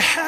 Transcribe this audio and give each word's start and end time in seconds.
happy. 0.00 0.27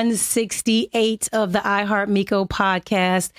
168 0.00 1.28
of 1.34 1.52
the 1.52 1.66
I 1.66 1.84
Heart 1.84 2.08
Miko 2.08 2.46
podcast. 2.46 3.32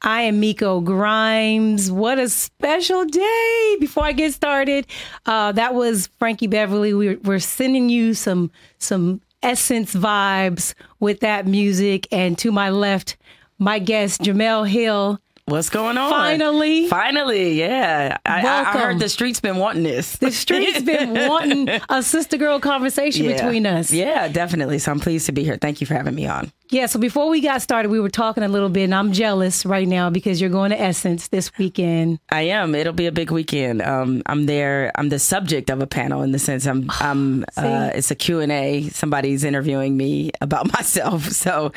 I 0.00 0.22
am 0.22 0.38
Miko 0.38 0.80
Grimes. 0.80 1.90
What 1.90 2.20
a 2.20 2.28
special 2.28 3.04
day. 3.04 3.76
Before 3.80 4.04
I 4.04 4.12
get 4.12 4.32
started, 4.32 4.86
uh, 5.26 5.50
that 5.50 5.74
was 5.74 6.06
Frankie 6.20 6.46
Beverly. 6.46 6.94
We're, 6.94 7.18
we're 7.24 7.40
sending 7.40 7.88
you 7.88 8.14
some, 8.14 8.52
some 8.78 9.22
essence 9.42 9.92
vibes 9.92 10.74
with 11.00 11.18
that 11.18 11.48
music. 11.48 12.06
And 12.12 12.38
to 12.38 12.52
my 12.52 12.70
left, 12.70 13.16
my 13.58 13.80
guest, 13.80 14.20
Jemele 14.20 14.68
Hill. 14.68 15.18
What's 15.46 15.68
going 15.68 15.98
on? 15.98 16.10
Finally. 16.10 16.88
Finally, 16.88 17.52
yeah. 17.60 18.16
I, 18.24 18.40
I, 18.40 18.60
I 18.60 18.64
heard 18.78 18.98
the 18.98 19.10
streets 19.10 19.40
been 19.40 19.58
wanting 19.58 19.82
this. 19.82 20.16
The 20.16 20.32
street's 20.32 20.80
been 20.82 21.12
wanting 21.28 21.68
a 21.90 22.02
sister 22.02 22.38
girl 22.38 22.58
conversation 22.60 23.26
Yeah. 23.26 23.34
between 23.36 23.66
us. 23.66 23.92
Yeah, 23.92 24.28
definitely. 24.28 24.78
So 24.78 24.90
I'm 24.90 25.00
pleased 25.00 25.26
to 25.26 25.32
be 25.32 25.44
here. 25.44 25.58
Thank 25.60 25.82
you 25.82 25.86
for 25.86 25.92
having 25.92 26.14
me 26.14 26.26
on. 26.26 26.50
Yeah, 26.70 26.86
so 26.86 26.98
before 26.98 27.28
we 27.28 27.42
got 27.42 27.60
started, 27.60 27.90
we 27.90 28.00
were 28.00 28.08
talking 28.08 28.42
a 28.42 28.48
little 28.48 28.70
bit, 28.70 28.84
and 28.84 28.94
I'm 28.94 29.12
jealous 29.12 29.66
right 29.66 29.86
now 29.86 30.08
because 30.08 30.40
you're 30.40 30.48
going 30.50 30.70
to 30.70 30.80
Essence 30.80 31.28
this 31.28 31.56
weekend. 31.58 32.18
I 32.30 32.42
am. 32.42 32.74
It'll 32.74 32.94
be 32.94 33.06
a 33.06 33.12
big 33.12 33.30
weekend. 33.30 33.82
Um, 33.82 34.22
I'm 34.24 34.46
there. 34.46 34.90
I'm 34.96 35.10
the 35.10 35.18
subject 35.18 35.68
of 35.68 35.82
a 35.82 35.86
panel 35.86 36.22
in 36.22 36.32
the 36.32 36.38
sense 36.38 36.66
I'm. 36.66 36.90
I'm. 37.00 37.44
Uh, 37.56 37.90
it's 37.94 38.10
a 38.10 38.14
Q 38.14 38.40
and 38.40 38.50
A. 38.50 38.88
Somebody's 38.88 39.44
interviewing 39.44 39.96
me 39.96 40.30
about 40.40 40.72
myself. 40.72 41.24
So, 41.30 41.72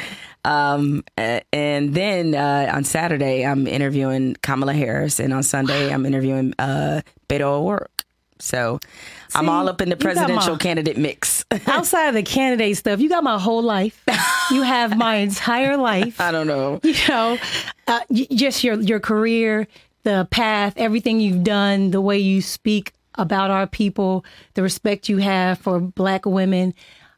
um, 0.48 1.04
and 1.52 1.94
then 1.94 2.34
uh, 2.34 2.72
on 2.74 2.84
Saturday 2.84 3.46
I'm 3.46 3.68
interviewing 3.68 4.36
Kamala 4.42 4.74
Harris, 4.74 5.20
and 5.20 5.34
on 5.34 5.44
Sunday 5.44 5.94
I'm 5.94 6.06
interviewing 6.06 6.54
uh, 6.58 7.02
Beto 7.30 7.42
O'Rourke. 7.62 7.92
So, 8.40 8.80
I'm 9.34 9.50
all 9.50 9.68
up 9.68 9.82
in 9.82 9.90
the 9.90 9.96
got 9.96 10.06
my- 10.06 10.14
presidential 10.14 10.58
candidate 10.58 10.96
mix. 10.98 11.44
Outside 11.68 12.10
of 12.10 12.14
the 12.14 12.22
candidate 12.24 12.78
stuff, 12.78 13.00
you 13.00 13.10
got 13.10 13.24
my 13.24 13.40
whole 13.40 13.64
life. 13.64 14.04
You 14.52 14.62
have 14.62 14.96
my 14.96 15.16
entire 15.16 15.76
life. 15.76 16.22
I 16.28 16.32
don't 16.32 16.46
know. 16.48 16.80
You 16.84 16.94
know, 17.10 17.38
uh, 17.88 18.00
y- 18.10 18.28
just 18.32 18.64
your 18.64 18.80
your 18.80 19.00
career, 19.00 19.68
the 20.04 20.28
path, 20.32 20.74
everything 20.78 21.20
you've 21.20 21.44
done, 21.44 21.90
the 21.92 22.00
way 22.00 22.20
you 22.20 22.42
speak 22.44 22.94
about 23.16 23.50
our 23.50 23.66
people, 23.66 24.24
the 24.54 24.62
respect 24.62 25.10
you 25.10 25.18
have 25.18 25.58
for 25.58 25.80
Black 25.80 26.26
women. 26.28 26.76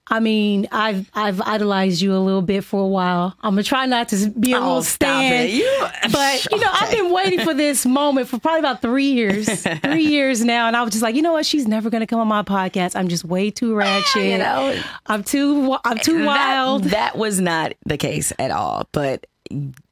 I 0.09 0.19
mean, 0.19 0.67
I've 0.71 1.09
I've 1.13 1.39
idolized 1.41 2.01
you 2.01 2.15
a 2.15 2.17
little 2.19 2.41
bit 2.41 2.63
for 2.63 2.81
a 2.81 2.87
while. 2.87 3.35
I'm 3.41 3.51
gonna 3.53 3.63
try 3.63 3.85
not 3.85 4.09
to 4.09 4.29
be 4.31 4.53
a 4.53 4.57
Oh, 4.57 4.61
little 4.61 4.81
stand. 4.83 5.51
You- 5.51 5.87
but 6.11 6.47
you 6.51 6.59
know, 6.59 6.69
I've 6.71 6.91
been 6.91 7.11
waiting 7.11 7.39
for 7.41 7.53
this 7.53 7.85
moment 7.85 8.27
for 8.27 8.39
probably 8.39 8.59
about 8.59 8.81
three 8.81 9.11
years, 9.11 9.47
three 9.83 10.05
years 10.05 10.43
now, 10.43 10.67
and 10.67 10.75
I 10.75 10.81
was 10.81 10.91
just 10.91 11.03
like, 11.03 11.15
you 11.15 11.21
know 11.21 11.33
what? 11.33 11.45
She's 11.45 11.67
never 11.67 11.89
gonna 11.89 12.07
come 12.07 12.19
on 12.19 12.27
my 12.27 12.41
podcast. 12.43 12.95
I'm 12.95 13.07
just 13.07 13.23
way 13.25 13.51
too 13.51 13.73
ah, 13.75 13.77
ratchet. 13.79 14.23
You 14.25 14.37
know, 14.39 14.81
I'm 15.05 15.23
too 15.23 15.77
I'm 15.85 15.97
too 15.99 16.19
that, 16.19 16.25
wild. 16.25 16.83
That 16.85 17.17
was 17.17 17.39
not 17.39 17.73
the 17.85 17.97
case 17.97 18.33
at 18.39 18.51
all. 18.51 18.87
But 18.91 19.27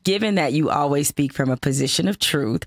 given 0.04 0.36
that 0.36 0.54
you 0.54 0.70
always 0.70 1.08
speak 1.08 1.34
from 1.34 1.50
a 1.50 1.58
position 1.58 2.08
of 2.08 2.20
truth, 2.20 2.64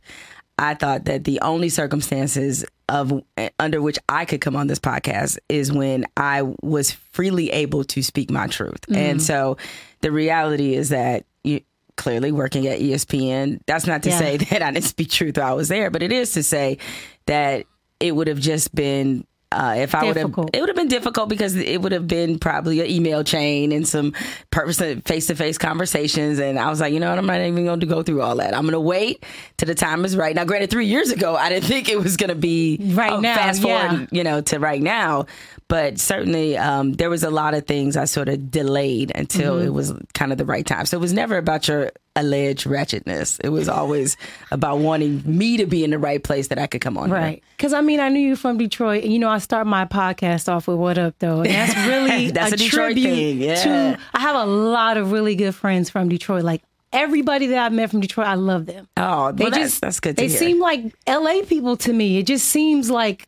I 0.60 0.74
thought 0.74 1.06
that 1.06 1.24
the 1.24 1.40
only 1.40 1.70
circumstances 1.70 2.64
of 2.88 3.22
under 3.58 3.80
which 3.80 3.98
I 4.08 4.24
could 4.26 4.40
come 4.40 4.54
on 4.56 4.66
this 4.66 4.78
podcast 4.78 5.38
is 5.48 5.72
when 5.72 6.04
I 6.16 6.42
was 6.62 6.90
freely 6.92 7.50
able 7.50 7.82
to 7.84 8.02
speak 8.02 8.30
my 8.30 8.46
truth. 8.46 8.82
Mm-hmm. 8.82 8.94
And 8.96 9.22
so 9.22 9.56
the 10.02 10.12
reality 10.12 10.74
is 10.74 10.90
that 10.90 11.24
you 11.42 11.62
clearly 11.96 12.30
working 12.32 12.66
at 12.66 12.78
ESPN, 12.78 13.60
that's 13.66 13.86
not 13.86 14.02
to 14.02 14.10
Yeah. 14.10 14.18
say 14.18 14.36
that 14.50 14.62
I 14.62 14.70
didn't 14.72 14.84
speak 14.84 15.10
truth 15.10 15.38
while 15.38 15.46
I 15.48 15.52
was 15.54 15.68
there, 15.68 15.90
but 15.90 16.02
it 16.02 16.12
is 16.12 16.32
to 16.32 16.42
say 16.42 16.78
that 17.26 17.64
it 17.98 18.14
would 18.14 18.28
have 18.28 18.40
just 18.40 18.74
been 18.74 19.26
uh, 19.52 19.74
if 19.78 19.96
I 19.96 20.04
would 20.04 20.16
have, 20.16 20.32
it 20.52 20.60
would 20.60 20.68
have 20.68 20.76
been 20.76 20.88
difficult 20.88 21.28
because 21.28 21.56
it 21.56 21.82
would 21.82 21.90
have 21.90 22.06
been 22.06 22.38
probably 22.38 22.80
an 22.80 22.86
email 22.86 23.24
chain 23.24 23.72
and 23.72 23.86
some 23.86 24.12
person 24.52 25.00
face 25.02 25.26
to 25.26 25.34
face 25.34 25.58
conversations. 25.58 26.38
And 26.38 26.56
I 26.56 26.70
was 26.70 26.80
like, 26.80 26.92
you 26.92 27.00
know 27.00 27.10
what, 27.10 27.18
I'm 27.18 27.26
not 27.26 27.40
even 27.40 27.64
going 27.64 27.80
to 27.80 27.86
go 27.86 28.02
through 28.04 28.22
all 28.22 28.36
that. 28.36 28.54
I'm 28.54 28.62
going 28.62 28.72
to 28.72 28.80
wait 28.80 29.24
till 29.56 29.66
the 29.66 29.74
time 29.74 30.04
is 30.04 30.16
right. 30.16 30.36
Now, 30.36 30.44
granted, 30.44 30.70
three 30.70 30.86
years 30.86 31.10
ago, 31.10 31.34
I 31.34 31.48
didn't 31.48 31.64
think 31.68 31.88
it 31.88 31.98
was 31.98 32.16
going 32.16 32.28
to 32.28 32.36
be 32.36 32.78
Right 32.80 33.12
oh, 33.12 33.20
now, 33.20 33.34
Fast 33.34 33.62
yeah. 33.62 33.88
forward, 33.88 34.08
you 34.12 34.22
know, 34.22 34.40
to 34.40 34.60
right 34.60 34.80
now. 34.80 35.26
But 35.66 35.98
certainly, 35.98 36.56
um, 36.56 36.92
there 36.94 37.10
was 37.10 37.22
a 37.22 37.30
lot 37.30 37.54
of 37.54 37.66
things 37.66 37.96
I 37.96 38.04
sort 38.04 38.28
of 38.28 38.50
delayed 38.50 39.12
until 39.14 39.56
Mm-hmm. 39.56 39.66
it 39.66 39.70
was 39.70 39.92
kind 40.14 40.32
of 40.32 40.38
the 40.38 40.44
right 40.44 40.66
time. 40.66 40.86
So 40.86 40.96
it 40.96 41.00
was 41.00 41.12
never 41.12 41.36
about 41.36 41.66
your 41.66 41.90
alleged 42.20 42.66
wretchedness. 42.66 43.38
It 43.40 43.48
was 43.50 43.68
always 43.68 44.16
about 44.50 44.78
wanting 44.78 45.22
me 45.24 45.56
to 45.56 45.66
be 45.66 45.84
in 45.84 45.90
the 45.90 45.98
right 45.98 46.22
place 46.22 46.48
that 46.48 46.58
I 46.58 46.66
could 46.66 46.80
come 46.80 46.96
on. 46.96 47.10
Right. 47.10 47.42
Because 47.56 47.72
I 47.72 47.80
mean, 47.80 48.00
I 48.00 48.08
knew 48.08 48.20
you 48.20 48.36
from 48.36 48.58
Detroit. 48.58 49.04
And, 49.04 49.12
you 49.12 49.18
know, 49.18 49.28
I 49.28 49.38
start 49.38 49.66
my 49.66 49.84
podcast 49.84 50.48
off 50.50 50.66
with 50.68 50.76
What 50.78 50.98
Up, 50.98 51.14
though. 51.18 51.42
And 51.42 51.50
that's 51.50 51.76
really 51.86 52.30
That's 52.30 52.52
a, 52.52 52.54
a 52.54 52.58
Detroit 52.58 52.92
tribute 52.92 53.04
thing, 53.04 53.38
yeah. 53.40 53.54
to. 53.64 53.98
I 54.14 54.20
have 54.20 54.36
a 54.36 54.46
lot 54.46 54.96
of 54.96 55.12
really 55.12 55.34
good 55.34 55.54
friends 55.54 55.90
from 55.90 56.08
Detroit. 56.08 56.44
Like 56.44 56.62
everybody 56.92 57.46
that 57.48 57.58
I've 57.58 57.72
met 57.72 57.90
from 57.90 58.00
Detroit, 58.00 58.26
I 58.26 58.34
love 58.34 58.66
them. 58.66 58.88
Oh, 58.96 59.32
They 59.32 59.44
well, 59.44 59.52
just, 59.52 59.80
that's 59.80 60.00
good 60.00 60.16
to 60.16 60.22
They 60.22 60.28
hear. 60.28 60.38
seem 60.38 60.60
like 60.60 60.84
LA 61.08 61.42
people 61.46 61.76
to 61.78 61.92
me. 61.92 62.18
It 62.18 62.26
just 62.26 62.46
seems 62.46 62.90
like 62.90 63.26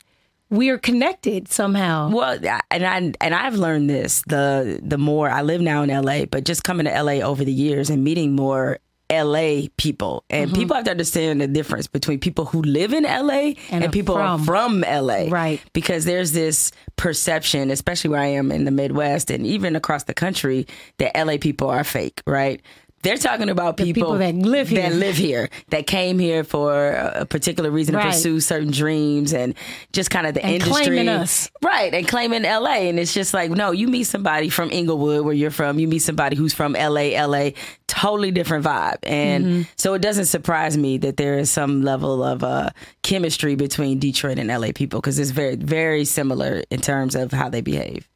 we're 0.53 0.79
connected 0.79 1.49
somehow. 1.49 2.11
Well, 2.11 2.39
and 2.71 2.85
I 2.87 3.13
and 3.21 3.35
I've 3.35 3.55
learned 3.57 3.91
this 3.91 4.23
the 4.29 4.79
the 4.83 4.99
more 4.99 5.29
I 5.29 5.43
live 5.43 5.61
now 5.61 5.83
in 5.83 5.89
LA, 5.89 6.27
but 6.27 6.45
just 6.45 6.63
coming 6.63 6.87
to 6.87 7.03
LA 7.03 7.15
over 7.27 7.43
the 7.45 7.53
years 7.53 7.91
and 7.91 8.05
meeting 8.05 8.37
more 8.37 8.79
LA 9.11 9.63
people, 9.77 10.25
and 10.31 10.49
Mm-hmm. 10.51 10.57
people 10.61 10.77
have 10.77 10.87
to 10.87 10.91
understand 10.91 11.41
the 11.41 11.47
difference 11.47 11.87
between 11.87 12.19
people 12.19 12.47
who 12.47 12.63
live 12.63 12.95
in 12.95 13.03
LA 13.05 13.53
and, 13.71 13.85
are 13.85 13.91
people 13.91 14.15
from. 14.15 14.45
from 14.45 14.81
LA, 14.81 15.27
Right. 15.29 15.61
Because 15.75 16.07
there's 16.07 16.33
this 16.33 16.73
perception, 16.97 17.71
especially 17.71 18.09
where 18.11 18.21
I 18.21 18.29
am 18.29 18.51
in 18.51 18.65
the 18.65 18.71
Midwest 18.71 19.31
and 19.31 19.47
even 19.47 19.77
across 19.77 20.05
the 20.05 20.15
country, 20.15 20.67
that 20.99 21.13
LA 21.15 21.37
people 21.39 21.69
are 21.69 21.85
fake, 21.85 22.23
right? 22.27 22.63
They're 23.03 23.17
talking 23.17 23.49
about 23.51 23.77
people, 23.77 24.03
people 24.03 24.19
that 24.19 24.35
live 24.37 24.69
here. 24.69 24.83
that 24.83 24.95
live 24.95 25.17
here, 25.17 25.49
that 25.71 25.87
came 25.89 26.19
here 26.21 26.45
for 26.45 26.91
a 26.93 27.27
particular 27.27 27.71
reason 27.71 27.95
Right. 27.97 28.05
to 28.05 28.09
pursue 28.11 28.39
certain 28.41 28.71
dreams 28.71 29.33
and 29.33 29.55
just 29.93 30.11
kind 30.11 30.27
of 30.27 30.35
the 30.35 30.47
industry. 30.47 30.63
And 30.63 30.69
industry. 30.71 30.85
claiming 30.97 31.09
us. 31.09 31.51
Right, 31.63 31.93
and 31.93 32.07
claiming 32.07 32.43
LA. 32.45 32.89
And 32.89 32.99
it's 33.01 33.13
just 33.13 33.35
like, 33.35 33.51
no, 33.51 33.73
you 33.73 33.89
meet 33.89 34.05
somebody 34.05 34.49
from 34.49 34.71
Inglewood, 34.71 35.25
where 35.25 35.35
you're 35.35 35.51
from, 35.51 35.79
you 35.81 35.89
meet 35.89 35.99
somebody 36.01 36.37
who's 36.37 36.55
from 36.55 36.75
LA, 36.75 37.21
LA, 37.27 37.51
totally 37.89 38.31
different 38.31 38.65
vibe. 38.65 38.99
And 39.03 39.45
Mm-hmm. 39.45 39.63
so 39.77 39.95
it 39.95 40.01
doesn't 40.03 40.27
surprise 40.27 40.77
me 40.79 40.99
that 40.99 41.17
there 41.17 41.39
is 41.39 41.51
some 41.51 41.83
level 41.83 42.23
of 42.23 42.45
uh, 42.45 42.71
chemistry 43.03 43.57
between 43.57 43.99
Detroit 43.99 44.39
and 44.39 44.49
LA 44.49 44.69
people 44.73 45.01
because 45.01 45.19
it's 45.19 45.31
very, 45.33 45.57
very 45.57 46.05
similar 46.05 46.63
in 46.71 46.81
terms 46.81 47.15
of 47.17 47.33
how 47.33 47.49
they 47.49 47.61
behave. 47.63 48.09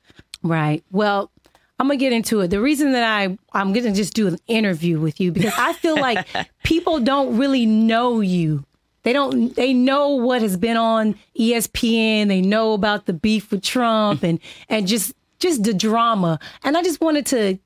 Right. 0.42 0.84
Well, 0.92 1.30
I'm 1.78 1.88
gonna 1.88 1.98
get 1.98 2.12
into 2.12 2.40
it. 2.40 2.48
The 2.48 2.60
reason 2.60 2.92
that 2.92 3.02
I 3.04 3.36
I'm 3.52 3.72
gonna 3.72 3.92
just 3.92 4.14
do 4.14 4.26
an 4.26 4.38
interview 4.46 4.98
with 4.98 5.20
you 5.20 5.32
because 5.32 5.52
I 5.56 5.72
feel 5.74 5.96
like 5.96 6.26
people 6.64 7.00
don't 7.00 7.36
really 7.36 7.66
know 7.66 8.20
you. 8.20 8.64
They 9.02 9.12
don't. 9.12 9.54
They 9.54 9.72
know 9.72 10.10
what 10.10 10.42
has 10.42 10.56
been 10.56 10.76
on 10.76 11.14
ESPN. 11.38 12.26
They 12.28 12.40
know 12.40 12.72
about 12.72 13.06
the 13.06 13.12
beef 13.12 13.50
with 13.50 13.62
Trump 13.62 14.22
and 14.22 14.40
and 14.68 14.88
just 14.88 15.14
just 15.38 15.62
the 15.62 15.74
drama. 15.74 16.40
And 16.64 16.76
I 16.76 16.82
just 16.82 17.00
wanted 17.00 17.26
to 17.26 17.58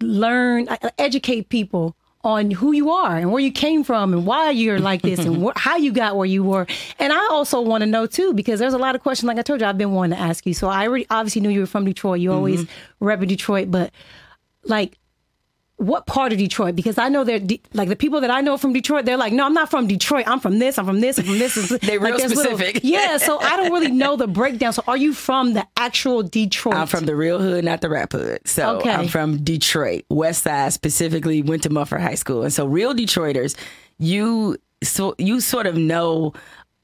learn, 0.00 0.68
educate 0.98 1.48
people 1.48 1.96
on 2.26 2.50
who 2.50 2.72
you 2.72 2.90
are 2.90 3.16
and 3.16 3.30
where 3.30 3.40
you 3.40 3.52
came 3.52 3.84
from 3.84 4.12
and 4.12 4.26
why 4.26 4.50
you're 4.50 4.80
like 4.80 5.00
this 5.00 5.20
and 5.20 5.42
wh- 5.44 5.56
how 5.56 5.76
you 5.76 5.92
got 5.92 6.16
where 6.16 6.26
you 6.26 6.42
were. 6.42 6.66
And 6.98 7.12
I 7.12 7.28
also 7.30 7.60
want 7.60 7.82
to 7.82 7.86
know 7.86 8.06
too 8.06 8.34
because 8.34 8.58
there's 8.58 8.74
a 8.74 8.78
lot 8.78 8.96
of 8.96 9.02
questions. 9.02 9.28
Like 9.28 9.38
I 9.38 9.42
told 9.42 9.60
you, 9.60 9.66
I've 9.66 9.78
been 9.78 9.92
wanting 9.92 10.18
to 10.18 10.22
ask 10.22 10.44
you. 10.44 10.52
So 10.52 10.68
I 10.68 10.88
already 10.88 11.06
obviously 11.08 11.40
knew 11.40 11.50
you 11.50 11.60
were 11.60 11.66
from 11.66 11.84
Detroit. 11.84 12.18
You 12.18 12.32
always 12.32 12.64
mm-hmm. 12.64 13.04
rep 13.04 13.22
in 13.22 13.28
Detroit, 13.28 13.70
but 13.70 13.92
like. 14.64 14.98
What 15.78 16.06
part 16.06 16.32
of 16.32 16.38
Detroit? 16.38 16.74
Because 16.74 16.96
I 16.96 17.10
know 17.10 17.22
they're 17.22 17.38
de- 17.38 17.60
like 17.74 17.90
the 17.90 17.96
people 17.96 18.22
that 18.22 18.30
I 18.30 18.40
know 18.40 18.56
from 18.56 18.72
Detroit. 18.72 19.04
They're 19.04 19.18
like, 19.18 19.34
no, 19.34 19.44
I'm 19.44 19.52
not 19.52 19.70
from 19.70 19.86
Detroit. 19.86 20.24
I'm 20.26 20.40
from 20.40 20.58
this. 20.58 20.78
I'm 20.78 20.86
from 20.86 21.00
this. 21.00 21.18
I'm 21.18 21.26
from 21.26 21.38
this. 21.38 21.54
They 21.54 21.98
Like, 21.98 22.08
real 22.08 22.18
there's 22.18 22.34
little- 22.34 22.56
specific. 22.56 22.80
yeah. 22.84 23.18
So 23.18 23.38
I 23.38 23.56
don't 23.58 23.70
really 23.70 23.90
know 23.90 24.16
the 24.16 24.26
breakdown. 24.26 24.72
So 24.72 24.82
are 24.88 24.96
you 24.96 25.12
from 25.12 25.52
the 25.52 25.66
actual 25.76 26.22
Detroit? 26.22 26.76
I'm 26.76 26.86
from 26.86 27.04
the 27.04 27.14
real 27.14 27.38
hood, 27.38 27.64
not 27.64 27.82
the 27.82 27.90
rap 27.90 28.12
hood. 28.12 28.46
So 28.48 28.78
Okay. 28.78 28.90
I'm 28.90 29.08
from 29.08 29.44
Detroit, 29.44 30.04
West 30.08 30.44
Side, 30.44 30.72
specifically 30.72 31.42
went 31.42 31.62
to 31.64 31.70
Mumford 31.70 32.00
High 32.00 32.14
School. 32.14 32.42
And 32.42 32.52
so 32.52 32.64
real 32.66 32.94
Detroiters, 32.94 33.54
you 33.98 34.56
so 34.82 35.14
you 35.18 35.40
sort 35.40 35.66
of 35.66 35.76
know 35.76 36.32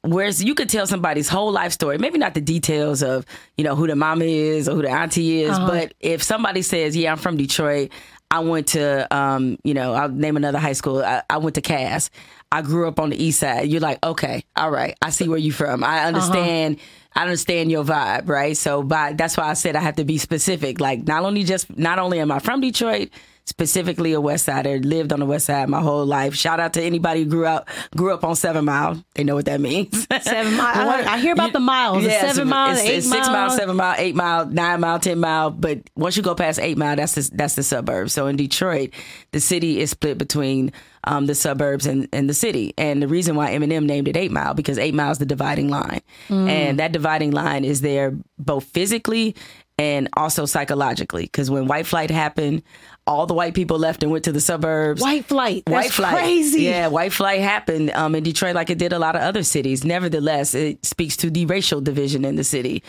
Whereas 0.05 0.43
you 0.43 0.57
could 0.57 0.69
tell 0.69 0.85
somebody's 0.89 1.29
whole 1.29 1.53
life 1.53 1.71
story, 1.71 1.97
maybe 1.97 2.19
not 2.19 2.35
the 2.35 2.41
details 2.41 3.05
of, 3.05 3.25
you 3.57 3.63
know, 3.63 3.77
who 3.77 3.87
the 3.87 3.95
mama 3.95 4.25
is 4.25 4.69
or 4.69 4.75
who 4.75 4.83
the 4.83 4.91
auntie 4.91 5.43
is, 5.43 5.51
uh-huh. 5.57 5.69
but 5.69 5.95
if 6.01 6.25
somebody 6.25 6.63
says, 6.63 6.97
Yeah, 6.97 7.13
I'm 7.13 7.19
from 7.19 7.37
Detroit, 7.37 7.91
I 8.33 8.41
went 8.41 8.69
to 8.69 9.15
um, 9.15 9.59
you 9.63 9.75
know, 9.75 9.93
I'll 9.93 10.09
name 10.09 10.39
another 10.39 10.59
high 10.59 10.73
school. 10.73 11.05
I, 11.05 11.23
I 11.29 11.37
went 11.37 11.55
to 11.57 11.61
Cass. 11.61 12.09
I 12.51 12.63
grew 12.63 12.89
up 12.89 12.99
on 12.99 13.11
the 13.11 13.23
east 13.23 13.41
side. 13.41 13.69
You're 13.69 13.81
like, 13.83 14.05
okay, 14.05 14.45
all 14.57 14.71
right, 14.71 14.97
I 15.03 15.11
see 15.11 15.29
where 15.29 15.39
you 15.39 15.53
from. 15.53 15.85
I 15.85 16.05
understand 16.05 16.79
I 17.15 17.23
understand 17.23 17.71
your 17.71 17.85
vibe, 17.85 18.31
right? 18.31 18.57
So 18.57 18.83
by 18.83 19.13
that's 19.13 19.37
why 19.37 19.45
I 19.45 19.53
said 19.53 19.77
I 19.77 19.81
have 19.81 19.97
to 19.97 20.05
be 20.05 20.17
specific. 20.17 20.81
Like 20.81 21.07
not 21.07 21.25
only 21.25 21.45
just 21.45 21.77
not 21.77 21.99
only 21.99 22.21
am 22.21 22.33
I 22.33 22.39
from 22.39 22.63
Detroit, 22.63 23.11
specifically 23.45 24.13
a 24.13 24.21
West 24.21 24.45
Sider, 24.47 24.79
lived 24.79 25.13
on 25.13 25.21
the 25.21 25.27
West 25.27 25.47
Side 25.47 25.69
my 25.69 25.81
whole 25.81 26.07
life. 26.07 26.35
Shout 26.35 26.61
out 26.61 26.73
to 26.75 26.83
anybody 26.83 27.25
who 27.25 27.31
grew 27.31 27.47
up 27.47 27.69
grew 27.97 28.13
up 28.15 28.25
on 28.25 28.37
Seven 28.37 28.65
Mile. 28.65 29.03
They 29.15 29.25
know 29.25 29.35
what 29.35 29.47
that 29.47 29.61
means. 29.61 30.07
Seven 30.23 30.57
mile. 30.57 30.89
I, 30.91 31.15
I 31.15 31.19
hear 31.19 31.33
about 31.33 31.53
the 31.53 31.61
miles. 31.61 32.03
The 32.05 32.11
Yeah, 32.11 32.21
seven 32.21 32.35
so 32.37 32.45
miles, 32.45 32.79
it's, 32.79 32.89
eight 32.89 32.97
it's 32.99 33.11
six 33.11 33.27
mile, 33.29 33.51
seven 33.51 33.77
mile, 33.77 33.95
eight 33.99 34.15
mile, 34.15 34.47
nine 34.47 34.81
mile, 34.81 34.99
ten 34.99 35.19
mile. 35.19 35.51
But 35.51 35.81
once 35.97 36.17
you 36.17 36.23
go 36.23 36.35
past 36.35 36.59
eight 36.61 36.79
mile, 36.79 36.97
that's 36.97 37.15
the, 37.15 37.31
that's 37.35 37.55
the 37.55 37.63
suburbs. 37.63 38.13
So 38.13 38.27
in 38.27 38.37
Detroit, 38.37 38.91
the 39.33 39.41
city 39.41 39.81
is 39.81 39.91
split 39.91 40.19
between 40.19 40.73
um, 41.05 41.27
the 41.27 41.35
suburbs 41.35 41.87
and, 41.87 42.09
and 42.13 42.29
the 42.31 42.35
city. 42.35 42.75
And 42.79 43.03
the 43.03 43.09
reason 43.09 43.35
why 43.35 43.51
Eminem 43.51 43.85
named 43.87 44.09
it 44.09 44.17
eight 44.17 44.31
mile 44.31 44.55
because 44.55 44.79
eight 44.79 44.95
mile 44.95 45.11
is 45.11 45.19
the 45.19 45.27
dividing 45.27 45.69
line, 45.69 46.01
Mm. 46.29 46.49
and 46.49 46.79
that 46.79 46.93
dividing 46.93 47.33
line 47.33 47.65
is 47.65 47.81
there 47.81 48.15
both 48.39 48.65
physically 48.65 49.35
and 49.79 50.09
also 50.17 50.45
psychologically. 50.47 51.25
Because 51.25 51.51
when 51.51 51.67
white 51.67 51.87
flight 51.87 52.11
happened, 52.11 52.63
all 53.07 53.27
the 53.27 53.35
white 53.35 53.55
people 53.55 53.79
left 53.79 54.03
and 54.03 54.13
went 54.13 54.25
to 54.25 54.33
the 54.33 54.41
suburbs. 54.41 55.03
White 55.03 55.25
flight. 55.25 55.65
That's 55.67 55.75
White 55.87 55.93
flight. 55.93 56.15
crazy. 56.17 56.63
Yeah, 56.63 56.87
white 56.89 57.13
flight 57.13 57.41
happened 57.41 57.91
um, 57.91 58.15
in 58.15 58.23
Detroit 58.23 58.55
like 58.55 58.71
it 58.71 58.79
did 58.79 58.93
a 58.93 58.99
lot 58.99 59.17
of 59.17 59.23
other 59.23 59.43
cities. 59.43 59.85
Nevertheless, 59.85 60.55
it 60.55 60.85
speaks 60.87 61.17
to 61.19 61.31
the 61.31 61.47
racial 61.47 61.81
division 61.81 62.25
in 62.25 62.37
the 62.37 62.45
city. 62.45 62.83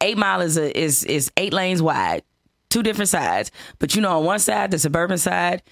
Eight 0.00 0.18
Mile 0.18 0.42
is 0.42 0.58
a, 0.58 0.76
is 0.78 1.04
is 1.04 1.30
eight 1.36 1.52
lanes 1.52 1.80
wide, 1.80 2.22
two 2.68 2.82
different 2.82 3.08
sides. 3.08 3.50
But 3.78 3.94
you 3.94 4.02
know, 4.02 4.18
on 4.18 4.24
one 4.24 4.38
side, 4.38 4.70
the 4.70 4.78
suburban 4.78 5.18
side, 5.18 5.62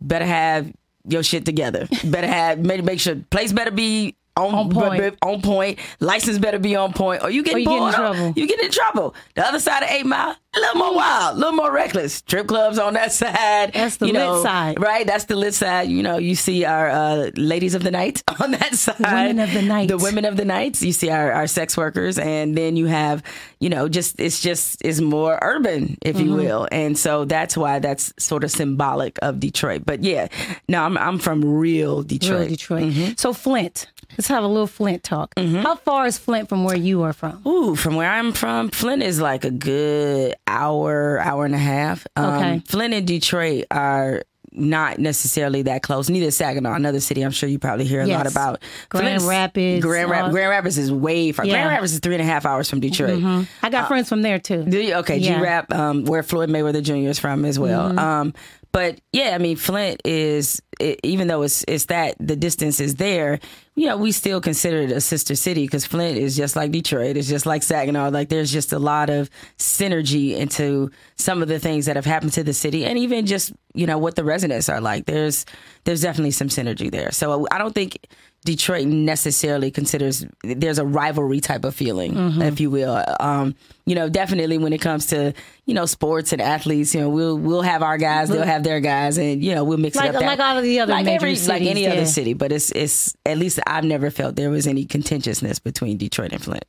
better 0.00 0.26
have 0.26 0.72
your 1.08 1.22
shit 1.22 1.44
together. 1.44 1.88
better 2.04 2.26
have 2.26 2.60
make, 2.60 2.84
make 2.84 3.00
sure 3.00 3.16
place 3.30 3.52
better 3.52 3.70
be 3.72 4.16
on, 4.36 4.54
On 4.54 4.70
point. 4.70 5.02
b- 5.02 5.10
b- 5.10 5.16
on 5.22 5.42
point. 5.42 5.78
License 6.00 6.38
better 6.38 6.58
be 6.58 6.76
on 6.76 6.92
point, 6.92 7.22
or 7.22 7.30
you 7.30 7.42
get 7.42 7.54
Or 7.54 7.58
you 7.58 7.66
get 7.66 7.82
in 7.82 7.92
trouble. 7.92 8.32
You 8.36 8.46
get 8.46 8.60
in 8.60 8.70
trouble. 8.70 9.14
The 9.34 9.46
other 9.46 9.60
side 9.60 9.82
of 9.82 9.90
Eight 9.90 10.06
Mile, 10.06 10.34
a 10.56 10.60
little 10.60 10.76
more 10.76 10.94
wild, 10.94 11.36
a 11.36 11.38
little 11.38 11.52
more 11.54 11.70
reckless. 11.72 12.14
Strip 12.14 12.46
clubs 12.46 12.78
on 12.78 12.94
that 12.94 13.12
side. 13.20 13.72
That's 13.74 13.96
the 13.96 14.06
you 14.06 14.12
lit 14.12 14.22
know, 14.22 14.42
side. 14.42 14.80
right? 14.80 15.06
That's 15.06 15.24
the 15.24 15.36
lit 15.36 15.54
side. 15.54 15.88
You 15.88 16.02
know, 16.02 16.16
you 16.18 16.34
see 16.34 16.64
our 16.64 16.88
uh, 16.88 17.30
ladies 17.36 17.74
of 17.74 17.82
the 17.82 17.90
night 17.90 18.22
on 18.40 18.52
that 18.52 18.74
side. 18.74 18.98
women 19.00 19.40
of 19.40 19.52
the 19.52 19.62
night. 19.62 19.88
The 19.88 19.98
women 19.98 20.24
of 20.24 20.36
the 20.36 20.44
nights. 20.44 20.82
You 20.82 20.92
see 20.92 21.10
our, 21.10 21.32
our 21.32 21.46
sex 21.46 21.76
workers, 21.76 22.18
and 22.18 22.56
then 22.56 22.76
you 22.76 22.86
have, 22.86 23.22
you 23.58 23.68
know, 23.68 23.88
just 23.88 24.18
it's 24.20 24.40
just 24.40 24.80
it's 24.84 25.00
more 25.00 25.38
urban, 25.42 25.98
if 26.02 26.18
you 26.18 26.26
Mm-hmm. 26.26 26.34
will, 26.36 26.68
and 26.70 26.96
so 26.98 27.24
that's 27.24 27.56
why 27.56 27.78
that's 27.80 28.12
sort 28.18 28.44
of 28.44 28.50
symbolic 28.50 29.18
of 29.22 29.40
Detroit. 29.40 29.82
But 29.84 30.02
yeah, 30.04 30.28
no, 30.68 30.82
I'm 30.84 30.96
I'm 30.96 31.18
from 31.18 31.44
real 31.44 32.02
Detroit. 32.02 32.40
Real 32.40 32.48
Detroit. 32.48 32.82
Mm-hmm. 32.84 33.12
So 33.16 33.32
Flint. 33.32 33.86
Let's 34.16 34.28
have 34.28 34.44
a 34.44 34.48
little 34.48 34.66
Flint 34.66 35.02
talk. 35.02 35.32
How 35.38 35.76
far 35.76 36.06
is 36.06 36.18
Flint 36.18 36.48
from 36.48 36.64
where 36.64 36.76
you 36.76 37.02
are 37.02 37.12
from? 37.12 37.42
Ooh, 37.46 37.74
from 37.76 37.96
where 37.96 38.10
I'm 38.10 38.32
from, 38.32 38.70
Flint 38.70 39.02
is 39.02 39.20
like 39.20 39.44
a 39.44 39.50
good 39.50 40.34
hour, 40.46 41.18
hour 41.20 41.44
and 41.44 41.54
a 41.54 41.58
half. 41.58 42.06
Um, 42.16 42.24
Okay. 42.34 42.62
Flint 42.66 42.94
and 42.94 43.06
Detroit 43.06 43.64
are 43.70 44.22
not 44.52 44.98
necessarily 44.98 45.62
that 45.62 45.80
close. 45.82 46.10
Neither 46.10 46.30
Saginaw, 46.32 46.74
another 46.74 46.98
city 46.98 47.22
I'm 47.22 47.30
sure 47.30 47.48
you 47.48 47.60
probably 47.60 47.84
hear 47.84 48.00
a 48.00 48.06
lot 48.06 48.26
about. 48.26 48.60
Grand 48.88 49.06
Flint's- 49.06 49.24
Rapids, 49.24 49.84
Grand, 49.84 50.08
Grand 50.08 50.34
Rapids 50.50 50.76
is 50.76 50.90
way 50.90 51.30
far. 51.30 51.44
Yeah. 51.46 51.52
Grand 51.52 51.68
Rapids 51.68 51.92
is 51.92 52.00
three 52.00 52.14
and 52.14 52.22
a 52.22 52.26
half 52.26 52.44
hours 52.44 52.68
from 52.68 52.80
Detroit. 52.80 53.22
I 53.62 53.70
got 53.70 53.86
friends 53.86 54.08
from 54.08 54.22
there 54.22 54.40
too. 54.40 54.64
Do 54.64 54.78
you? 54.80 54.94
Okay, 54.96 55.18
Yeah. 55.18 55.36
G 55.36 55.42
Rap, 55.42 55.72
um, 55.72 56.04
where 56.04 56.22
Floyd 56.24 56.48
Mayweather 56.50 56.82
Jr. 56.82 57.08
is 57.08 57.18
from 57.20 57.44
as 57.44 57.58
well. 57.60 57.90
Mm-hmm. 57.90 57.98
Um, 58.00 58.34
but 58.72 59.00
yeah, 59.12 59.34
I 59.34 59.38
mean, 59.38 59.56
Flint 59.56 60.02
is 60.04 60.60
it, 60.80 60.98
even 61.04 61.28
though 61.28 61.42
it's 61.42 61.64
it's 61.68 61.84
that 61.86 62.16
the 62.18 62.34
distance 62.36 62.80
is 62.80 62.96
there. 62.96 63.38
Know, 63.86 63.96
we 63.96 64.12
still 64.12 64.40
consider 64.40 64.78
it 64.78 64.90
a 64.90 65.00
sister 65.00 65.34
city 65.34 65.64
because 65.64 65.86
Flint 65.86 66.18
is 66.18 66.36
just 66.36 66.56
like 66.56 66.70
Detroit. 66.70 67.16
It's 67.16 67.28
just 67.28 67.46
like 67.46 67.62
Saginaw. 67.62 68.10
Like 68.10 68.28
there's 68.28 68.52
just 68.52 68.72
a 68.72 68.78
lot 68.78 69.10
of 69.10 69.30
synergy 69.58 70.36
into 70.36 70.90
some 71.16 71.42
of 71.42 71.48
the 71.48 71.58
things 71.58 71.86
that 71.86 71.96
have 71.96 72.04
happened 72.04 72.32
to 72.34 72.44
the 72.44 72.54
city, 72.54 72.84
and 72.84 72.98
even 72.98 73.26
just 73.26 73.52
you 73.74 73.86
know 73.86 73.98
what 73.98 74.16
the 74.16 74.24
residents 74.24 74.68
are 74.68 74.80
like. 74.80 75.06
There's 75.06 75.46
there's 75.84 76.02
definitely 76.02 76.32
some 76.32 76.48
synergy 76.48 76.90
there. 76.90 77.10
So 77.12 77.46
I 77.50 77.58
don't 77.58 77.74
think. 77.74 78.06
Detroit 78.44 78.86
necessarily 78.86 79.70
considers 79.70 80.24
there's 80.42 80.78
a 80.78 80.84
rivalry 80.86 81.40
type 81.40 81.64
of 81.64 81.74
feeling, 81.74 82.14
Mm-hmm. 82.14 82.42
if 82.42 82.58
you 82.58 82.70
will. 82.70 83.04
Um, 83.20 83.54
you 83.84 83.94
know, 83.94 84.08
definitely 84.08 84.56
when 84.56 84.72
it 84.72 84.80
comes 84.80 85.06
to 85.08 85.34
you 85.66 85.74
know 85.74 85.84
sports 85.84 86.32
and 86.32 86.40
athletes, 86.40 86.94
you 86.94 87.00
know, 87.02 87.10
we'll 87.10 87.36
we'll 87.36 87.60
have 87.62 87.82
our 87.82 87.98
guys, 87.98 88.30
they'll 88.30 88.42
have 88.42 88.62
their 88.62 88.80
guys, 88.80 89.18
and 89.18 89.44
you 89.44 89.54
know 89.54 89.62
we'll 89.64 89.76
mix 89.78 89.94
Like- 89.96 90.10
it 90.10 90.14
up. 90.14 90.20
that- 90.22 90.26
like 90.26 90.40
all 90.40 90.56
of 90.56 90.62
the 90.64 90.80
other 90.80 90.92
like 90.92 91.04
major 91.04 91.26
every, 91.26 91.36
like 91.46 91.60
any 91.62 91.82
cities, 91.84 91.86
other 91.92 92.06
city. 92.06 92.32
But 92.34 92.52
it's 92.52 92.70
it's 92.72 93.14
at 93.26 93.36
least 93.36 93.60
I've 93.66 93.84
never 93.84 94.10
felt 94.10 94.36
there 94.36 94.50
was 94.50 94.66
any 94.66 94.86
contentiousness 94.86 95.58
between 95.58 95.98
Detroit 95.98 96.32
and 96.32 96.42
Flint. 96.42 96.64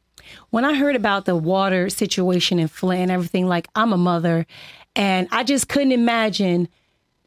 when 0.49 0.65
I 0.65 0.73
heard 0.75 0.95
about 0.97 1.23
the 1.25 1.35
water 1.37 1.89
situation 1.89 2.59
in 2.59 2.67
Flint 2.67 3.03
and 3.03 3.11
everything, 3.11 3.47
like 3.47 3.67
I'm 3.75 3.93
a 3.93 3.97
mother, 3.97 4.45
and 4.95 5.27
I 5.31 5.43
just 5.43 5.69
couldn't 5.69 5.93
imagine 5.93 6.67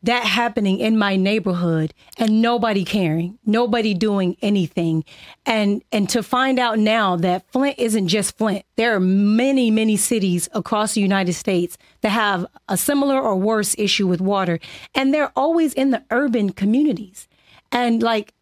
that 0.05 0.25
happening 0.25 0.79
in 0.79 0.97
my 0.99 1.17
neighborhood 1.17 1.93
and 2.19 2.43
nobody 2.43 2.85
caring, 2.85 3.39
nobody 3.47 3.95
doing 3.95 4.37
anything. 4.43 5.05
And 5.47 5.83
and 5.93 6.09
to 6.11 6.23
find 6.23 6.59
out 6.59 6.79
now 6.79 7.17
that 7.17 7.51
Flint 7.51 7.79
isn't 7.79 8.09
just 8.09 8.37
Flint. 8.39 8.65
There 8.77 8.95
are 8.95 9.01
many, 9.01 9.71
many 9.71 9.97
cities 9.97 10.49
across 10.53 10.95
the 10.95 11.01
United 11.01 11.33
States 11.33 11.79
that 12.03 12.11
have 12.11 12.47
a 12.69 12.77
similar 12.77 13.21
or 13.21 13.35
worse 13.37 13.75
issue 13.79 14.06
with 14.06 14.21
water. 14.21 14.61
And 14.95 15.12
they're 15.12 15.33
always 15.37 15.73
in 15.73 15.91
the 15.91 16.05
urban 16.11 16.50
communities. 16.50 17.27
And 17.73 18.03
like 18.03 18.33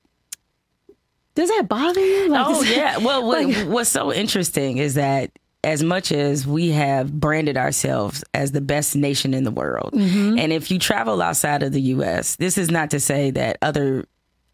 does 1.34 1.48
that 1.48 1.66
bother 1.68 2.04
you? 2.04 2.28
Like, 2.28 2.44
Oh 2.46 2.62
yeah. 2.62 2.98
Well, 2.98 3.26
what, 3.26 3.44
like- 3.46 3.66
what's 3.68 3.88
so 3.90 4.12
interesting 4.12 4.78
is 4.78 4.94
that 4.94 5.30
as 5.64 5.82
much 5.82 6.10
as 6.12 6.46
we 6.46 6.70
have 6.70 7.12
branded 7.12 7.56
ourselves 7.56 8.24
as 8.34 8.52
the 8.52 8.60
best 8.60 8.96
nation 8.96 9.32
in 9.34 9.44
the 9.44 9.50
world, 9.52 9.92
Mm-hmm. 9.94 10.38
and 10.38 10.52
if 10.52 10.70
you 10.70 10.78
travel 10.78 11.22
outside 11.22 11.62
of 11.62 11.72
the 11.72 11.80
U.S., 11.82 12.36
this 12.36 12.58
is 12.58 12.70
not 12.70 12.90
to 12.90 13.00
say 13.00 13.30
that 13.30 13.58
other 13.62 14.06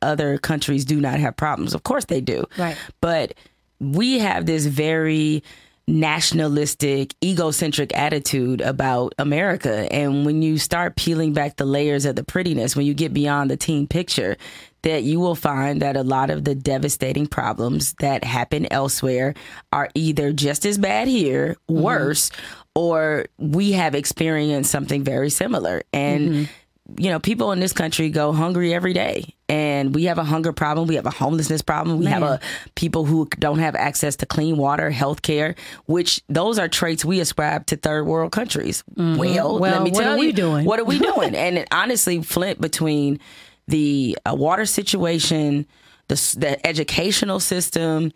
other 0.02 0.38
countries 0.38 0.84
do 0.84 1.00
not 1.00 1.18
have 1.18 1.36
problems. 1.36 1.74
Of 1.74 1.82
course 1.82 2.04
they 2.04 2.20
do. 2.20 2.44
Right. 2.56 2.76
But 3.00 3.34
we 3.80 4.18
have 4.20 4.46
this 4.46 4.64
very 4.66 5.42
nationalistic, 5.88 7.14
egocentric 7.24 7.96
attitude 7.96 8.60
about 8.60 9.14
America. 9.18 9.90
And 9.92 10.24
when 10.26 10.42
you 10.42 10.58
start 10.58 10.96
peeling 10.96 11.32
back 11.32 11.56
the 11.56 11.64
layers 11.64 12.04
of 12.04 12.16
the 12.16 12.24
prettiness, 12.24 12.76
when 12.76 12.86
you 12.86 12.94
get 12.94 13.12
beyond 13.12 13.50
the 13.50 13.56
team 13.56 13.86
picture, 13.86 14.36
that 14.82 15.02
you 15.02 15.20
will 15.20 15.34
find 15.34 15.82
that 15.82 15.96
a 15.96 16.02
lot 16.02 16.30
of 16.30 16.44
the 16.44 16.54
devastating 16.54 17.26
problems 17.26 17.94
that 18.00 18.24
happen 18.24 18.66
elsewhere 18.72 19.34
are 19.72 19.88
either 19.94 20.32
just 20.32 20.64
as 20.64 20.78
bad 20.78 21.08
here, 21.08 21.56
worse, 21.68 22.30
or 22.74 23.26
we 23.38 23.72
have 23.72 23.94
experienced 23.94 24.70
something 24.70 25.02
very 25.02 25.30
similar. 25.30 25.82
And 25.92 26.48
you 26.96 27.10
know, 27.10 27.20
people 27.20 27.52
in 27.52 27.60
this 27.60 27.74
country 27.74 28.08
go 28.08 28.32
hungry 28.32 28.72
every 28.72 28.94
day. 28.94 29.34
And 29.50 29.94
we 29.94 30.04
have 30.04 30.16
a 30.18 30.24
hunger 30.24 30.52
problem. 30.54 30.88
We 30.88 30.94
have 30.94 31.04
a 31.06 31.10
homelessness 31.10 31.60
problem. 31.60 31.98
We 31.98 32.06
have 32.06 32.22
a 32.22 32.40
people 32.76 33.04
who 33.04 33.28
don't 33.38 33.58
have 33.58 33.74
access 33.74 34.16
to 34.16 34.26
clean 34.26 34.56
water, 34.56 34.90
health 34.90 35.20
care, 35.22 35.54
which 35.86 36.22
those 36.28 36.58
are 36.58 36.68
traits 36.68 37.04
we 37.04 37.20
ascribe 37.20 37.66
to 37.66 37.76
third 37.76 38.06
world 38.06 38.32
countries. 38.32 38.84
Well, 38.96 39.06
let 39.06 39.18
Mm-hmm. 39.18 39.60
Well, 39.60 39.84
me 39.84 39.90
what 39.90 40.02
tell 40.02 40.14
are 40.14 40.18
we 40.18 40.32
doing? 40.32 40.64
What 40.64 40.80
are 40.80 40.84
we 40.84 40.98
doing? 41.10 41.34
and 41.34 41.66
honestly, 41.70 42.22
Flint 42.22 42.60
between 42.60 43.20
the 43.68 44.18
uh, 44.28 44.34
water 44.34 44.66
situation, 44.66 45.66
the, 46.08 46.14
the 46.38 46.66
educational 46.66 47.38
system, 47.38 48.12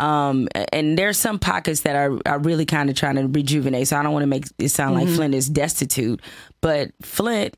um, 0.00 0.48
and 0.72 0.98
there's 0.98 1.18
some 1.18 1.38
pockets 1.38 1.82
that 1.82 1.94
are, 1.94 2.18
are 2.26 2.40
really 2.40 2.66
kind 2.66 2.90
of 2.90 2.96
trying 2.96 3.14
to 3.14 3.28
rejuvenate. 3.28 3.88
So 3.88 3.96
I 3.96 4.02
don't 4.02 4.12
want 4.12 4.24
to 4.24 4.28
make 4.28 4.46
it 4.58 4.70
sound 4.70 4.96
like 4.96 5.06
Flint 5.06 5.34
is 5.34 5.48
destitute, 5.48 6.20
but 6.60 6.90
Flint, 7.02 7.56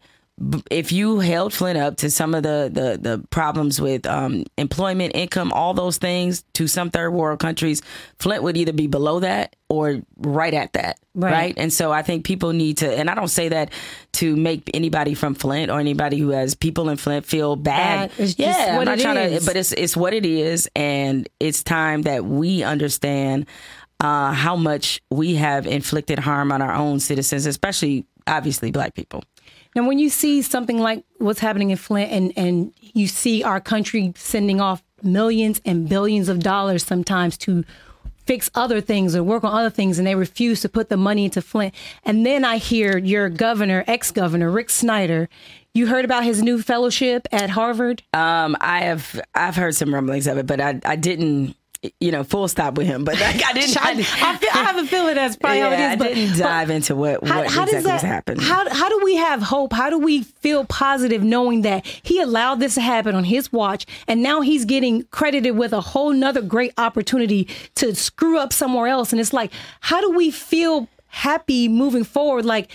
if 0.71 0.93
you 0.93 1.21
held 1.21 1.55
Flint 1.55 1.79
up 1.79 1.97
to 1.99 2.11
some 2.11 2.35
of 2.35 2.43
the 2.43 2.71
the, 2.73 2.99
the 2.99 3.27
problems 3.29 3.81
with 3.81 4.07
um, 4.07 4.45
employment, 4.59 5.13
income, 5.15 5.51
all 5.53 5.73
those 5.73 5.97
things 5.97 6.45
to 6.55 6.69
some 6.69 6.91
third 6.91 7.11
world 7.13 7.39
countries, 7.39 7.81
Flint 8.19 8.43
would 8.43 8.57
either 8.57 8.73
be 8.73 8.87
below 8.87 9.21
that 9.21 9.57
or 9.71 10.03
right 10.19 10.53
at 10.53 10.75
that. 10.75 11.01
Right. 11.15 11.33
right? 11.33 11.55
And 11.57 11.73
so 11.73 11.91
I 11.91 12.03
think 12.03 12.27
people 12.27 12.53
need 12.53 12.79
to, 12.79 12.99
and 12.99 13.09
I 13.09 13.15
don't 13.15 13.29
say 13.29 13.49
that 13.49 13.73
to 14.15 14.37
make 14.37 14.71
anybody 14.75 15.15
from 15.15 15.35
Flint 15.35 15.71
or 15.71 15.81
anybody 15.81 16.19
who 16.19 16.29
has 16.31 16.55
people 16.55 16.91
in 16.91 16.99
Flint 16.99 17.25
feel 17.25 17.57
bad. 17.57 18.11
Bad. 18.11 18.21
It's 18.21 18.35
just 18.35 18.59
yeah, 18.59 18.77
what 18.77 18.89
I'm 18.89 18.99
not 18.99 18.99
it 18.99 19.03
trying 19.03 19.33
is. 19.33 19.45
to, 19.45 19.51
but 19.51 19.57
it's 19.57 19.73
it's 19.73 19.97
what 19.97 20.13
it 20.13 20.27
is, 20.27 20.69
and 20.77 21.27
it's 21.41 21.63
time 21.63 22.03
that 22.03 22.27
we 22.27 22.63
understand 22.63 23.47
uh, 24.01 24.33
how 24.33 24.55
much 24.57 25.01
we 25.11 25.37
have 25.37 25.67
inflicted 25.67 26.19
harm 26.19 26.53
on 26.53 26.61
our 26.61 26.75
own 26.75 27.01
citizens, 27.01 27.47
especially 27.47 28.05
obviously 28.27 28.71
black 28.71 28.93
people. 28.95 29.25
Now, 29.77 29.87
when 29.87 29.99
you 29.99 30.09
see 30.09 30.41
something 30.41 30.79
like 30.79 31.05
what's 31.19 31.41
happening 31.41 31.71
in 31.71 31.77
Flint 31.77 32.11
and, 32.11 32.33
and 32.35 32.73
you 32.81 33.07
see 33.07 33.45
our 33.45 33.61
country 33.61 34.15
sending 34.17 34.59
off 34.59 34.83
millions 35.03 35.61
and 35.67 35.87
billions 35.87 36.31
of 36.31 36.41
dollars 36.41 36.83
sometimes 36.83 37.37
to 37.39 37.63
fix 38.25 38.51
other 38.55 38.81
things 38.81 39.15
or 39.15 39.23
work 39.23 39.45
on 39.45 39.53
other 39.53 39.71
things 39.71 39.99
and 39.99 40.07
they 40.07 40.15
refuse 40.15 40.63
to 40.63 40.69
put 40.69 40.89
the 40.89 40.97
money 40.97 41.27
into 41.27 41.43
Flint. 41.43 41.75
And 42.05 42.25
then 42.25 42.45
I 42.45 42.57
hear 42.57 42.99
your 42.99 43.29
governor, 43.29 43.85
ex-governor 43.87 44.51
Rick 44.51 44.71
Snyder, 44.71 45.29
you 45.75 45.87
heard 45.87 46.07
about 46.07 46.25
his 46.25 46.43
new 46.43 46.63
fellowship 46.63 47.29
at 47.31 47.51
Harvard? 47.51 48.03
Um, 48.15 48.57
I 48.61 48.81
have 48.81 49.21
I've 49.35 49.57
heard 49.57 49.75
some 49.75 49.93
rumblings 49.93 50.27
of 50.27 50.39
it, 50.39 50.47
but 50.47 50.59
I 50.59 50.81
I 50.87 50.97
didn't 50.97 51.55
you 52.01 52.11
know 52.11 52.25
full 52.25 52.49
stop 52.49 52.75
with 52.75 52.87
him. 52.87 53.05
But 53.05 53.21
like, 53.21 53.45
I 53.45 53.53
didn't. 53.53 53.77
I, 53.85 53.91
I, 53.91 54.37
feel, 54.37 54.51
I 54.53 54.65
have 54.65 54.77
a 54.77 54.87
feeling 54.87 55.15
that's 55.15 55.37
probably 55.37 55.59
yeah, 55.59 55.69
how 55.69 55.75
it 55.75 55.81
is. 55.81 55.93
I 55.93 55.97
but, 55.97 56.15
didn't 56.15 56.39
dive 56.39 56.71
into 56.71 56.97
what 56.97 57.23
what 57.23 57.31
how, 57.31 57.35
how 57.37 57.63
exactly 57.63 57.73
does 57.73 57.85
that 57.85 57.93
was 57.95 58.03
happening. 58.03 58.43
How 58.43 58.71
how 58.71 58.89
do 58.89 59.01
we 59.05 59.17
have 59.17 59.43
hope? 59.43 59.73
How 59.73 59.91
do 59.91 59.99
we 59.99 60.23
feel 60.23 60.65
positive 60.65 61.23
knowing 61.23 61.63
that 61.63 61.87
he 61.87 62.21
allowed 62.21 62.61
this 62.61 62.75
to 62.75 62.81
happen 62.81 63.15
on 63.15 63.25
his 63.25 63.53
watch, 63.53 63.87
and 64.07 64.23
now 64.23 64.41
he's 64.41 64.65
getting 64.65 65.05
credited 65.05 65.57
with 65.57 65.73
a 65.73 65.81
whole 65.81 66.13
nother 66.13 66.43
great 66.43 66.73
opportunity 66.79 67.49
to 67.77 67.95
screw 67.95 68.39
up 68.39 68.53
somewhere 68.53 68.89
else? 68.89 69.13
And 69.13 69.21
it's 69.21 69.33
like, 69.33 69.53
how 69.81 70.01
do 70.01 70.11
we 70.11 70.31
feel 70.31 70.89
happy 71.09 71.69
moving 71.69 72.05
forward? 72.05 72.45
Like 72.45 72.71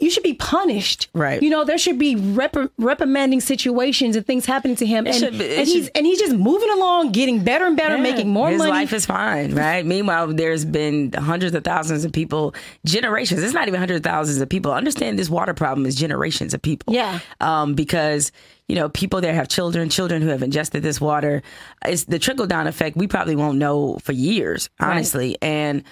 you 0.00 0.10
should 0.10 0.22
be 0.22 0.34
punished. 0.34 1.08
Right. 1.14 1.42
You 1.42 1.48
know, 1.50 1.64
there 1.64 1.78
should 1.78 1.98
be 1.98 2.14
rep- 2.14 2.56
reprimanding 2.76 3.40
situations 3.40 4.16
and 4.16 4.26
things 4.26 4.44
happening 4.44 4.76
to 4.76 4.86
him. 4.86 5.06
It 5.06 5.22
and, 5.22 5.38
be- 5.38 5.56
and 5.56 5.66
he's 5.66 5.84
should- 5.86 5.92
and 5.96 6.04
he's 6.06 6.18
just 6.18 6.34
moving 6.36 6.70
along, 6.70 7.12
getting 7.12 7.42
better 7.42 7.64
and 7.64 7.76
better, 7.76 7.96
Yeah. 7.96 8.02
making 8.02 8.28
more 8.28 8.50
His 8.50 8.58
money. 8.58 8.70
His 8.70 8.78
life 8.78 8.92
is 8.92 9.06
fine, 9.06 9.54
right? 9.54 9.84
Meanwhile, 9.86 10.28
there's 10.34 10.64
been 10.64 11.12
hundreds 11.12 11.54
of 11.54 11.64
thousands 11.64 12.04
of 12.04 12.12
people, 12.12 12.54
generations. 12.84 13.42
It's 13.42 13.54
not 13.54 13.66
even 13.68 13.78
hundreds 13.80 13.98
of 13.98 14.04
thousands 14.04 14.40
of 14.40 14.48
people. 14.48 14.72
Understand 14.72 15.18
this 15.18 15.30
water 15.30 15.54
problem 15.54 15.86
is 15.86 15.94
generations 15.94 16.52
of 16.54 16.60
people. 16.60 16.92
Yeah. 16.92 17.20
Um, 17.40 17.74
because 17.74 18.30
you 18.68 18.74
know 18.74 18.90
people 18.90 19.22
there 19.22 19.32
have 19.34 19.48
children, 19.48 19.88
children 19.88 20.20
who 20.20 20.28
have 20.28 20.42
ingested 20.42 20.82
this 20.82 21.00
water. 21.00 21.42
It's 21.86 22.04
the 22.04 22.18
trickle 22.18 22.46
down 22.46 22.66
effect. 22.66 22.96
We 22.96 23.06
probably 23.06 23.36
won't 23.36 23.56
know 23.56 23.98
for 24.02 24.12
years, 24.12 24.68
honestly. 24.78 25.36
And 25.40 25.84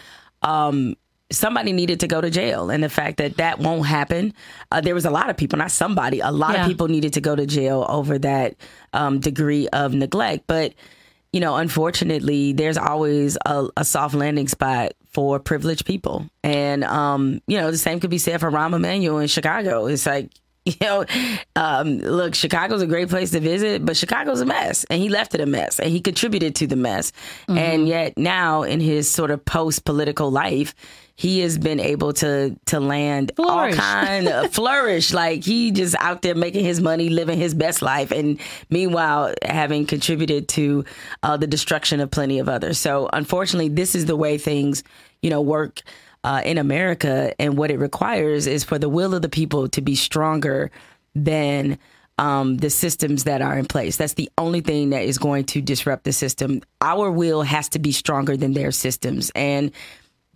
um, 0.43 0.97
somebody 1.31 1.73
needed 1.73 2.01
to 2.01 2.07
go 2.09 2.21
to 2.21 2.31
jail, 2.31 2.71
and 2.71 2.83
the 2.85 2.89
fact 2.89 3.17
that 3.19 3.37
that 3.39 3.59
won't 3.59 3.87
happen. 3.87 4.33
Uh, 4.71 4.81
there 4.81 4.95
was 4.95 5.05
a 5.05 5.11
lot 5.11 5.29
of 5.31 5.37
people, 5.37 5.59
not 5.59 5.71
somebody. 5.71 6.21
A 6.21 6.31
lot 6.31 6.55
Yeah. 6.55 6.63
of 6.63 6.69
people 6.69 6.89
needed 6.89 7.13
to 7.15 7.21
go 7.21 7.35
to 7.37 7.47
jail 7.47 7.85
over 7.89 8.19
that 8.19 8.55
um, 8.93 9.19
degree 9.21 9.69
of 9.69 9.93
neglect, 9.95 10.45
but 10.47 10.75
you 11.33 11.41
know, 11.41 11.57
unfortunately, 11.57 12.53
there's 12.55 12.79
always 12.79 13.37
a, 13.45 13.69
a 13.77 13.85
soft 13.85 14.15
landing 14.15 14.49
spot 14.49 14.93
for 15.11 15.39
privileged 15.39 15.85
people. 15.85 16.25
And, 16.43 16.83
um, 16.85 17.43
you 17.47 17.59
know, 17.59 17.71
the 17.71 17.77
same 17.77 18.01
could 18.01 18.09
be 18.09 18.17
said 18.17 18.41
for 18.41 18.51
Rahm 18.51 18.75
Emanuel 18.75 19.19
in 19.19 19.27
Chicago. 19.29 19.85
It's 19.87 20.07
like, 20.07 20.31
you 20.65 20.75
know, 20.81 21.05
um, 21.55 21.99
look, 21.99 22.35
Chicago's 22.35 22.81
a 22.81 22.87
great 22.87 23.11
place 23.11 23.33
to 23.33 23.41
visit, 23.41 23.85
but 23.85 23.99
Chicago's 23.99 24.41
a 24.41 24.47
mess. 24.47 24.85
And 24.89 25.03
he 25.03 25.11
left 25.11 25.35
it 25.35 25.41
a 25.43 25.47
mess 25.47 25.79
and 25.79 25.91
he 25.91 26.01
contributed 26.01 26.55
to 26.55 26.67
the 26.67 26.77
mess. 26.77 27.13
And 27.49 27.87
yet 27.87 28.17
now 28.17 28.63
in 28.63 28.81
his 28.81 29.11
sort 29.11 29.31
of 29.31 29.45
post 29.45 29.85
political 29.85 30.31
life, 30.31 30.75
he 31.17 31.41
has 31.41 31.57
been 31.57 31.81
able 31.81 32.13
to 32.13 32.55
to 32.67 32.79
land 32.79 33.33
Flourish. 33.37 33.75
all 33.75 33.81
kind 33.81 34.29
of 34.29 34.53
flourish. 34.53 35.13
Like 35.15 35.43
he 35.43 35.71
just 35.71 35.97
out 35.99 36.21
there 36.23 36.35
making 36.35 36.65
his 36.65 36.81
money, 36.81 37.09
living 37.09 37.39
his 37.39 37.55
best 37.55 37.81
life, 37.81 38.13
and 38.13 38.39
meanwhile 38.69 39.35
having 39.43 39.87
contributed 39.87 40.47
to 40.51 40.85
uh, 41.23 41.39
the 41.39 41.47
destruction 41.47 42.01
of 42.01 42.11
plenty 42.11 42.39
of 42.39 42.49
others. 42.49 42.79
So 42.79 43.09
unfortunately, 43.13 43.71
this 43.71 43.95
is 43.95 44.05
the 44.05 44.17
way 44.17 44.37
things 44.37 44.85
you 45.23 45.31
know 45.31 45.41
work 45.41 45.81
uh, 46.23 46.43
in 46.45 46.59
America, 46.59 47.33
and 47.41 47.57
what 47.57 47.71
it 47.71 47.79
requires 47.79 48.47
is 48.47 48.63
for 48.63 48.79
the 48.79 48.89
will 48.91 49.15
of 49.15 49.23
the 49.23 49.31
people 49.31 49.69
to 49.71 49.81
be 49.81 49.97
stronger 49.97 50.71
than. 51.15 51.79
Um, 52.19 52.57
the 52.57 52.71
systems 52.71 53.25
that 53.25 53.43
are 53.43 53.59
in 53.59 53.67
place. 53.67 53.99
That's 53.99 54.15
the 54.15 54.31
only 54.39 54.63
thing 54.63 54.89
that 54.89 55.03
is 55.03 55.19
going 55.19 55.45
to 55.53 55.61
disrupt 55.61 56.05
the 56.05 56.15
system. 56.15 56.63
Our 56.81 57.11
will 57.11 57.43
has 57.43 57.69
to 57.69 57.79
be 57.79 57.93
stronger 57.93 58.39
than 58.39 58.55
their 58.55 58.73
systems. 58.73 59.31
And 59.35 59.71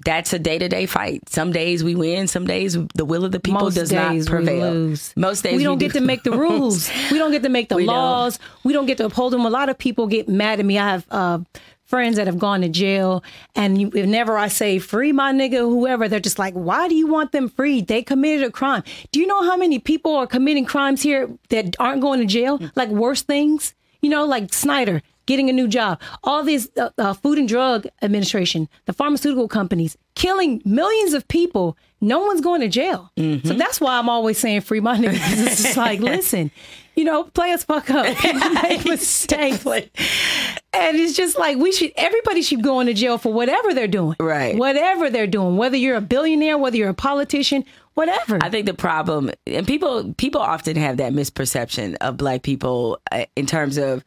that's 0.04 0.33
a 0.33 0.38
day 0.38 0.59
to 0.59 0.69
day 0.69 0.87
fight. 0.87 1.28
Some 1.28 1.52
days 1.52 1.85
we 1.85 1.95
win, 1.95 2.26
some 2.26 2.47
days 2.47 2.76
the 2.95 3.04
will 3.04 3.25
of 3.25 3.33
the 3.33 3.40
people 3.40 3.61
Most 3.61 3.75
does 3.75 3.90
days 3.90 4.26
not 4.26 4.30
prevail. 4.30 4.73
We 4.73 4.78
lose. 4.78 5.12
Most 5.16 5.42
days 5.42 5.57
we 5.57 5.62
don't 5.64 5.78
do 5.78 5.87
get 5.87 5.95
to 5.95 6.00
make 6.00 6.23
the 6.23 6.33
rules. 6.38 6.90
We 7.11 7.19
don't 7.19 7.30
get 7.33 7.42
to 7.42 7.49
make 7.49 7.69
the 7.69 7.76
We 7.76 7.87
don't. 7.87 7.95
laws. 7.95 8.38
We 8.64 8.73
don't 8.73 8.87
get 8.87 8.99
to 8.99 9.07
uphold 9.07 9.33
them. 9.33 9.45
A 9.47 9.50
lot 9.50 9.69
of 9.69 9.78
people 9.78 10.07
get 10.07 10.28
mad 10.28 10.61
at 10.61 10.66
me. 10.66 10.78
I 10.78 10.88
have 10.90 11.07
uh, 11.11 11.38
friends 11.85 12.16
that 12.16 12.26
have 12.28 12.38
gone 12.38 12.61
to 12.61 12.69
jail, 12.69 13.25
and 13.57 13.80
you, 13.80 13.88
whenever 13.88 14.38
I 14.38 14.47
say 14.49 14.78
free 14.78 15.12
my 15.12 15.33
nigga, 15.33 15.59
whoever, 15.59 16.09
they're 16.09 16.21
just 16.21 16.38
like, 16.38 16.54
"Why 16.54 16.88
do 16.88 16.95
you 16.95 17.07
want 17.07 17.33
them 17.33 17.49
free? 17.49 17.80
They 17.83 18.02
committed 18.02 18.47
a 18.47 18.50
crime." 18.50 18.83
Do 19.12 19.21
you 19.21 19.26
know 19.26 19.42
how 19.42 19.57
many 19.57 19.78
people 19.78 20.14
are 20.14 20.26
committing 20.26 20.64
crimes 20.64 21.02
here 21.02 21.28
that 21.49 21.76
aren't 21.80 22.00
going 22.00 22.21
to 22.21 22.26
jail? 22.26 22.61
Like 22.76 22.88
worse 22.90 23.23
things. 23.23 23.75
You 24.02 24.09
know, 24.09 24.25
like 24.25 24.54
Snyder 24.54 25.02
getting 25.30 25.49
a 25.49 25.52
new 25.52 25.68
job. 25.68 26.00
All 26.25 26.42
these 26.42 26.68
uh, 26.76 26.90
uh, 26.99 27.14
Food 27.14 27.38
and 27.38 27.49
Drug 27.49 27.87
Administration, 28.02 28.68
the 28.87 28.92
pharmaceutical 28.92 29.46
companies, 29.49 29.96
killing 30.16 30.60
millions 30.64 31.12
of 31.14 31.26
people. 31.28 31.76
No 32.02 32.18
one's 32.20 32.40
going 32.40 32.62
to 32.62 32.68
jail. 32.68 33.10
So 33.16 33.52
that's 33.62 33.78
why 33.80 33.99
I'm 33.99 34.08
always 34.08 34.38
saying 34.38 34.62
free 34.62 34.80
my 34.80 34.96
niggas. 34.96 35.18
'cause 35.20 35.40
It's 35.46 35.62
just 35.62 35.76
like, 35.87 36.00
listen, 36.00 36.50
you 36.96 37.04
know, 37.04 37.25
play 37.25 37.52
us 37.52 37.62
fuck 37.64 37.90
up. 37.90 38.06
People 38.16 38.50
make 38.62 38.84
mistakes. 38.87 39.64
And 39.66 40.96
it's 40.96 41.14
just 41.14 41.38
like 41.38 41.58
we 41.58 41.72
should 41.72 41.92
everybody 41.96 42.42
should 42.42 42.62
go 42.62 42.80
into 42.80 42.94
jail 42.94 43.18
for 43.18 43.32
whatever 43.32 43.75
they're 43.75 43.87
doing. 44.00 44.16
Right. 44.18 44.56
Whatever 44.56 45.10
they're 45.10 45.26
doing. 45.26 45.56
Whether 45.58 45.76
you're 45.76 45.96
a 45.96 46.00
billionaire, 46.00 46.56
whether 46.58 46.76
you're 46.76 46.88
a 46.88 46.94
politician, 46.94 47.64
whatever. 47.94 48.38
I 48.40 48.49
think 48.50 48.64
the 48.66 48.75
problem, 48.75 49.30
and 49.46 49.66
people 49.66 50.14
people 50.14 50.40
often 50.40 50.76
have 50.76 50.96
that 50.99 51.12
misperception 51.12 51.96
of 52.00 52.16
black 52.16 52.42
people 52.42 52.99
uh, 53.12 53.26
in 53.37 53.44
terms 53.46 53.76
of 53.76 54.04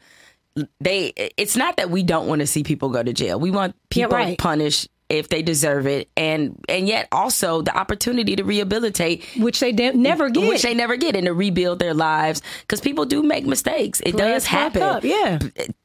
they. 0.79 1.13
It's 1.38 1.55
not 1.57 1.77
that 1.77 1.89
we 1.89 2.03
don't 2.03 2.27
want 2.27 2.41
to 2.41 2.48
see 2.48 2.63
people 2.63 2.89
go 2.89 3.01
to 3.03 3.13
jail. 3.13 3.39
We 3.39 3.51
want 3.51 3.75
Yeah, 3.93 4.05
people 4.05 4.17
right. 4.17 4.38
punished 4.38 4.88
if 5.10 5.29
they 5.29 5.41
deserve 5.43 5.86
it, 5.86 6.10
and 6.17 6.60
and 6.69 6.88
yet 6.88 7.07
also 7.12 7.62
the 7.62 7.75
opportunity 7.77 8.36
to 8.36 8.43
rehabilitate 8.43 9.24
which 9.38 9.60
they 9.60 9.72
de- 9.72 9.93
never 9.93 10.29
get. 10.29 10.48
which 10.50 10.62
they 10.63 10.74
never 10.74 10.95
get 10.95 11.15
and 11.15 11.25
to 11.27 11.33
rebuild 11.33 11.77
their 11.79 11.93
lives 11.93 12.41
because 12.62 12.81
people 12.81 13.05
do 13.05 13.22
make 13.22 13.45
mistakes 13.45 14.01
it 14.05 14.15
does 14.17 14.45
happen 14.45 14.81
up, 14.81 15.03
yeah. 15.03 15.38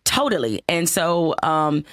totally 0.04 0.62
and 0.68 0.88
so 0.88 1.34
um 1.42 1.84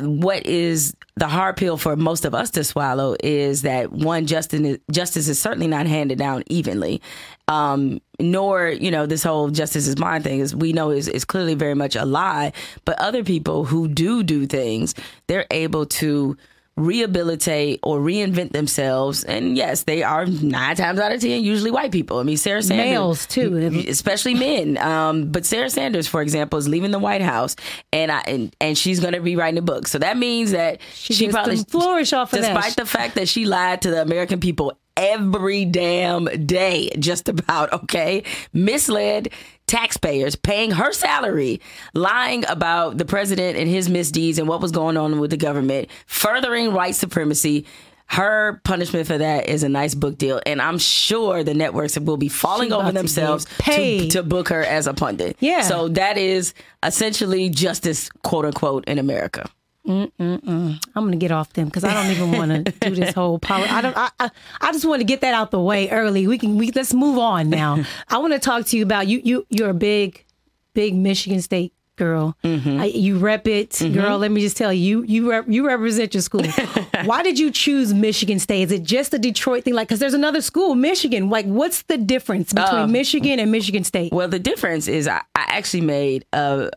what 0.00 0.46
is 0.46 0.94
the 1.16 1.28
hard 1.28 1.56
pill 1.56 1.76
for 1.76 1.96
most 1.96 2.24
of 2.24 2.34
us 2.34 2.50
to 2.50 2.64
swallow 2.64 3.16
is 3.22 3.62
that 3.62 3.92
one 3.92 4.26
justice 4.26 4.78
justice 4.90 5.28
is 5.28 5.38
certainly 5.38 5.66
not 5.68 5.86
handed 5.86 6.18
down 6.18 6.42
evenly. 6.48 7.00
Um 7.48 8.00
nor 8.20 8.68
you 8.68 8.90
know 8.90 9.06
this 9.06 9.22
whole 9.22 9.50
justice 9.50 9.86
is 9.86 9.98
mine 9.98 10.22
thing 10.22 10.40
is 10.40 10.54
we 10.54 10.72
know 10.72 10.90
is, 10.90 11.08
is 11.08 11.24
clearly 11.24 11.54
very 11.54 11.74
much 11.74 11.96
a 11.96 12.04
lie 12.04 12.52
but 12.84 12.96
other 13.00 13.24
people 13.24 13.64
who 13.64 13.88
do 13.88 14.22
do 14.22 14.46
things 14.46 14.94
they're 15.26 15.46
able 15.50 15.84
to 15.84 16.36
rehabilitate 16.76 17.80
or 17.82 18.00
reinvent 18.00 18.52
themselves 18.52 19.22
and 19.22 19.56
yes 19.56 19.84
they 19.84 20.02
are 20.02 20.26
nine 20.26 20.74
times 20.74 20.98
out 20.98 21.12
of 21.12 21.20
ten 21.20 21.42
usually 21.42 21.70
white 21.70 21.92
people 21.92 22.18
i 22.18 22.24
mean 22.24 22.36
sarah 22.36 22.62
sanders 22.62 22.84
Males, 22.84 23.26
too. 23.26 23.84
especially 23.88 24.34
men. 24.34 24.78
Um, 24.78 25.30
but 25.30 25.44
Sarah 25.44 25.70
Sanders, 25.70 26.06
for 26.06 26.22
example, 26.22 26.58
is 26.58 26.68
leaving 26.68 26.90
the 26.90 26.98
White 26.98 27.22
House, 27.22 27.56
and 27.92 28.10
I 28.10 28.20
and, 28.26 28.54
and 28.60 28.76
she's 28.76 29.00
going 29.00 29.14
to 29.14 29.20
be 29.20 29.36
writing 29.36 29.58
a 29.58 29.62
book. 29.62 29.86
So 29.88 29.98
that 29.98 30.16
means 30.16 30.52
that 30.52 30.80
she, 30.92 31.14
gets 31.16 31.32
probably 31.32 31.58
to 31.58 31.64
flourish 31.64 32.12
off 32.12 32.32
of 32.32 32.40
that. 32.40 32.54
despite 32.54 32.76
the 32.76 32.86
fact 32.86 33.14
that 33.16 33.28
she 33.28 33.46
lied 33.46 33.82
to 33.82 33.90
the 33.90 34.02
American 34.02 34.40
people 34.40 34.78
every 34.96 35.64
damn 35.64 36.24
day, 36.46 36.90
just 36.98 37.28
about 37.28 37.72
okay, 37.72 38.22
misled 38.52 39.28
taxpayers, 39.66 40.36
paying 40.36 40.70
her 40.72 40.92
salary, 40.92 41.60
lying 41.94 42.44
about 42.48 42.98
the 42.98 43.04
president 43.04 43.56
and 43.56 43.68
his 43.68 43.88
misdeeds 43.88 44.38
and 44.38 44.48
what 44.48 44.60
was 44.60 44.72
going 44.72 44.96
on 44.96 45.18
with 45.18 45.30
the 45.30 45.36
government, 45.36 45.88
furthering 46.06 46.72
white 46.72 46.94
supremacy. 46.94 47.66
Her 48.06 48.60
punishment 48.64 49.06
for 49.06 49.16
that 49.16 49.48
is 49.48 49.62
a 49.62 49.68
nice 49.68 49.94
book 49.94 50.18
deal, 50.18 50.38
and 50.44 50.60
I'm 50.60 50.78
sure 50.78 51.42
the 51.42 51.54
networks 51.54 51.98
will 51.98 52.18
be 52.18 52.28
falling 52.28 52.70
over 52.70 52.92
themselves 52.92 53.46
to, 53.62 54.08
to 54.10 54.22
book 54.22 54.50
her 54.50 54.62
as 54.62 54.86
a 54.86 54.92
pundit. 54.92 55.38
Yeah. 55.40 55.62
So 55.62 55.88
that 55.88 56.18
is 56.18 56.52
essentially 56.82 57.48
justice, 57.48 58.10
quote 58.22 58.44
unquote, 58.44 58.84
in 58.84 58.98
America. 58.98 59.48
I'm 59.86 60.80
gonna 60.94 61.16
get 61.16 61.30
off 61.30 61.52
them 61.52 61.66
because 61.66 61.84
I 61.84 61.92
don't 61.92 62.10
even 62.10 62.32
want 62.32 62.66
to 62.66 62.72
do 62.90 62.94
this 62.94 63.14
whole 63.14 63.38
poli- 63.38 63.68
I 63.68 63.80
don't. 63.82 63.96
I, 63.96 64.10
I, 64.18 64.30
I 64.60 64.72
just 64.72 64.84
want 64.84 65.00
to 65.00 65.04
get 65.04 65.20
that 65.20 65.34
out 65.34 65.50
the 65.50 65.60
way 65.60 65.90
early. 65.90 66.26
We 66.26 66.38
can. 66.38 66.56
We 66.56 66.70
let's 66.70 66.94
move 66.94 67.18
on 67.18 67.50
now. 67.50 67.84
I 68.08 68.18
want 68.18 68.32
to 68.32 68.38
talk 68.38 68.66
to 68.66 68.76
you 68.76 68.82
about 68.82 69.08
you. 69.08 69.20
You 69.22 69.46
you're 69.50 69.70
a 69.70 69.74
big, 69.74 70.24
big 70.72 70.94
Michigan 70.94 71.42
State 71.42 71.74
girl. 71.96 72.36
Mm-hmm. 72.42 72.80
I, 72.80 72.84
you 72.86 73.18
rep 73.18 73.46
it, 73.46 73.70
mm-hmm. 73.70 73.94
girl. 73.94 74.18
Let 74.18 74.30
me 74.30 74.40
just 74.40 74.56
tell 74.56 74.72
you, 74.72 75.02
you 75.02 75.04
you, 75.04 75.30
rep, 75.30 75.44
you 75.48 75.66
represent 75.66 76.14
your 76.14 76.22
school. 76.22 76.44
Why 77.04 77.22
did 77.22 77.38
you 77.38 77.50
choose 77.50 77.92
Michigan 77.92 78.38
State? 78.38 78.62
Is 78.62 78.72
it 78.72 78.82
just 78.82 79.12
a 79.14 79.18
Detroit 79.18 79.64
thing? 79.64 79.74
Like, 79.74 79.88
because 79.88 80.00
there's 80.00 80.14
another 80.14 80.40
school, 80.40 80.74
Michigan. 80.74 81.30
Like, 81.30 81.46
what's 81.46 81.82
the 81.82 81.98
difference 81.98 82.52
between 82.52 82.82
um, 82.82 82.92
Michigan 82.92 83.38
and 83.38 83.52
Michigan 83.52 83.84
State? 83.84 84.12
Well, 84.12 84.28
the 84.28 84.38
difference 84.38 84.88
is 84.88 85.06
I, 85.06 85.18
I 85.34 85.44
actually 85.48 85.82
made 85.82 86.24
a 86.32 86.70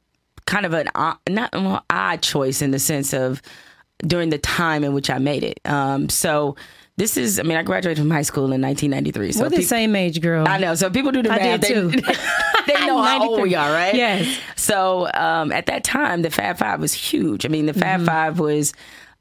kind 0.47 0.65
of 0.65 0.73
an 0.73 0.89
odd- 0.95 1.17
not 1.29 1.53
odd 1.89 2.21
choice 2.23 2.61
in 2.63 2.71
the 2.71 2.79
sense 2.79 3.13
of 3.13 3.41
during 3.99 4.29
the 4.31 4.37
time 4.39 4.83
in 4.83 4.93
which 4.93 5.09
I 5.11 5.19
made 5.19 5.43
it. 5.43 5.59
Um, 5.65 6.09
so 6.09 6.55
this 6.97 7.15
is, 7.17 7.39
I 7.39 7.43
mean, 7.43 7.57
I 7.57 7.63
graduated 7.63 8.01
from 8.01 8.09
high 8.09 8.23
school 8.23 8.45
in 8.51 8.61
1993. 8.61 9.31
So 9.33 9.43
We're 9.43 9.49
the 9.49 9.61
same 9.61 9.95
age, 9.95 10.19
girl. 10.19 10.47
I 10.47 10.57
know. 10.57 10.73
So 10.73 10.89
people 10.89 11.11
do 11.11 11.21
the 11.21 11.31
I 11.31 11.37
math. 11.37 11.61
did 11.61 11.73
too. 11.73 11.89
They, 11.91 12.01
they 12.73 12.85
know 12.87 13.01
how 13.03 13.27
old 13.29 13.41
we 13.41 13.53
are, 13.53 13.71
right? 13.71 13.93
Yes. 13.93 14.39
So 14.55 15.07
um, 15.13 15.51
at 15.51 15.67
that 15.67 15.83
time, 15.83 16.23
the 16.23 16.31
Fab 16.31 16.57
Five 16.57 16.79
was 16.79 16.93
huge. 16.93 17.45
I 17.45 17.49
mean, 17.49 17.67
the 17.67 17.73
Fab 17.73 17.99
Mm-hmm. 17.99 18.05
Five 18.07 18.39
was, 18.39 18.73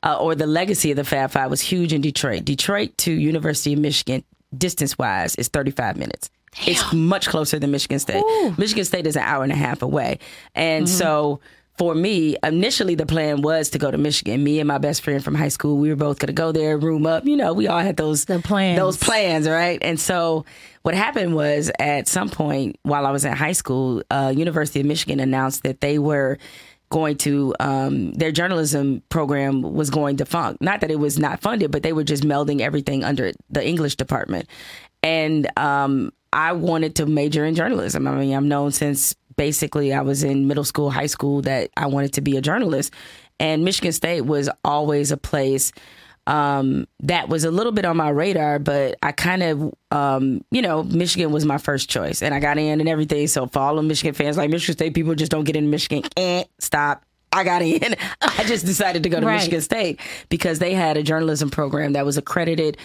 uh, 0.03 0.17
or 0.19 0.35
the 0.35 0.47
legacy 0.47 0.91
of 0.91 0.97
the 0.97 1.05
Fab 1.05 1.31
Five 1.33 1.51
was 1.51 1.61
huge 1.61 1.93
in 1.93 2.01
Detroit. 2.01 2.45
Detroit 2.45 2.97
to 2.99 3.13
University 3.13 3.73
of 3.75 3.79
Michigan, 3.79 4.25
distance 4.57 4.97
wise, 4.99 5.37
is 5.37 5.49
35 5.49 5.97
minutes. 5.97 6.31
It's 6.67 6.93
much 6.93 7.29
closer 7.29 7.59
than 7.59 7.71
Michigan 7.71 7.99
State. 7.99 8.23
Michigan 8.57 8.85
State 8.85 9.07
is 9.07 9.17
an 9.17 9.23
hour 9.23 9.43
and 9.43 9.53
a 9.53 9.57
half 9.57 9.83
away. 9.83 10.19
And 10.55 10.87
Mm-hmm. 10.87 10.97
so 10.97 11.41
for 11.79 11.95
me, 11.95 12.37
initially 12.43 12.95
the 12.95 13.05
plan 13.05 13.43
was 13.43 13.69
to 13.71 13.79
go 13.79 13.91
to 13.91 13.99
Michigan. 13.99 14.43
Me 14.43 14.61
and 14.61 14.67
my 14.67 14.79
best 14.79 15.03
friend 15.03 15.23
from 15.23 15.35
high 15.35 15.49
school, 15.51 15.77
we 15.77 15.91
were 15.91 15.97
both 15.97 16.19
going 16.19 16.29
to 16.29 16.33
go 16.33 16.51
there, 16.51 16.79
room 16.79 17.07
up. 17.07 17.27
You 17.27 17.37
know, 17.37 17.53
we 17.53 17.69
all 17.69 17.81
had 17.81 17.99
those 17.99 18.25
The 18.25 18.39
plans. 18.39 18.79
Those 18.79 18.97
plans, 18.97 19.47
right? 19.47 19.79
And 19.83 20.01
so 20.01 20.47
what 20.83 20.95
happened 20.95 21.35
was 21.35 21.71
at 21.79 22.09
some 22.09 22.31
point 22.31 22.77
while 22.85 23.05
I 23.07 23.11
was 23.11 23.27
in 23.27 23.33
high 23.35 23.53
school, 23.53 24.03
uh, 24.11 24.33
University 24.35 24.81
of 24.81 24.87
Michigan 24.87 25.21
announced 25.21 25.65
that 25.65 25.83
they 25.83 25.99
were 25.99 26.39
going 26.89 27.17
to 27.19 27.53
um, 27.61 28.13
their 28.13 28.31
journalism 28.33 29.03
program 29.11 29.61
was 29.61 29.91
going 29.91 30.17
defunct. 30.17 30.63
Not 30.63 30.81
that 30.81 30.91
it 30.91 30.99
was 31.01 31.19
not 31.19 31.43
funded, 31.43 31.71
but 31.73 31.83
they 31.83 31.93
were 31.93 32.05
just 32.05 32.23
melding 32.23 32.61
everything 32.63 33.05
under 33.05 33.33
the 33.51 33.67
English 33.67 33.97
department. 33.97 34.49
And 35.03 35.47
um, 35.59 36.13
I 36.33 36.53
wanted 36.53 36.97
to 36.97 37.07
major 37.07 37.45
in 37.45 37.55
journalism. 37.55 38.07
I 38.07 38.15
mean, 38.15 38.35
I'm 38.35 38.49
known 38.49 38.73
since 38.73 39.15
basically 39.37 39.93
I 39.93 40.03
was 40.03 40.23
in 40.23 40.47
middle 40.47 40.65
school, 40.65 40.91
high 40.91 41.07
school 41.07 41.43
that 41.43 41.71
I 41.77 41.87
wanted 41.87 42.13
to 42.15 42.21
be 42.21 42.37
a 42.37 42.41
journalist. 42.41 42.93
And 43.39 43.65
Michigan 43.65 43.93
State 43.93 44.23
was 44.23 44.49
always 44.65 45.13
a 45.13 45.17
place 45.17 45.73
um, 46.27 46.87
that 47.01 47.29
was 47.29 47.45
a 47.45 47.51
little 47.51 47.71
bit 47.73 47.85
on 47.85 47.97
my 47.97 48.09
radar, 48.09 48.59
but 48.59 48.97
I 49.03 49.13
kind 49.13 49.43
of, 49.43 49.75
um, 49.93 50.45
you 50.51 50.61
know, 50.61 50.83
Michigan 50.83 51.31
was 51.31 51.45
my 51.45 51.59
first 51.59 51.89
choice, 51.89 52.21
and 52.21 52.35
I 52.35 52.41
got 52.41 52.59
in 52.59 52.81
and 52.81 52.89
everything. 52.89 53.29
So 53.29 53.47
for 53.47 53.61
all 53.61 53.77
the 53.77 53.83
Michigan 53.83 54.13
fans, 54.15 54.37
like 54.37 54.51
Michigan 54.51 54.73
State 54.77 54.95
people 54.95 55.15
just 55.15 55.31
don't 55.31 55.45
get 55.45 55.55
in 55.55 55.71
Michigan. 55.71 56.03
Eh, 56.17 56.45
stop. 56.59 57.05
I 57.33 57.45
got 57.45 57.63
in. 57.63 57.95
I 58.21 58.45
just 58.45 58.67
decided 58.67 59.03
to 59.05 59.09
go 59.09 59.21
to 59.21 59.27
Right. 59.27 59.37
Michigan 59.37 59.61
State 59.61 60.01
because 60.29 60.59
they 60.59 60.75
had 60.75 60.97
a 60.97 61.03
journalism 61.03 61.49
program 61.51 61.93
that 61.93 62.05
was 62.05 62.17
accredited, 62.17 62.77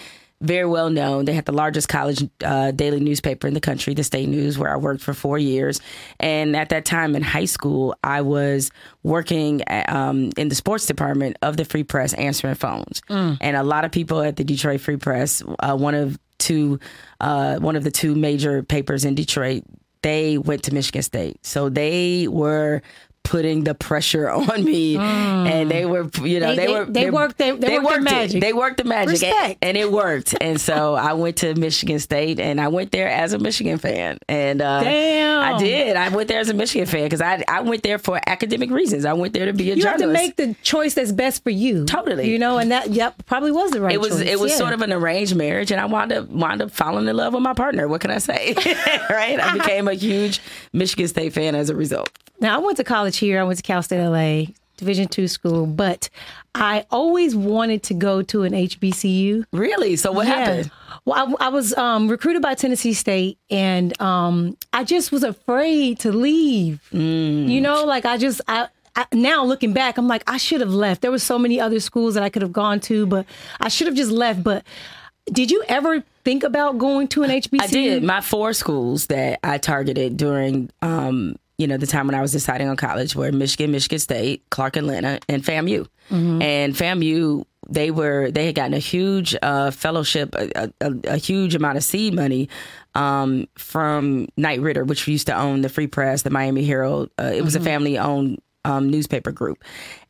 very 0.42 0.66
well 0.66 0.90
known. 0.90 1.24
They 1.24 1.32
had 1.32 1.44
the 1.44 1.52
largest 1.52 1.88
college 1.88 2.28
uh, 2.44 2.72
daily 2.72 3.00
newspaper 3.00 3.46
in 3.46 3.54
the 3.54 3.60
country, 3.60 3.94
the 3.94 4.04
State 4.04 4.28
News, 4.28 4.58
where 4.58 4.72
I 4.72 4.76
worked 4.76 5.02
for 5.02 5.14
four 5.14 5.38
years. 5.38 5.80
And 6.20 6.54
at 6.56 6.68
that 6.70 6.84
time 6.84 7.14
in 7.16 7.22
high 7.22 7.44
school, 7.46 7.94
I 8.02 8.22
was 8.22 8.70
working 9.02 9.62
at, 9.68 9.88
um, 9.88 10.30
in 10.36 10.48
the 10.48 10.54
sports 10.54 10.86
department 10.86 11.36
of 11.42 11.56
the 11.56 11.64
Free 11.64 11.84
Press, 11.84 12.12
answering 12.14 12.54
phones. 12.56 13.00
And 13.40 13.56
a 13.56 13.62
lot 13.62 13.84
of 13.84 13.92
people 13.92 14.20
at 14.20 14.36
the 14.36 14.44
Detroit 14.44 14.80
Free 14.80 14.96
Press, 14.96 15.42
uh, 15.60 15.76
one 15.76 15.94
of 15.94 16.18
two, 16.38 16.80
uh, 17.20 17.56
one 17.58 17.76
of 17.76 17.84
the 17.84 17.90
two 17.90 18.14
major 18.14 18.62
papers 18.62 19.04
in 19.04 19.14
Detroit, 19.14 19.62
they 20.02 20.36
went 20.38 20.64
to 20.64 20.74
Michigan 20.74 21.02
State. 21.02 21.38
So 21.46 21.68
they 21.68 22.26
were 22.26 22.82
putting 23.24 23.64
the 23.64 23.74
pressure 23.74 24.28
on 24.30 24.64
me 24.64 24.96
and 24.96 25.70
they 25.70 25.86
were 25.86 26.08
you 26.22 26.40
know 26.40 26.54
They- 26.54 26.66
they, 26.66 26.66
they- 26.66 26.72
were 26.72 26.84
they 26.86 27.10
worked 27.10 27.38
their- 27.38 27.56
they 27.56 27.78
worked 27.78 27.88
their 27.88 27.98
it. 27.98 28.02
magic. 28.02 28.40
they 28.40 28.52
worked 28.52 28.76
the 28.78 28.84
magic 28.84 29.22
and, 29.22 29.56
and 29.62 29.76
it 29.76 29.90
worked 29.92 30.34
and 30.40 30.60
so 30.60 30.94
i 30.94 31.12
went 31.12 31.36
to 31.38 31.54
michigan 31.54 31.98
state 32.00 32.40
and 32.40 32.60
i 32.60 32.68
went 32.68 32.90
there 32.92 33.08
as 33.08 33.32
a 33.32 33.38
michigan 33.38 33.78
fan 33.78 34.18
and 34.28 34.60
uh 34.60 34.82
Damn. 34.82 35.54
i 35.54 35.58
did 35.58 35.96
i 35.96 36.08
went 36.08 36.28
there 36.28 36.40
as 36.40 36.48
a 36.48 36.54
michigan 36.54 36.86
fan 36.86 37.04
because 37.04 37.20
I, 37.20 37.42
I 37.48 37.60
went 37.62 37.82
there 37.84 37.98
for 37.98 38.20
academic 38.26 38.70
reasons 38.70 39.04
i 39.04 39.12
went 39.12 39.32
there 39.34 39.46
to 39.46 39.52
be 39.52 39.70
a 39.70 39.76
you 39.76 39.84
have 39.86 39.98
journalist 39.98 40.36
to 40.36 40.46
make 40.46 40.56
the 40.56 40.62
choice 40.62 40.94
that's 40.94 41.12
best 41.12 41.42
for 41.44 41.50
you. 41.50 41.84
Totally. 41.84 42.30
You 42.30 42.38
know, 42.38 42.58
and 42.58 42.70
that 42.72 42.90
yep 42.90 43.14
probably 43.26 43.52
was 43.52 43.70
the 43.70 43.80
right 43.80 43.94
it 43.94 44.00
was 44.00 44.10
choice. 44.18 44.20
it 44.28 44.40
was 44.40 44.50
Yeah. 44.52 44.58
sort 44.58 44.72
of 44.72 44.82
an 44.82 44.92
arranged 44.92 45.34
marriage, 45.36 45.70
and 45.70 45.80
I 45.80 45.84
wound 45.86 46.12
up 46.12 46.28
wound 46.28 46.60
up 46.62 46.70
falling 46.70 47.06
in 47.08 47.16
love 47.16 47.32
with 47.34 47.42
my 47.42 47.54
partner. 47.54 47.88
What 47.88 48.00
can 48.00 48.10
I 48.10 48.18
say? 48.18 48.54
right? 49.10 49.38
I 49.40 49.52
became 49.58 49.88
a 49.88 49.94
huge 49.94 50.40
Michigan 50.72 51.08
State 51.08 51.32
fan 51.32 51.54
as 51.54 51.70
a 51.70 51.74
result. 51.76 52.10
Now 52.40 52.56
I 52.56 52.58
went 52.58 52.76
to 52.78 52.84
college 52.84 53.11
here. 53.16 53.40
I 53.40 53.44
went 53.44 53.56
to 53.58 53.62
Cal 53.62 53.82
State 53.82 54.04
LA, 54.06 54.52
Division 54.76 55.08
two 55.08 55.28
school, 55.28 55.66
but 55.66 56.08
I 56.54 56.84
always 56.90 57.34
wanted 57.36 57.82
to 57.84 57.94
go 57.94 58.22
to 58.22 58.42
an 58.42 58.52
HBCU. 58.52 59.44
Really? 59.52 59.96
So 59.96 60.12
what 60.12 60.26
Yeah. 60.26 60.34
happened? 60.36 60.70
Well, 61.04 61.36
I, 61.40 61.46
I 61.46 61.48
was 61.48 61.74
um, 61.74 62.08
recruited 62.08 62.42
by 62.42 62.54
Tennessee 62.54 62.92
State, 62.92 63.38
and 63.50 64.00
um, 64.00 64.56
I 64.72 64.84
just 64.84 65.10
was 65.12 65.22
afraid 65.24 65.98
to 66.00 66.12
leave. 66.12 66.80
Mm. 66.92 67.48
You 67.48 67.60
know, 67.60 67.84
like 67.84 68.04
I 68.04 68.16
just 68.16 68.40
I. 68.48 68.68
I, 68.94 69.06
now 69.14 69.42
looking 69.42 69.72
back, 69.72 69.96
I'm 69.96 70.06
like 70.06 70.22
I 70.26 70.36
should 70.36 70.60
have 70.60 70.68
left. 70.74 71.00
There 71.00 71.10
were 71.10 71.18
so 71.18 71.38
many 71.38 71.58
other 71.58 71.80
schools 71.80 72.12
that 72.12 72.22
I 72.22 72.28
could 72.28 72.42
have 72.42 72.52
gone 72.52 72.78
to, 72.80 73.06
but 73.06 73.24
I 73.58 73.68
should 73.68 73.86
have 73.86 73.96
just 73.96 74.10
left. 74.10 74.44
But 74.44 74.66
did 75.32 75.50
you 75.50 75.64
ever 75.66 76.04
think 76.24 76.42
about 76.42 76.76
going 76.76 77.08
to 77.08 77.22
an 77.22 77.30
HBCU? 77.30 77.62
I 77.62 77.66
did. 77.68 78.02
My 78.04 78.20
four 78.20 78.52
schools 78.52 79.06
that 79.06 79.40
I 79.42 79.56
targeted 79.56 80.18
during, 80.18 80.68
um, 80.82 81.36
you 81.62 81.68
know, 81.68 81.76
the 81.76 81.86
time 81.86 82.08
when 82.08 82.16
I 82.16 82.20
was 82.20 82.32
deciding 82.32 82.68
on 82.68 82.76
college 82.76 83.14
were 83.14 83.30
Michigan, 83.30 83.70
Michigan 83.70 84.00
State, 84.00 84.42
Clark 84.50 84.76
Atlanta, 84.76 85.20
and 85.28 85.44
FAMU. 85.44 85.86
And 86.42 86.74
FAMU, 86.74 87.44
they 87.70 87.92
were 87.92 88.32
they 88.32 88.46
had 88.46 88.56
gotten 88.56 88.74
a 88.74 88.80
huge 88.80 89.36
uh, 89.40 89.70
fellowship, 89.70 90.34
a, 90.34 90.72
a, 90.80 90.92
a 91.04 91.16
huge 91.16 91.54
amount 91.54 91.76
of 91.76 91.84
seed 91.84 92.14
money 92.14 92.48
um, 92.96 93.46
from 93.56 94.26
Knight 94.36 94.60
Ridder, 94.60 94.82
which 94.84 95.06
used 95.06 95.28
to 95.28 95.34
own 95.36 95.60
the 95.62 95.68
Free 95.68 95.86
Press, 95.86 96.22
the 96.22 96.30
Miami 96.30 96.64
Herald. 96.64 97.10
Uh, 97.16 97.30
it 97.32 97.42
was 97.44 97.54
a 97.54 97.60
family 97.60 97.96
owned 97.96 98.42
um, 98.64 98.90
newspaper 98.90 99.30
group. 99.30 99.62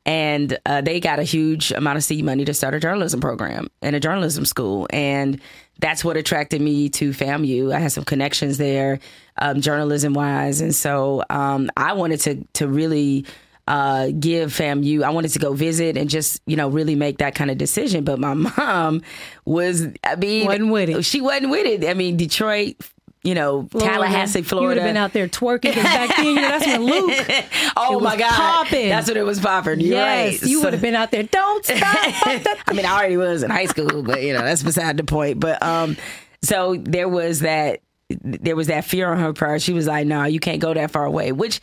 And 0.04 0.58
uh, 0.66 0.80
they 0.80 0.98
got 0.98 1.20
a 1.20 1.22
huge 1.22 1.70
amount 1.70 1.96
of 1.96 2.04
seed 2.04 2.24
money 2.24 2.44
to 2.44 2.54
start 2.54 2.74
a 2.74 2.80
journalism 2.80 3.20
program 3.20 3.68
and 3.82 3.94
a 3.94 4.00
journalism 4.00 4.44
school. 4.44 4.88
And 4.90 5.40
that's 5.78 6.04
what 6.04 6.16
attracted 6.16 6.60
me 6.60 6.88
to 6.90 7.10
FAMU. 7.10 7.72
I 7.72 7.78
had 7.78 7.92
some 7.92 8.04
connections 8.04 8.58
there, 8.58 8.98
um, 9.38 9.60
journalism 9.60 10.12
wise. 10.12 10.60
And 10.60 10.74
so 10.74 11.22
um, 11.30 11.70
I 11.76 11.92
wanted 11.92 12.20
to, 12.20 12.44
to 12.54 12.66
really 12.66 13.26
uh, 13.68 14.08
give 14.18 14.52
FAMU, 14.52 15.02
I 15.02 15.10
wanted 15.10 15.30
to 15.32 15.38
go 15.38 15.52
visit 15.52 15.96
and 15.96 16.10
just, 16.10 16.42
you 16.46 16.56
know, 16.56 16.68
really 16.68 16.96
make 16.96 17.18
that 17.18 17.34
kind 17.34 17.50
of 17.50 17.58
decision. 17.58 18.04
But 18.04 18.18
my 18.18 18.34
mom 18.56 19.02
was, 19.44 19.86
I 20.04 20.16
mean, 20.16 20.46
Wasn't 20.46 20.70
with 20.70 20.88
it. 20.88 21.04
She 21.04 21.20
wasn't 21.20 21.50
with 21.50 21.66
it. 21.66 21.88
I 21.88 21.94
mean, 21.94 22.16
Detroit, 22.16 22.76
you 23.24 23.34
know, 23.34 23.68
Tallahassee, 23.78 24.42
Florida. 24.42 24.42
You 24.42 24.44
Florida. 24.44 24.66
would 24.68 24.76
have 24.78 24.86
been 24.88 24.96
out 24.96 25.12
there 25.12 25.28
twerking 25.28 25.74
back 25.74 26.16
then. 26.16 26.26
You 26.26 26.34
know, 26.34 26.40
that's 26.42 26.66
when 26.66 26.84
Luke. 26.84 27.44
Oh 27.76 28.00
my 28.00 28.16
God. 28.16 28.32
popping. 28.32 28.88
That's 28.88 29.08
what 29.08 29.16
it 29.16 29.22
was 29.24 29.40
popping. 29.40 29.80
You're 29.80 29.90
yes, 29.96 30.42
right. 30.42 30.50
you 30.50 30.58
So- 30.58 30.64
would 30.64 30.72
have 30.72 30.82
been 30.82 30.94
out 30.94 31.10
there. 31.10 31.22
Don't 31.22 31.64
stop. 31.64 31.78
I 31.82 32.72
mean, 32.74 32.84
I 32.84 32.96
already 32.98 33.16
was 33.16 33.42
in 33.42 33.50
high 33.50 33.66
school, 33.66 34.02
but 34.02 34.22
you 34.22 34.32
know, 34.32 34.42
that's 34.42 34.62
beside 34.62 34.96
the 34.96 35.04
point. 35.04 35.40
But 35.40 35.62
um, 35.62 35.96
so 36.42 36.76
there 36.76 37.08
was 37.08 37.40
that 37.40 37.80
there 38.10 38.56
was 38.56 38.66
that 38.66 38.84
fear 38.84 39.10
on 39.10 39.18
her 39.20 39.32
part. 39.32 39.62
She 39.62 39.72
was 39.72 39.86
like, 39.86 40.06
"No, 40.06 40.24
you 40.24 40.38
can't 40.40 40.60
go 40.60 40.74
that 40.74 40.90
far 40.90 41.04
away." 41.06 41.32
Which, 41.32 41.60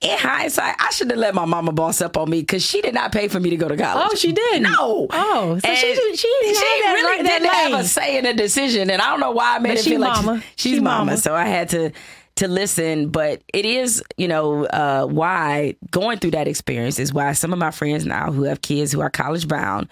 in 0.00 0.18
hindsight, 0.18 0.74
I 0.78 0.90
should 0.90 1.10
have 1.10 1.18
let 1.18 1.34
my 1.34 1.46
mama 1.46 1.72
boss 1.72 2.00
up 2.00 2.16
on 2.16 2.28
me 2.30 2.40
because 2.40 2.62
she 2.64 2.82
did 2.82 2.92
not 2.94 3.12
pay 3.12 3.28
for 3.28 3.40
me 3.40 3.50
to 3.50 3.56
go 3.56 3.66
to 3.68 3.76
college. 3.76 4.08
Oh, 4.10 4.14
she 4.14 4.32
didn't? 4.32 4.62
No. 4.64 5.06
Oh, 5.10 5.58
so 5.58 5.74
she 5.74 5.90
And 5.90 6.18
she 6.18 6.28
didn't 6.42 6.54
that 6.54 6.92
really 6.94 7.22
didn't 7.22 7.48
have 7.50 7.80
a 7.80 7.84
say 7.84 8.18
in 8.18 8.24
the 8.24 8.34
decision, 8.34 8.90
and 8.90 9.00
I 9.00 9.10
don't 9.10 9.20
know 9.20 9.30
why 9.30 9.56
I 9.56 9.58
made 9.58 9.70
But 9.70 9.78
it 9.78 9.84
she 9.84 9.90
feel 9.90 10.00
like 10.00 10.22
mama. 10.24 10.42
she's 10.56 10.74
She 10.76 10.80
mama. 10.80 11.04
mama. 11.06 11.16
So 11.16 11.34
I 11.34 11.46
had 11.46 11.68
to 11.70 11.92
to 12.36 12.48
listen, 12.48 13.08
but 13.08 13.40
it 13.54 13.64
is, 13.64 14.02
you 14.18 14.28
know, 14.28 14.66
uh, 14.66 15.06
why 15.06 15.74
going 15.90 16.18
through 16.18 16.32
that 16.32 16.46
experience 16.46 16.98
is 16.98 17.10
why 17.14 17.32
some 17.32 17.50
of 17.54 17.58
my 17.58 17.70
friends 17.70 18.04
now 18.04 18.30
who 18.30 18.42
have 18.42 18.60
kids 18.60 18.92
who 18.92 19.00
are 19.00 19.08
college 19.08 19.48
bound 19.48 19.88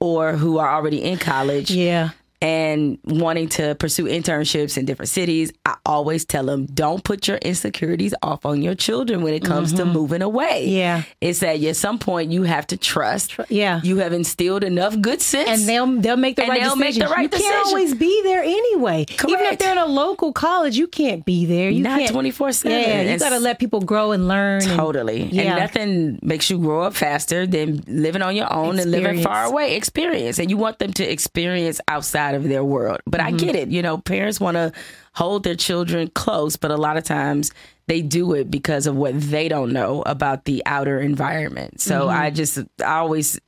or 0.00 0.32
who 0.32 0.56
are 0.56 0.74
already 0.74 1.02
in 1.02 1.18
college 1.18 1.70
Yeah. 1.70 2.10
And 2.42 2.98
wanting 3.04 3.48
to 3.50 3.76
pursue 3.76 4.04
internships 4.04 4.76
in 4.76 4.84
different 4.84 5.08
cities, 5.08 5.52
I 5.64 5.76
always 5.86 6.24
tell 6.24 6.44
them 6.44 6.66
don't 6.66 7.02
put 7.04 7.28
your 7.28 7.36
insecurities 7.38 8.14
off 8.22 8.44
on 8.44 8.60
your 8.62 8.74
children 8.74 9.22
when 9.22 9.32
it 9.32 9.44
comes 9.44 9.72
to 9.74 9.84
moving 9.84 10.22
away. 10.22 10.64
Mm-hmm. 10.66 10.76
Yeah. 10.76 11.02
It's 11.20 11.38
that 11.38 11.62
at 11.62 11.76
some 11.76 11.98
point 12.00 12.32
you 12.32 12.42
have 12.42 12.66
to 12.68 12.76
trust. 12.76 13.36
yeah. 13.48 13.80
You 13.84 13.98
have 13.98 14.12
instilled 14.12 14.64
enough 14.64 15.00
good 15.00 15.22
sense. 15.22 15.48
and 15.48 15.68
they'll 15.68 15.86
they'll 16.00 16.16
make 16.16 16.34
the 16.36 16.42
And 16.42 16.50
right 16.50 16.60
they'll 16.62 16.76
make 16.76 16.94
decision. 16.94 17.08
the 17.08 17.14
right 17.14 17.22
you 17.22 17.28
can't 17.38 17.66
always 17.66 17.94
be 17.94 18.22
there 18.24 18.42
anyway. 18.42 19.06
Even 19.08 19.40
if 19.46 19.58
they're 19.60 19.72
in 19.72 19.78
a 19.78 19.86
local 19.86 20.32
college, 20.32 20.76
you 20.76 20.88
can't 20.88 21.24
be 21.24 21.46
there. 21.46 21.70
You 21.70 21.82
Not 21.84 22.00
can't 22.00 22.12
24/7. 22.14 22.64
Yeah, 22.70 23.02
you 23.02 23.08
And 23.10 23.20
got 23.20 23.28
to 23.30 23.38
let 23.38 23.60
people 23.60 23.80
grow 23.80 24.10
and 24.10 24.26
learn. 24.26 24.62
and- 24.62 24.72
Totally. 24.76 25.22
Yeah. 25.30 25.42
And 25.42 25.58
nothing 25.60 26.18
makes 26.22 26.50
you 26.50 26.58
grow 26.58 26.82
up 26.82 26.94
faster 26.94 27.46
than 27.46 27.82
living 27.86 28.22
on 28.22 28.34
your 28.34 28.52
own 28.52 28.78
and 28.80 28.90
living 28.90 29.18
Experience. 29.18 29.24
far 29.24 29.44
away. 29.44 29.76
Experience. 29.76 30.38
And 30.40 30.50
you 30.50 30.56
want 30.56 30.80
them 30.80 30.92
to 30.94 31.04
experience 31.04 31.80
outside 31.88 32.31
of 32.34 32.44
their 32.44 32.64
world. 32.64 33.00
But 33.06 33.20
Mm-hmm. 33.20 33.34
I 33.34 33.38
get 33.38 33.56
it. 33.56 33.68
You 33.68 33.82
know, 33.82 33.98
parents 33.98 34.40
want 34.40 34.56
to 34.56 34.72
hold 35.14 35.44
their 35.44 35.54
children 35.54 36.08
close, 36.14 36.56
but 36.56 36.70
a 36.70 36.76
lot 36.76 36.96
of 36.96 37.04
times 37.04 37.52
they 37.88 38.00
do 38.00 38.32
it 38.32 38.50
because 38.50 38.86
of 38.86 38.96
what 38.96 39.20
they 39.20 39.48
don't 39.48 39.72
know 39.72 40.02
about 40.06 40.44
the 40.44 40.62
outer 40.66 41.00
environment. 41.00 41.80
So 41.80 42.02
Mm-hmm. 42.06 42.20
I 42.22 42.30
just, 42.30 42.58
I 42.80 42.96
always 42.98 43.38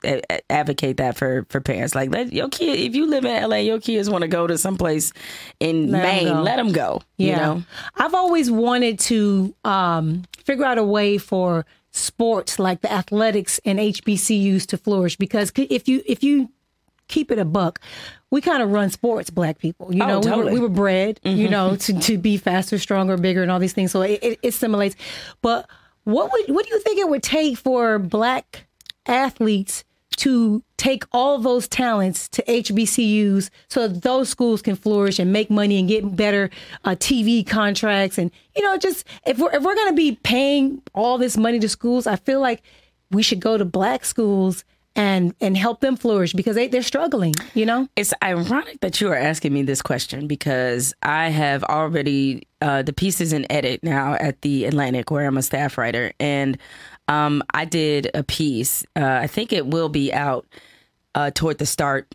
advocate 0.51 0.99
that 0.99 1.17
for, 1.17 1.47
for 1.49 1.61
parents. 1.61 1.95
Like, 1.95 2.11
let 2.11 2.33
your 2.33 2.49
kid, 2.49 2.79
if 2.81 2.95
you 2.95 3.07
live 3.07 3.25
in 3.25 3.49
LA, 3.49 3.57
your 3.57 3.81
kids 3.81 4.11
want 4.11 4.23
to 4.23 4.29
go 4.29 4.47
to 4.47 4.59
someplace 4.59 5.13
in 5.61 5.91
Let 5.91 6.03
Maine, 6.03 6.43
let 6.43 6.57
them 6.57 6.73
go. 6.73 7.01
Yeah. 7.17 7.27
You 7.27 7.37
know? 7.37 7.63
I've 7.97 8.15
always 8.15 8.51
wanted 8.51 8.99
to 9.01 9.55
um, 9.65 10.25
figure 10.45 10.65
out 10.65 10.79
a 10.79 10.85
way 10.85 11.17
for 11.19 11.65
sports 11.97 12.59
like 12.59 12.81
the 12.81 12.93
athletics 12.93 13.61
and 13.65 13.79
HBCUs 13.79 14.67
to 14.67 14.77
flourish 14.77 15.17
because 15.17 15.53
if 15.55 15.87
you 15.87 16.03
if 16.07 16.25
you 16.25 16.51
keep 17.09 17.31
it 17.31 17.39
a 17.39 17.45
buck. 17.45 17.81
We 18.31 18.41
kind 18.41 18.63
of 18.63 18.71
run 18.71 18.91
sports, 18.91 19.31
black 19.31 19.59
people. 19.59 19.95
You 19.95 20.03
Oh, 20.03 20.21
know, 20.21 20.21
we, 20.21 20.45
were, 20.45 20.53
we 20.53 20.61
were 20.61 20.69
bred, 20.69 21.21
you 21.23 21.49
know, 21.49 21.77
to, 21.77 21.99
to 22.01 22.19
be 22.19 22.37
faster, 22.37 22.79
stronger, 22.79 23.17
bigger, 23.17 23.43
and 23.43 23.51
all 23.51 23.61
these 23.61 23.73
things. 23.73 23.93
So 23.93 24.03
it, 24.03 24.19
it, 24.23 24.39
it 24.43 24.53
simulates. 24.55 24.97
But 25.41 25.69
what 26.05 26.33
would 26.33 26.55
what 26.55 26.67
do 26.67 26.75
you 26.75 26.81
think 26.81 26.99
it 26.99 27.09
would 27.09 27.23
take 27.23 27.57
for 27.59 27.99
black 27.99 28.67
athletes 29.07 29.85
to 30.17 30.63
take 30.77 31.05
all 31.13 31.39
those 31.39 31.67
talents 31.67 32.29
to 32.29 32.43
HBCUs 32.45 33.51
so 33.69 33.89
that 33.89 34.03
those 34.03 34.29
schools 34.29 34.63
can 34.63 34.77
flourish 34.77 35.19
and 35.19 35.33
make 35.33 35.51
money 35.51 35.79
and 35.79 35.89
get 35.89 36.15
better 36.15 36.51
uh, 36.85 36.91
TV 36.91 37.45
contracts 37.47 38.17
and 38.17 38.31
you 38.55 38.63
know 38.63 38.77
just 38.77 39.05
if 39.27 39.39
we're 39.39 39.53
if 39.53 39.63
we're 39.63 39.75
going 39.75 39.89
to 39.89 39.95
be 39.95 40.17
paying 40.23 40.81
all 40.93 41.19
this 41.19 41.37
money 41.37 41.59
to 41.59 41.69
schools, 41.69 42.07
I 42.07 42.17
feel 42.17 42.41
like 42.41 42.63
we 43.11 43.23
should 43.23 43.41
go 43.41 43.57
to 43.59 43.65
black 43.65 44.05
schools 44.05 44.65
and 44.97 45.35
and 45.41 45.57
help 45.57 45.81
them 45.81 45.97
flourish 45.97 46.33
because 46.33 46.55
they 46.57 46.69
they're 46.69 46.83
struggling, 46.83 47.35
you 47.55 47.67
know? 47.67 47.89
It's 47.97 48.15
ironic 48.23 48.81
that 48.81 49.01
you 49.01 49.09
are 49.11 49.17
asking 49.17 49.53
me 49.53 49.63
this 49.63 49.83
question 49.83 50.27
because 50.27 50.95
I 51.03 51.31
have 51.31 51.65
already 51.65 52.47
uh, 52.61 52.83
the 52.83 52.93
piece 52.93 53.21
is 53.21 53.33
in 53.33 53.51
edit 53.51 53.83
now 53.83 54.15
at 54.15 54.41
the 54.43 54.65
Atlantic 54.67 55.11
where 55.11 55.27
I'm 55.27 55.37
a 55.37 55.43
staff 55.43 55.77
writer, 55.79 56.13
and 56.21 56.57
um, 57.09 57.43
I 57.53 57.65
did 57.65 58.11
a 58.15 58.23
piece. 58.23 58.85
Uh, 58.97 59.05
I 59.05 59.27
think 59.27 59.53
it 59.53 59.67
will 59.67 59.89
be 59.89 60.13
out 60.13 60.47
uh, 61.15 61.31
toward 61.33 61.59
the 61.59 61.67
start 61.67 62.07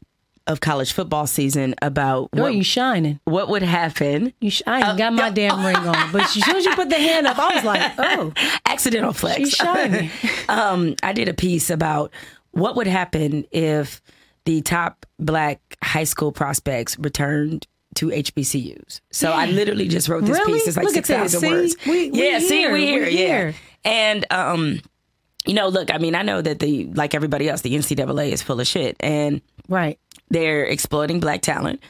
of 0.48 0.62
college 0.62 0.94
football 0.94 1.28
season 1.28 1.76
about 1.84 2.30
Oh, 2.36 2.42
what, 2.42 2.56
you 2.56 2.63
shining. 2.63 3.20
what 3.26 3.50
would 3.50 3.62
happen. 3.62 4.34
You 4.42 4.50
sh- 4.50 4.63
I 4.65 4.89
ain't 4.89 4.98
got 4.98 5.13
my 5.13 5.30
damn 5.30 5.63
ring 5.65 5.76
on, 5.76 6.12
but 6.12 6.24
as 6.24 6.32
soon 6.44 6.56
as 6.56 6.65
you 6.65 6.74
put 6.74 6.89
the 6.89 6.96
hand 6.96 7.28
up, 7.28 7.38
I 7.38 7.54
was 7.56 7.63
like, 7.63 7.92
oh, 8.00 8.34
Accidental 8.65 9.13
flex. 9.13 9.38
she's 9.38 9.52
shining. 9.54 10.10
um, 10.50 10.96
I 11.04 11.13
did 11.13 11.28
a 11.28 11.36
piece 11.36 11.70
about 11.70 12.12
what 12.52 12.76
would 12.76 12.88
happen 12.88 13.46
if 13.52 14.02
the 14.46 14.62
top 14.62 15.06
black 15.20 15.62
high 15.84 16.04
school 16.04 16.32
prospects 16.32 16.98
returned 17.00 17.68
to 17.96 18.08
HBCUs. 18.08 19.02
So 19.12 19.32
I 19.32 19.48
literally 19.48 19.88
just 19.88 20.08
wrote 20.10 20.24
this 20.26 20.38
Really? 20.38 20.54
piece. 20.54 20.68
It's 20.68 20.78
like 20.78 20.86
Look 20.86 20.94
six 20.94 21.10
thousand 21.10 21.50
words. 21.50 21.76
We- 21.86 22.12
we 22.12 22.30
yeah, 22.32 22.40
see, 22.40 22.60
here. 22.60 22.72
we 22.74 22.86
here, 22.86 23.04
We 23.06 23.12
yeah. 23.12 23.28
here. 23.28 23.56
And 23.84 24.26
um, 24.32 24.82
you 25.46 25.54
know, 25.54 25.68
look, 25.70 25.94
I 25.94 25.98
mean, 25.98 26.16
I 26.16 26.22
know 26.22 26.42
that 26.42 26.60
the 26.60 26.86
like 26.94 27.16
everybody 27.16 27.50
else, 27.50 27.62
the 27.62 27.74
NCAA 27.76 28.32
is 28.32 28.42
full 28.42 28.60
of 28.60 28.68
shit, 28.68 28.96
and 29.00 29.42
right. 29.68 30.00
they're 30.30 30.64
exploiting 30.66 31.20
black 31.20 31.42
talent. 31.42 31.82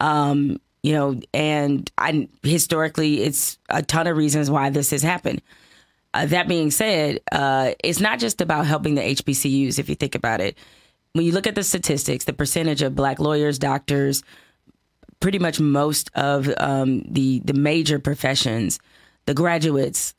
Um, 0.00 0.60
you 0.82 0.92
know, 0.92 1.20
and 1.32 1.90
I 1.98 2.28
historically, 2.42 3.22
it's 3.22 3.58
a 3.70 3.82
ton 3.82 4.06
of 4.06 4.16
reasons 4.16 4.50
why 4.50 4.70
this 4.70 4.90
has 4.90 5.02
happened. 5.02 5.40
Uh, 6.16 6.24
that 6.24 6.48
being 6.48 6.70
said, 6.70 7.20
uh, 7.30 7.72
it's 7.84 8.00
not 8.00 8.18
just 8.18 8.40
about 8.40 8.66
helping 8.66 8.94
the 8.94 9.02
HBCUs. 9.02 9.78
If 9.78 9.90
you 9.90 9.94
think 9.94 10.14
about 10.14 10.40
it, 10.40 10.56
when 11.12 11.26
you 11.26 11.32
look 11.32 11.46
at 11.46 11.54
the 11.54 11.62
statistics, 11.62 12.24
the 12.24 12.32
percentage 12.32 12.80
of 12.80 12.94
black 12.94 13.18
lawyers, 13.18 13.58
doctors, 13.58 14.22
pretty 15.20 15.38
much 15.38 15.60
most 15.60 16.10
of 16.14 16.48
um, 16.56 17.02
the 17.02 17.40
the 17.40 17.52
major 17.52 17.98
professions, 17.98 18.78
the 19.26 19.34
graduates 19.34 20.14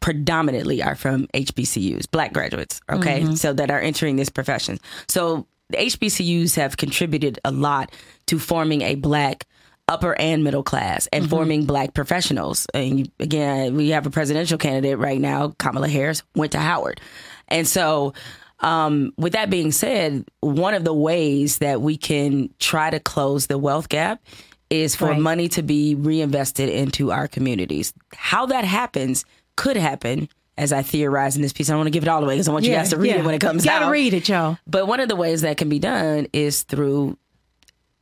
predominantly 0.00 0.82
are 0.82 0.94
from 0.94 1.26
HBCUs, 1.34 2.10
black 2.10 2.32
graduates, 2.32 2.80
okay? 2.90 3.20
So 3.34 3.52
that 3.52 3.70
are 3.70 3.80
entering 3.80 4.16
this 4.16 4.30
profession. 4.30 4.78
So 5.08 5.46
the 5.68 5.76
HBCUs 5.76 6.56
have 6.56 6.78
contributed 6.78 7.38
a 7.44 7.50
lot 7.50 7.92
to 8.26 8.38
forming 8.38 8.80
a 8.80 8.94
black 8.94 9.46
upper 9.88 10.14
and 10.20 10.44
middle 10.44 10.62
class 10.62 11.08
and 11.12 11.28
forming 11.28 11.64
black 11.64 11.94
professionals. 11.94 12.66
And 12.74 13.00
you- 13.00 13.06
again, 13.18 13.74
we 13.74 13.88
have 13.90 14.06
a 14.06 14.10
presidential 14.10 14.58
candidate 14.58 14.98
right 14.98 15.20
now, 15.20 15.54
Kamala 15.58 15.88
Harris, 15.88 16.22
went 16.36 16.52
to 16.52 16.58
Howard. 16.58 17.00
And 17.48 17.66
so 17.66 18.12
um, 18.60 19.12
with 19.16 19.34
that 19.34 19.50
being 19.50 19.70
said, 19.72 20.24
one 20.40 20.74
of 20.74 20.84
the 20.84 20.92
ways 20.92 21.58
that 21.58 21.80
we 21.80 21.96
can 21.96 22.50
try 22.58 22.90
to 22.90 22.98
close 23.00 23.46
the 23.46 23.56
wealth 23.56 23.88
gap 23.88 24.20
is 24.68 24.94
for 24.96 25.06
Right. 25.10 25.20
money 25.20 25.48
to 25.50 25.62
be 25.62 25.94
reinvested 25.94 26.68
into 26.68 27.10
our 27.12 27.28
communities. 27.28 27.92
How 28.14 28.46
that 28.46 28.64
happens 28.64 29.24
could 29.56 29.76
happen, 29.76 30.28
as 30.58 30.72
I 30.72 30.82
theorize 30.82 31.36
in 31.36 31.42
this 31.42 31.52
piece. 31.52 31.70
I 31.70 31.72
don't 31.72 31.78
want 31.78 31.86
to 31.86 31.90
give 31.92 32.02
it 32.02 32.08
all 32.08 32.22
away 32.22 32.34
because 32.34 32.48
I 32.48 32.52
want 32.52 32.64
you 32.64 32.72
guys 32.72 32.90
to 32.90 32.96
read 32.98 33.14
it 33.14 33.24
when 33.24 33.34
it 33.34 33.40
comes 33.40 33.64
you 33.64 33.70
gotta 33.70 33.86
out. 33.86 33.92
read 33.92 34.12
it, 34.12 34.28
y'all. 34.28 34.58
But 34.66 34.88
one 34.88 34.98
of 34.98 35.08
the 35.08 35.14
ways 35.16 35.42
that 35.42 35.56
can 35.56 35.68
be 35.68 35.78
done 35.78 36.26
is 36.32 36.64
through 36.64 37.16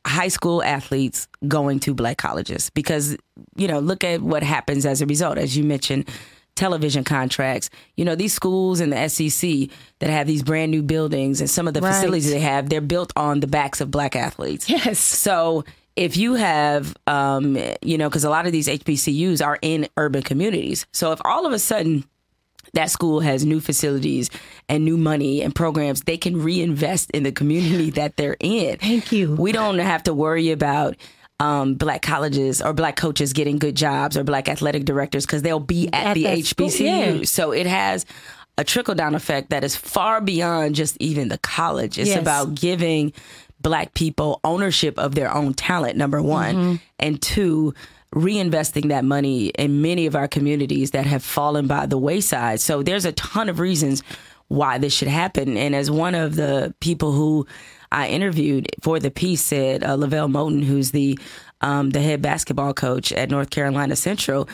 high 0.07 0.27
school 0.29 0.63
athletes 0.63 1.27
going 1.47 1.79
to 1.81 1.93
black 1.93 2.17
colleges 2.17 2.69
because 2.71 3.15
you 3.55 3.67
know 3.67 3.79
look 3.79 4.03
at 4.03 4.21
what 4.21 4.41
happens 4.43 4.85
as 4.85 5.01
a 5.01 5.05
result 5.05 5.37
as 5.37 5.55
you 5.57 5.63
mentioned 5.63 6.07
television 6.55 7.03
contracts 7.03 7.69
you 7.97 8.03
know 8.05 8.15
these 8.15 8.33
schools 8.33 8.79
in 8.79 8.89
the 8.89 9.07
SEC 9.09 9.69
that 9.99 10.09
have 10.09 10.25
these 10.25 10.41
brand 10.41 10.71
new 10.71 10.81
buildings 10.81 11.39
and 11.41 11.49
some 11.49 11.67
of 11.67 11.73
the 11.73 11.81
Right. 11.81 11.93
facilities 11.93 12.31
they 12.31 12.39
have 12.39 12.69
they're 12.69 12.81
built 12.81 13.13
on 13.15 13.41
the 13.41 13.47
backs 13.47 13.79
of 13.81 13.91
black 13.91 14.15
athletes 14.15 14.67
Yes. 14.69 14.97
so 14.99 15.63
if 15.95 16.15
you 16.15 16.35
have, 16.35 16.95
um, 17.07 17.57
you 17.81 17.97
know, 17.97 18.07
because 18.07 18.23
a 18.23 18.29
lot 18.29 18.45
of 18.45 18.51
these 18.51 18.67
HBCUs 18.67 19.43
are 19.43 19.57
in 19.63 19.87
urban 19.97 20.21
communities. 20.21 20.85
So 20.93 21.11
if 21.11 21.19
all 21.25 21.47
of 21.47 21.53
a 21.53 21.57
sudden 21.57 22.05
that 22.73 22.89
school 22.91 23.19
has 23.21 23.45
new 23.45 23.59
facilities 23.59 24.29
and 24.69 24.83
new 24.85 24.97
money 24.97 25.41
and 25.41 25.53
programs, 25.55 26.01
they 26.01 26.17
can 26.17 26.41
reinvest 26.41 27.11
in 27.11 27.23
the 27.23 27.31
community 27.31 27.89
that 27.91 28.17
they're 28.17 28.37
in. 28.39 28.77
Thank 28.77 29.11
you. 29.11 29.35
We 29.35 29.51
don't 29.51 29.79
have 29.79 30.03
to 30.03 30.13
worry 30.13 30.51
about 30.51 30.95
um, 31.39 31.75
black 31.75 32.01
colleges 32.01 32.61
or 32.61 32.73
black 32.73 32.95
coaches 32.95 33.33
getting 33.33 33.57
good 33.59 33.75
jobs 33.75 34.17
or 34.17 34.23
black 34.23 34.49
athletic 34.49 34.85
directors 34.85 35.25
because 35.25 35.43
they'll 35.43 35.59
be 35.59 35.87
at, 35.93 36.07
At 36.07 36.13
the 36.15 36.41
school, 36.41 36.67
HBCU. 36.67 37.19
yeah. 37.19 37.23
So 37.25 37.51
it 37.51 37.67
has 37.67 38.05
a 38.57 38.63
trickle 38.63 38.95
down 38.95 39.13
effect 39.13 39.51
that 39.51 39.63
is 39.63 39.75
far 39.75 40.19
beyond 40.19 40.73
just 40.73 40.97
even 40.99 41.27
the 41.27 41.37
college. 41.37 41.99
It's 41.99 42.09
Yes. 42.09 42.19
about 42.21 42.55
giving 42.55 43.13
black 43.61 43.93
people 43.93 44.39
ownership 44.43 44.97
of 44.97 45.13
their 45.13 45.31
own 45.33 45.53
talent, 45.53 45.95
number 45.95 46.21
one, 46.23 46.55
Mm-hmm. 46.55 46.75
and 46.99 47.21
two, 47.21 47.73
reinvesting 48.15 48.89
that 48.89 49.05
money 49.05 49.47
in 49.47 49.81
many 49.81 50.05
of 50.05 50.15
our 50.15 50.27
communities 50.27 50.91
that 50.91 51.05
have 51.05 51.23
fallen 51.23 51.67
by 51.67 51.85
the 51.85 51.97
wayside. 51.97 52.59
So 52.59 52.81
there's 52.81 53.05
a 53.05 53.11
ton 53.11 53.49
of 53.49 53.59
reasons 53.59 54.03
why 54.47 54.77
this 54.77 54.93
should 54.93 55.09
happen. 55.09 55.57
And 55.57 55.75
as 55.75 55.91
one 55.91 56.15
of 56.15 56.35
the 56.35 56.73
people 56.79 57.11
who 57.11 57.45
I 57.91 58.07
interviewed 58.07 58.69
for 58.81 58.99
the 58.99 59.11
piece 59.11 59.41
said, 59.41 59.83
uh, 59.83 59.95
LeVelle 59.95 60.29
Moton, 60.29 60.63
who's 60.63 60.91
the 60.91 61.19
um, 61.61 61.89
the 61.89 62.01
head 62.01 62.21
basketball 62.21 62.73
coach 62.73 63.11
at 63.11 63.31
North 63.31 63.49
Carolina 63.49 63.95
Central, 63.95 64.47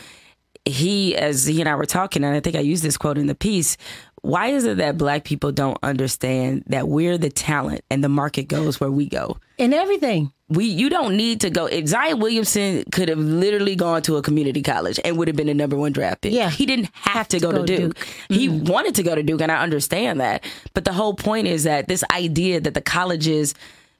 he, 0.66 1.16
as 1.16 1.46
he 1.46 1.60
and 1.60 1.70
I 1.70 1.76
were 1.76 1.86
talking, 1.86 2.24
and 2.24 2.34
I 2.34 2.40
think 2.40 2.56
I 2.56 2.62
used 2.62 2.84
this 2.84 2.98
quote 2.98 3.18
in 3.18 3.28
the 3.28 3.36
piece. 3.36 3.78
Why 4.22 4.48
is 4.48 4.64
it 4.64 4.78
that 4.78 4.98
black 4.98 5.26
people 5.26 5.52
don't 5.52 5.78
understand 5.84 6.64
that 6.68 6.88
we're 6.88 7.18
the 7.18 7.30
talent 7.30 7.82
and 7.90 8.02
the 8.02 8.10
market 8.10 8.44
goes 8.44 8.80
where 8.80 8.92
we 8.92 9.10
go? 9.10 9.38
And 9.60 9.74
everything. 9.74 10.32
We 10.54 10.66
you 10.66 10.90
don't 10.90 11.18
need 11.18 11.42
to 11.42 11.50
go. 11.50 11.66
If 11.66 11.88
Zion 11.88 12.20
Williamson 12.20 12.84
could 12.92 13.10
have 13.10 13.18
literally 13.18 13.76
gone 13.76 14.02
to 14.04 14.18
a 14.18 14.22
community 14.22 14.62
college 14.62 15.00
and 15.04 15.18
would 15.18 15.28
have 15.28 15.38
been 15.38 15.50
a 15.50 15.54
number 15.54 15.76
one 15.76 15.92
draft 15.92 16.22
pick. 16.22 16.34
Yeah. 16.34 16.50
he 16.50 16.66
didn't 16.66 16.90
have, 16.94 17.28
to, 17.30 17.40
go, 17.40 17.52
to 17.52 17.64
Duke. 17.64 17.98
He 18.30 18.48
mm-hmm. 18.48 18.66
wanted 18.66 18.96
to 18.96 19.04
go 19.04 19.16
to 19.16 19.24
Duke, 19.24 19.42
and 19.42 19.52
I 19.52 19.62
understand 19.62 20.20
that. 20.20 20.44
But 20.74 20.86
the 20.86 20.94
whole 20.94 21.14
point 21.14 21.48
is 21.48 21.64
that 21.64 21.88
this 21.88 22.04
idea 22.12 22.62
that 22.62 22.74
the 22.74 22.82
colleges 22.82 23.56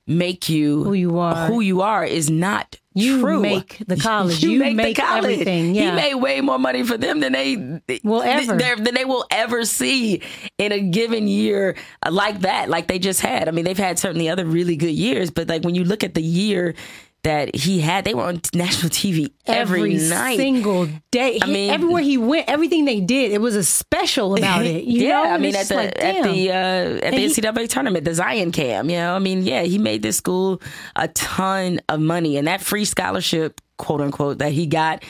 make 0.08 0.50
you 0.50 0.84
Who 0.84 0.94
you 0.94 1.20
are. 1.20 1.48
who 1.48 1.62
you 1.62 1.82
are 1.82 2.04
is 2.04 2.30
not 2.30 2.78
You 2.94 3.22
true. 3.22 3.40
make 3.40 3.82
the 3.88 3.96
college. 4.10 4.44
You 4.44 4.60
make 4.74 5.00
everything. 5.00 5.74
Yeah. 5.76 5.92
he 5.92 5.96
made 5.96 6.16
way 6.16 6.42
more 6.42 6.60
money 6.60 6.84
for 6.84 6.98
them 6.98 7.22
than 7.22 7.32
they 7.32 7.80
Will 8.04 8.22
ever. 8.22 8.56
than 8.58 8.94
they 8.94 9.06
will 9.06 9.26
ever 9.32 9.64
see 9.66 10.22
in 10.58 10.72
a 10.74 10.80
given 10.80 11.28
year 11.28 11.76
uh, 12.06 12.12
like 12.12 12.42
that, 12.42 12.70
like 12.70 12.88
they 12.88 13.00
just 13.00 13.22
had. 13.22 13.48
I 13.48 13.52
mean, 13.52 13.64
they've 13.66 13.78
had 13.78 13.98
certainly 13.98 14.28
other 14.30 14.46
really 14.46 14.76
good 14.76 14.92
years, 14.94 15.32
but 15.32 15.48
like 15.48 15.64
when 15.64 15.74
you 15.76 15.86
look 15.86 16.04
at 16.04 16.14
the 16.14 16.22
year 16.22 16.76
that 17.24 17.56
he 17.56 17.80
had, 17.80 18.06
they 18.06 18.14
were 18.14 18.24
on 18.24 18.42
national 18.54 18.90
TV 18.90 19.32
every, 19.46 19.94
night. 19.96 20.38
single 20.38 20.88
day. 21.12 21.40
I 21.42 21.46
He- 21.46 21.54
mean- 21.54 21.70
everywhere 21.72 22.02
he 22.04 22.18
went, 22.18 22.50
everything 22.50 22.86
they 22.86 23.00
did, 23.00 23.32
it 23.32 23.40
was 23.42 23.56
a 23.56 23.64
special 23.64 24.36
about 24.38 24.66
it. 24.66 24.84
You 24.84 25.08
yeah, 25.08 25.10
know? 25.10 25.24
I 25.30 25.38
mean 25.38 25.56
at 25.56 25.68
the 25.68 25.76
like, 25.76 26.04
at 26.04 26.24
the 26.24 26.52
uh, 26.52 26.54
at 26.54 27.12
the 27.12 27.18
he- 27.20 27.28
NCAA 27.28 27.70
tournament, 27.70 28.06
the 28.06 28.14
Zion 28.14 28.52
Cam. 28.52 28.90
You 28.90 28.98
know, 28.98 29.16
I 29.16 29.20
mean, 29.20 29.44
yeah, 29.44 29.64
he 29.64 29.78
made 29.78 30.02
this 30.02 30.18
school 30.18 30.62
a 30.96 31.08
ton 31.10 31.80
of 31.90 32.00
money, 32.00 32.38
and 32.38 32.48
that 32.48 32.62
free 32.62 32.86
scholarship, 32.86 33.62
quote 33.78 34.02
unquote, 34.02 34.40
that 34.40 34.52
he 34.52 34.68
got 34.68 35.04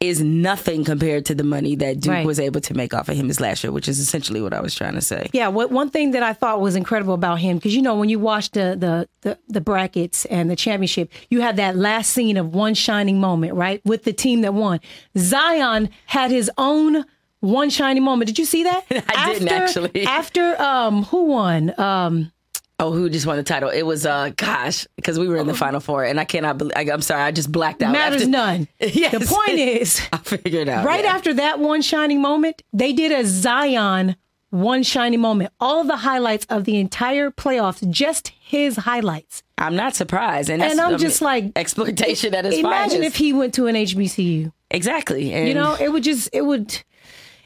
is 0.00 0.20
nothing 0.22 0.84
compared 0.84 1.26
to 1.26 1.34
the 1.34 1.42
money 1.42 1.74
that 1.74 1.98
Duke 1.98 2.12
Right. 2.12 2.26
was 2.26 2.38
able 2.38 2.60
to 2.60 2.74
make 2.74 2.94
off 2.94 3.08
of 3.08 3.16
him 3.16 3.26
this 3.26 3.40
last 3.40 3.64
year, 3.64 3.72
which 3.72 3.88
is 3.88 3.98
essentially 3.98 4.40
what 4.40 4.54
I 4.54 4.60
was 4.60 4.72
trying 4.74 4.94
to 4.94 5.00
say. 5.00 5.28
Yeah, 5.32 5.48
what 5.48 5.72
one 5.72 5.90
thing 5.90 6.12
that 6.12 6.22
I 6.22 6.32
thought 6.32 6.60
was 6.60 6.76
incredible 6.76 7.14
about 7.14 7.40
him, 7.40 7.56
because 7.56 7.74
you 7.74 7.82
know 7.82 7.96
when 7.96 8.08
you 8.08 8.20
watch 8.20 8.52
the, 8.52 8.76
the 8.78 9.08
the 9.22 9.38
the 9.48 9.60
brackets 9.60 10.24
and 10.26 10.48
the 10.48 10.54
championship, 10.56 11.10
you 11.30 11.40
have 11.40 11.56
that 11.56 11.74
last 11.74 12.12
scene 12.12 12.36
of 12.36 12.54
one 12.54 12.74
shining 12.74 13.18
moment, 13.18 13.54
right, 13.54 13.80
with 13.84 14.04
the 14.04 14.12
team 14.12 14.42
that 14.42 14.54
won. 14.54 14.78
Zion 15.16 15.88
had 16.06 16.30
his 16.30 16.48
own 16.56 17.04
one 17.40 17.70
shining 17.70 18.02
moment. 18.04 18.26
Did 18.28 18.38
you 18.38 18.44
see 18.44 18.62
that? 18.64 18.84
I 18.90 19.32
didn't, 19.32 19.48
actually. 19.48 20.04
After 20.06 20.60
um, 20.60 21.04
who 21.04 21.24
won? 21.24 21.78
Um, 21.78 22.32
Oh, 22.80 22.92
who 22.92 23.10
just 23.10 23.26
won 23.26 23.36
the 23.36 23.42
title? 23.42 23.70
It 23.70 23.82
was 23.82 24.06
uh, 24.06 24.30
gosh, 24.36 24.86
because 24.94 25.18
we 25.18 25.26
were 25.26 25.36
in 25.36 25.48
the 25.48 25.54
final 25.54 25.80
four, 25.80 26.04
and 26.04 26.20
I 26.20 26.24
cannot 26.24 26.58
believe. 26.58 26.74
I, 26.76 26.82
I'm 26.92 27.02
sorry, 27.02 27.22
I 27.22 27.32
just 27.32 27.50
blacked 27.50 27.82
out. 27.82 27.92
matters 27.92 28.22
after- 28.22 28.30
none. 28.30 28.68
Yes. 28.80 29.12
The 29.12 29.34
point 29.34 29.58
is, 29.58 30.00
I 30.12 30.18
figured 30.18 30.68
out 30.68 30.84
right 30.86 31.02
yeah. 31.04 31.12
after 31.14 31.34
that 31.34 31.58
one 31.58 31.82
shining 31.82 32.20
moment, 32.22 32.62
they 32.72 32.92
did 32.92 33.10
a 33.10 33.24
Zion 33.26 34.14
one 34.50 34.82
shining 34.84 35.20
moment. 35.20 35.52
All 35.58 35.82
the 35.84 35.96
highlights 35.96 36.46
of 36.48 36.64
the 36.64 36.76
entire 36.78 37.30
playoffs, 37.32 37.88
just 37.90 38.28
his 38.38 38.76
highlights. 38.76 39.42
I'm 39.58 39.74
not 39.74 39.96
surprised, 39.96 40.48
and, 40.48 40.62
that's, 40.62 40.70
And 40.72 40.80
I'm 40.80 40.86
I 40.86 40.90
mean, 40.90 40.98
just 41.00 41.20
like, 41.20 41.50
exploitation 41.56 42.32
at 42.32 42.46
its 42.46 42.56
Imagine 42.58 42.90
finest. 42.98 43.06
if 43.08 43.16
he 43.16 43.32
went 43.32 43.54
to 43.54 43.66
an 43.66 43.74
HBCU. 43.74 44.52
exactly, 44.70 45.32
and 45.32 45.48
You 45.48 45.54
know, 45.54 45.74
it 45.74 45.90
would 45.92 46.04
just 46.04 46.30
it 46.32 46.42
would 46.42 46.80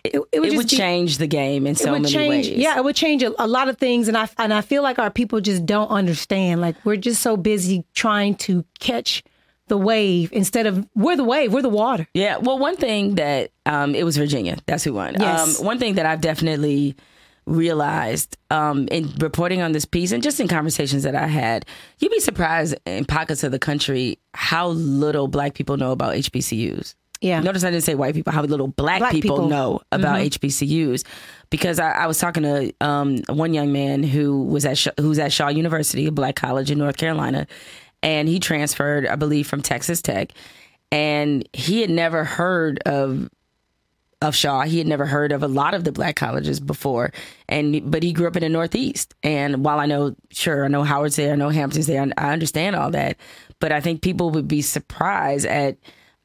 it, 0.04 0.14
it 0.32 0.40
would 0.40 0.52
it 0.52 0.56
would 0.56 0.68
be, 0.68 0.76
change 0.76 1.18
the 1.18 1.26
game 1.26 1.66
in 1.66 1.74
so 1.74 1.92
many 1.92 2.08
change 2.08 2.48
ways. 2.48 2.56
yeah 2.56 2.76
it 2.76 2.84
would 2.84 2.96
change 2.96 3.22
a, 3.22 3.32
a 3.42 3.46
lot 3.46 3.68
of 3.68 3.78
things 3.78 4.08
and 4.08 4.16
i 4.16 4.28
and 4.38 4.52
i 4.52 4.60
feel 4.60 4.82
like 4.82 4.98
our 4.98 5.10
people 5.10 5.40
just 5.40 5.64
don't 5.64 5.88
understand 5.88 6.60
like 6.60 6.74
we're 6.84 6.96
just 6.96 7.22
so 7.22 7.36
busy 7.36 7.84
trying 7.94 8.34
to 8.34 8.64
catch 8.80 9.22
the 9.68 9.78
wave 9.78 10.30
instead 10.32 10.66
of 10.66 10.86
we're 10.94 11.16
the 11.16 11.24
wave 11.24 11.52
we're 11.52 11.62
the 11.62 11.68
water 11.68 12.06
Yeah. 12.14 12.36
Well, 12.38 12.58
one 12.58 12.76
thing 12.76 13.14
that 13.14 13.52
um, 13.64 13.94
it 13.94 14.04
was 14.04 14.16
Virginia. 14.16 14.58
That's 14.66 14.84
who 14.84 14.92
won. 14.92 15.14
Yes. 15.18 15.60
Um, 15.60 15.64
one 15.64 15.78
thing 15.78 15.94
that 15.94 16.04
I've 16.04 16.20
definitely 16.20 16.96
realized 17.46 18.36
um, 18.50 18.86
in 18.88 19.12
reporting 19.18 19.62
on 19.62 19.72
this 19.72 19.84
piece 19.84 20.12
and 20.12 20.22
just 20.22 20.40
in 20.40 20.48
conversations 20.48 21.04
that 21.04 21.14
I 21.14 21.26
had, 21.26 21.64
you'd 21.98 22.12
be 22.12 22.20
surprised 22.20 22.74
in 22.84 23.04
pockets 23.04 23.44
of 23.44 23.52
the 23.52 23.58
country 23.58 24.18
how 24.34 24.68
little 24.68 25.28
Black 25.28 25.54
people 25.54 25.76
know 25.76 25.92
about 25.92 26.16
HBCUs. 26.16 26.94
Yeah. 27.22 27.40
Notice 27.40 27.64
I 27.64 27.70
didn't 27.70 27.84
say 27.84 27.94
white 27.94 28.14
people. 28.14 28.32
How 28.32 28.42
little 28.42 28.68
Black, 28.68 28.98
Black 28.98 29.12
people, 29.12 29.36
people. 29.36 29.48
know 29.48 29.80
about 29.92 30.18
Mm-hmm. 30.20 30.46
HBCUs. 30.46 31.04
Because 31.50 31.78
I, 31.78 31.90
I 31.92 32.06
was 32.06 32.18
talking 32.18 32.42
to 32.42 32.72
um, 32.80 33.18
one 33.28 33.54
young 33.54 33.72
man 33.72 34.02
who 34.02 34.42
was 34.44 34.64
at 34.64 34.76
Shaw, 34.78 34.90
who's 34.98 35.18
at 35.18 35.32
Shaw 35.32 35.48
University, 35.48 36.06
a 36.06 36.12
black 36.12 36.34
college 36.34 36.70
in 36.70 36.78
North 36.78 36.96
Carolina, 36.96 37.46
and 38.02 38.26
he 38.28 38.40
transferred, 38.40 39.06
I 39.06 39.16
believe, 39.16 39.46
from 39.46 39.60
Texas 39.62 40.00
Tech, 40.02 40.32
and 40.90 41.46
he 41.52 41.80
had 41.82 41.90
never 41.90 42.24
heard 42.24 42.78
of 42.86 43.28
of 44.22 44.34
Shaw. 44.36 44.62
He 44.62 44.78
had 44.78 44.86
never 44.86 45.04
heard 45.04 45.30
of 45.32 45.42
a 45.42 45.48
lot 45.48 45.74
of 45.74 45.84
the 45.84 45.92
black 45.92 46.16
colleges 46.16 46.58
before, 46.60 47.12
and 47.48 47.90
but 47.90 48.02
he 48.02 48.12
grew 48.12 48.26
up 48.28 48.36
in 48.36 48.42
the 48.42 48.48
Northeast. 48.48 49.14
And 49.22 49.64
while 49.64 49.78
I 49.78 49.86
know, 49.86 50.14
sure, 50.30 50.64
I 50.64 50.68
know 50.68 50.84
Howard's 50.84 51.16
there, 51.16 51.32
I 51.32 51.36
know 51.36 51.50
Hampton's 51.50 51.86
there, 51.86 52.06
I 52.16 52.32
understand 52.32 52.76
all 52.76 52.90
that, 52.92 53.16
but 53.60 53.72
I 53.72 53.80
think 53.80 54.00
people 54.00 54.30
would 54.30 54.48
be 54.48 54.62
surprised 54.62 55.44
at 55.46 55.76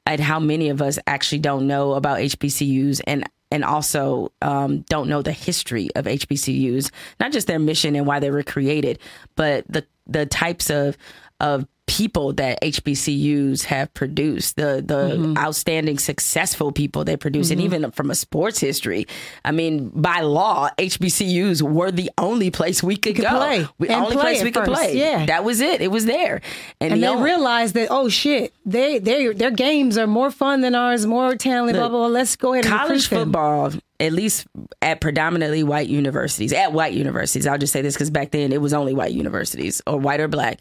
at 0.07 0.21
how 0.21 0.39
many 0.39 0.69
of 0.69 0.81
us 0.81 0.97
actually 1.05 1.39
don't 1.39 1.67
know 1.67 1.93
about 1.93 2.17
HBCUs 2.19 3.01
and 3.05 3.29
and 3.51 3.63
also 3.63 4.31
um, 4.41 4.81
don't 4.89 5.07
know 5.07 5.21
the 5.21 5.31
history 5.31 5.89
of 5.95 6.05
HBCUs, 6.05 6.91
not 7.19 7.31
just 7.31 7.47
their 7.47 7.59
mission 7.59 7.95
and 7.95 8.05
why 8.05 8.19
they 8.19 8.31
were 8.31 8.43
created, 8.43 8.99
but 9.35 9.65
the 9.67 9.85
the 10.07 10.25
types 10.25 10.69
of 10.69 10.97
of 11.39 11.67
people 11.87 12.33
that 12.33 12.61
HBCUs 12.61 13.63
have 13.63 13.93
produced, 13.93 14.57
the 14.57 14.83
the 14.85 15.15
mm-hmm. 15.15 15.37
outstanding 15.37 15.97
successful 15.97 16.71
people 16.71 17.03
they 17.03 17.17
produce, 17.17 17.49
and 17.49 17.59
mm-hmm. 17.59 17.75
even 17.75 17.91
from 17.91 18.11
a 18.11 18.15
sports 18.15 18.59
history. 18.59 19.07
I 19.43 19.51
mean, 19.51 19.89
by 19.89 20.19
law, 20.21 20.69
HBCUs 20.77 21.61
were 21.61 21.89
the 21.91 22.11
only 22.17 22.51
place 22.51 22.83
we 22.83 22.97
could, 22.97 23.15
could 23.15 23.23
go. 23.23 23.37
play 23.37 23.67
We, 23.79 23.87
and 23.87 24.03
only 24.03 24.15
play 24.15 24.23
place 24.23 24.43
we 24.43 24.51
could 24.51 24.65
first, 24.65 24.79
play. 24.79 24.97
yeah. 24.97 25.25
that 25.25 25.43
was 25.43 25.61
it. 25.61 25.81
It 25.81 25.89
was 25.89 26.05
there, 26.05 26.41
and, 26.79 26.93
and 26.93 27.01
the 27.01 27.07
they 27.07 27.11
only- 27.11 27.23
realize 27.23 27.73
that 27.73 27.87
oh 27.89 28.09
shit 28.09 28.53
they 28.65 28.99
they 28.99 29.33
their 29.33 29.51
games 29.51 29.97
are 29.97 30.07
more 30.07 30.29
fun 30.29 30.61
than 30.61 30.75
ours 30.75 31.05
more 31.05 31.35
talented 31.35 31.79
blah 31.79 31.89
blah 31.89 31.99
blah 31.99 32.07
let's 32.07 32.35
go 32.35 32.53
ahead 32.53 32.65
and 32.65 32.73
college 32.73 33.07
football, 33.07 33.71
at 33.99 34.11
least 34.11 34.47
at 34.81 35.01
predominantly 35.01 35.63
white 35.63 35.87
universities, 35.87 36.53
at 36.53 36.73
white 36.73 36.93
universities, 36.93 37.47
I'll 37.47 37.57
just 37.57 37.73
say 37.73 37.81
this 37.81 37.95
because 37.95 38.09
back 38.09 38.31
then 38.31 38.51
it 38.51 38.61
was 38.61 38.73
only 38.73 38.93
white 38.93 39.13
universities 39.13 39.81
or 39.87 39.97
white 39.97 40.19
or 40.19 40.27
black. 40.27 40.59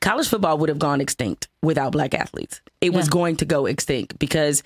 College 0.00 0.28
football 0.28 0.58
would 0.58 0.68
have 0.68 0.78
gone 0.78 1.00
extinct 1.00 1.48
without 1.62 1.92
black 1.92 2.14
athletes. 2.14 2.60
It 2.80 2.92
was 2.92 3.06
Yeah. 3.06 3.10
going 3.12 3.36
to 3.36 3.44
go 3.44 3.66
extinct 3.66 4.18
because, 4.18 4.62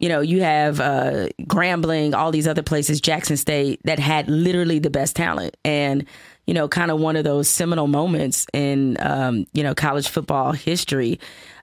you 0.00 0.08
know, 0.08 0.20
you 0.20 0.42
have 0.42 0.80
uh, 0.80 1.28
Grambling, 1.42 2.14
all 2.14 2.32
these 2.32 2.48
other 2.48 2.62
places, 2.62 3.00
Jackson 3.00 3.36
State, 3.36 3.80
that 3.84 3.98
had 3.98 4.28
literally 4.28 4.78
the 4.80 4.90
best 4.90 5.14
talent. 5.14 5.56
And, 5.64 6.04
you 6.46 6.54
know, 6.54 6.66
kind 6.68 6.90
of 6.90 6.98
one 7.00 7.14
of 7.16 7.22
those 7.24 7.48
seminal 7.48 7.86
moments 7.86 8.46
in, 8.52 8.96
um, 9.00 9.46
you 9.52 9.62
know, 9.62 9.74
college 9.74 10.08
football 10.08 10.52
history 10.52 11.20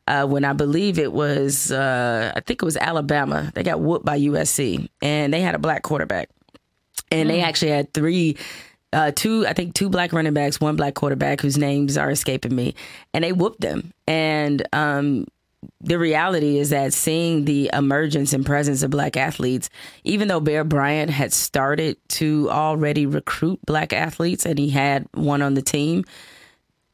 uh, 0.08 0.26
when 0.26 0.44
I 0.46 0.52
believe 0.54 1.00
it 1.00 1.14
was, 1.14 1.72
uh, 1.72 2.32
I 2.36 2.40
think 2.42 2.62
it 2.62 2.66
was 2.66 2.76
Alabama. 2.78 3.52
They 3.56 3.64
got 3.64 3.80
whooped 3.80 4.06
by 4.06 4.20
USC, 4.20 4.90
and 5.02 5.34
they 5.34 5.40
had 5.40 5.56
a 5.56 5.60
black 5.60 5.82
quarterback, 5.84 6.30
and 7.10 7.30
they 7.30 7.42
actually 7.42 7.72
had 7.72 7.94
three. 7.94 8.36
Uh, 8.94 9.12
two, 9.12 9.46
I 9.48 9.54
think 9.54 9.74
two 9.74 9.90
black 9.90 10.14
running 10.14 10.34
backs, 10.34 10.62
one 10.62 10.76
black 10.76 10.94
quarterback 10.94 11.42
whose 11.42 11.58
names 11.58 11.98
are 11.98 12.12
escaping 12.12 12.56
me, 12.56 12.76
and 13.14 13.24
they 13.24 13.32
whooped 13.32 13.62
them. 13.62 13.92
And 14.08 14.66
um, 14.72 15.26
the 15.82 16.00
reality 16.00 16.58
is 16.58 16.70
that 16.70 16.94
seeing 16.94 17.46
the 17.46 17.70
emergence 17.74 18.34
and 18.34 18.46
presence 18.46 18.84
of 18.84 18.92
black 18.92 19.18
athletes, 19.18 19.70
even 20.04 20.28
though 20.28 20.40
Bear 20.40 20.64
Bryant 20.64 21.10
had 21.10 21.34
started 21.34 21.98
to 22.10 22.50
already 22.50 23.06
recruit 23.06 23.60
black 23.66 23.94
athletes 23.94 24.46
and 24.46 24.58
he 24.58 24.70
had 24.70 25.08
one 25.14 25.42
on 25.42 25.54
the 25.54 25.62
team, 25.62 26.06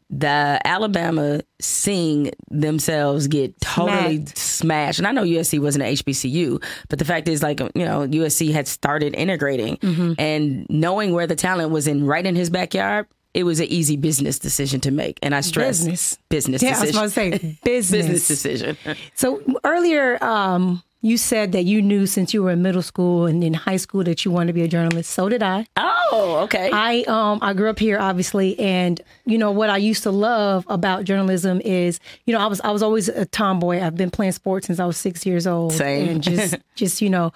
the 0.09 0.59
Alabama 0.65 1.41
seeing 1.61 2.31
themselves 2.49 3.27
get 3.27 3.59
totally 3.61 4.17
Smacked. 4.25 4.37
smashed. 4.37 4.99
And 4.99 5.07
I 5.07 5.11
know 5.11 5.23
USC 5.23 5.59
wasn't 5.59 5.83
an 5.85 5.93
HBCU, 5.93 6.63
but 6.89 6.97
the 6.99 7.05
fact 7.05 7.27
is, 7.27 7.43
like, 7.43 7.59
you 7.59 7.85
know, 7.85 8.07
USC 8.07 8.51
had 8.51 8.67
started 8.67 9.13
integrating 9.15 9.77
Mm-hmm. 9.77 10.13
and 10.17 10.65
knowing 10.69 11.13
where 11.13 11.27
the 11.27 11.35
talent 11.35 11.71
was 11.71 11.87
in 11.87 12.05
right 12.05 12.25
in 12.25 12.35
his 12.35 12.49
backyard. 12.49 13.07
It 13.35 13.43
was 13.43 13.59
an 13.59 13.67
easy 13.67 13.95
business 13.95 14.39
decision 14.39 14.79
to 14.81 14.91
make, 14.91 15.19
and 15.21 15.35
I 15.35 15.41
stress 15.41 15.77
Business. 15.79 16.17
business 16.29 16.63
yeah 16.63 16.77
i 16.77 16.81
was 16.81 16.89
about 16.89 17.01
to 17.03 17.09
say 17.11 17.29
business 17.63 18.07
business 18.07 18.27
decision. 18.27 18.75
So 19.13 19.41
earlier, 19.63 20.21
um, 20.23 20.81
you 21.01 21.17
said 21.17 21.53
that 21.53 21.63
you 21.63 21.81
knew 21.81 22.05
since 22.05 22.33
you 22.33 22.43
were 22.43 22.51
in 22.51 22.61
middle 22.61 22.81
school 22.81 23.25
and 23.25 23.43
in 23.43 23.53
high 23.53 23.77
school 23.77 24.03
that 24.03 24.25
you 24.25 24.31
wanted 24.31 24.47
to 24.47 24.53
be 24.53 24.63
a 24.63 24.67
journalist. 24.67 25.11
So 25.11 25.29
did 25.29 25.41
I. 25.41 25.65
Oh, 25.77 26.39
okay. 26.43 26.69
I 26.73 27.01
um 27.07 27.39
I 27.41 27.53
grew 27.53 27.69
up 27.69 27.79
here 27.79 27.99
obviously 27.99 28.59
and 28.59 28.99
you 29.25 29.37
know 29.37 29.51
what 29.51 29.69
I 29.69 29.77
used 29.77 30.03
to 30.03 30.11
love 30.11 30.65
about 30.67 31.05
journalism 31.05 31.61
is 31.61 31.99
you 32.25 32.33
know 32.33 32.39
I 32.39 32.47
was 32.47 32.59
I 32.61 32.71
was 32.71 32.83
always 32.83 33.07
a 33.09 33.25
tomboy. 33.25 33.81
I've 33.81 33.95
been 33.95 34.11
playing 34.11 34.33
sports 34.33 34.67
since 34.67 34.79
I 34.79 34.85
was 34.85 34.97
6 34.97 35.25
years 35.25 35.47
old 35.47 35.73
Same. 35.73 36.09
and 36.09 36.23
just 36.23 36.55
just 36.75 37.01
you 37.01 37.09
know 37.09 37.31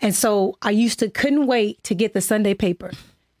and 0.00 0.14
so 0.14 0.56
I 0.62 0.70
used 0.70 0.98
to 1.00 1.08
couldn't 1.10 1.46
wait 1.46 1.82
to 1.84 1.94
get 1.94 2.12
the 2.12 2.20
Sunday 2.20 2.54
paper 2.54 2.92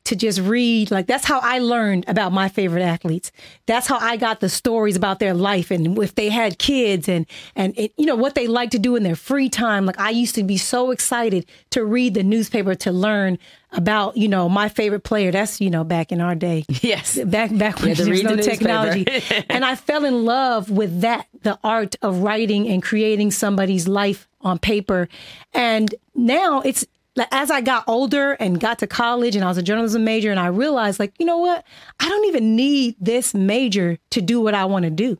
to 0.08 0.16
just 0.16 0.40
read 0.40 0.90
like 0.90 1.06
that's 1.06 1.26
how 1.26 1.38
I 1.40 1.58
learned 1.58 2.06
about 2.08 2.32
my 2.32 2.48
favorite 2.48 2.82
athletes. 2.82 3.30
That's 3.66 3.86
how 3.86 3.98
I 3.98 4.16
got 4.16 4.40
the 4.40 4.48
stories 4.48 4.96
about 4.96 5.18
their 5.18 5.34
life 5.34 5.70
and 5.70 5.98
if 5.98 6.14
they 6.14 6.30
had 6.30 6.58
kids 6.58 7.10
and 7.10 7.26
and 7.54 7.78
it, 7.78 7.92
you 7.98 8.06
know 8.06 8.16
what 8.16 8.34
they 8.34 8.46
like 8.46 8.70
to 8.70 8.78
do 8.78 8.96
in 8.96 9.02
their 9.02 9.16
free 9.16 9.50
time. 9.50 9.84
Like 9.84 10.00
I 10.00 10.08
used 10.08 10.34
to 10.36 10.42
be 10.42 10.56
so 10.56 10.92
excited 10.92 11.44
to 11.70 11.84
read 11.84 12.14
the 12.14 12.22
newspaper 12.22 12.74
to 12.76 12.90
learn 12.90 13.38
about 13.72 14.16
you 14.16 14.28
know 14.28 14.48
my 14.48 14.70
favorite 14.70 15.04
player. 15.04 15.30
That's 15.30 15.60
you 15.60 15.68
know 15.68 15.84
back 15.84 16.10
in 16.10 16.22
our 16.22 16.34
day. 16.34 16.64
yes. 16.68 17.22
Back 17.22 17.54
back 17.56 17.80
when 17.80 17.94
to 17.94 18.02
there 18.02 18.10
was 18.10 18.22
read 18.22 18.32
the 18.32 18.36
no 18.36 18.42
technology, 18.42 19.06
and 19.50 19.62
I 19.62 19.74
fell 19.74 20.06
in 20.06 20.24
love 20.24 20.70
with 20.70 21.02
that, 21.02 21.26
the 21.42 21.58
art 21.62 21.96
of 22.00 22.22
writing 22.22 22.66
and 22.66 22.82
creating 22.82 23.30
somebody's 23.30 23.86
life 23.86 24.26
on 24.40 24.58
paper. 24.58 25.08
And 25.52 25.94
now 26.14 26.62
it's 26.62 26.86
as 27.30 27.50
I 27.50 27.60
got 27.60 27.84
older 27.86 28.32
and 28.32 28.60
got 28.60 28.78
to 28.80 28.86
college 28.86 29.36
and 29.36 29.44
I 29.44 29.48
was 29.48 29.58
a 29.58 29.62
journalism 29.62 30.04
major 30.04 30.30
and 30.30 30.40
I 30.40 30.46
realized 30.48 30.98
like, 30.98 31.14
you 31.18 31.26
know 31.26 31.38
what? 31.38 31.64
I 32.00 32.08
don't 32.08 32.24
even 32.26 32.56
need 32.56 32.96
this 33.00 33.34
major 33.34 33.98
to 34.10 34.20
do 34.20 34.40
what 34.40 34.54
I 34.54 34.64
want 34.64 34.84
to 34.84 34.90
do. 34.90 35.18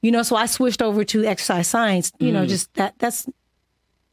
You 0.00 0.12
know, 0.12 0.22
so 0.22 0.36
I 0.36 0.46
switched 0.46 0.80
over 0.80 1.04
to 1.04 1.24
exercise 1.24 1.66
science, 1.66 2.12
you 2.20 2.30
know, 2.30 2.44
mm. 2.44 2.48
just 2.48 2.72
that 2.74 2.94
that's 2.98 3.28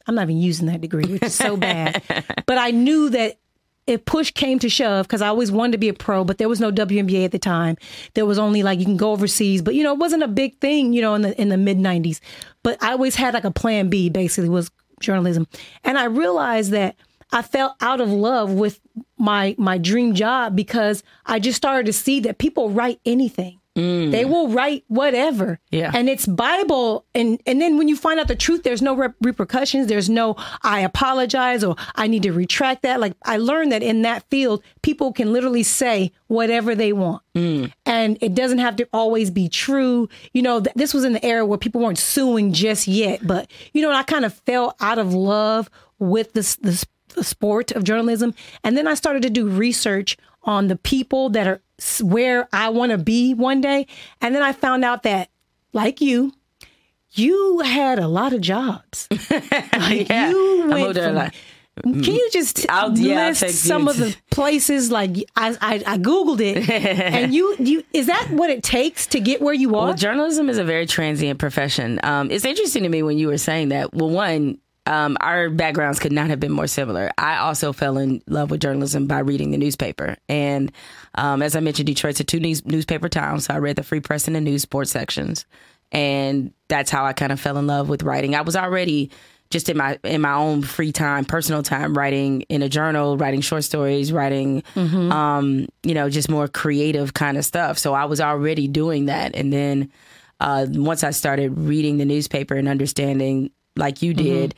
I'm 0.06 0.14
not 0.14 0.22
even 0.22 0.38
using 0.38 0.66
that 0.66 0.80
degree, 0.80 1.04
which 1.04 1.22
is 1.22 1.34
so 1.34 1.56
bad. 1.56 2.02
But 2.46 2.58
I 2.58 2.70
knew 2.70 3.10
that 3.10 3.38
if 3.86 4.04
push 4.04 4.32
came 4.32 4.58
to 4.60 4.68
shove, 4.68 5.06
because 5.06 5.22
I 5.22 5.28
always 5.28 5.52
wanted 5.52 5.72
to 5.72 5.78
be 5.78 5.88
a 5.88 5.94
pro, 5.94 6.24
but 6.24 6.38
there 6.38 6.48
was 6.48 6.58
no 6.58 6.72
WNBA 6.72 7.24
at 7.24 7.30
the 7.30 7.38
time. 7.38 7.76
There 8.14 8.26
was 8.26 8.38
only 8.38 8.62
like 8.64 8.80
you 8.80 8.84
can 8.84 8.96
go 8.96 9.12
overseas, 9.12 9.62
but 9.62 9.74
you 9.74 9.84
know, 9.84 9.92
it 9.92 9.98
wasn't 9.98 10.24
a 10.24 10.28
big 10.28 10.58
thing, 10.58 10.92
you 10.92 11.02
know, 11.02 11.14
in 11.14 11.22
the 11.22 11.40
in 11.40 11.48
the 11.50 11.56
mid 11.56 11.78
nineties. 11.78 12.20
But 12.62 12.82
I 12.82 12.92
always 12.92 13.14
had 13.14 13.34
like 13.34 13.44
a 13.44 13.50
plan 13.50 13.88
B, 13.88 14.10
basically, 14.10 14.48
was 14.48 14.70
journalism. 15.00 15.46
And 15.84 15.98
I 15.98 16.04
realized 16.04 16.72
that 16.72 16.96
I 17.32 17.42
fell 17.42 17.76
out 17.80 18.00
of 18.00 18.10
love 18.10 18.52
with 18.52 18.80
my 19.18 19.54
my 19.58 19.78
dream 19.78 20.14
job 20.14 20.54
because 20.54 21.02
I 21.24 21.38
just 21.38 21.56
started 21.56 21.86
to 21.86 21.92
see 21.92 22.20
that 22.20 22.38
people 22.38 22.70
write 22.70 23.00
anything. 23.04 23.60
Mm. 23.76 24.10
They 24.10 24.24
will 24.24 24.48
write 24.48 24.84
whatever. 24.88 25.60
Yeah. 25.70 25.90
And 25.94 26.08
it's 26.08 26.26
Bible. 26.26 27.04
And, 27.14 27.40
and 27.46 27.60
then 27.60 27.76
when 27.76 27.88
you 27.88 27.96
find 27.96 28.18
out 28.18 28.26
the 28.26 28.34
truth, 28.34 28.62
there's 28.62 28.80
no 28.80 28.96
rep- 28.96 29.16
repercussions. 29.20 29.86
There's 29.86 30.08
no, 30.08 30.36
I 30.62 30.80
apologize 30.80 31.62
or 31.62 31.76
I 31.94 32.06
need 32.06 32.22
to 32.22 32.32
retract 32.32 32.82
that. 32.82 33.00
Like 33.00 33.12
I 33.24 33.36
learned 33.36 33.72
that 33.72 33.82
in 33.82 34.00
that 34.02 34.24
field, 34.30 34.62
people 34.80 35.12
can 35.12 35.30
literally 35.30 35.62
say 35.62 36.12
whatever 36.28 36.74
they 36.74 36.94
want. 36.94 37.22
Mm. 37.34 37.70
And 37.84 38.16
it 38.22 38.34
doesn't 38.34 38.58
have 38.58 38.76
to 38.76 38.88
always 38.94 39.30
be 39.30 39.48
true. 39.48 40.08
You 40.32 40.40
know, 40.40 40.60
th- 40.60 40.74
this 40.74 40.94
was 40.94 41.04
in 41.04 41.12
the 41.12 41.24
era 41.24 41.44
where 41.44 41.58
people 41.58 41.82
weren't 41.82 41.98
suing 41.98 42.54
just 42.54 42.88
yet. 42.88 43.26
But, 43.26 43.50
you 43.74 43.82
know, 43.82 43.92
I 43.92 44.04
kind 44.04 44.24
of 44.24 44.32
fell 44.32 44.74
out 44.80 44.98
of 44.98 45.12
love 45.12 45.68
with 45.98 46.32
this, 46.32 46.56
this 46.56 46.86
sport 47.24 47.72
of 47.72 47.84
journalism. 47.84 48.34
And 48.64 48.76
then 48.76 48.86
I 48.86 48.94
started 48.94 49.22
to 49.22 49.30
do 49.30 49.48
research 49.48 50.16
on 50.42 50.68
the 50.68 50.76
people 50.76 51.30
that 51.30 51.46
are 51.46 51.60
where 52.02 52.48
I 52.52 52.68
want 52.70 52.92
to 52.92 52.98
be 52.98 53.34
one 53.34 53.60
day. 53.60 53.86
And 54.20 54.34
then 54.34 54.42
I 54.42 54.52
found 54.52 54.84
out 54.84 55.02
that, 55.02 55.28
like 55.72 56.00
you, 56.00 56.32
you 57.12 57.60
had 57.60 57.98
a 57.98 58.08
lot 58.08 58.32
of 58.32 58.40
jobs. 58.40 59.08
Like 59.78 60.08
Yeah. 60.10 60.30
you 60.30 60.66
went 60.68 60.80
moved 60.80 60.96
there 60.96 61.10
a 61.10 61.12
from. 61.12 62.02
Can 62.02 62.14
you 62.14 62.30
just 62.32 62.64
I'll- 62.70 62.90
list 62.92 63.46
some 63.50 63.86
of 63.88 63.98
the 63.98 64.16
places? 64.30 64.90
Like 64.90 65.16
I, 65.36 65.50
I, 65.60 65.74
I 65.86 65.98
googled 65.98 66.40
it, 66.40 66.68
and 66.70 67.34
you, 67.34 67.54
you 67.58 67.84
is 67.92 68.06
that 68.06 68.28
what 68.30 68.48
it 68.48 68.62
takes 68.62 69.06
to 69.08 69.20
get 69.20 69.42
where 69.42 69.52
you 69.52 69.76
are? 69.76 69.88
Well, 69.88 69.94
journalism 69.94 70.48
is 70.48 70.56
a 70.56 70.64
very 70.64 70.86
transient 70.86 71.38
profession. 71.38 72.00
Um, 72.02 72.30
it's 72.30 72.46
interesting 72.46 72.82
to 72.84 72.88
me 72.88 73.02
when 73.02 73.18
you 73.18 73.28
were 73.28 73.36
saying 73.36 73.68
that. 73.68 73.92
Well, 73.92 74.08
one, 74.08 74.56
um, 74.86 75.16
our 75.20 75.50
backgrounds 75.50 75.98
could 75.98 76.12
not 76.12 76.30
have 76.30 76.40
been 76.40 76.52
more 76.52 76.66
similar. 76.66 77.10
I 77.18 77.38
also 77.38 77.72
fell 77.72 77.98
in 77.98 78.22
love 78.26 78.50
with 78.50 78.60
journalism 78.60 79.06
by 79.06 79.18
reading 79.18 79.50
the 79.50 79.58
newspaper. 79.58 80.16
And 80.28 80.72
um, 81.16 81.42
as 81.42 81.56
I 81.56 81.60
mentioned, 81.60 81.86
Detroit's 81.86 82.20
a 82.20 82.24
two 82.24 82.40
news- 82.40 82.64
newspaper 82.64 83.08
town. 83.08 83.40
So 83.40 83.54
I 83.54 83.58
read 83.58 83.76
the 83.76 83.82
Free 83.82 84.00
Press 84.00 84.26
and 84.26 84.36
the 84.36 84.40
news 84.40 84.62
sports 84.62 84.90
sections. 84.90 85.44
And 85.92 86.52
that's 86.68 86.90
how 86.90 87.04
I 87.04 87.12
kind 87.12 87.32
of 87.32 87.40
fell 87.40 87.58
in 87.58 87.66
love 87.66 87.88
with 87.88 88.02
writing. 88.02 88.34
I 88.34 88.42
was 88.42 88.56
already 88.56 89.10
just 89.50 89.68
in 89.68 89.76
my 89.76 89.98
in 90.02 90.20
my 90.20 90.32
own 90.32 90.62
free 90.62 90.90
time, 90.90 91.24
personal 91.24 91.62
time, 91.62 91.96
writing 91.96 92.42
in 92.42 92.62
a 92.62 92.68
journal, 92.68 93.16
writing 93.16 93.40
short 93.40 93.62
stories, 93.62 94.12
writing, 94.12 94.64
um, 95.12 95.68
you 95.84 95.94
know, 95.94 96.10
just 96.10 96.28
more 96.28 96.48
creative 96.48 97.14
kind 97.14 97.36
of 97.36 97.44
stuff. 97.44 97.78
So 97.78 97.94
I 97.94 98.06
was 98.06 98.20
already 98.20 98.66
doing 98.66 99.06
that, 99.06 99.36
and 99.36 99.52
then 99.52 99.92
uh, 100.40 100.66
once 100.70 101.04
I 101.04 101.12
started 101.12 101.56
reading 101.56 101.98
the 101.98 102.04
newspaper 102.04 102.56
and 102.56 102.66
understanding, 102.68 103.50
like 103.76 104.02
you 104.02 104.14
did, 104.14 104.54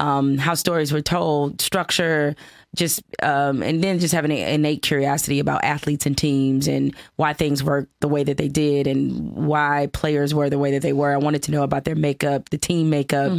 um, 0.00 0.38
how 0.38 0.54
stories 0.54 0.92
were 0.92 1.02
told, 1.02 1.60
structure, 1.60 2.34
just 2.74 3.02
um, 3.22 3.62
and 3.62 3.84
then 3.84 3.98
just 3.98 4.14
having 4.14 4.30
an 4.30 4.38
innate 4.38 4.80
curiosity 4.80 5.40
about 5.40 5.62
athletes 5.62 6.06
and 6.06 6.16
teams 6.16 6.66
and 6.66 6.94
why 7.16 7.34
things 7.34 7.62
worked 7.62 7.92
the 8.00 8.08
way 8.08 8.24
that 8.24 8.38
they 8.38 8.48
did 8.48 8.86
and 8.86 9.32
why 9.32 9.88
players 9.92 10.34
were 10.34 10.48
the 10.48 10.58
way 10.58 10.70
that 10.70 10.82
they 10.82 10.94
were. 10.94 11.12
I 11.12 11.18
wanted 11.18 11.42
to 11.44 11.50
know 11.52 11.64
about 11.64 11.84
their 11.84 11.94
makeup, 11.94 12.48
the 12.48 12.58
team 12.58 12.90
makeup. 12.90 13.30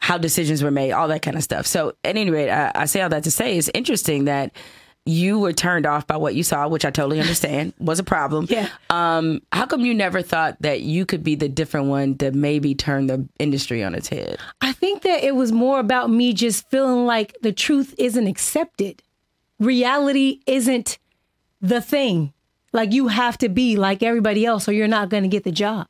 How 0.00 0.16
decisions 0.16 0.62
were 0.62 0.70
made, 0.70 0.92
all 0.92 1.08
that 1.08 1.22
kind 1.22 1.36
of 1.36 1.42
stuff. 1.42 1.66
So, 1.66 1.88
at 2.04 2.16
any 2.16 2.30
rate, 2.30 2.50
I, 2.50 2.70
I 2.72 2.84
say 2.84 3.00
all 3.00 3.08
that 3.08 3.24
to 3.24 3.32
say 3.32 3.58
it's 3.58 3.68
interesting 3.74 4.26
that 4.26 4.52
you 5.08 5.38
were 5.38 5.54
turned 5.54 5.86
off 5.86 6.06
by 6.06 6.18
what 6.18 6.34
you 6.34 6.42
saw, 6.42 6.68
which 6.68 6.84
I 6.84 6.90
totally 6.90 7.18
understand 7.18 7.72
was 7.78 7.98
a 7.98 8.04
problem. 8.04 8.46
Yeah. 8.50 8.68
Um, 8.90 9.40
how 9.52 9.64
come 9.64 9.80
you 9.80 9.94
never 9.94 10.20
thought 10.20 10.60
that 10.60 10.82
you 10.82 11.06
could 11.06 11.24
be 11.24 11.34
the 11.34 11.48
different 11.48 11.86
one 11.86 12.18
to 12.18 12.30
maybe 12.30 12.74
turn 12.74 13.06
the 13.06 13.26
industry 13.38 13.82
on 13.82 13.94
its 13.94 14.08
head? 14.08 14.38
I 14.60 14.72
think 14.72 15.02
that 15.02 15.24
it 15.24 15.34
was 15.34 15.50
more 15.50 15.80
about 15.80 16.10
me 16.10 16.34
just 16.34 16.68
feeling 16.70 17.06
like 17.06 17.34
the 17.40 17.52
truth 17.52 17.94
isn't 17.96 18.26
accepted. 18.26 19.02
Reality 19.58 20.40
isn't 20.46 20.98
the 21.62 21.80
thing. 21.80 22.34
Like 22.72 22.92
you 22.92 23.08
have 23.08 23.38
to 23.38 23.48
be 23.48 23.76
like 23.76 24.02
everybody 24.02 24.44
else 24.44 24.68
or 24.68 24.72
you're 24.72 24.88
not 24.88 25.08
going 25.08 25.22
to 25.22 25.28
get 25.28 25.44
the 25.44 25.52
job. 25.52 25.86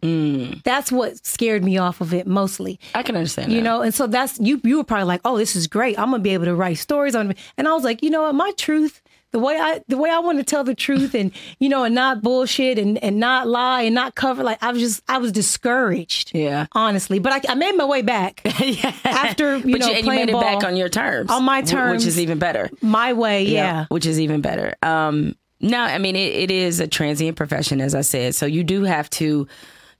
That's 0.65 0.93
what 0.93 1.25
scared 1.27 1.65
me 1.65 1.77
off 1.79 2.01
of 2.01 2.15
it 2.15 2.27
mostly. 2.27 2.79
I 2.95 3.03
can 3.03 3.17
understand. 3.17 3.53
You 3.53 3.59
that. 3.59 3.65
know, 3.65 3.83
and 3.83 3.93
so 3.93 4.07
that's 4.07 4.39
you 4.39 4.61
you 4.65 4.77
were 4.79 4.85
probably 4.85 5.07
like, 5.07 5.21
"Oh, 5.25 5.37
this 5.39 5.57
is 5.57 5.67
great. 5.67 5.99
I'm 5.99 6.11
going 6.11 6.21
to 6.21 6.25
be 6.25 6.35
able 6.35 6.45
to 6.47 6.55
write 6.55 6.79
stories 6.79 7.15
on 7.15 7.33
it." 7.33 7.39
And 7.57 7.67
I 7.67 7.73
was 7.75 7.83
like, 7.85 8.03
"You 8.03 8.11
know 8.11 8.23
what? 8.23 8.35
My 8.35 8.53
truth 8.57 9.03
the 9.33 9.39
way 9.39 9.59
I 9.59 9.83
the 9.89 9.99
way 9.99 10.11
I 10.11 10.21
want 10.21 10.39
to 10.39 10.45
tell 10.45 10.65
the 10.65 10.75
truth 10.75 11.15
and 11.15 11.33
you 11.59 11.69
know 11.69 11.85
and 11.85 11.95
not 11.95 12.23
bullshit 12.23 12.79
and 12.79 12.97
and 12.99 13.19
not 13.21 13.47
lie 13.47 13.83
and 13.83 13.95
not 13.95 14.15
cover 14.15 14.43
like 14.43 14.63
I 14.63 14.73
was 14.73 14.81
just 14.81 15.03
I 15.09 15.19
was 15.19 15.33
discouraged. 15.33 16.33
Yeah. 16.35 16.67
Honestly, 16.73 17.19
but 17.19 17.33
I, 17.33 17.53
I 17.53 17.55
made 17.55 17.77
my 17.77 17.85
way 17.85 18.03
back 18.03 18.41
after 19.05 19.57
you 19.59 19.73
but 19.73 19.81
know 19.81 19.89
you, 19.89 19.97
you 19.97 20.03
playing 20.03 20.27
made 20.27 20.33
ball 20.33 20.41
it 20.41 20.45
back 20.45 20.65
on 20.65 20.77
your 20.77 20.89
terms, 20.89 21.31
On 21.31 21.45
my 21.45 21.63
terms, 21.63 22.05
which 22.05 22.09
is 22.09 22.19
even 22.21 22.39
better. 22.39 22.71
my 22.81 23.13
way. 23.13 23.45
Yeah. 23.45 23.87
which 23.89 24.07
is 24.07 24.21
even 24.21 24.41
better. 24.41 24.75
Um, 24.83 25.35
no, 25.61 25.79
I 25.81 25.99
mean 25.99 26.17
it, 26.17 26.35
it 26.35 26.51
is 26.51 26.81
a 26.81 26.87
transient 26.87 27.37
profession, 27.37 27.81
as 27.81 27.95
I 27.95 28.03
said. 28.03 28.35
So 28.35 28.47
you 28.47 28.65
do 28.65 28.85
have 28.85 29.09
to, 29.11 29.47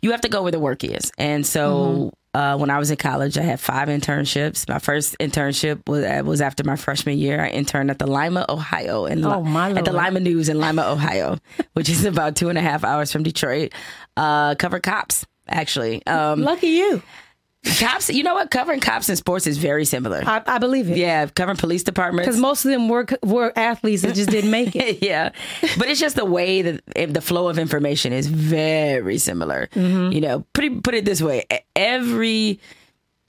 you 0.03 0.11
have 0.13 0.21
to 0.23 0.29
go 0.29 0.43
where 0.43 0.53
the 0.53 0.61
work 0.61 0.85
is. 0.85 1.11
And 1.19 1.45
so 1.47 2.13
Mm-hmm. 2.35 2.39
uh, 2.39 2.57
when 2.59 2.71
I 2.71 2.79
was 2.79 2.91
in 2.91 2.97
college, 2.99 3.37
I 3.39 3.43
had 3.43 3.59
five 3.59 3.89
internships. 3.89 4.69
My 4.69 4.79
first 4.79 5.17
internship 5.19 5.89
was 5.89 6.05
uh, 6.05 6.23
was 6.25 6.41
after 6.41 6.63
my 6.63 6.77
freshman 6.77 7.19
year. 7.19 7.41
I 7.43 7.49
interned 7.49 7.91
at 7.91 7.99
the 7.99 8.07
Lima, 8.07 8.45
Ohio, 8.49 9.07
and 9.07 9.25
Oh, 9.25 9.43
my 9.43 9.73
at 9.73 9.85
the 9.85 9.93
Lima 9.93 10.21
News 10.21 10.49
in 10.49 10.59
Lima, 10.61 10.83
Ohio, 10.83 11.39
which 11.73 11.89
is 11.89 12.05
about 12.05 12.37
two 12.37 12.49
and 12.51 12.59
a 12.59 12.63
half 12.63 12.85
hours 12.85 13.11
from 13.11 13.23
Detroit. 13.25 13.73
Uh, 14.17 14.55
covered 14.57 14.83
cops. 14.83 15.27
Actually, 15.49 16.07
um, 16.07 16.43
Lucky 16.43 16.67
you. 16.69 17.03
Cops. 17.65 18.11
You 18.11 18.23
know 18.23 18.35
what? 18.35 18.51
Covering 18.51 18.81
cops 18.81 19.09
in 19.09 19.17
sports 19.17 19.47
is 19.47 19.59
very 19.59 19.85
similar. 19.85 20.23
I, 20.25 20.43
I 20.47 20.59
believe 20.59 20.91
it. 20.91 20.97
yeah, 20.97 21.27
covering 21.27 21.57
police 21.57 21.83
departments. 21.83 22.27
Because 22.27 22.41
most 22.41 22.65
of 22.65 22.71
them 22.71 22.89
were 22.89 23.07
were 23.23 23.53
athletes 23.57 24.03
that 24.03 24.15
just 24.15 24.31
didn't 24.31 24.51
make 24.51 24.75
it. 24.77 25.03
yeah, 25.03 25.31
but 25.79 25.89
it's 25.89 26.01
just 26.01 26.17
the 26.17 26.25
way 26.25 26.63
that 26.63 26.83
if 26.97 27.13
the 27.13 27.21
flow 27.21 27.49
of 27.49 27.59
information 27.59 28.13
is 28.13 28.27
very 28.27 29.19
similar. 29.19 29.69
Mm-hmm. 29.75 30.13
You 30.13 30.21
know, 30.21 30.47
put 30.53 30.65
it, 30.65 30.83
put 30.83 30.95
it 30.95 31.05
this 31.05 31.23
way: 31.23 31.45
every 31.75 32.61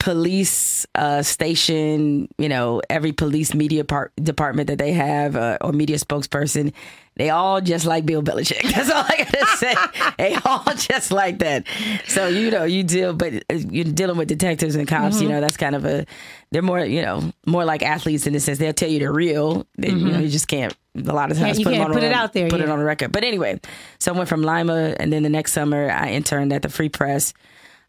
police 0.00 0.86
uh, 0.94 1.22
station, 1.22 2.26
you 2.38 2.48
know, 2.48 2.80
every 2.90 3.12
police 3.12 3.54
media 3.54 3.84
part, 3.84 4.12
department 4.16 4.66
that 4.68 4.78
they 4.78 4.92
have 4.92 5.36
uh, 5.36 5.58
or 5.60 5.72
media 5.72 5.96
spokesperson, 5.96 6.72
they 7.20 7.28
all 7.28 7.60
just 7.60 7.84
like 7.84 8.06
Bill 8.06 8.22
Belichick. 8.22 8.62
That's 8.74 8.90
all 8.90 9.04
I 9.06 9.16
gotta 9.30 9.46
say. 9.58 9.74
they 10.16 10.34
all 10.36 10.64
just 10.74 11.12
like 11.12 11.40
that. 11.40 11.66
So 12.08 12.28
you 12.28 12.50
know, 12.50 12.64
you 12.64 12.82
deal, 12.82 13.12
but 13.12 13.34
uh, 13.50 13.54
you're 13.56 13.84
dealing 13.84 14.16
with 14.16 14.28
detectives 14.28 14.74
and 14.74 14.88
cops. 14.88 15.16
Mm-hmm. 15.16 15.22
You 15.24 15.28
know, 15.28 15.40
that's 15.42 15.58
kind 15.58 15.74
of 15.76 15.84
a. 15.84 16.06
They're 16.50 16.62
more, 16.62 16.80
you 16.80 17.02
know, 17.02 17.30
more 17.46 17.66
like 17.66 17.82
athletes 17.82 18.26
in 18.26 18.32
the 18.32 18.40
sense 18.40 18.58
they'll 18.58 18.72
tell 18.72 18.88
you 18.88 19.00
the 19.00 19.12
real. 19.12 19.66
They, 19.76 19.90
You 19.90 19.96
know, 19.96 20.18
you 20.18 20.28
just 20.28 20.48
can't. 20.48 20.74
A 20.96 21.12
lot 21.12 21.30
of 21.30 21.38
times, 21.38 21.58
Mm-hmm. 21.58 21.60
you 21.60 21.64
put, 21.66 21.74
can't 21.74 21.92
put 21.92 22.02
it 22.02 22.12
out 22.12 22.32
there, 22.32 22.48
Put 22.48 22.60
it 22.62 22.68
on 22.70 22.78
the 22.78 22.84
record. 22.86 23.12
But 23.12 23.22
anyway, 23.22 23.60
so 23.98 24.12
I 24.14 24.16
went 24.16 24.28
from 24.30 24.42
Lima, 24.42 24.96
and 24.98 25.12
then 25.12 25.22
the 25.22 25.28
next 25.28 25.52
summer 25.52 25.90
I 25.90 26.12
interned 26.12 26.52
at 26.54 26.62
the 26.62 26.68
Free 26.70 26.88
Press. 26.88 27.34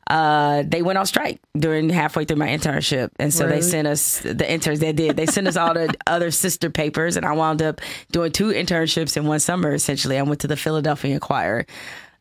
Uh, 0.07 0.63
they 0.67 0.81
went 0.81 0.97
on 0.97 1.05
strike 1.05 1.39
during 1.57 1.89
halfway 1.89 2.25
through 2.25 2.37
my 2.37 2.47
internship, 2.47 3.11
and 3.19 3.33
so 3.33 3.47
they 3.47 3.61
sent 3.61 3.87
us 3.87 4.19
the 4.19 4.49
interns. 4.49 4.79
They 4.79 4.91
did. 4.91 5.15
They 5.15 5.25
sent 5.25 5.47
us 5.47 5.55
all 5.55 5.73
the 5.73 5.93
other 6.07 6.31
sister 6.31 6.69
papers, 6.69 7.17
and 7.17 7.25
I 7.25 7.33
wound 7.33 7.61
up 7.61 7.81
doing 8.11 8.31
two 8.31 8.49
internships 8.49 9.15
in 9.15 9.25
one 9.25 9.39
summer. 9.39 9.73
Essentially, 9.73 10.17
I 10.17 10.23
went 10.23 10.41
to 10.41 10.47
the 10.47 10.57
Philadelphia 10.57 11.13
Inquirer. 11.13 11.65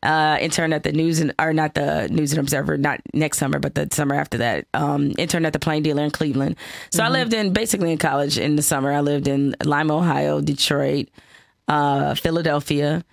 Uh, 0.03 0.35
interned 0.41 0.73
at 0.73 0.81
the 0.81 0.91
news 0.91 1.19
and 1.19 1.31
or 1.37 1.53
not 1.53 1.75
the 1.75 2.07
news 2.09 2.31
and 2.31 2.39
observer 2.39 2.75
not 2.75 2.99
next 3.13 3.37
summer 3.37 3.59
but 3.59 3.75
the 3.75 3.87
summer 3.91 4.15
after 4.15 4.39
that 4.39 4.65
um 4.73 5.11
interned 5.19 5.45
at 5.45 5.53
the 5.53 5.59
plain 5.59 5.83
dealer 5.83 6.03
in 6.03 6.09
cleveland 6.09 6.55
so 6.89 7.03
i 7.03 7.07
lived 7.07 7.35
in 7.35 7.53
basically 7.53 7.91
in 7.91 7.99
college 7.99 8.35
in 8.35 8.55
the 8.55 8.63
summer 8.63 8.91
i 8.91 8.99
lived 8.99 9.27
in 9.27 9.55
lima 9.63 9.95
ohio 9.95 10.41
detroit 10.41 11.07
uh, 11.71 12.15
Philadelphia, 12.15 13.03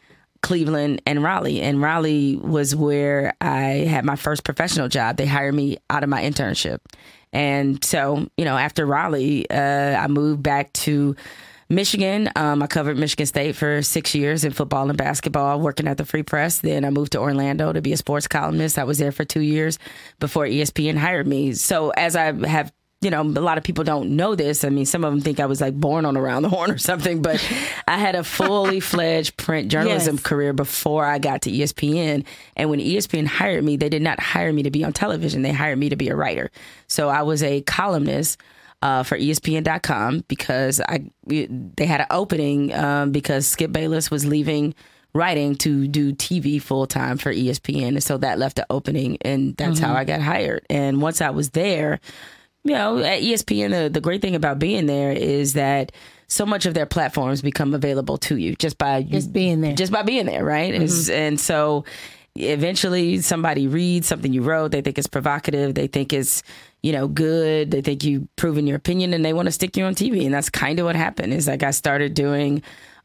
Cleveland, 0.49 1.03
and 1.05 1.23
Raleigh. 1.23 1.61
And 1.61 1.83
Raleigh 1.83 2.37
was 2.37 2.75
where 2.75 3.35
I 3.39 3.85
had 3.87 4.07
my 4.07 4.17
first 4.17 4.45
professional 4.45 4.89
job. 4.89 5.19
They 5.19 5.27
hired 5.27 5.55
me 5.55 5.77
out 5.91 6.03
of 6.03 6.09
my 6.09 6.23
internship. 6.23 6.79
And 7.35 7.85
so, 7.85 8.27
you 8.39 8.47
know, 8.47 8.57
after 8.57 8.87
Raleigh, 8.87 9.45
uh, 9.51 9.95
I 10.03 10.07
moved 10.07 10.43
back 10.43 10.73
to 10.85 11.17
Michigan. 11.69 12.31
Um, 12.35 12.63
I 12.63 12.67
covered 12.67 12.97
Michigan 12.97 13.27
State 13.27 13.57
for 13.57 13.83
six 13.83 14.15
years 14.15 14.43
in 14.43 14.53
football 14.53 14.89
and 14.89 14.97
basketball, 14.97 15.61
working 15.61 15.87
at 15.87 15.99
the 15.99 16.07
Free 16.07 16.23
Press. 16.23 16.61
Then 16.61 16.87
I 16.87 16.89
moved 16.89 17.13
to 17.13 17.19
Orlando 17.19 17.71
to 17.75 17.83
be 17.83 17.93
a 17.93 17.99
sports 17.99 18.27
columnist. 18.27 18.79
I 18.79 18.85
was 18.85 18.97
there 18.97 19.13
for 19.13 19.27
two 19.27 19.43
years 19.43 19.79
before 20.19 20.47
ESPN 20.47 20.97
hired 20.97 21.27
me. 21.27 21.53
So 21.53 21.91
as 21.91 22.17
I 22.17 22.33
have 22.49 22.73
you 23.01 23.11
know, 23.11 23.23
a 23.23 23.23
lot 23.23 23.59
of 23.59 23.65
people 23.65 23.85
don't 23.85 24.17
know 24.17 24.35
this. 24.35 24.65
I 24.65 24.71
mean, 24.71 24.85
some 24.85 25.05
of 25.05 25.13
them 25.13 25.21
think 25.21 25.39
I 25.39 25.47
was 25.47 25.61
like 25.61 25.75
born 25.75 26.05
on 26.05 26.17
around 26.17 26.43
the 26.43 26.49
horn 26.49 26.73
or 26.73 26.79
something, 26.79 27.23
but 27.23 27.37
I 27.87 27.97
had 27.97 28.17
a 28.17 28.25
fully 28.25 28.81
fledged 28.93 29.37
print 29.37 29.71
journalism 29.71 30.17
Yes. 30.17 30.25
career 30.25 30.53
before 30.53 31.05
I 31.05 31.19
got 31.21 31.43
to 31.43 31.51
ESPN. 31.51 32.25
And 32.57 32.71
when 32.71 32.81
ESPN 32.81 33.27
hired 33.27 33.63
me, 33.63 33.77
they 33.77 33.89
did 33.89 34.03
not 34.03 34.19
hire 34.19 34.53
me 34.53 34.65
to 34.65 34.71
be 34.73 34.83
on 34.83 34.93
television. 34.93 35.43
They 35.43 35.53
hired 35.53 35.79
me 35.79 35.91
to 35.91 35.97
be 35.97 36.09
a 36.09 36.17
writer. 36.17 36.51
So 36.89 37.09
I 37.09 37.23
was 37.23 37.43
a 37.45 37.61
columnist 37.63 38.41
uh, 38.83 39.05
for 39.05 39.17
ESPN.com 39.17 40.25
because 40.27 40.81
I 40.81 41.05
they 41.27 41.87
had 41.87 42.01
an 42.01 42.07
opening 42.11 42.75
um, 42.75 43.13
because 43.13 43.47
Skip 43.47 43.71
Bayless 43.73 44.11
was 44.11 44.25
leaving 44.27 44.75
writing 45.15 45.55
to 45.57 45.87
do 45.89 46.13
TV 46.13 46.61
full 46.61 46.87
time 46.87 47.17
for 47.17 47.33
ESPN, 47.33 47.89
and 47.89 48.03
so 48.03 48.19
that 48.19 48.39
left 48.39 48.59
an 48.59 48.67
opening, 48.71 49.19
and 49.23 49.57
that's 49.57 49.79
how 49.81 49.95
I 49.95 50.05
got 50.05 50.21
hired. 50.21 50.65
And 50.71 51.01
once 51.03 51.21
I 51.21 51.31
was 51.31 51.51
there, 51.51 51.99
you 52.64 52.73
know, 52.75 52.99
at 52.99 53.23
ESPN, 53.23 53.71
the, 53.71 53.88
the 53.90 54.01
great 54.01 54.21
thing 54.23 54.35
about 54.35 54.59
being 54.59 54.87
there 54.87 55.12
is 55.12 55.55
that 55.55 55.92
so 56.27 56.44
much 56.44 56.66
of 56.66 56.75
their 56.75 56.87
platforms 56.87 57.40
become 57.40 57.73
available 57.75 58.18
to 58.18 58.37
you 58.37 58.55
just 58.57 58.77
by 58.79 59.03
Just 59.03 59.33
being 59.33 59.61
there. 59.62 59.75
just 59.75 59.90
by 59.92 60.03
being 60.03 60.27
there, 60.27 60.44
right? 60.44 60.75
It's- 60.75 61.09
and 61.09 61.40
so 61.40 61.85
eventually 62.37 63.21
somebody 63.21 63.66
reads 63.66 64.07
something 64.07 64.33
you 64.33 64.42
wrote, 64.42 64.71
they 64.73 64.81
think 64.81 64.98
it's 64.98 65.06
provocative, 65.09 65.75
they 65.75 65.87
think 65.87 66.13
it's, 66.13 66.42
you 66.83 66.92
know, 66.92 67.09
good, 67.09 67.71
they 67.71 67.81
think 67.81 68.04
you've 68.04 68.25
proven 68.37 68.67
your 68.67 68.77
opinion 68.77 69.13
and 69.15 69.25
they 69.25 69.33
want 69.33 69.46
to 69.46 69.52
stick 69.52 69.77
you 69.77 69.85
on 69.85 69.94
TV. 69.94 70.25
And 70.25 70.35
that's 70.35 70.50
kind 70.50 70.79
of 70.79 70.85
what 70.85 70.96
happened 70.96 71.33
is 71.33 71.48
like 71.48 71.63
I 71.63 71.71
started 71.73 72.15
doing 72.15 72.63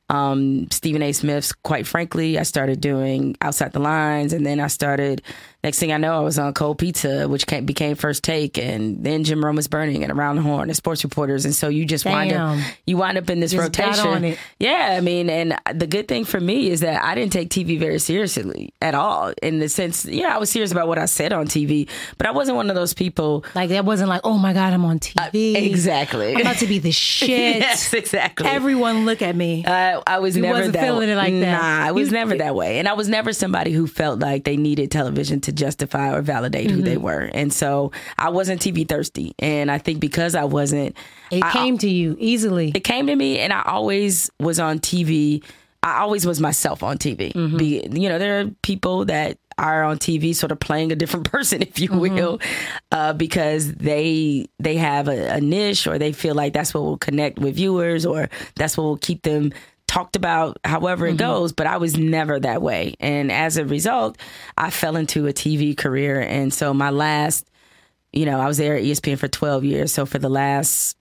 um, 0.10 0.68
Stephen 0.70 1.02
A. 1.02 1.12
Smith's, 1.14 1.52
quite 1.54 1.88
frankly, 1.88 2.38
I 2.38 2.44
started 2.44 2.82
doing 2.82 3.36
Outside 3.42 3.72
the 3.72 3.80
Lines 3.80 4.34
and 4.34 4.46
then 4.46 4.60
I 4.60 4.68
started 4.68 5.22
next 5.64 5.80
thing 5.80 5.92
I 5.92 5.98
know, 5.98 6.18
I 6.18 6.20
was 6.22 6.38
on 6.38 6.54
Cold 6.54 6.78
Pizza, 6.78 7.28
which 7.28 7.48
came, 7.48 7.66
became 7.66 7.96
First 7.96 8.24
Take, 8.24 8.58
and 8.58 9.04
then 9.04 9.24
Jim 9.24 9.44
Rome 9.44 9.56
was 9.56 9.68
burning, 9.68 10.04
and 10.04 10.12
Around 10.12 10.38
the 10.38 10.42
Horn, 10.42 10.70
and 10.70 10.76
Sports 10.76 11.04
Reporters, 11.04 11.46
and 11.46 11.56
so 11.56 11.70
you 11.70 11.86
just 11.86 12.06
wind 12.06 12.34
up 12.34 12.60
you 12.86 12.98
wind 12.98 13.18
up 13.18 13.30
in 13.30 13.40
this 13.40 13.52
Just 13.52 13.62
rotation. 13.80 14.36
Yeah, 14.60 14.96
I 14.98 15.02
mean, 15.02 15.30
and 15.30 15.58
the 15.74 15.88
good 15.88 16.08
thing 16.08 16.26
for 16.26 16.40
me 16.40 16.70
is 16.70 16.82
that 16.82 17.02
I 17.04 17.16
didn't 17.16 17.32
take 17.32 17.50
TV 17.50 17.80
very 17.80 18.00
seriously 18.00 18.74
at 18.82 18.94
all. 18.96 19.34
In 19.42 19.60
the 19.60 19.70
sense, 19.70 20.06
yeah, 20.06 20.36
I 20.36 20.38
was 20.38 20.50
serious 20.50 20.72
about 20.72 20.88
what 20.88 20.98
I 20.98 21.06
said 21.06 21.32
on 21.34 21.48
TV, 21.48 21.88
but 22.18 22.28
I 22.28 22.32
wasn't 22.32 22.58
one 22.58 22.70
of 22.70 22.76
those 22.76 22.94
people. 22.94 23.46
Like 23.56 23.70
that 23.70 23.86
wasn't 23.86 24.10
like, 24.10 24.22
oh 24.24 24.38
my 24.38 24.54
God, 24.54 24.74
I'm 24.74 24.84
on 24.86 25.00
TV. 25.00 25.56
Uh, 25.56 25.60
exactly. 25.60 26.36
I'm 26.36 26.42
about 26.42 26.58
to 26.58 26.68
be 26.68 26.80
the 26.80 26.92
shit. 27.04 27.30
yes, 27.30 27.94
exactly. 27.94 28.48
Everyone 28.48 29.06
look 29.06 29.22
at 29.22 29.36
me. 29.36 29.64
Uh, 29.66 30.02
I 30.06 30.20
was 30.20 30.36
never 30.36 30.54
wasn't 30.56 30.74
that 30.74 30.84
feeling 30.84 31.10
it 31.10 31.16
like 31.16 31.34
that. 31.40 31.62
Nah, 31.62 31.88
I 31.88 31.92
was 31.92 32.10
You- 32.10 32.14
never 32.14 32.38
that 32.38 32.56
way, 32.56 32.80
and 32.80 32.88
I 32.88 32.94
was 32.94 33.08
never 33.08 33.32
somebody 33.34 33.72
who 33.72 33.88
felt 33.88 34.20
like 34.20 34.44
they 34.44 34.58
needed 34.58 34.92
television 34.92 35.40
to 35.42 35.53
justify 35.54 36.14
or 36.14 36.22
validate 36.22 36.70
who 36.72 36.78
Mm-hmm. 36.78 36.86
they 36.86 36.98
were. 36.98 37.30
And 37.34 37.52
so 37.54 37.92
I 38.18 38.30
wasn't 38.30 38.62
TV 38.62 38.88
thirsty, 38.88 39.34
and 39.40 39.70
I 39.72 39.78
think 39.78 40.00
because 40.00 40.36
I 40.36 40.44
wasn't, 40.46 40.96
it 41.32 41.44
I- 41.44 41.52
came 41.52 41.78
to 41.80 41.90
you 41.90 42.16
easily. 42.20 42.72
it 42.76 42.84
came 42.84 43.08
to 43.08 43.16
me, 43.16 43.40
and 43.40 43.54
I 43.54 43.64
always 43.66 44.30
was 44.40 44.60
on 44.60 44.80
TV. 44.80 45.44
I 45.82 46.00
always 46.00 46.26
was 46.26 46.40
myself 46.40 46.82
on 46.82 46.98
TV. 46.98 47.34
Mm-hmm. 47.34 47.58
Be, 47.58 47.88
you 47.92 48.08
know, 48.10 48.18
there 48.18 48.40
are 48.40 48.46
people 48.62 49.04
that 49.06 49.38
are 49.58 49.84
on 49.84 49.98
TV, 50.00 50.34
sort 50.34 50.52
of 50.52 50.60
playing 50.60 50.92
a 50.92 50.96
different 50.96 51.30
person, 51.32 51.62
if 51.62 51.78
you 51.80 51.90
Mm-hmm. 51.90 52.16
will, 52.16 52.40
uh, 52.92 53.14
because 53.14 53.74
they 53.76 54.48
they 54.60 54.78
have 54.78 55.08
a, 55.10 55.28
a 55.36 55.42
niche 55.42 55.86
or 55.86 56.00
they 56.00 56.12
feel 56.14 56.36
like 56.36 56.54
that's 56.54 56.74
what 56.74 56.84
will 56.84 56.98
connect 56.98 57.38
with 57.38 57.56
viewers 57.56 58.06
or 58.06 58.30
that's 58.56 58.78
what 58.78 58.84
will 58.86 58.98
keep 58.98 59.22
them 59.24 59.52
talked 59.88 60.16
about. 60.16 60.58
However 60.66 61.06
Mm-hmm. 61.06 61.16
it 61.16 61.18
goes, 61.20 61.52
but 61.54 61.68
I 61.68 61.78
was 61.78 61.98
never 61.98 62.40
that 62.40 62.62
way, 62.62 62.96
and 63.00 63.32
as 63.32 63.58
a 63.58 63.66
result, 63.66 64.18
I 64.58 64.70
fell 64.70 64.96
into 64.96 65.28
a 65.28 65.34
TV 65.34 65.76
career, 65.78 66.22
and 66.22 66.54
so 66.54 66.74
my 66.74 66.90
last. 66.90 67.48
You 68.16 68.28
know, 68.28 68.40
I 68.40 68.46
was 68.48 68.58
there 68.60 68.76
at 68.76 68.84
ESPN 68.84 69.18
for 69.18 69.28
12 69.28 69.64
years. 69.64 69.92
So 69.92 70.06
for 70.06 70.20
the 70.20 70.30
last 70.30 70.96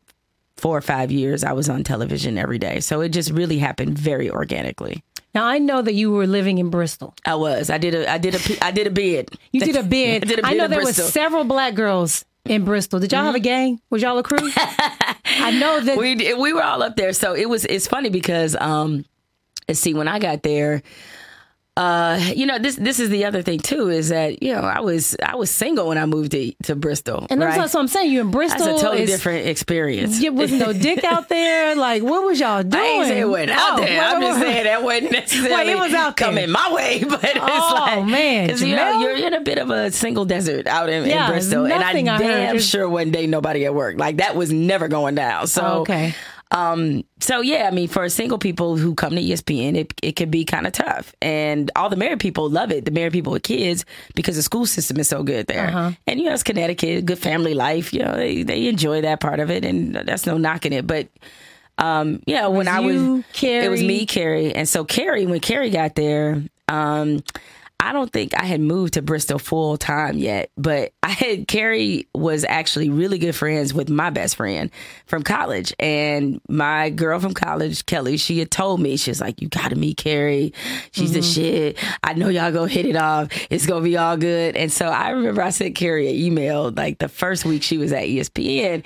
four 0.57 0.79
or 0.79 0.81
five 0.81 1.13
years, 1.13 1.45
I 1.45 1.53
was 1.53 1.69
on 1.69 1.85
television 1.85 2.39
every 2.39 2.59
day. 2.59 2.81
So 2.81 3.03
it 3.03 3.11
just 3.11 3.31
really 3.31 3.59
happened 3.59 3.99
very 3.99 4.31
organically. 4.31 5.05
Now 5.35 5.45
I 5.45 5.59
know 5.59 5.83
that 5.83 5.93
you 5.93 6.11
were 6.11 6.27
living 6.27 6.57
in 6.57 6.71
Bristol. 6.71 7.15
I 7.27 7.35
was. 7.35 7.69
I 7.69 7.77
did 7.77 7.95
a. 7.95 8.11
I 8.11 8.17
did 8.17 8.35
a. 8.35 8.65
I 8.65 8.71
did 8.71 8.87
a 8.87 8.91
bid. 8.91 9.29
You 9.53 9.61
did 9.61 9.77
a 9.77 9.83
bid. 9.83 10.23
I 10.25 10.27
did 10.27 10.39
a 10.39 10.47
I 10.47 10.51
bid 10.53 10.57
know 10.59 10.65
in 10.65 10.71
there 10.71 10.81
was 10.81 10.97
several 10.97 11.45
black 11.45 11.75
girls 11.75 12.25
in 12.45 12.65
Bristol. 12.65 13.01
Did 13.01 13.13
y'all 13.13 13.25
have 13.25 13.35
a 13.35 13.41
gang? 13.41 13.81
Was 13.91 14.03
y'all 14.03 14.19
a 14.19 14.23
crew? 14.23 14.51
I 15.25 15.57
know 15.59 15.81
that. 15.81 15.97
we 15.97 16.35
we 16.35 16.53
were 16.53 16.63
all 16.63 16.83
up 16.83 16.97
there. 16.97 17.13
So 17.13 17.35
it 17.35 17.49
was. 17.49 17.65
It's 17.65 17.87
funny 17.87 18.11
because 18.11 18.57
um, 18.57 19.05
see. 19.73 19.95
When 19.95 20.09
I 20.09 20.19
got 20.19 20.43
there, 20.43 20.83
uh, 21.75 22.21
you 22.35 22.45
know 22.45 22.59
this 22.59 22.77
this 22.77 23.01
is 23.01 23.09
the 23.09 23.25
other 23.25 23.41
thing 23.41 23.59
too 23.59 23.89
is 23.89 24.11
that 24.11 24.43
you 24.43 24.53
know 24.53 24.61
I 24.61 24.81
was 24.81 25.17
I 25.25 25.37
was 25.37 25.51
single 25.51 25.89
when 25.89 25.97
I 25.97 26.05
moved 26.05 26.33
to 26.33 26.53
to 26.65 26.77
Bristol. 26.77 27.27
and 27.31 27.41
right? 27.41 27.57
that's 27.57 27.73
what 27.73 27.81
I'm 27.81 27.89
saying. 27.89 28.13
You 28.13 28.21
in 28.21 28.31
Bristol. 28.31 28.67
That's 28.67 28.83
a 28.83 28.85
totally 28.85 29.07
different 29.07 29.47
experience. 29.47 30.21
There 30.21 30.33
was 30.33 30.53
no 30.53 30.75
dick 30.75 31.03
out 31.13 31.31
there. 31.31 31.75
Like, 31.75 32.03
what 32.03 32.25
was 32.27 32.39
y'all 32.39 32.63
doing? 32.63 32.75
I 32.83 32.87
ain't 32.87 33.07
saying 33.07 33.23
it 33.23 33.29
wasn't 33.29 33.51
out 33.53 33.79
Oh, 33.79 33.83
there. 33.83 34.03
I'm 34.03 34.21
just 34.21 34.41
saying 34.41 34.65
that 34.65 34.83
wasn't 34.83 35.13
necessarily 35.13 35.75
was 35.77 35.95
out 35.95 36.17
there. 36.19 36.27
coming 36.29 36.51
my 36.51 36.73
way, 36.75 37.05
but 37.09 37.25
it's 37.25 37.39
Oh, 37.41 37.75
like 37.87 38.05
man, 38.05 38.49
because 38.49 38.63
you 38.63 38.77
know, 38.77 39.01
you're 39.01 39.17
in 39.17 39.33
a 39.33 39.41
bit 39.41 39.57
of 39.57 39.71
a 39.71 39.91
single 39.91 40.27
desert 40.27 40.67
out 40.67 40.91
in, 40.91 41.07
Yeah, 41.09 41.25
in 41.27 41.33
Bristol, 41.33 41.65
and 41.65 41.73
I 41.83 41.91
I 41.93 42.03
damn 42.19 42.57
is- 42.57 42.69
sure 42.69 42.87
one 42.87 43.11
day 43.13 43.27
nobody 43.27 43.65
at 43.65 43.75
work 43.75 43.97
like 43.99 44.19
that 44.19 44.37
was 44.37 44.53
never 44.53 44.89
going 44.89 45.15
down. 45.15 45.47
So 45.47 45.63
Oh, 45.65 45.81
okay. 45.81 46.15
Um, 46.53 47.03
so 47.19 47.41
yeah, 47.41 47.67
I 47.67 47.71
mean, 47.71 47.89
for 47.89 48.07
single 48.11 48.37
people 48.39 48.77
who 48.77 48.95
come 48.95 49.15
to 49.15 49.23
ESPN, 49.23 49.75
it 49.75 49.95
it 50.03 50.17
can 50.17 50.31
be 50.31 50.45
kind 50.45 50.67
of 50.67 50.73
tough, 50.75 51.15
and 51.23 51.71
all 51.77 51.89
the 51.89 51.97
married 51.97 52.21
people 52.21 52.51
love 52.51 52.71
it. 52.71 52.85
The 52.85 52.91
married 52.91 53.13
people 53.15 53.33
with 53.33 53.43
kids 53.43 53.87
because 54.15 54.37
the 54.37 54.43
school 54.43 54.67
system 54.67 54.99
is 55.01 55.09
so 55.09 55.23
good 55.23 55.47
there, 55.47 55.69
Uh-huh. 55.69 55.93
and 56.07 56.21
you 56.21 56.27
know 56.27 56.35
it's 56.35 56.43
Connecticut, 56.43 57.07
good 57.07 57.19
family 57.19 57.55
life. 57.55 57.93
You 57.95 58.01
know 58.05 58.15
they 58.15 58.43
they 58.43 58.67
enjoy 58.69 59.01
that 59.01 59.19
part 59.21 59.41
of 59.41 59.51
it, 59.51 59.65
and 59.65 59.95
that's 59.95 60.27
no 60.27 60.37
knocking 60.37 60.75
it. 60.75 60.87
But 60.87 61.09
um, 61.79 62.23
yeah, 62.27 62.49
when 62.49 62.69
I 62.69 62.81
was 62.81 62.97
you, 62.97 63.25
it 63.65 63.71
was 63.71 63.83
me, 63.83 64.05
Cari, 64.05 64.55
and 64.55 64.69
so 64.69 64.85
Cari, 64.85 65.25
when 65.25 65.41
Cari 65.41 65.71
got 65.71 65.95
there, 65.95 66.43
um, 66.69 67.23
I 67.83 67.93
don't 67.93 68.13
think 68.13 68.33
I 68.39 68.45
had 68.45 68.61
moved 68.61 68.95
to 68.95 69.03
Bristol 69.03 69.41
full 69.41 69.77
time 69.77 70.17
yet, 70.17 70.53
but 70.57 70.93
I 71.03 71.09
had 71.09 71.49
Cari 71.49 72.07
was 72.15 72.45
actually 72.49 72.91
really 72.91 73.19
good 73.19 73.35
friends 73.35 73.75
with 73.75 73.91
my 73.91 74.09
best 74.11 74.37
friend 74.37 74.71
from 75.07 75.25
college, 75.25 75.75
and 75.81 76.41
my 76.49 76.91
girl 76.91 77.19
from 77.19 77.35
college, 77.35 77.85
Kelly, 77.85 78.19
she 78.19 78.39
had 78.39 78.53
told 78.53 78.81
me 78.81 78.97
she 78.97 79.11
was 79.11 79.21
like, 79.21 79.43
"You 79.43 79.49
got 79.49 79.71
to 79.71 79.77
meet 79.77 79.97
Cari. 79.97 80.55
She's 80.93 81.13
the 81.13 81.19
mm-hmm. 81.19 81.43
shit. 81.43 81.79
I 82.05 82.15
know 82.15 82.29
y'all 82.29 82.53
gonna 82.53 82.69
hit 82.69 82.87
it 82.87 82.95
off. 82.95 83.31
It's 83.51 83.67
gonna 83.67 83.83
be 83.83 83.97
all 83.97 84.17
good." 84.17 84.55
And 84.55 84.71
so 84.71 84.87
I 84.87 85.11
remember 85.11 85.43
I 85.43 85.51
sent 85.51 85.75
Cari 85.75 86.09
an 86.09 86.15
email 86.15 86.71
like 86.71 86.99
the 86.99 87.09
first 87.09 87.45
week 87.45 87.65
she 87.65 87.79
was 87.79 87.93
at 87.93 88.05
ESPN. 88.05 88.85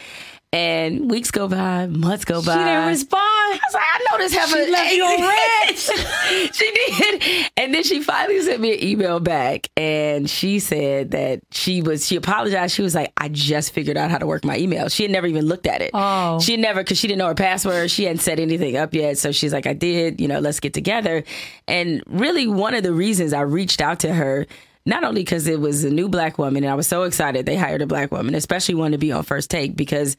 And 0.52 1.10
weeks 1.10 1.30
go 1.30 1.48
by, 1.48 1.86
months 1.86 2.24
go 2.24 2.42
by. 2.42 2.54
She 2.54 2.58
didn't 2.58 2.88
respond. 2.88 3.20
I 3.20 3.60
was 3.66 3.74
like, 3.74 3.82
I 3.82 4.06
know 4.10 4.18
this 4.18 4.34
heifer. 4.34 4.64
She 4.64 4.70
left 4.70 4.92
you 4.92 5.04
on 5.04 5.20
red. 5.20 5.76
she 6.54 6.72
did. 6.72 7.50
And 7.56 7.74
then 7.74 7.82
she 7.82 8.00
finally 8.02 8.40
sent 8.40 8.60
me 8.60 8.74
an 8.74 8.82
email 8.82 9.20
back 9.20 9.68
and 9.76 10.30
she 10.30 10.60
said 10.60 11.10
that 11.10 11.40
she 11.50 11.82
was, 11.82 12.06
she 12.06 12.16
apologized. 12.16 12.74
She 12.74 12.82
was 12.82 12.94
like, 12.94 13.12
I 13.16 13.28
just 13.28 13.72
figured 13.72 13.96
out 13.96 14.10
how 14.10 14.18
to 14.18 14.26
work 14.26 14.44
my 14.44 14.56
email. 14.56 14.88
She 14.88 15.02
had 15.02 15.12
never 15.12 15.26
even 15.26 15.46
looked 15.46 15.66
at 15.66 15.82
it. 15.82 15.90
Oh. 15.92 16.40
She 16.40 16.52
had 16.52 16.60
never, 16.60 16.82
because 16.82 16.98
she 16.98 17.08
didn't 17.08 17.18
know 17.18 17.28
her 17.28 17.34
password. 17.34 17.90
She 17.90 18.04
hadn't 18.04 18.20
set 18.20 18.38
anything 18.38 18.76
up 18.76 18.94
yet. 18.94 19.18
So 19.18 19.32
she's 19.32 19.52
like, 19.52 19.66
I 19.66 19.74
did, 19.74 20.20
you 20.20 20.28
know, 20.28 20.38
let's 20.38 20.60
get 20.60 20.72
together. 20.72 21.24
And 21.68 22.02
really, 22.06 22.46
one 22.46 22.74
of 22.74 22.82
the 22.82 22.92
reasons 22.92 23.32
I 23.32 23.40
reached 23.40 23.80
out 23.80 24.00
to 24.00 24.14
her 24.14 24.46
not 24.86 25.04
only 25.04 25.20
because 25.22 25.46
it 25.46 25.60
was 25.60 25.84
a 25.84 25.90
new 25.90 26.08
black 26.08 26.38
woman 26.38 26.64
and 26.64 26.70
I 26.72 26.74
was 26.76 26.86
so 26.86 27.02
excited 27.02 27.44
they 27.44 27.56
hired 27.56 27.82
a 27.82 27.86
black 27.86 28.10
woman, 28.12 28.34
especially 28.34 28.76
one 28.76 28.92
to 28.92 28.98
be 28.98 29.12
on 29.12 29.22
first 29.24 29.50
take 29.50 29.76
because 29.76 30.16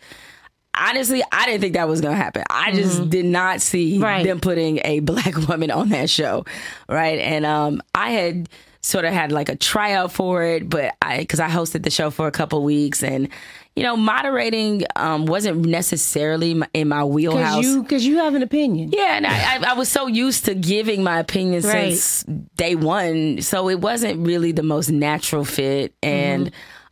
honestly, 0.80 1.24
I 1.32 1.46
didn't 1.48 1.62
think 1.62 1.74
that 1.74 1.88
was 1.88 2.02
going 2.02 2.16
to 2.16 2.22
happen. 2.24 2.44
I 2.50 2.72
just 2.72 3.10
did 3.10 3.26
not 3.26 3.62
see 3.62 3.94
Mm-hmm. 3.96 4.04
Right. 4.04 4.24
them 4.26 4.40
putting 4.40 4.80
a 4.84 5.00
black 5.02 5.36
woman 5.48 5.72
on 5.72 5.90
that 5.90 6.10
show. 6.10 6.46
Right. 6.88 7.18
And 7.20 7.46
um, 7.46 7.82
I 7.96 8.12
had 8.12 8.50
sort 8.82 9.06
of 9.06 9.12
had 9.14 9.32
like 9.32 9.50
a 9.50 9.56
tryout 9.56 10.12
for 10.12 10.44
it, 10.44 10.70
but 10.70 10.96
I, 11.02 11.18
because 11.20 11.40
I 11.40 11.50
hosted 11.50 11.84
the 11.84 11.90
show 11.90 12.10
for 12.12 12.28
a 12.28 12.32
couple 12.32 12.64
weeks 12.64 13.02
and, 13.04 13.30
you 13.78 13.84
know, 13.84 13.96
moderating 13.96 14.84
um, 14.96 15.28
wasn't 15.28 15.64
necessarily 15.64 16.60
in 16.74 16.88
my 16.88 17.04
wheelhouse. 17.04 17.76
Because 17.76 18.04
you, 18.04 18.14
you 18.16 18.18
have 18.20 18.34
an 18.34 18.42
opinion. 18.42 18.90
Yeah, 18.92 19.16
and 19.18 19.28
I, 19.28 19.58
I, 19.58 19.72
I 19.72 19.74
was 19.76 19.88
so 19.88 20.08
used 20.08 20.46
to 20.46 20.56
giving 20.56 21.04
my 21.04 21.20
opinion 21.20 21.62
Right. 21.62 21.94
since 21.96 22.24
day 22.56 22.74
one, 22.74 23.42
so 23.44 23.70
it 23.70 23.80
wasn't 23.80 24.26
really 24.26 24.52
the 24.52 24.64
most 24.64 24.90
natural 24.90 25.46
fit, 25.46 25.94
and 26.02 26.50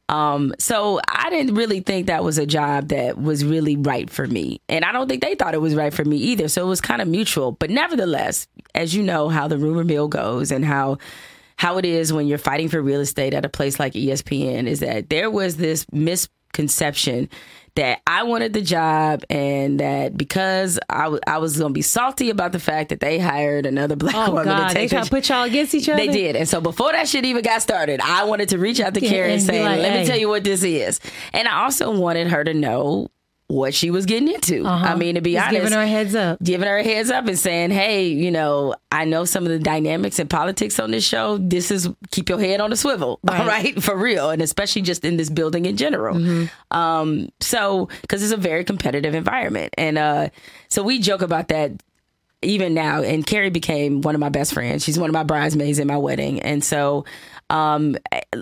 um, 0.10 0.54
so 0.60 1.00
I 1.10 1.32
didn't 1.32 1.56
really 1.56 1.80
think 1.80 2.06
that 2.06 2.24
was 2.24 2.38
a 2.38 2.46
job 2.46 2.90
that 2.90 3.20
was 3.20 3.44
really 3.44 3.76
right 3.78 4.08
for 4.08 4.28
me, 4.28 4.62
and 4.70 4.86
I 4.86 4.92
don't 4.92 5.08
think 5.10 5.24
they 5.24 5.34
thought 5.34 5.56
it 5.56 5.62
was 5.62 5.74
right 5.74 5.92
for 5.92 6.06
me 6.06 6.18
either. 6.18 6.48
So 6.50 6.64
it 6.64 6.70
was 6.70 6.82
kind 6.82 7.02
of 7.02 7.08
mutual, 7.08 7.52
but 7.54 7.72
nevertheless, 7.72 8.48
as 8.76 8.94
you 8.94 9.02
know 9.02 9.30
how 9.30 9.48
the 9.48 9.58
rumor 9.58 9.84
mill 9.84 10.08
goes 10.08 10.52
and 10.52 10.64
how 10.64 11.00
how 11.58 11.78
it 11.80 11.86
is 11.86 12.14
when 12.14 12.28
you're 12.28 12.38
fighting 12.38 12.70
for 12.70 12.80
real 12.82 13.00
estate 13.00 13.34
at 13.34 13.44
a 13.46 13.50
place 13.50 13.80
like 13.80 13.94
ESPN 13.94 14.68
is 14.68 14.82
that 14.82 15.10
there 15.10 15.32
was 15.32 15.56
this 15.58 15.86
misconception 16.56 17.30
that 17.76 18.00
I 18.08 18.24
wanted 18.24 18.54
the 18.54 18.62
job 18.62 19.24
and 19.30 19.82
that 19.82 20.16
because 20.16 20.80
I, 20.90 21.04
w- 21.04 21.20
I 21.28 21.40
was 21.40 21.58
going 21.58 21.72
to 21.72 21.74
be 21.74 21.82
salty 21.82 22.30
about 22.30 22.54
the 22.54 22.60
fact 22.60 22.88
that 22.88 23.02
they 23.02 23.20
hired 23.20 23.66
another 23.66 23.98
black 23.98 24.16
Oh 24.16 24.32
woman 24.32 24.46
God, 24.46 24.70
to 24.70 24.74
they 24.74 24.82
take 24.82 24.90
try 24.92 25.00
the 25.02 25.06
to 25.06 25.12
put 25.12 25.28
y'all 25.28 25.44
against 25.44 25.76
each 25.76 25.90
other. 25.90 25.98
they 25.98 26.08
did. 26.08 26.38
And 26.38 26.48
so 26.48 26.62
before 26.62 26.94
that 26.94 27.10
shit 27.10 27.26
even 27.26 27.44
got 27.44 27.62
started, 27.62 28.00
I 28.02 28.24
wanted 28.24 28.48
to 28.50 28.58
reach 28.60 28.80
out 28.80 28.94
to 28.94 29.02
Yeah, 29.02 29.24
and 29.24 29.34
and 29.34 29.42
say, 29.42 29.62
like, 29.62 29.82
let 29.82 29.92
hey. 29.92 30.02
me 30.04 30.08
tell 30.08 30.18
you 30.18 30.30
what 30.30 30.46
this 30.46 30.64
is. 30.64 31.02
And 31.34 31.50
I 31.50 31.64
also 31.66 31.92
wanted 31.92 32.28
her 32.30 32.46
to 32.46 32.54
know 32.54 33.10
what 33.48 33.76
she 33.76 33.92
was 33.92 34.08
getting 34.08 34.28
into. 34.34 34.66
I 34.66 34.96
mean, 34.96 35.16
to 35.16 35.22
be 35.22 35.38
Uh-huh. 35.38 35.52
Just 35.52 35.56
honest, 35.56 35.72
giving 35.72 35.78
her 35.78 35.84
a 35.84 35.88
heads 35.88 36.16
up. 36.16 36.42
giving 36.44 36.68
her 36.68 36.78
a 36.78 36.84
heads 36.84 37.12
up 37.12 37.28
and 37.28 37.38
saying, 37.38 37.70
"Hey, 37.72 38.08
you 38.08 38.32
know, 38.32 38.74
I 38.92 39.06
know 39.06 39.24
some 39.26 39.44
of 39.44 39.50
the 39.52 39.60
dynamics 39.60 40.18
and 40.18 40.28
politics 40.28 40.80
on 40.80 40.90
this 40.92 41.06
show. 41.06 41.38
This 41.38 41.70
is 41.70 41.88
keep 42.10 42.28
your 42.30 42.40
head 42.40 42.60
on 42.60 42.72
the 42.72 42.76
swivel, 42.76 43.20
all 43.30 43.46
right, 43.46 43.82
for 43.84 43.96
real, 43.96 44.32
and 44.32 44.42
especially 44.42 44.82
just 44.82 45.06
in 45.06 45.18
this 45.18 45.30
building 45.30 45.66
in 45.68 45.78
general. 45.78 46.48
Um, 46.72 47.30
so 47.40 47.88
because 48.02 48.24
it's 48.24 48.34
a 48.34 48.38
very 48.38 48.64
competitive 48.64 49.14
environment, 49.14 49.74
and 49.78 49.98
uh, 50.00 50.30
so 50.68 50.82
we 50.82 50.98
joke 51.00 51.22
about 51.22 51.50
that 51.50 51.72
even 52.42 52.74
now. 52.74 53.02
And 53.04 53.26
Cari 53.26 53.50
became 53.52 54.02
one 54.02 54.16
of 54.16 54.22
my 54.22 54.30
best 54.30 54.54
friends. 54.54 54.84
She's 54.84 54.98
one 55.00 55.10
of 55.10 55.14
my 55.14 55.24
bridesmaids 55.24 55.78
in 55.80 55.88
my 55.88 55.98
wedding, 55.98 56.42
and 56.42 56.64
so. 56.64 57.06
Um, 57.52 57.96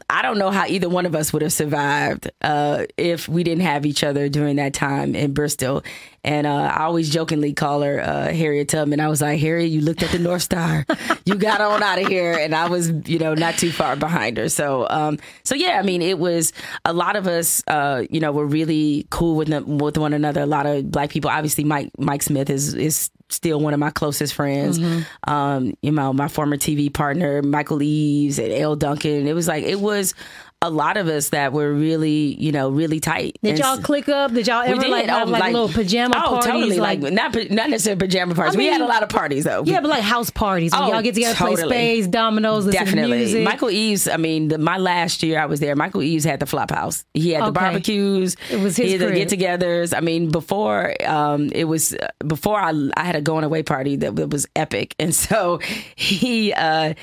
I 0.09 0.21
don't 0.21 0.37
know 0.37 0.51
how 0.51 0.65
either 0.65 0.89
one 0.89 1.05
of 1.05 1.15
us 1.15 1.33
would 1.33 1.41
have 1.41 1.53
survived 1.53 2.29
uh, 2.41 2.85
if 2.97 3.27
we 3.27 3.43
didn't 3.43 3.63
have 3.63 3.85
each 3.85 4.03
other 4.03 4.29
during 4.29 4.57
that 4.57 4.73
time 4.73 5.15
in 5.15 5.33
Bristol. 5.33 5.83
And 6.23 6.47
uh, 6.47 6.71
I 6.73 6.83
always 6.83 7.09
jokingly 7.09 7.53
call 7.53 7.81
her 7.81 7.99
uh, 7.99 8.31
Harriet 8.31 8.69
Tubman. 8.69 9.01
I 9.01 9.09
was 9.09 9.21
like, 9.21 9.39
Harriet, 9.39 9.71
you 9.71 9.81
looked 9.81 10.03
at 10.03 10.11
the 10.11 10.19
North 10.19 10.43
Star, 10.43 10.85
you 11.25 11.35
got 11.35 11.59
on 11.59 11.83
out 11.83 11.99
of 11.99 12.07
here, 12.07 12.33
and 12.33 12.55
I 12.55 12.69
was, 12.69 12.91
you 13.07 13.19
know, 13.19 13.33
not 13.33 13.57
too 13.57 13.71
far 13.71 13.97
behind 13.97 14.37
her. 14.37 14.47
So, 14.47 14.87
um, 14.89 15.19
so 15.43 15.53
yeah, 15.53 15.79
I 15.79 15.81
mean, 15.81 16.01
it 16.01 16.17
was 16.17 16.53
a 16.85 16.93
lot 16.93 17.17
of 17.17 17.27
us, 17.27 17.61
uh, 17.67 18.03
you 18.09 18.21
know, 18.21 18.31
were 18.31 18.45
really 18.45 19.05
cool 19.09 19.35
with 19.35 19.49
with 19.65 19.97
one 19.97 20.13
another. 20.13 20.41
A 20.41 20.45
lot 20.45 20.65
of 20.65 20.89
black 20.89 21.09
people. 21.09 21.29
Obviously, 21.29 21.65
Mike 21.65 21.91
Mike 21.97 22.21
Smith 22.23 22.49
is 22.49 22.73
is 22.73 23.09
still 23.29 23.59
one 23.59 23.73
of 23.73 23.79
my 23.79 23.89
closest 23.89 24.33
friends. 24.33 24.77
Um, 25.25 25.75
you 25.81 25.91
know, 25.91 26.13
my 26.13 26.27
former 26.27 26.55
TV 26.55 26.93
partner, 26.93 27.41
Michael 27.41 27.81
Eaves 27.81 28.39
and 28.39 28.51
Elle 28.51 28.75
Duncan. 28.75 29.27
It 29.27 29.33
was 29.33 29.47
like 29.47 29.63
it 29.63 29.79
was 29.83 30.15
a 30.63 30.69
lot 30.69 30.95
of 30.95 31.07
us 31.09 31.29
that 31.29 31.51
were 31.51 31.73
really, 31.73 32.35
you 32.41 32.53
know, 32.53 32.69
really 32.69 33.01
tight. 33.01 33.37
Did 33.43 33.49
And 33.49 33.59
y'all 33.59 33.77
click 33.79 34.07
up? 34.07 34.33
Did 34.33 34.47
y'all 34.47 34.61
ever 34.61 34.81
did. 34.81 34.89
like 34.89 35.07
have 35.07 35.27
Oh, 35.27 35.31
like, 35.31 35.51
little 35.51 35.67
pajama 35.67 36.15
oh, 36.15 36.29
parties? 36.29 36.45
Totally. 36.45 36.79
Like, 36.79 37.01
like 37.01 37.11
not 37.11 37.35
not 37.51 37.69
necessarily 37.69 37.99
pajama 37.99 38.33
parties. 38.33 38.55
I 38.55 38.57
we 38.57 38.67
had 38.67 38.79
a 38.79 38.85
lot 38.85 39.03
of 39.03 39.09
parties 39.09 39.43
though. 39.43 39.63
yeah, 39.65 39.81
but 39.81 39.89
like 39.89 40.03
house 40.03 40.29
parties. 40.29 40.71
Oh, 40.73 40.89
y'all 40.89 41.01
get 41.01 41.15
together, 41.15 41.35
play 41.35 41.55
totally. 41.55 41.69
spades, 41.69 42.07
dominoes, 42.07 42.65
Definitely. 42.65 43.17
music. 43.17 43.43
Michael 43.43 43.71
Eaves, 43.71 44.07
I 44.07 44.15
mean, 44.15 44.47
the, 44.47 44.57
my 44.57 44.77
last 44.77 45.21
year 45.21 45.37
I 45.37 45.47
was 45.47 45.59
there, 45.59 45.75
Michael 45.75 46.01
Eaves 46.01 46.23
had 46.23 46.39
the 46.39 46.45
flop 46.45 46.71
house. 46.71 47.03
He 47.13 47.31
had 47.31 47.45
the 47.45 47.51
barbecues. 47.51 48.37
It 48.49 48.61
was 48.61 48.77
his 48.77 48.85
he 48.85 48.91
had 48.93 49.01
the 49.01 49.13
get 49.13 49.27
togethers. 49.27 49.95
I 49.95 49.99
mean, 49.99 50.29
before 50.29 50.95
um, 51.05 51.49
it 51.49 51.65
was, 51.65 51.93
uh, 51.93 52.07
before 52.25 52.57
I, 52.57 52.71
I 52.95 53.03
had 53.03 53.17
a 53.17 53.21
going 53.21 53.43
away 53.43 53.63
party 53.63 53.97
that, 53.97 54.15
that 54.15 54.29
was 54.29 54.47
epic. 54.55 54.95
And 54.97 55.13
so 55.13 55.57
he, 55.97 56.53
uh, 56.53 56.93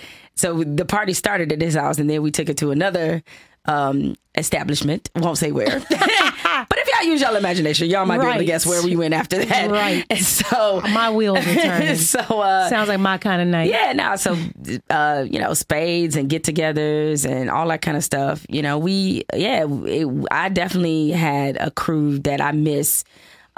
so 0.41 0.65
the 0.65 0.87
party 0.87 1.13
started 1.13 1.53
at 1.53 1.61
his 1.61 1.75
house 1.75 1.99
and 1.99 2.09
then 2.09 2.23
we 2.23 2.31
took 2.31 2.49
it 2.49 2.57
to 2.59 2.71
another 2.71 3.23
um, 3.67 4.17
establishment. 4.37 5.11
Won't 5.17 5.37
say 5.37 5.53
where. 5.53 5.81
but 5.91 6.79
if 6.79 6.89
y'all 6.89 7.11
use 7.11 7.21
y'all 7.21 7.37
imagination, 7.37 7.91
y'all 7.91 8.07
might 8.07 8.19
be 8.21 8.27
able 8.27 8.39
to 8.39 8.45
guess 8.47 8.65
where 8.65 8.83
we 8.83 8.97
went 8.97 9.13
after 9.13 9.45
that. 9.45 9.71
Right. 9.71 10.07
And 10.09 10.19
so, 10.19 10.81
My 10.81 11.11
wheels 11.11 11.39
are 11.39 11.55
turning. 11.55 11.95
so, 11.97 12.21
uh, 12.21 12.71
Sounds 12.71 12.89
like 12.89 13.01
my 13.01 13.19
kind 13.19 13.43
of 13.43 13.49
night. 13.49 13.69
yeah, 13.69 13.93
no, 13.93 14.17
so 14.17 14.35
uh, 14.89 15.27
you 15.31 15.39
know, 15.39 15.53
spades 15.53 16.17
and 16.17 16.31
get-togethers 16.31 17.29
and 17.29 17.51
all 17.51 17.69
that 17.69 17.83
kind 17.83 17.99
of 17.99 18.03
stuff. 18.03 18.47
You 18.49 18.63
know, 18.63 18.79
we 18.79 19.25
yeah, 19.35 19.67
it, 19.69 20.27
I 20.31 20.49
definitely 20.49 21.11
had 21.11 21.59
a 21.59 21.71
crew 21.71 22.19
that 22.21 22.41
I 22.41 22.53
miss. 22.53 23.05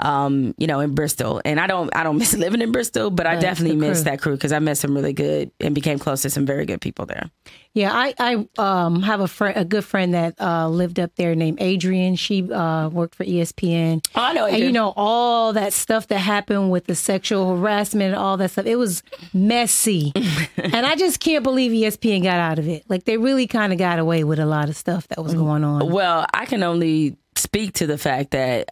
Um, 0.03 0.53
you 0.57 0.67
know, 0.67 0.81
in 0.81 0.93
Bristol, 0.95 1.41
and 1.45 1.59
I 1.61 1.67
don't, 1.67 1.89
I 1.95 2.03
don't 2.03 2.17
miss 2.19 2.33
living 2.33 2.61
in 2.61 2.71
Bristol, 2.73 3.09
but 3.09 3.25
I 3.25 3.37
definitely 3.39 3.77
miss 3.77 4.01
that 4.01 4.21
crew 4.21 4.33
because 4.33 4.51
I 4.51 4.59
met 4.59 4.77
some 4.77 4.93
really 4.93 5.13
good 5.13 5.49
and 5.61 5.73
became 5.73 5.97
close 5.97 6.23
to 6.23 6.29
some 6.29 6.45
very 6.45 6.65
good 6.65 6.81
people 6.81 7.05
there. 7.05 7.29
Yeah, 7.73 7.91
I 7.91 8.13
I 8.19 8.47
um 8.59 9.01
have 9.01 9.19
a 9.21 9.27
friend, 9.27 9.57
a 9.57 9.65
good 9.65 9.83
friend 9.83 10.13
that 10.13 10.35
uh 10.39 10.67
lived 10.69 10.99
up 10.99 11.15
there 11.15 11.33
named 11.33 11.59
Adrian. 11.59 12.15
She 12.15 12.51
uh 12.51 12.89
worked 12.89 13.15
for 13.15 13.23
ESPN. 13.23 14.05
Oh, 14.15 14.21
I 14.21 14.33
know 14.33 14.45
And 14.45 14.59
you 14.59 14.71
know 14.71 14.93
all 14.95 15.53
that 15.53 15.73
stuff 15.73 16.07
that 16.09 16.19
happened 16.19 16.69
with 16.69 16.85
the 16.85 16.93
sexual 16.95 17.55
harassment 17.57 18.13
and 18.13 18.15
all 18.15 18.37
that 18.37 18.51
stuff. 18.51 18.67
It 18.67 18.75
was 18.75 19.01
messy, 19.33 20.11
and 20.57 20.85
I 20.85 20.95
just 20.95 21.19
can't 21.19 21.43
believe 21.43 21.71
ESPN 21.71 22.23
got 22.23 22.37
out 22.39 22.59
of 22.59 22.67
it. 22.67 22.83
Like 22.89 23.05
they 23.05 23.17
really 23.17 23.47
kind 23.47 23.73
of 23.73 23.79
got 23.79 23.97
away 23.99 24.23
with 24.23 24.39
a 24.39 24.45
lot 24.45 24.69
of 24.69 24.75
stuff 24.75 25.07
that 25.07 25.23
was 25.23 25.33
going 25.33 25.63
on. 25.63 25.91
Well, 25.91 26.25
I 26.33 26.45
can 26.45 26.61
only 26.61 27.17
speak 27.53 27.73
to 27.73 27.85
the 27.87 27.97
fact 27.99 28.31
that 28.31 28.65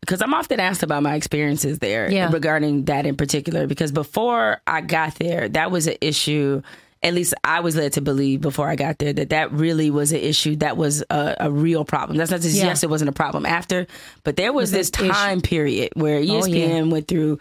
because 0.00 0.20
I'm 0.20 0.34
often 0.34 0.58
asked 0.58 0.82
about 0.82 1.02
my 1.02 1.14
experiences 1.14 1.78
there 1.78 2.10
Yeah. 2.10 2.30
regarding 2.32 2.86
that 2.86 3.06
in 3.06 3.16
particular. 3.16 3.66
Because 3.68 3.92
before 3.92 4.60
I 4.66 4.80
got 4.80 5.14
there, 5.16 5.48
that 5.50 5.70
was 5.70 5.86
an 5.86 5.94
issue. 6.00 6.60
At 7.02 7.14
least 7.14 7.32
I 7.44 7.60
was 7.60 7.76
led 7.76 7.92
to 7.94 8.00
believe 8.02 8.40
before 8.40 8.68
I 8.68 8.74
got 8.76 8.98
there 8.98 9.12
that 9.12 9.30
that 9.30 9.52
really 9.52 9.90
was 9.90 10.10
an 10.12 10.18
issue. 10.18 10.56
That 10.56 10.76
was 10.76 11.02
a, 11.08 11.36
a 11.40 11.50
real 11.50 11.84
problem. 11.84 12.18
That's 12.18 12.30
not 12.32 12.40
to 12.42 12.48
Yeah. 12.48 12.64
yes, 12.66 12.82
it 12.82 12.90
wasn't 12.90 13.08
a 13.10 13.12
problem 13.12 13.46
after, 13.46 13.86
but 14.24 14.36
there 14.36 14.52
was 14.52 14.70
this 14.72 14.90
an 14.98 15.04
issue. 15.06 15.12
time 15.14 15.40
period 15.40 15.92
where 15.94 16.20
E 16.20 16.28
Oh, 16.30 16.42
ESPN 16.42 16.68
yeah. 16.86 16.92
went 16.92 17.06
through 17.08 17.38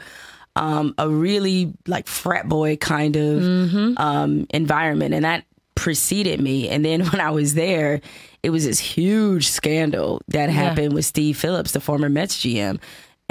um, 0.56 0.94
a 0.98 1.10
really 1.10 1.74
like 1.88 2.08
frat 2.08 2.48
boy 2.48 2.76
kind 2.78 3.16
of 3.16 3.42
Mm-hmm. 3.42 3.94
um, 3.98 4.46
environment, 4.52 5.14
and 5.16 5.26
that 5.26 5.44
preceded 5.76 6.40
me. 6.40 6.70
And 6.70 6.86
then 6.86 7.02
when 7.10 7.20
I 7.22 7.32
was 7.32 7.54
there, 7.56 8.02
it 8.44 8.50
was 8.52 8.66
this 8.66 8.80
huge 8.80 9.48
scandal 9.48 10.22
that 10.30 10.50
happened 10.50 10.94
with 10.94 11.06
Steve 11.06 11.38
Phillips, 11.38 11.72
the 11.72 11.80
former 11.82 12.10
Mets 12.10 12.38
GM. 12.38 12.80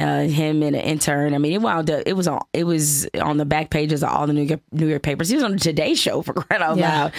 Uh, 0.00 0.22
him 0.28 0.62
and 0.62 0.76
an 0.76 0.82
intern. 0.82 1.34
I 1.34 1.38
mean, 1.38 1.52
it 1.52 1.60
wound 1.60 1.90
up. 1.90 2.04
It 2.06 2.12
was 2.12 2.28
on. 2.28 2.40
It 2.52 2.62
was 2.62 3.08
on 3.20 3.36
the 3.36 3.44
back 3.44 3.68
pages 3.68 4.04
of 4.04 4.10
all 4.10 4.28
the 4.28 4.32
New 4.32 4.42
York, 4.42 4.60
New 4.70 4.86
York 4.86 5.02
papers. 5.02 5.28
He 5.28 5.34
was 5.34 5.42
on 5.42 5.50
the 5.50 5.58
Today 5.58 5.94
Show 5.94 6.22
for 6.22 6.34
crying 6.34 6.62
out 6.62 6.76
Yeah. 6.76 7.02
loud, 7.02 7.12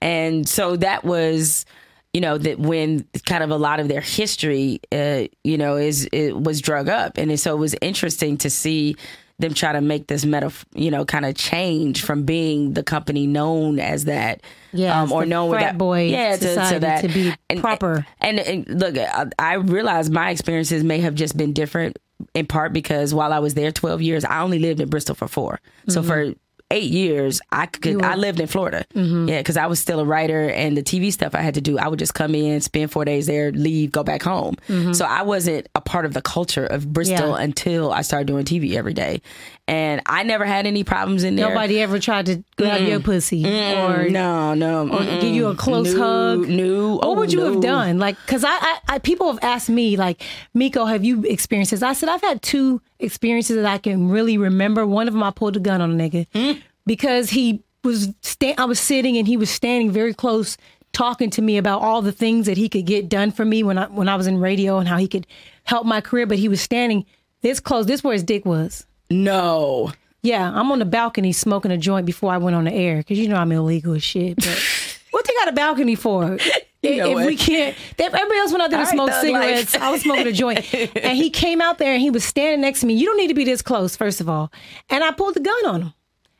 and 0.00 0.48
so 0.48 0.76
that 0.76 1.02
was 1.02 1.66
you 2.14 2.20
know 2.20 2.38
that 2.38 2.60
when 2.60 3.04
kind 3.26 3.42
of 3.42 3.50
a 3.50 3.56
lot 3.56 3.80
of 3.80 3.88
their 3.88 4.00
history 4.00 4.80
uh, 4.92 5.24
you 5.42 5.58
know 5.58 5.74
is 5.76 6.08
it 6.12 6.32
was 6.40 6.60
drug 6.60 6.88
up 6.88 7.18
and 7.18 7.38
so 7.38 7.54
it 7.54 7.58
was 7.58 7.74
interesting 7.80 8.36
to 8.38 8.50
see 8.50 8.94
them 9.40 9.54
try 9.54 9.72
to 9.72 9.80
make 9.80 10.06
this 10.06 10.24
meta 10.24 10.52
you 10.74 10.90
know 10.90 11.04
kind 11.04 11.24
of 11.24 11.34
change 11.34 12.02
from 12.02 12.24
being 12.24 12.74
the 12.74 12.82
company 12.82 13.26
known 13.26 13.78
as 13.78 14.04
that 14.04 14.42
Yeah, 14.72 15.00
um, 15.02 15.12
or 15.12 15.24
known 15.26 15.50
with 15.50 15.58
frat 15.60 15.72
that 15.72 15.78
boy 15.78 16.06
yeah 16.06 16.36
to, 16.36 16.54
to 16.72 16.78
that 16.80 17.00
to 17.02 17.08
be 17.08 17.34
proper. 17.60 18.06
and, 18.20 18.38
and 18.38 18.68
look 18.68 18.96
I, 18.98 19.26
I 19.38 19.54
realize 19.54 20.10
my 20.10 20.30
experiences 20.30 20.84
may 20.84 20.98
have 21.00 21.14
just 21.14 21.36
been 21.36 21.52
different 21.52 21.98
in 22.34 22.46
part 22.46 22.72
because 22.72 23.14
while 23.14 23.32
I 23.32 23.38
was 23.38 23.54
there 23.54 23.72
12 23.72 24.02
years 24.02 24.24
I 24.24 24.40
only 24.42 24.58
lived 24.58 24.80
in 24.80 24.88
Bristol 24.88 25.14
for 25.14 25.26
4 25.28 25.58
so 25.88 26.02
for 26.02 26.34
eight 26.70 26.90
years, 26.90 27.40
I 27.50 27.66
could. 27.66 28.02
I 28.02 28.14
lived 28.14 28.40
in 28.40 28.46
Florida. 28.46 28.84
Mm-hmm. 28.94 29.28
Yeah, 29.28 29.38
because 29.38 29.56
I 29.56 29.66
was 29.66 29.80
still 29.80 30.00
a 30.00 30.04
writer, 30.04 30.48
and 30.50 30.76
the 30.76 30.82
TV 30.82 31.12
stuff 31.12 31.34
I 31.34 31.40
had 31.40 31.54
to 31.54 31.60
do, 31.60 31.78
I 31.78 31.88
would 31.88 31.98
just 31.98 32.14
come 32.14 32.34
in, 32.34 32.60
spend 32.60 32.92
four 32.92 33.04
days 33.04 33.26
there, 33.26 33.50
leave, 33.52 33.92
go 33.92 34.04
back 34.04 34.22
home. 34.22 34.56
Mm-hmm. 34.68 34.92
So 34.92 35.04
I 35.04 35.22
wasn't 35.22 35.68
a 35.74 35.80
part 35.80 36.06
of 36.06 36.14
the 36.14 36.22
culture 36.22 36.66
of 36.66 36.92
Bristol 36.92 37.30
Yeah. 37.30 37.42
until 37.42 37.92
I 37.92 38.02
started 38.02 38.26
doing 38.26 38.44
TV 38.44 38.74
every 38.74 38.94
day, 38.94 39.20
and 39.66 40.00
I 40.06 40.22
never 40.22 40.44
had 40.44 40.66
any 40.66 40.84
problems 40.84 41.24
in 41.24 41.36
there. 41.36 41.48
Nobody 41.48 41.80
ever 41.80 41.98
tried 41.98 42.26
to 42.26 42.44
grab 42.56 42.86
your 42.86 43.00
pussy 43.00 43.44
or 43.46 44.08
No, 44.08 44.54
no. 44.54 44.88
or 44.88 45.04
give 45.20 45.34
you 45.34 45.48
a 45.48 45.54
close 45.54 45.94
no, 45.94 46.00
hug. 46.00 46.48
No. 46.48 46.96
What 46.96 47.16
would 47.16 47.32
you 47.32 47.42
oh, 47.42 47.52
have 47.52 47.62
done? 47.62 47.98
Like, 47.98 48.16
because 48.26 48.44
I, 48.44 48.50
I, 48.50 48.78
I, 48.88 48.98
people 48.98 49.26
have 49.28 49.38
asked 49.42 49.70
me, 49.70 49.96
like, 49.96 50.22
Miko, 50.54 50.84
have 50.84 51.04
you 51.04 51.22
experienced 51.24 51.70
this? 51.70 51.82
I 51.82 51.92
said, 51.92 52.08
I've 52.08 52.20
had 52.22 52.42
two 52.42 52.80
experiences 53.00 53.56
that 53.56 53.66
I 53.66 53.78
can 53.78 54.08
really 54.08 54.38
remember. 54.38 54.86
One 54.86 55.08
of 55.08 55.14
them, 55.14 55.22
I 55.22 55.30
pulled 55.30 55.56
a 55.56 55.60
gun 55.60 55.80
on 55.80 55.92
a 55.92 55.94
nigga 55.94 56.26
Hmm? 56.34 56.60
because 56.86 57.30
he 57.30 57.62
was, 57.84 58.08
sta- 58.22 58.54
I 58.58 58.64
was 58.64 58.78
sitting 58.80 59.16
and 59.16 59.26
he 59.26 59.36
was 59.36 59.50
standing 59.50 59.90
very 59.90 60.14
close, 60.14 60.56
talking 60.92 61.30
to 61.30 61.42
me 61.42 61.56
about 61.56 61.82
all 61.82 62.02
the 62.02 62.12
things 62.12 62.46
that 62.46 62.56
he 62.56 62.68
could 62.68 62.84
get 62.86 63.08
done 63.08 63.30
for 63.30 63.44
me 63.44 63.62
when 63.62 63.78
I, 63.78 63.86
when 63.86 64.08
I 64.08 64.16
was 64.16 64.26
in 64.26 64.38
radio 64.38 64.78
and 64.78 64.86
how 64.88 64.96
he 64.98 65.08
could 65.08 65.26
help 65.64 65.86
my 65.86 66.00
career. 66.00 66.26
But 66.26 66.38
he 66.38 66.48
was 66.48 66.60
standing 66.60 67.06
this 67.42 67.60
close. 67.60 67.86
This 67.86 68.02
where 68.04 68.12
his 68.12 68.22
dick 68.24 68.44
was. 68.44 68.86
No. 69.10 69.92
Yeah, 70.22 70.50
I'm 70.54 70.70
on 70.70 70.78
the 70.80 70.84
balcony 70.84 71.32
smoking 71.32 71.70
a 71.70 71.78
joint 71.78 72.04
before 72.04 72.30
I 72.32 72.36
went 72.36 72.54
on 72.54 72.64
the 72.64 72.72
air 72.72 72.98
because 72.98 73.18
you 73.18 73.28
know 73.28 73.36
I'm 73.36 73.50
illegal 73.52 73.94
as 73.94 74.02
shit. 74.02 74.36
But 74.36 74.62
what 75.10 75.26
they 75.26 75.34
got 75.34 75.48
a 75.48 75.52
balcony 75.52 75.94
for? 75.94 76.38
You 76.82 76.96
know 76.96 77.10
if 77.10 77.14
what? 77.14 77.26
we 77.26 77.36
can't, 77.36 77.76
if 77.76 78.00
everybody 78.00 78.38
else 78.38 78.52
went 78.52 78.62
out 78.62 78.70
there 78.70 78.80
to 78.80 78.86
smoke 78.86 79.12
cigarettes. 79.12 79.74
life. 79.74 79.82
I 79.82 79.90
was 79.90 80.00
smoking 80.00 80.26
a 80.28 80.32
joint, 80.32 80.72
and 80.96 81.14
he 81.14 81.28
came 81.28 81.60
out 81.60 81.76
there 81.76 81.92
and 81.92 82.00
he 82.00 82.08
was 82.08 82.24
standing 82.24 82.62
next 82.62 82.80
to 82.80 82.86
me. 82.86 82.94
You 82.94 83.04
don't 83.04 83.18
need 83.18 83.28
to 83.28 83.34
be 83.34 83.44
this 83.44 83.60
close, 83.60 83.96
first 83.96 84.18
of 84.22 84.30
all. 84.30 84.50
And 84.88 85.04
I 85.04 85.10
pulled 85.12 85.34
the 85.34 85.40
gun 85.40 85.66
on 85.66 85.82
him, 85.82 85.94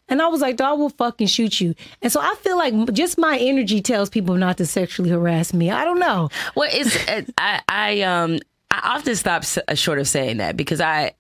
and 0.09 0.23
I 0.23 0.29
was 0.29 0.41
like, 0.41 0.57
"Dog, 0.57 0.79
will 0.79 0.89
fucking 0.89 1.27
shoot 1.27 1.61
you." 1.61 1.75
And 2.01 2.11
so 2.11 2.21
I 2.23 2.35
feel 2.37 2.57
like 2.57 2.95
just 2.95 3.19
my 3.19 3.37
energy 3.37 3.83
tells 3.83 4.09
people 4.09 4.35
not 4.35 4.57
to 4.57 4.65
sexually 4.65 5.11
harass 5.11 5.53
me. 5.53 5.71
I 5.71 5.85
don't 5.85 5.99
know. 5.99 6.31
Well, 6.57 6.71
it's 6.73 6.97
I 7.37 7.61
I 7.69 8.01
um 8.01 8.39
I 8.71 8.97
often 8.97 9.17
stop 9.17 9.45
uh, 9.69 9.75
short 9.75 9.99
of 9.99 10.09
saying 10.09 10.39
that 10.39 10.57
because 10.57 10.81
I 10.81 11.13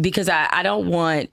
because 0.00 0.30
I 0.30 0.48
I 0.50 0.62
don't 0.62 0.88
want 0.88 1.30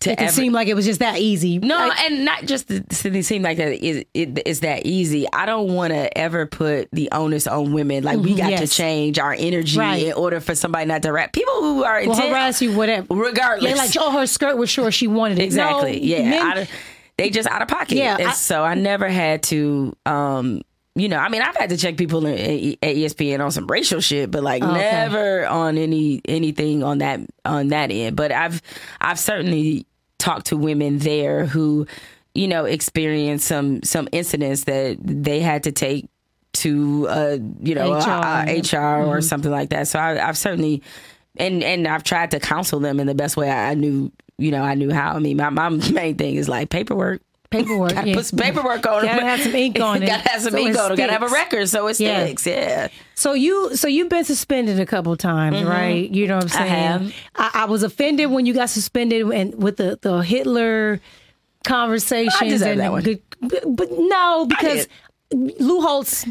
to 0.00 0.12
It 0.12 0.20
ever. 0.20 0.30
seem 0.32 0.52
like 0.52 0.68
it 0.68 0.74
was 0.74 0.84
just 0.86 1.00
that 1.00 1.18
easy. 1.18 1.58
no, 1.58 1.90
and 2.06 2.24
not 2.24 2.44
just 2.44 2.68
to 2.68 2.80
to 2.80 3.22
seem 3.22 3.42
like 3.42 3.56
that 3.58 3.72
is 3.84 4.04
it, 4.14 4.42
it's 4.46 4.60
that 4.60 4.86
easy. 4.86 5.26
I 5.32 5.44
don't 5.46 5.74
want 5.74 5.92
to 5.92 6.16
ever 6.16 6.46
put 6.46 6.88
the 6.92 7.08
onus 7.12 7.46
on 7.46 7.72
women. 7.72 8.04
Like 8.04 8.18
we 8.18 8.34
got 8.34 8.48
to 8.50 8.54
Mm-hmm. 8.56 8.64
Change 8.66 9.18
our 9.18 9.34
energy 9.36 9.78
Right. 9.78 10.06
in 10.06 10.12
order 10.12 10.40
for 10.40 10.54
somebody 10.54 10.86
not 10.86 11.02
to 11.02 11.12
rap. 11.12 11.32
People 11.32 11.54
who 11.60 11.82
are 11.84 12.00
will 12.00 12.12
intent, 12.12 12.28
harass 12.28 12.62
you, 12.62 12.76
whatever. 12.76 13.06
regardless. 13.14 13.76
Like, 13.78 13.90
oh, 13.98 14.12
her 14.18 14.26
skirt 14.26 14.56
was 14.56 14.70
short. 14.70 14.94
She 14.94 15.06
wanted 15.08 15.38
it. 15.38 15.42
Exactly. 15.44 15.98
No, 15.98 16.06
yeah. 16.06 16.30
men- 16.30 16.58
of- 16.58 16.70
they 17.16 17.30
just 17.30 17.48
out 17.48 17.62
of 17.62 17.68
pocket. 17.68 17.96
Yeah, 17.98 18.16
And 18.18 18.28
I- 18.28 18.32
so 18.32 18.62
I 18.62 18.74
never 18.74 19.08
had 19.08 19.42
to. 19.44 19.96
um 20.06 20.62
you 20.94 21.08
know, 21.08 21.18
I 21.18 21.28
mean, 21.28 21.42
I've 21.42 21.54
had 21.56 21.70
to 21.70 21.76
check 21.76 21.96
people 21.96 22.26
in, 22.26 22.76
at 22.82 22.96
ESPN 22.96 23.38
on 23.38 23.52
some 23.52 23.68
racial 23.68 24.00
shit, 24.00 24.32
but 24.32 24.42
like 24.42 24.64
Oh, 24.64 24.70
okay. 24.72 24.80
never 24.80 25.46
on 25.46 25.78
any 25.78 26.20
anything 26.26 26.82
on 26.82 26.98
that 26.98 27.20
on 27.44 27.68
that 27.68 27.92
end. 27.92 28.16
But 28.16 28.32
I've 28.32 28.60
I've 29.00 29.18
certainly 29.20 29.86
talked 30.18 30.46
to 30.46 30.56
women 30.56 30.98
there 30.98 31.46
who, 31.46 31.86
you 32.34 32.48
know, 32.48 32.64
experienced 32.64 33.46
some 33.46 33.82
some 33.82 34.08
incidents 34.12 34.64
that 34.64 34.98
they 35.00 35.40
had 35.40 35.64
to 35.64 35.72
take 35.72 36.08
to 36.54 37.06
uh 37.08 37.38
you 37.60 37.74
know 37.74 37.94
HR. 37.94 38.00
uh, 38.08 38.42
HR 38.44 38.48
Mm-hmm. 38.48 39.10
or 39.10 39.20
something 39.20 39.50
like 39.50 39.70
that. 39.70 39.86
So 39.88 39.98
I, 39.98 40.26
I've 40.28 40.36
certainly 40.38 40.82
and 41.36 41.62
and 41.62 41.86
I've 41.86 42.02
tried 42.04 42.30
to 42.32 42.40
counsel 42.40 42.80
them 42.80 42.98
in 43.00 43.06
the 43.06 43.14
best 43.14 43.36
way 43.36 43.50
I, 43.50 43.70
I 43.70 43.74
knew 43.74 44.10
you 44.38 44.50
know 44.50 44.62
I 44.62 44.74
knew 44.74 44.92
how. 44.92 45.14
I 45.14 45.18
mean, 45.18 45.36
my 45.36 45.50
my 45.50 45.68
main 45.68 46.16
thing 46.16 46.34
is 46.36 46.48
like 46.48 46.70
paperwork. 46.70 47.20
Paperwork. 47.50 47.92
Gotta 47.94 48.08
yeah. 48.08 48.14
put 48.14 48.26
some 48.26 48.38
paperwork 48.38 48.86
on 48.86 49.04
Gotta 49.04 49.06
them. 49.06 49.20
have 49.26 49.40
some 49.40 49.54
ink 49.54 49.80
on 49.80 50.02
it. 50.02 50.06
Gotta 50.06 50.28
have 50.28 50.42
some 50.42 50.52
so 50.52 50.58
ink 50.58 50.78
on 50.78 50.92
it. 50.92 50.96
Gotta 50.96 51.12
have 51.12 51.22
a 51.22 51.28
record 51.28 51.68
so 51.68 51.86
it 51.88 51.94
sticks. 51.94 52.46
Yeah. 52.46 52.88
So 53.14 53.32
you, 53.32 53.74
so 53.76 53.88
you've 53.88 54.08
been 54.08 54.24
suspended 54.24 54.78
a 54.80 54.86
couple 54.86 55.16
times, 55.16 55.62
right? 55.64 56.08
You 56.10 56.26
know 56.28 56.36
what 56.36 56.44
I'm 56.44 56.48
Mm-hmm. 56.50 56.62
I 56.62 56.66
saying? 56.68 57.12
have. 57.34 57.54
I, 57.54 57.62
I 57.62 57.64
was 57.66 57.82
offended 57.82 58.30
when 58.30 58.46
you 58.46 58.54
got 58.54 58.70
suspended 58.70 59.26
and 59.30 59.54
with 59.62 59.76
the 59.78 59.98
the 60.02 60.18
Hitler 60.18 61.00
conversations. 61.64 62.34
I 62.40 62.48
deserve 62.48 62.68
and 62.72 62.80
that 62.80 62.92
one. 62.92 63.02
the- 63.02 63.20
but, 63.40 63.62
but 63.76 63.88
no, 63.92 64.46
because 64.46 64.88
Lou 65.32 65.80
Holtz 65.80 66.26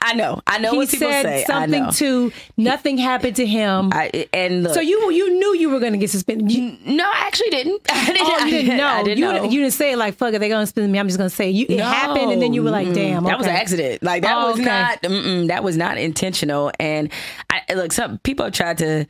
I, 0.00 0.10
I 0.10 0.14
know. 0.14 0.40
I 0.46 0.58
know 0.58 0.72
he 0.72 0.76
what 0.78 0.88
people 0.90 1.08
said 1.10 1.22
say. 1.24 1.40
I 1.42 1.44
something 1.44 1.84
know. 1.84 1.90
to 1.92 2.32
nothing 2.56 2.98
happened 2.98 3.36
to 3.36 3.46
him. 3.46 3.90
I, 3.92 4.28
and 4.32 4.64
look, 4.64 4.74
so 4.74 4.80
you 4.80 5.10
you 5.10 5.38
knew 5.38 5.54
you 5.56 5.70
were 5.70 5.80
going 5.80 5.92
to 5.92 5.98
get 5.98 6.10
suspended. 6.10 6.50
You, 6.52 6.76
no, 6.86 7.04
I 7.04 7.24
actually 7.26 7.50
didn't. 7.50 7.82
I 7.90 8.06
didn't, 8.06 8.20
oh, 8.26 8.44
you 8.44 8.50
didn't 8.50 8.76
know. 8.76 8.86
I 8.86 9.02
didn't 9.02 9.18
you, 9.18 9.24
know. 9.24 9.44
you 9.44 9.60
didn't 9.60 9.72
say 9.74 9.92
it 9.92 9.96
like 9.96 10.14
fuck 10.16 10.34
it. 10.34 10.38
They're 10.40 10.48
going 10.48 10.62
to 10.62 10.66
suspend 10.66 10.92
me. 10.92 10.98
I'm 10.98 11.06
just 11.08 11.18
going 11.18 11.30
to 11.30 11.34
say 11.34 11.48
it. 11.50 11.54
you. 11.54 11.66
It 11.68 11.80
happened, 11.80 12.32
and 12.32 12.42
then 12.42 12.52
you 12.52 12.62
were 12.62 12.70
like, 12.70 12.92
damn. 12.92 13.24
That 13.24 13.38
was 13.38 13.46
an 13.46 13.54
accident. 13.54 14.02
Like 14.02 14.22
that 14.22 14.36
Oh, 14.36 14.50
was 14.50 14.60
okay. 14.60 14.64
not 14.64 15.48
that 15.48 15.64
was 15.64 15.76
not 15.76 15.98
intentional. 15.98 16.70
And 16.78 17.10
I 17.50 17.62
look, 17.74 17.92
some 17.92 18.18
people 18.18 18.44
have 18.44 18.54
tried 18.54 18.78
to 18.78 19.06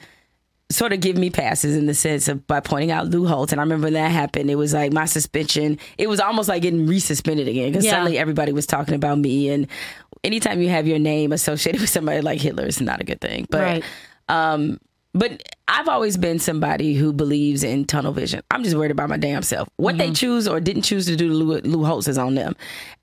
sort 0.71 0.93
of 0.93 1.01
give 1.01 1.17
me 1.17 1.31
passes 1.31 1.75
in 1.77 1.87
the 1.87 1.95
sense 1.95 2.29
of 2.29 2.47
by 2.47 2.61
pointing 2.61 2.91
out 2.91 3.07
Lou 3.07 3.27
Holtz. 3.27 3.53
And 3.53 3.61
I 3.61 3.65
remember 3.65 3.87
when 3.87 3.95
that 3.95 4.11
happened. 4.11 4.51
It 4.51 4.57
was 4.57 4.75
like 4.75 4.93
my 4.93 5.07
suspension. 5.07 5.79
It 5.97 6.09
was 6.11 6.21
almost 6.21 6.47
like 6.49 6.61
getting 6.61 6.87
resuspended 6.87 7.49
again 7.49 7.71
because 7.73 7.87
Yeah. 7.87 7.93
suddenly 7.93 8.19
everybody 8.19 8.53
was 8.53 8.67
talking 8.67 8.95
about 8.95 9.19
me. 9.19 9.49
And 9.49 9.67
anytime 10.25 10.61
you 10.61 10.69
have 10.69 10.87
your 10.87 10.99
name 10.99 11.33
associated 11.33 11.81
with 11.83 11.91
somebody 11.91 12.21
like 12.21 12.41
Hitler, 12.41 12.65
it's 12.67 12.81
not 12.81 13.01
a 13.01 13.05
good 13.05 13.21
thing. 13.21 13.47
But 13.51 13.61
Right. 13.61 13.85
um, 14.29 14.79
but 15.15 15.43
I've 15.67 15.89
always 15.89 16.17
been 16.17 16.39
somebody 16.39 16.95
who 16.95 17.13
believes 17.13 17.65
in 17.65 17.87
tunnel 17.87 18.13
vision. 18.13 18.43
I'm 18.51 18.63
just 18.63 18.77
worried 18.77 18.91
about 18.91 19.09
my 19.09 19.17
damn 19.17 19.43
self. 19.43 19.69
What 19.77 19.95
Mm-hmm. 19.95 19.99
they 19.99 20.13
choose 20.13 20.47
or 20.47 20.61
didn't 20.61 20.83
choose 20.83 21.07
to 21.07 21.17
do 21.17 21.29
to 21.29 21.35
Lou, 21.35 21.59
Lou 21.61 21.85
Holtz 21.85 22.09
is 22.09 22.19
on 22.19 22.35
them. 22.35 22.55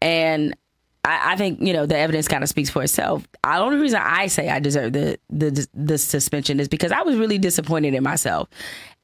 And 0.02 0.56
I, 1.04 1.34
I 1.34 1.36
think 1.36 1.60
you 1.62 1.74
know 1.74 1.86
the 1.86 1.98
evidence 1.98 2.28
kind 2.28 2.44
of 2.44 2.50
speaks 2.50 2.70
for 2.70 2.84
itself. 2.84 3.28
The 3.44 3.58
only 3.58 3.78
reason 3.78 4.00
I 4.04 4.28
say 4.28 4.50
I 4.50 4.60
deserve 4.60 4.94
the 4.94 5.18
the 5.30 5.68
the 5.74 5.98
suspension 5.98 6.60
is 6.60 6.68
because 6.68 6.92
I 6.92 7.02
was 7.02 7.16
really 7.18 7.38
disappointed 7.38 7.94
in 7.94 8.04
myself. 8.04 8.50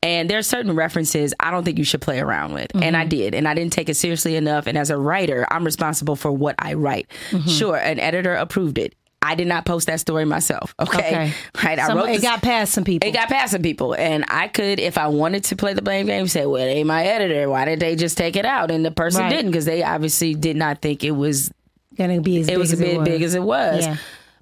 And 0.03 0.29
there 0.29 0.39
are 0.39 0.43
certain 0.43 0.75
references 0.75 1.33
I 1.39 1.51
don't 1.51 1.63
think 1.63 1.77
you 1.77 1.83
should 1.83 2.01
play 2.01 2.19
around 2.19 2.53
with. 2.53 2.73
And 2.73 2.83
Mm-hmm. 2.83 2.95
I 2.95 3.05
did. 3.05 3.35
And 3.35 3.47
I 3.47 3.53
didn't 3.53 3.73
take 3.73 3.87
it 3.89 3.95
seriously 3.95 4.35
enough. 4.35 4.65
And 4.67 4.77
as 4.77 4.89
a 4.89 4.97
writer, 4.97 5.45
I'm 5.51 5.63
responsible 5.63 6.15
for 6.15 6.31
what 6.31 6.55
I 6.57 6.73
write. 6.73 7.07
Mm-hmm. 7.29 7.47
Sure, 7.49 7.75
an 7.77 7.99
editor 7.99 8.33
approved 8.33 8.77
it. 8.79 8.95
I 9.23 9.35
did 9.35 9.45
not 9.45 9.65
post 9.65 9.85
that 9.85 9.99
story 9.99 10.25
myself. 10.25 10.73
Okay. 10.81 10.97
Okay. 10.97 11.33
Right. 11.63 11.77
I 11.77 11.85
Some- 11.85 11.97
wrote 11.99 12.09
it 12.09 12.13
this- 12.13 12.21
got 12.23 12.41
past 12.41 12.73
some 12.73 12.83
people. 12.83 13.07
it 13.07 13.11
got 13.11 13.29
past 13.29 13.51
some 13.51 13.61
people, 13.61 13.93
and 13.93 14.25
I 14.27 14.47
could, 14.47 14.79
if 14.79 14.97
I 14.97 15.07
wanted 15.09 15.43
to 15.45 15.55
play 15.55 15.75
the 15.75 15.83
blame 15.83 16.07
game, 16.07 16.25
say, 16.27 16.47
"Well, 16.47 16.65
they 16.65 16.83
my 16.83 17.03
editor. 17.03 17.47
Why 17.47 17.65
did 17.65 17.79
they 17.79 17.95
just 17.95 18.17
take 18.17 18.35
it 18.35 18.45
out?" 18.45 18.71
And 18.71 18.83
the 18.83 18.89
person 18.89 19.21
Right. 19.21 19.29
didn't 19.29 19.51
because 19.51 19.65
they 19.65 19.83
obviously 19.83 20.33
did 20.33 20.55
not 20.57 20.81
think 20.81 21.03
it 21.03 21.11
was 21.11 21.51
going 21.95 22.15
to 22.15 22.21
be 22.21 22.39
as 22.39 22.47
it 22.47 22.53
big 22.53 22.57
was 22.57 22.73
as 22.73 22.79
a 22.79 22.83
bit 22.83 22.93
it 22.95 22.97
was. 22.97 23.07
big 23.07 23.21
as 23.21 23.35
it 23.35 23.43
was. 23.43 23.85
Yeah. 23.85 23.97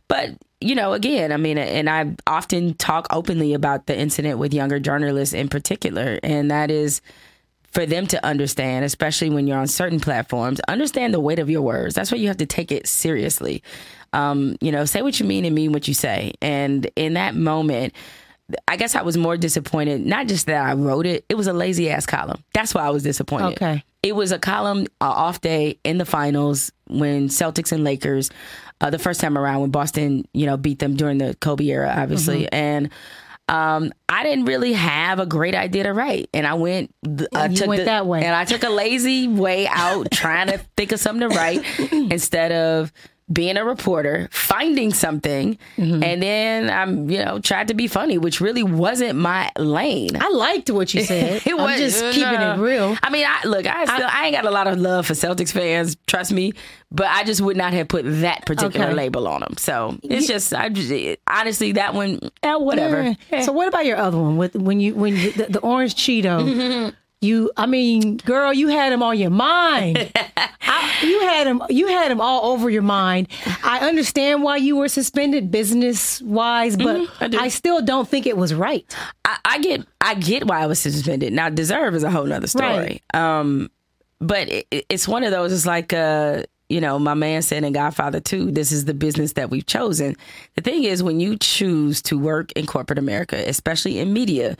But 0.07 0.29
you 0.61 0.75
know, 0.75 0.93
again, 0.93 1.31
I 1.31 1.37
mean, 1.37 1.57
and 1.57 1.89
I 1.89 2.15
often 2.27 2.73
talk 2.73 3.07
openly 3.11 3.53
about 3.53 3.85
the 3.85 3.97
incident 3.97 4.39
with 4.39 4.53
younger 4.53 4.79
journalists 4.79 5.33
in 5.33 5.47
particular, 5.47 6.19
and 6.21 6.51
that 6.51 6.69
is 6.69 7.01
for 7.71 7.85
them 7.85 8.07
to 8.07 8.25
understand, 8.25 8.83
especially 8.83 9.29
when 9.29 9.47
you're 9.47 9.57
on 9.57 9.67
certain 9.67 9.99
platforms, 9.99 10.59
understand 10.67 11.13
the 11.13 11.19
weight 11.19 11.39
of 11.39 11.49
your 11.49 11.61
words. 11.61 11.95
That's 11.95 12.11
why 12.11 12.17
you 12.17 12.27
have 12.27 12.37
to 12.37 12.45
take 12.45 12.71
it 12.71 12.87
seriously. 12.87 13.63
Um, 14.11 14.57
you 14.59 14.71
know, 14.71 14.85
say 14.85 15.01
what 15.01 15.19
you 15.19 15.25
mean 15.25 15.45
and 15.45 15.53
mean 15.53 15.71
what 15.71 15.87
you 15.87 15.93
say. 15.93 16.33
And 16.41 16.89
in 16.95 17.13
that 17.13 17.35
moment, 17.35 17.93
I 18.67 18.75
guess 18.75 18.95
I 18.95 19.03
was 19.03 19.17
more 19.17 19.37
disappointed. 19.37 20.05
Not 20.05 20.27
just 20.27 20.47
that 20.47 20.65
I 20.65 20.73
wrote 20.73 21.05
it; 21.05 21.23
it 21.29 21.35
was 21.35 21.47
a 21.47 21.53
lazy 21.53 21.89
ass 21.89 22.05
column. 22.05 22.43
That's 22.53 22.73
why 22.73 22.81
I 22.81 22.89
was 22.89 23.03
disappointed. 23.03 23.53
Okay. 23.53 23.83
It 24.01 24.15
was 24.15 24.31
a 24.31 24.39
column, 24.39 24.87
uh, 25.01 25.05
off 25.05 25.41
day 25.41 25.77
in 25.83 25.97
the 25.97 26.05
finals 26.05 26.71
when 26.87 27.27
Celtics 27.27 27.71
and 27.71 27.83
Lakers, 27.83 28.31
uh, 28.81 28.89
the 28.89 28.99
first 28.99 29.19
time 29.21 29.37
around 29.37 29.61
when 29.61 29.71
Boston, 29.71 30.25
you 30.33 30.45
know, 30.45 30.57
beat 30.57 30.79
them 30.79 30.95
during 30.95 31.17
the 31.17 31.35
Kobe 31.41 31.65
era, 31.65 31.93
obviously, 31.97 32.43
Mm-hmm. 32.43 32.55
and. 32.55 32.89
Um, 33.47 33.91
I 34.07 34.21
didn't 34.21 34.45
really 34.45 34.73
have 34.73 35.17
a 35.19 35.25
great 35.25 35.55
idea 35.55 35.81
to 35.81 35.91
write, 35.91 36.29
and 36.35 36.45
I 36.45 36.53
went. 36.53 36.93
I 37.33 37.47
you 37.47 37.55
took 37.57 37.67
went 37.67 37.79
the- 37.79 37.85
that 37.85 38.05
way. 38.05 38.23
and 38.23 38.35
I 38.35 38.45
took 38.45 38.61
a 38.61 38.69
lazy 38.69 39.27
way 39.27 39.65
out, 39.67 40.11
trying 40.11 40.49
to 40.49 40.59
think 40.77 40.91
of 40.91 40.99
something 40.99 41.27
to 41.27 41.35
write 41.35 41.65
instead 41.91 42.51
of 42.51 42.93
being 43.31 43.57
a 43.57 43.63
reporter, 43.65 44.27
finding 44.31 44.91
something, 44.93 45.57
Mm-hmm. 45.77 46.03
and 46.03 46.21
then 46.23 46.69
I'm, 46.69 47.09
you 47.09 47.23
know, 47.23 47.39
tried 47.39 47.67
to 47.69 47.73
be 47.73 47.87
funny, 47.87 48.17
which 48.17 48.41
really 48.41 48.63
wasn't 48.63 49.17
my 49.19 49.51
lane. 49.57 50.09
I 50.19 50.29
liked 50.29 50.69
what 50.71 50.93
you 50.93 51.03
said. 51.03 51.41
It 51.45 51.53
I'm 51.53 51.57
was 51.61 51.77
just 51.77 52.03
keeping 52.15 52.41
it 52.41 52.57
real. 52.57 52.97
I 53.03 53.09
mean, 53.09 53.25
I 53.27 53.41
look, 53.47 53.65
I 53.67 53.85
still, 53.85 54.07
I, 54.11 54.25
ain't 54.27 54.35
got 54.35 54.45
a 54.45 54.51
lot 54.51 54.67
of 54.67 54.77
love 54.79 55.05
for 55.07 55.13
Celtics 55.13 55.51
fans, 55.51 55.95
trust 56.07 56.31
me, 56.31 56.53
but 56.91 57.07
I 57.07 57.23
just 57.23 57.41
would 57.41 57.55
not 57.57 57.73
have 57.73 57.87
put 57.87 58.03
that 58.21 58.45
particular 58.45 58.87
Okay. 58.87 58.95
label 58.95 59.27
on 59.27 59.41
them. 59.41 59.55
So 59.57 59.97
it's 60.03 60.27
just, 60.27 60.53
I 60.53 60.69
just, 60.69 60.91
it- 60.91 61.21
honestly, 61.27 61.73
that 61.73 61.93
one, 61.93 62.19
eh, 62.43 62.55
whatever. 62.55 63.15
Yeah. 63.31 63.41
So 63.41 63.51
what 63.51 63.67
about 63.67 63.85
your 63.85 63.97
other 63.97 64.17
one 64.17 64.37
with 64.37 64.55
when 64.55 64.79
you 64.79 64.95
when 64.95 65.15
you, 65.15 65.31
the, 65.33 65.45
the 65.49 65.59
orange 65.59 65.95
Cheeto? 65.95 66.93
You, 67.21 67.51
I 67.57 67.65
mean, 67.65 68.15
girl, 68.17 68.53
you 68.53 68.69
had 68.69 68.93
him 68.93 69.03
on 69.03 69.17
your 69.19 69.29
mind. 69.29 70.09
I, 70.61 70.99
you 71.03 71.19
had 71.21 71.47
him, 71.47 71.61
you 71.69 71.87
had 71.87 72.11
him 72.11 72.21
all 72.21 72.51
over 72.53 72.69
your 72.69 72.81
mind. 72.81 73.27
I 73.63 73.79
understand 73.85 74.41
why 74.41 74.55
you 74.57 74.77
were 74.77 74.87
suspended, 74.87 75.51
business 75.51 76.21
wise, 76.21 76.77
but 76.77 76.95
Mm-hmm, 76.95 77.35
I. 77.35 77.45
I, 77.45 77.47
still 77.49 77.81
don't 77.81 78.07
think 78.07 78.25
it 78.25 78.37
was 78.37 78.53
right. 78.53 78.85
I, 79.25 79.37
I 79.43 79.59
get, 79.59 79.85
I 79.99 80.13
get 80.15 80.45
why 80.47 80.61
I 80.61 80.67
was 80.67 80.79
suspended. 80.79 81.33
Now, 81.33 81.49
deserve 81.49 81.93
is 81.93 82.03
a 82.03 82.09
whole 82.11 82.25
nother 82.25 82.47
story. 82.47 83.01
Um, 83.13 83.69
but 84.21 84.47
it- 84.49 84.85
it's 84.89 85.07
one 85.07 85.23
of 85.25 85.31
those. 85.31 85.51
It's 85.51 85.65
like, 85.65 85.91
uh, 85.91 86.43
you 86.69 86.79
know, 86.79 86.99
my 86.99 87.15
man 87.15 87.41
said 87.41 87.63
in 87.65 87.73
Godfather 87.73 88.19
2, 88.21 88.51
this 88.51 88.71
is 88.71 88.85
the 88.85 88.93
business 88.93 89.33
that 89.33 89.49
we've 89.49 89.65
chosen. 89.65 90.15
The 90.55 90.61
thing 90.61 90.83
is, 90.85 91.03
when 91.03 91.19
you 91.19 91.35
choose 91.37 92.01
to 92.03 92.17
work 92.17 92.51
in 92.53 92.65
corporate 92.65 92.99
America, 92.99 93.35
especially 93.45 93.99
in 93.99 94.13
media, 94.13 94.55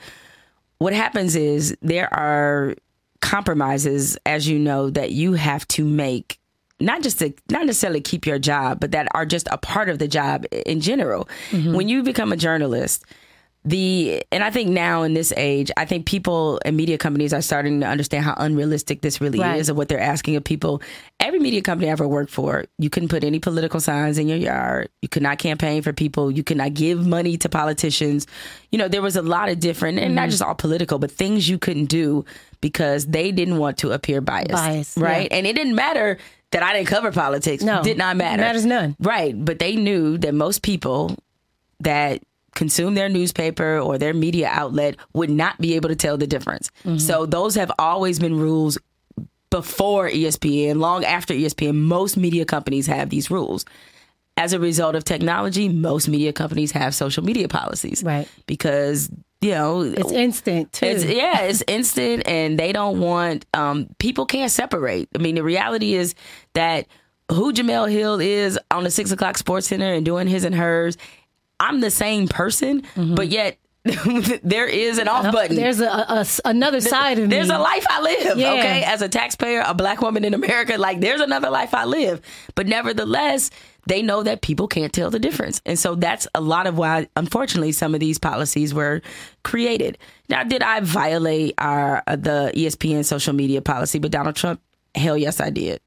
what 0.80 0.94
happens 0.94 1.36
is 1.36 1.76
there 1.82 2.12
are 2.12 2.74
compromises, 3.20 4.16
as 4.24 4.48
you 4.48 4.58
know, 4.58 4.88
that 4.90 5.12
you 5.12 5.34
have 5.34 5.68
to 5.68 5.84
make. 5.84 6.40
Not 6.80 7.02
just 7.02 7.18
to 7.18 7.34
not 7.50 7.66
necessarily 7.66 8.00
keep 8.00 8.26
your 8.26 8.38
job, 8.38 8.80
but 8.80 8.92
that 8.92 9.06
are 9.12 9.26
just 9.26 9.46
a 9.52 9.58
part 9.58 9.90
of 9.90 9.98
the 9.98 10.08
job 10.08 10.46
in 10.50 10.80
general. 10.80 11.28
Mm-hmm. 11.50 11.74
When 11.74 11.90
you 11.90 12.02
become 12.02 12.32
a 12.32 12.36
journalist, 12.36 13.04
the 13.64 14.24
and 14.32 14.42
I 14.42 14.50
think 14.50 14.70
now 14.70 15.02
in 15.02 15.12
this 15.12 15.34
age, 15.36 15.70
I 15.76 15.84
think 15.84 16.06
people 16.06 16.60
and 16.64 16.74
media 16.76 16.96
companies 16.96 17.34
are 17.34 17.42
starting 17.42 17.80
to 17.80 17.86
understand 17.86 18.24
how 18.24 18.32
unrealistic 18.38 19.02
this 19.02 19.20
really 19.20 19.38
Right. 19.38 19.60
is 19.60 19.68
of 19.68 19.76
what 19.76 19.88
they're 19.90 20.00
asking 20.00 20.36
of 20.36 20.44
people. 20.44 20.80
Every 21.20 21.38
media 21.40 21.60
company 21.60 21.88
I 21.90 21.92
ever 21.92 22.08
worked 22.08 22.30
for, 22.32 22.64
you 22.78 22.88
couldn't 22.88 23.10
put 23.10 23.22
any 23.22 23.38
political 23.38 23.78
signs 23.78 24.16
in 24.16 24.28
your 24.28 24.38
yard. 24.38 24.88
You 25.02 25.08
could 25.10 25.22
not 25.22 25.38
campaign 25.38 25.82
for 25.82 25.92
people. 25.92 26.30
You 26.30 26.42
could 26.42 26.56
not 26.56 26.72
give 26.72 27.06
money 27.06 27.36
to 27.36 27.50
politicians. 27.50 28.26
You 28.72 28.78
know, 28.78 28.88
there 28.88 29.02
was 29.02 29.16
a 29.16 29.22
lot 29.22 29.50
of 29.50 29.60
different 29.60 29.98
and 29.98 30.06
Mm-hmm. 30.08 30.14
not 30.14 30.30
just 30.30 30.40
all 30.42 30.54
political, 30.54 30.98
but 30.98 31.10
things 31.10 31.46
you 31.46 31.58
couldn't 31.58 31.86
do 31.86 32.24
because 32.62 33.06
they 33.06 33.30
didn't 33.30 33.58
want 33.58 33.76
to 33.78 33.90
appear 33.92 34.22
biased. 34.22 34.52
Biased, 34.52 34.96
right? 34.96 35.28
yeah. 35.30 35.36
And 35.36 35.46
it 35.46 35.52
didn't 35.54 35.74
matter 35.74 36.16
that 36.52 36.62
I 36.62 36.72
didn't 36.72 36.88
cover 36.88 37.12
politics. 37.12 37.62
No, 37.62 37.80
It 37.80 37.84
did 37.84 37.98
not 37.98 38.16
matter. 38.16 38.40
matters 38.40 38.64
none. 38.64 38.96
Right. 38.98 39.34
But 39.36 39.58
they 39.58 39.76
knew 39.76 40.16
that 40.18 40.32
most 40.34 40.62
people 40.62 41.16
that 41.80 42.22
consume 42.54 42.94
their 42.94 43.08
newspaper 43.08 43.78
or 43.78 43.98
their 43.98 44.14
media 44.14 44.48
outlet 44.50 44.96
would 45.12 45.30
not 45.30 45.58
be 45.60 45.74
able 45.74 45.88
to 45.88 45.96
tell 45.96 46.16
the 46.16 46.26
difference. 46.26 46.70
Mm-hmm. 46.84 46.98
So 46.98 47.26
those 47.26 47.54
have 47.54 47.70
always 47.78 48.18
been 48.18 48.38
rules 48.38 48.78
before 49.50 50.08
ESPN, 50.08 50.76
long 50.76 51.04
after 51.04 51.34
ESPN. 51.34 51.74
Most 51.74 52.16
media 52.16 52.44
companies 52.44 52.86
have 52.86 53.10
these 53.10 53.30
rules. 53.30 53.64
As 54.36 54.52
a 54.52 54.58
result 54.60 54.94
of 54.94 55.04
technology, 55.04 55.68
most 55.68 56.08
media 56.08 56.32
companies 56.32 56.72
have 56.72 56.94
social 56.94 57.22
media 57.24 57.48
policies. 57.48 58.02
Right. 58.02 58.28
Because, 58.46 59.10
you 59.40 59.50
know, 59.50 59.82
It's 59.82 60.12
instant 60.12 60.72
too. 60.72 60.86
it's, 60.86 61.04
yeah, 61.04 61.40
it's 61.42 61.62
instant, 61.68 62.26
and 62.26 62.58
they 62.58 62.72
don't 62.72 63.00
want 63.00 63.44
um, 63.54 63.88
people 63.98 64.24
can't 64.24 64.50
separate. 64.50 65.08
I 65.14 65.18
mean, 65.18 65.34
the 65.34 65.42
reality 65.42 65.94
is 65.94 66.14
that 66.54 66.86
who 67.30 67.52
Jemele 67.52 67.90
Hill 67.90 68.20
is 68.20 68.58
on 68.70 68.84
the 68.84 68.90
six 68.90 69.10
o'clock 69.12 69.36
SportsCenter 69.36 69.96
and 69.96 70.04
doing 70.04 70.26
his 70.26 70.44
and 70.44 70.54
hers. 70.54 70.96
I'm 71.60 71.80
the 71.80 71.90
same 71.90 72.26
person, 72.26 72.82
but 72.96 73.28
yet 73.28 73.58
there 74.42 74.66
is 74.66 74.98
an 74.98 75.08
off 75.08 75.32
button. 75.32 75.56
Mm-hmm. 75.56 75.62
There's 75.62 75.80
a, 75.80 75.86
a- 75.86 76.26
another 76.44 76.80
side 76.80 77.18
of 77.18 77.28
me. 77.28 77.34
There's 77.34 77.48
a 77.50 77.58
life 77.58 77.86
I 77.88 78.00
live, 78.02 78.38
Yeah. 78.38 78.52
okay? 78.54 78.82
As 78.84 79.00
a 79.02 79.08
taxpayer, 79.08 79.62
a 79.66 79.72
black 79.74 80.02
woman 80.02 80.24
in 80.24 80.34
America, 80.34 80.76
like 80.76 81.00
there's 81.00 81.20
another 81.20 81.48
life 81.50 81.72
I 81.72 81.84
live. 81.86 82.20
But 82.54 82.66
nevertheless, 82.66 83.50
they 83.86 84.02
know 84.02 84.22
that 84.22 84.42
people 84.42 84.68
can't 84.68 84.92
tell 84.92 85.08
the 85.10 85.18
difference. 85.18 85.62
And 85.64 85.78
so 85.78 85.94
that's 85.94 86.26
a 86.34 86.40
lot 86.42 86.66
of 86.66 86.76
why, 86.76 87.08
unfortunately, 87.16 87.72
some 87.72 87.94
of 87.94 88.00
these 88.00 88.18
policies 88.18 88.74
were 88.74 89.00
created. 89.44 89.96
Now, 90.28 90.44
did 90.44 90.62
I 90.62 90.80
violate 90.80 91.54
our 91.56 92.02
uh, 92.06 92.16
the 92.16 92.52
ESPN 92.54 93.04
social 93.06 93.32
media 93.32 93.62
policy 93.62 93.98
But 93.98 94.10
Donald 94.10 94.36
Trump? 94.36 94.60
Hell 94.94 95.16
yes, 95.16 95.40
I 95.40 95.48
did. 95.50 95.80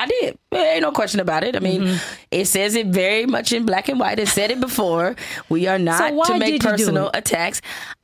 I 0.00 0.06
did. 0.06 0.38
There 0.50 0.74
ain't 0.74 0.82
no 0.82 0.92
question 0.92 1.20
about 1.20 1.44
it. 1.44 1.54
I 1.56 1.58
mean, 1.60 1.82
Mm-hmm. 1.82 2.14
it 2.30 2.46
says 2.46 2.74
it 2.74 2.86
very 2.86 3.26
much 3.26 3.52
in 3.52 3.66
black 3.66 3.88
and 3.88 4.00
white. 4.00 4.18
It 4.18 4.28
said 4.28 4.50
it 4.50 4.60
before. 4.60 5.14
We 5.48 5.66
are 5.66 5.78
not 5.78 5.98
So 6.26 6.32
to 6.32 6.38
make 6.38 6.62
personal 6.62 7.10
attacks. 7.12 7.60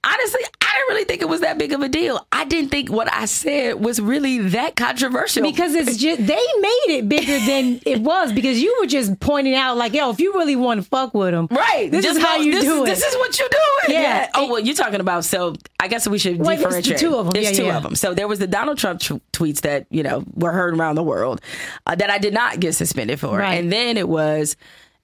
Honestly, 0.07 0.41
I 0.61 0.73
didn't 0.77 0.89
really 0.89 1.05
think 1.05 1.23
it 1.23 1.29
was 1.29 1.41
that 1.41 1.59
big 1.59 1.73
of 1.73 1.81
a 1.83 1.89
deal. 1.89 2.27
I 2.33 2.45
didn't 2.45 2.71
think 2.71 2.91
what 2.91 3.13
I 3.13 3.25
said 3.25 3.83
was 3.85 4.01
really 4.01 4.39
that 4.51 4.77
controversial. 4.77 5.43
because 5.43 5.75
it's 5.75 5.97
just 5.97 6.19
they 6.27 6.35
made 6.61 6.87
it 6.89 7.09
bigger 7.09 7.39
than 7.45 7.81
it 7.85 8.01
was 8.01 8.33
because 8.33 8.61
you 8.63 8.77
were 8.81 8.87
just 8.87 9.19
pointing 9.21 9.55
out 9.55 9.77
like, 9.77 9.93
yo, 9.95 10.11
if 10.11 10.21
you 10.21 10.33
really 10.35 10.55
want 10.57 10.83
to 10.83 10.89
fuck 10.89 11.13
with 11.15 11.33
them, 11.33 11.49
Right. 11.51 11.91
This 11.91 12.05
Just 12.05 12.19
is 12.19 12.25
how 12.25 12.37
know 12.37 12.43
you 12.43 12.53
this 12.53 12.65
do 12.65 12.83
it. 12.85 12.87
This 12.87 13.03
is 13.03 13.15
what 13.17 13.39
you're 13.39 13.49
doing. 13.49 14.01
Yeah. 14.03 14.31
Oh, 14.35 14.51
well, 14.51 14.61
you're 14.61 14.75
talking 14.75 15.01
about, 15.01 15.25
so 15.25 15.55
I 15.81 15.89
guess 15.89 16.07
we 16.07 16.19
should 16.19 16.39
the 16.39 16.45
differentiate. 16.57 16.99
two 16.99 17.17
of 17.17 17.27
'em. 17.27 17.33
It's 17.35 17.51
Yeah, 17.51 17.57
two 17.57 17.65
yeah. 17.67 17.77
of 17.77 17.83
them. 17.83 17.95
So 17.97 18.15
there 18.15 18.29
was 18.29 18.39
the 18.39 18.47
Donald 18.47 18.79
Trump 18.79 19.01
t- 19.01 19.21
tweets 19.33 19.63
that, 19.63 19.87
you 19.91 20.03
know, 20.03 20.25
were 20.35 20.53
heard 20.53 20.77
around 20.77 20.95
the 20.97 21.03
world 21.03 21.41
uh, 21.87 21.95
that 21.95 22.11
I 22.11 22.19
did 22.19 22.35
not 22.35 22.61
get 22.61 22.75
suspended 22.75 23.19
for. 23.21 23.37
Right. 23.39 23.55
And 23.55 23.73
then 23.73 23.97
it 23.97 24.09
was 24.09 24.57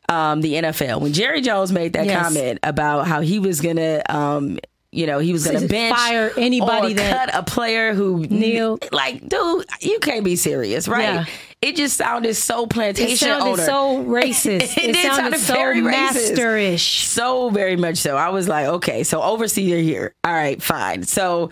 um, 0.09 0.41
the 0.43 0.55
NFL. 0.55 1.01
When 1.01 1.13
Jerry 1.13 1.41
Jones 1.41 1.73
made 1.73 1.93
that 1.95 2.07
Yes. 2.07 2.23
comment 2.23 2.59
about 2.63 3.07
how 3.07 3.21
he 3.21 3.39
was 3.39 3.61
going 3.61 3.77
to, 3.77 4.03
um, 4.15 4.59
you 4.93 5.07
know, 5.07 5.19
he 5.19 5.33
was 5.33 5.47
going 5.47 5.61
to 5.61 5.67
bench 5.67 5.97
Fire 5.97 6.31
anybody 6.37 6.93
or 6.93 6.97
that- 6.97 7.33
cut 7.33 7.35
a 7.35 7.43
player 7.43 7.95
who 7.95 8.27
Kneel. 8.27 8.79
Like, 8.93 9.27
dude, 9.27 9.65
you 9.81 9.99
can't 9.99 10.23
be 10.23 10.37
serious, 10.37 10.87
right? 10.87 11.03
Yeah. 11.03 11.25
It 11.63 11.77
just 11.77 11.97
sounded 11.97 12.35
so 12.35 12.67
plantation 12.67 13.13
it 13.13 13.19
sounded 13.19 13.53
owner. 13.53 13.63
so 13.63 14.05
racist. 14.05 14.77
It 14.77 14.91
it, 14.91 14.93
did 14.95 15.15
sounded 15.15 15.41
so 15.41 15.55
very 15.55 15.81
masterish. 15.81 17.05
So 17.05 17.51
very 17.51 17.77
much 17.77 17.99
so. 17.99 18.17
I 18.17 18.29
was 18.31 18.49
like, 18.49 18.67
okay, 18.67 19.03
so 19.05 19.23
overseer 19.23 19.79
here. 19.79 20.15
All 20.25 20.33
right, 20.33 20.63
fine. 20.63 21.05
So 21.05 21.51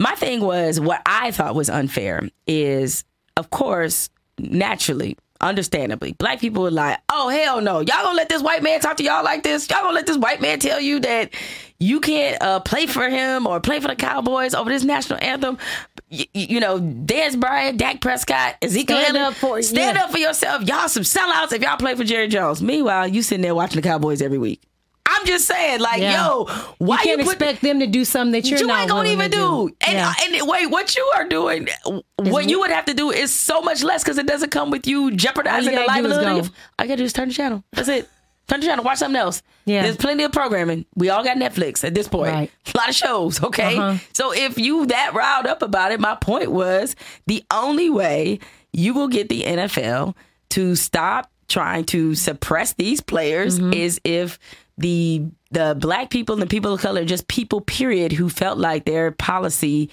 my 0.00 0.14
thing 0.14 0.40
was 0.40 0.80
what 0.80 1.02
I 1.04 1.30
thought 1.32 1.54
was 1.54 1.68
unfair 1.68 2.28
is, 2.46 3.04
of 3.36 3.50
course, 3.50 4.08
naturally, 4.38 5.18
understandably, 5.40 6.12
black 6.12 6.40
people 6.40 6.62
were 6.62 6.70
like, 6.70 6.98
oh 7.10 7.28
hell 7.28 7.60
no, 7.60 7.80
y'all 7.80 8.02
gonna 8.02 8.16
let 8.16 8.28
this 8.28 8.42
white 8.42 8.62
man 8.62 8.80
talk 8.80 8.96
to 8.98 9.02
y'all 9.02 9.24
like 9.24 9.42
this? 9.42 9.68
Y'all 9.68 9.82
gonna 9.82 9.94
let 9.94 10.06
this 10.06 10.16
white 10.18 10.40
man 10.40 10.58
tell 10.60 10.80
you 10.80 11.00
that 11.00 11.32
you 11.82 12.00
can't 12.00 12.40
uh, 12.42 12.60
play 12.60 12.86
for 12.86 13.08
him 13.08 13.46
or 13.46 13.60
play 13.60 13.80
for 13.80 13.88
the 13.88 13.96
Cowboys 13.96 14.54
over 14.54 14.70
this 14.70 14.84
national 14.84 15.18
anthem? 15.22 15.58
Y- 16.10 16.26
you 16.32 16.60
know, 16.60 16.78
Dez 16.78 17.38
Bryant, 17.38 17.78
Dak 17.78 18.00
Prescott, 18.00 18.56
Ezekiel 18.62 18.98
Stand 19.00 19.16
Elliott, 19.16 19.32
up 19.32 19.34
for- 19.38 19.62
stand 19.62 19.96
yeah. 19.96 20.04
up 20.04 20.10
for 20.10 20.18
yourself. 20.18 20.62
Y'all 20.62 20.88
some 20.88 21.02
sellouts 21.02 21.52
if 21.52 21.60
y'all 21.62 21.76
play 21.76 21.94
for 21.94 22.04
Jerry 22.04 22.28
Jones. 22.28 22.62
Meanwhile, 22.62 23.08
you 23.08 23.22
sitting 23.22 23.42
there 23.42 23.54
watching 23.54 23.80
the 23.80 23.86
Cowboys 23.88 24.22
every 24.22 24.38
week. 24.38 24.62
I'm 25.08 25.26
just 25.26 25.46
saying, 25.46 25.80
like, 25.80 26.00
Yeah. 26.00 26.26
yo, 26.26 26.44
why 26.78 26.96
you 26.98 27.02
can't 27.02 27.20
put- 27.22 27.32
expect 27.34 27.60
them 27.62 27.80
to 27.80 27.86
do 27.86 28.04
something 28.04 28.32
that 28.32 28.48
you're 28.48 28.60
you 28.60 28.66
not 28.66 28.82
ain't 28.82 28.90
gonna 28.90 29.08
even 29.08 29.30
to 29.32 29.36
do. 29.36 29.68
And, 29.86 29.94
Yeah. 29.98 30.12
and 30.22 30.48
wait, 30.48 30.70
what 30.70 30.94
you 30.96 31.10
are 31.16 31.28
doing, 31.28 31.68
what 32.16 32.48
you 32.48 32.60
would 32.60 32.70
have 32.70 32.84
to 32.86 32.94
do 32.94 33.10
is 33.10 33.34
so 33.34 33.60
much 33.60 33.82
less 33.82 34.02
because 34.04 34.16
it 34.18 34.26
doesn't 34.26 34.50
come 34.50 34.70
with 34.70 34.86
you 34.86 35.10
jeopardizing 35.10 35.72
the 35.72 35.76
do 35.78 35.82
is 35.82 35.88
livelihood. 35.88 36.24
go. 36.24 36.38
of- 36.38 36.50
All 36.78 36.84
you 36.86 36.88
gotta 36.88 36.96
do 36.96 37.04
is 37.04 37.12
turn 37.12 37.28
the 37.28 37.34
channel. 37.34 37.64
That's 37.72 37.88
it. 37.88 38.08
Turn 38.52 38.60
the 38.60 38.66
channel. 38.66 38.84
Watch 38.84 38.98
something 38.98 39.18
else. 39.18 39.42
Yeah. 39.64 39.82
There's 39.82 39.96
plenty 39.96 40.24
of 40.24 40.32
programming. 40.32 40.84
We 40.94 41.08
all 41.08 41.24
got 41.24 41.38
Netflix 41.38 41.84
at 41.84 41.94
this 41.94 42.06
point. 42.06 42.32
Right. 42.32 42.50
A 42.74 42.76
lot 42.76 42.90
of 42.90 42.94
shows. 42.94 43.42
Okay. 43.42 43.78
Uh-huh. 43.78 43.98
So 44.12 44.32
if 44.34 44.58
you 44.58 44.84
that 44.86 45.14
riled 45.14 45.46
up 45.46 45.62
about 45.62 45.90
it, 45.90 46.00
my 46.00 46.16
point 46.16 46.52
was 46.52 46.94
the 47.26 47.42
only 47.50 47.88
way 47.88 48.40
you 48.74 48.92
will 48.92 49.08
get 49.08 49.30
the 49.30 49.42
NFL 49.42 50.14
to 50.50 50.76
stop 50.76 51.30
trying 51.48 51.84
to 51.84 52.14
suppress 52.14 52.74
these 52.74 53.00
players 53.00 53.58
Mm-hmm. 53.58 53.72
is 53.72 54.00
if 54.04 54.38
the 54.76 55.24
the 55.50 55.74
black 55.78 56.10
people 56.10 56.34
and 56.34 56.42
the 56.42 56.46
people 56.46 56.74
of 56.74 56.80
color, 56.80 57.04
just 57.06 57.28
people 57.28 57.60
period, 57.62 58.12
who 58.12 58.28
felt 58.28 58.58
like 58.58 58.84
their 58.84 59.12
policy 59.12 59.88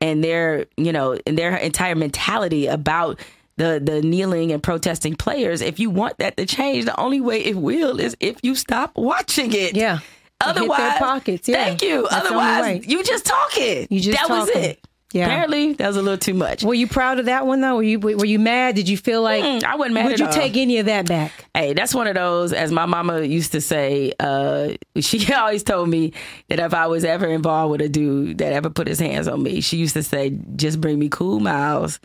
and 0.00 0.22
their 0.22 0.66
you 0.76 0.92
know 0.92 1.18
and 1.26 1.36
their 1.38 1.56
entire 1.56 1.94
mentality 1.96 2.66
about 2.66 3.18
the 3.56 3.80
the 3.82 4.02
kneeling 4.02 4.52
and 4.52 4.62
protesting 4.62 5.14
players. 5.16 5.60
If 5.60 5.78
you 5.78 5.90
want 5.90 6.18
that 6.18 6.36
to 6.36 6.46
change, 6.46 6.84
the 6.86 6.98
only 7.00 7.20
way 7.20 7.44
it 7.44 7.56
will 7.56 8.00
is 8.00 8.16
if 8.20 8.36
you 8.42 8.54
stop 8.54 8.96
watching 8.96 9.52
it. 9.52 9.76
Yeah. 9.76 9.98
To 10.40 10.48
hit 10.48 10.54
their 10.56 10.62
Otherwise, 10.64 10.98
pockets, 10.98 11.48
yeah. 11.48 11.64
Thank 11.64 11.82
you. 11.82 12.06
That's 12.10 12.26
Otherwise, 12.26 12.86
you 12.86 13.02
just 13.04 13.24
talking. 13.24 13.86
You 13.88 14.00
just 14.00 14.18
that 14.18 14.28
was 14.28 14.48
it. 14.50 14.80
Yeah. 15.12 15.26
Apparently, 15.26 15.74
that 15.74 15.86
was 15.86 15.96
a 15.96 16.02
little 16.02 16.18
too 16.18 16.34
much. 16.34 16.64
Were 16.64 16.74
you 16.74 16.88
proud 16.88 17.20
of 17.20 17.26
that 17.26 17.46
one 17.46 17.60
though? 17.60 17.76
Were 17.76 17.84
you 17.84 18.00
were 18.00 18.24
you 18.24 18.40
mad? 18.40 18.74
Did 18.74 18.88
you 18.88 18.96
feel 18.96 19.22
like 19.22 19.44
Mm, 19.44 19.62
I 19.62 19.76
wasn't 19.76 19.94
mad 19.94 20.06
Would 20.06 20.18
you 20.18 20.26
all. 20.26 20.32
take 20.32 20.56
any 20.56 20.78
of 20.78 20.86
that 20.86 21.06
back? 21.06 21.30
Hey, 21.54 21.72
that's 21.72 21.94
one 21.94 22.08
of 22.08 22.16
those, 22.16 22.52
as 22.52 22.72
my 22.72 22.84
mama 22.84 23.22
used 23.22 23.52
to 23.52 23.60
say, 23.60 24.12
uh, 24.18 24.70
she 24.98 25.32
always 25.32 25.62
told 25.62 25.88
me 25.88 26.12
that 26.48 26.58
if 26.58 26.74
I 26.74 26.88
was 26.88 27.04
ever 27.04 27.28
involved 27.28 27.70
with 27.70 27.80
a 27.82 27.88
dude 27.88 28.38
that 28.38 28.52
ever 28.52 28.70
put 28.70 28.88
his 28.88 28.98
hands 28.98 29.28
on 29.28 29.40
me, 29.40 29.60
she 29.60 29.76
used 29.76 29.94
to 29.94 30.02
say, 30.02 30.36
just 30.56 30.80
bring 30.80 30.98
me 30.98 31.08
cool 31.08 31.38
miles 31.38 32.00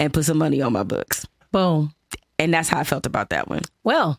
and 0.00 0.12
put 0.12 0.24
some 0.24 0.38
money 0.38 0.60
on 0.62 0.72
my 0.72 0.82
books. 0.82 1.26
Boom. 1.52 1.94
And 2.38 2.52
that's 2.52 2.68
how 2.68 2.80
I 2.80 2.84
felt 2.84 3.06
about 3.06 3.28
that 3.30 3.48
one. 3.48 3.62
Well, 3.84 4.18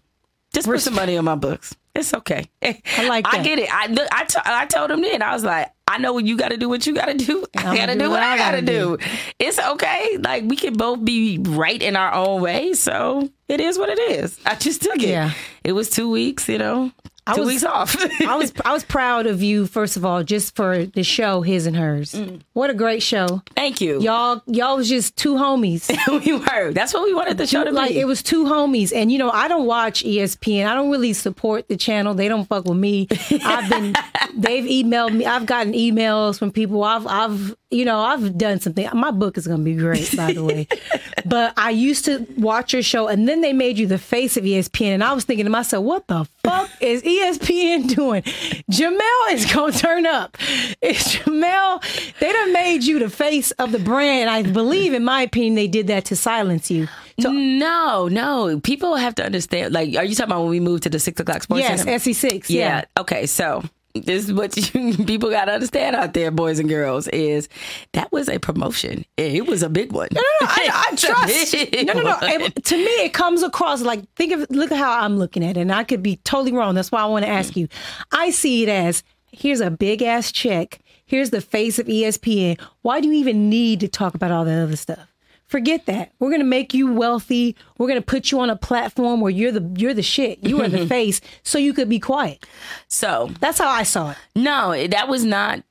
Just 0.53 0.67
put 0.67 0.79
some 0.79 0.93
money 0.93 1.17
on 1.17 1.25
my 1.25 1.35
books. 1.35 1.75
It's 1.93 2.13
okay. 2.13 2.49
I 2.63 3.07
like 3.09 3.25
I 3.27 3.43
get 3.43 3.59
it. 3.59 3.67
I, 3.73 3.87
look, 3.87 4.07
I, 4.13 4.23
t- 4.23 4.39
I 4.45 4.65
told 4.67 4.91
him 4.91 5.01
then, 5.01 5.21
I 5.21 5.33
was 5.33 5.43
like, 5.43 5.69
I 5.87 5.97
know 5.97 6.17
you 6.19 6.37
got 6.37 6.49
to 6.49 6.57
do 6.57 6.69
what 6.69 6.85
you 6.87 6.93
got 6.95 7.05
to 7.05 7.15
do. 7.15 7.45
I 7.57 7.75
got 7.75 7.87
to 7.87 7.93
do 7.93 7.99
do 7.99 8.09
what 8.11 8.21
I 8.23 8.37
got 8.37 8.51
to 8.51 8.61
gotta 8.61 8.65
do. 8.65 8.97
It's 9.39 9.59
okay. 9.59 10.17
Like, 10.17 10.43
we 10.45 10.55
can 10.55 10.75
both 10.75 11.03
be 11.03 11.39
right 11.39 11.81
in 11.81 11.97
our 11.97 12.13
own 12.13 12.41
way. 12.41 12.73
So 12.73 13.29
it 13.49 13.59
is 13.59 13.77
what 13.77 13.89
it 13.89 13.99
is. 13.99 14.39
I 14.45 14.55
just 14.55 14.81
took 14.83 14.97
it. 14.97 15.09
Yeah. 15.09 15.33
It 15.65 15.73
was 15.73 15.89
two 15.89 16.09
weeks, 16.09 16.47
you 16.47 16.59
know, 16.59 16.91
I 17.27 17.35
two 17.35 17.41
was- 17.41 17.47
weeks 17.47 17.63
off. 17.63 17.95
I 18.27 18.35
was 18.35 18.51
I 18.65 18.73
was 18.73 18.83
proud 18.83 19.27
of 19.27 19.43
you 19.43 19.67
first 19.67 19.95
of 19.95 20.03
all 20.03 20.23
just 20.23 20.55
for 20.55 20.85
the 20.85 21.03
show 21.03 21.41
His 21.41 21.65
and 21.67 21.75
Hers. 21.75 22.13
Mm. 22.13 22.41
What 22.53 22.69
a 22.69 22.73
great 22.73 23.03
show. 23.03 23.41
Thank 23.55 23.79
you. 23.79 24.01
Y'all 24.01 24.41
y'all 24.47 24.75
was 24.77 24.89
just 24.89 25.15
two 25.17 25.35
homies. 25.35 25.87
we 26.25 26.33
were. 26.33 26.71
That's 26.73 26.93
what 26.93 27.03
we 27.03 27.13
wanted 27.13 27.37
the 27.37 27.45
show 27.47 27.63
to 27.63 27.69
be. 27.69 27.75
like 27.75 27.91
be. 27.91 27.99
it 27.99 28.05
was 28.05 28.23
two 28.23 28.45
homies 28.45 28.91
and 28.95 29.11
you 29.11 29.17
know 29.17 29.29
i 29.31 29.47
don't 29.47 29.65
watch 29.65 30.03
espn 30.03 30.65
i 30.65 30.73
don't 30.73 30.89
really 30.89 31.13
support 31.13 31.67
the 31.69 31.77
channel 31.77 32.13
they 32.13 32.27
don't 32.27 32.45
fuck 32.45 32.65
with 32.65 32.77
me 32.77 33.07
i've 33.43 33.69
been 33.69 33.93
they've 34.35 34.65
emailed 34.65 35.13
me 35.15 35.25
i've 35.25 35.45
gotten 35.45 35.73
emails 35.73 36.37
from 36.39 36.51
people 36.51 36.83
i've 36.83 37.05
i've 37.07 37.55
you 37.71 37.85
know 37.85 37.99
i've 37.99 38.37
done 38.37 38.59
something 38.59 38.87
my 38.93 39.11
book 39.11 39.37
is 39.37 39.47
gonna 39.47 39.63
be 39.63 39.73
great 39.73 40.15
by 40.15 40.33
the 40.33 40.43
way 40.43 40.67
but 41.25 41.53
i 41.57 41.69
used 41.69 42.05
to 42.05 42.27
watch 42.37 42.73
your 42.73 42.83
show 42.83 43.07
and 43.07 43.27
then 43.27 43.41
they 43.41 43.53
made 43.53 43.77
you 43.77 43.87
the 43.87 43.97
face 43.97 44.37
of 44.37 44.43
espn 44.43 44.87
and 44.87 45.03
i 45.03 45.13
was 45.13 45.23
thinking 45.23 45.45
to 45.45 45.49
myself 45.49 45.83
what 45.83 46.05
the 46.07 46.25
fuck 46.43 46.69
is 46.81 47.01
espn 47.01 47.87
doing 47.95 48.21
Jemele 48.69 49.31
is 49.31 49.51
gonna 49.51 49.71
turn 49.71 50.05
up 50.05 50.37
it's 50.81 51.15
Jemele 51.15 51.81
they 52.19 52.31
done 52.31 52.53
made 52.53 52.83
you 52.83 52.99
the 52.99 53.09
face 53.09 53.51
of 53.51 53.71
the 53.71 53.79
brand 53.79 54.29
i 54.29 54.43
believe 54.43 54.93
in 54.93 55.03
my 55.03 55.21
opinion 55.21 55.55
they 55.55 55.67
did 55.67 55.87
that 55.87 56.05
to 56.05 56.15
silence 56.15 56.69
you 56.69 56.87
no, 57.17 58.07
no. 58.07 58.59
People 58.61 58.95
have 58.95 59.13
to 59.15 59.23
understand. 59.23 59.73
Like, 59.73 59.95
are 59.95 60.03
you 60.03 60.15
talking 60.15 60.31
about 60.31 60.41
when 60.41 60.49
we 60.49 60.59
moved 60.59 60.83
to 60.83 60.89
the 60.89 60.97
six 60.97 61.19
o'clock 61.19 61.43
sports 61.43 61.61
Yes, 61.61 61.83
center? 61.83 61.91
SC6. 61.91 62.49
Yeah. 62.49 62.59
Yeah. 62.59 62.85
Okay. 62.99 63.27
So 63.27 63.63
this 63.93 64.25
is 64.25 64.33
what 64.33 64.55
you, 64.73 64.95
people 65.05 65.29
got 65.29 65.45
to 65.45 65.53
understand 65.53 65.95
out 65.95 66.13
there, 66.13 66.31
boys 66.31 66.59
and 66.59 66.69
girls, 66.69 67.07
is 67.09 67.49
that 67.93 68.11
was 68.11 68.29
a 68.29 68.39
promotion. 68.39 69.05
It 69.17 69.47
was 69.47 69.63
a 69.63 69.69
big 69.69 69.91
one. 69.91 70.09
No, 70.11 70.21
no, 70.21 70.45
no. 70.45 70.47
I, 70.49 70.87
I 70.91 70.95
trust. 70.95 71.85
No, 71.85 71.93
no, 71.93 72.01
no. 72.03 72.17
It- 72.21 72.63
to 72.65 72.77
me, 72.77 73.05
it 73.05 73.13
comes 73.13 73.43
across 73.43 73.81
like 73.81 74.03
think 74.15 74.33
of 74.33 74.45
look 74.49 74.71
at 74.71 74.77
how 74.77 74.99
I'm 74.99 75.17
looking 75.17 75.43
at 75.43 75.57
it, 75.57 75.61
and 75.61 75.71
I 75.71 75.83
could 75.83 76.03
be 76.03 76.17
totally 76.17 76.51
wrong. 76.53 76.75
That's 76.75 76.91
why 76.91 77.01
I 77.01 77.05
want 77.05 77.25
to 77.25 77.31
ask 77.31 77.55
you. 77.55 77.67
I 78.11 78.29
see 78.31 78.63
it 78.63 78.69
as 78.69 79.03
here's 79.31 79.61
a 79.61 79.71
big 79.71 80.01
ass 80.01 80.31
check. 80.31 80.79
Here's 81.05 81.29
the 81.31 81.41
face 81.41 81.77
of 81.77 81.87
ESPN. 81.87 82.59
Why 82.83 83.01
do 83.01 83.07
you 83.09 83.13
even 83.15 83.49
need 83.49 83.81
to 83.81 83.89
talk 83.89 84.15
about 84.15 84.31
all 84.31 84.45
that 84.45 84.63
other 84.63 84.77
stuff? 84.77 85.10
Forget 85.51 85.85
that. 85.87 86.13
We're 86.17 86.31
gonna 86.31 86.45
make 86.45 86.73
you 86.73 86.93
wealthy. 86.93 87.57
We're 87.77 87.89
gonna 87.89 88.01
put 88.01 88.31
you 88.31 88.39
on 88.39 88.49
a 88.49 88.55
platform 88.55 89.19
where 89.19 89.29
you're 89.29 89.51
the 89.51 89.69
you're 89.75 89.93
the 89.93 90.01
shit. 90.01 90.39
You 90.47 90.61
are 90.61 90.69
the 90.69 90.87
face, 90.95 91.19
so 91.43 91.57
you 91.59 91.73
could 91.73 91.89
be 91.89 91.99
quiet. 91.99 92.45
So 92.87 93.29
That's 93.41 93.57
how 93.59 93.67
I 93.67 93.83
saw 93.83 94.11
it. 94.11 94.17
No, 94.33 94.87
that 94.87 95.09
was 95.09 95.25
not 95.25 95.61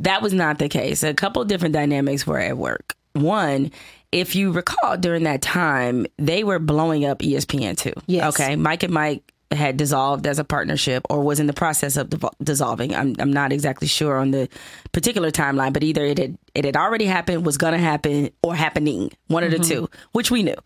that 0.00 0.20
was 0.20 0.34
not 0.34 0.58
the 0.58 0.68
case. 0.68 1.04
A 1.04 1.14
couple 1.14 1.44
different 1.44 1.74
dynamics 1.74 2.26
were 2.26 2.40
at 2.40 2.58
work. 2.58 2.96
One, 3.12 3.70
if 4.10 4.34
you 4.34 4.50
recall 4.50 4.96
during 4.96 5.22
that 5.22 5.42
time, 5.42 6.06
they 6.18 6.42
were 6.42 6.58
blowing 6.58 7.04
up 7.04 7.20
ESPN 7.20 7.76
too. 7.78 7.92
Yes. 8.08 8.34
Okay, 8.34 8.56
Mike 8.56 8.82
and 8.82 8.92
Mike 8.92 9.32
had 9.50 9.76
dissolved 9.76 10.26
as 10.26 10.38
a 10.38 10.44
partnership 10.44 11.04
or 11.10 11.22
was 11.22 11.40
in 11.40 11.46
the 11.46 11.52
process 11.52 11.96
of 11.96 12.08
divol- 12.08 12.34
dissolving. 12.42 12.94
I'm 12.94 13.16
I'm 13.18 13.32
not 13.32 13.52
exactly 13.52 13.88
sure 13.88 14.16
on 14.18 14.30
the 14.30 14.48
particular 14.92 15.30
timeline, 15.30 15.72
but 15.72 15.82
either 15.82 16.04
it 16.04 16.18
had 16.18 16.38
it 16.54 16.64
had 16.64 16.76
already 16.76 17.06
happened, 17.06 17.44
was 17.44 17.58
going 17.58 17.72
to 17.72 17.78
happen, 17.78 18.30
or 18.42 18.54
happening. 18.54 19.10
One 19.26 19.42
of 19.44 19.50
the 19.50 19.58
two, 19.58 19.90
which 20.12 20.30
we 20.30 20.42
knew. 20.42 20.56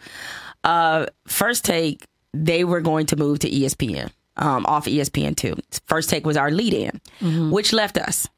Uh, 0.62 1.06
first 1.26 1.64
take, 1.64 2.06
they 2.32 2.64
were 2.64 2.80
going 2.80 3.06
to 3.06 3.16
move 3.16 3.38
to 3.40 3.50
ESPN 3.50 4.10
um, 4.36 4.66
off 4.66 4.86
ESPN 4.86 5.36
two. 5.36 5.54
First 5.86 6.10
take 6.10 6.26
was 6.26 6.36
our 6.36 6.50
lead 6.50 6.74
in, 6.74 7.00
which 7.50 7.72
left 7.72 7.96
us. 7.98 8.28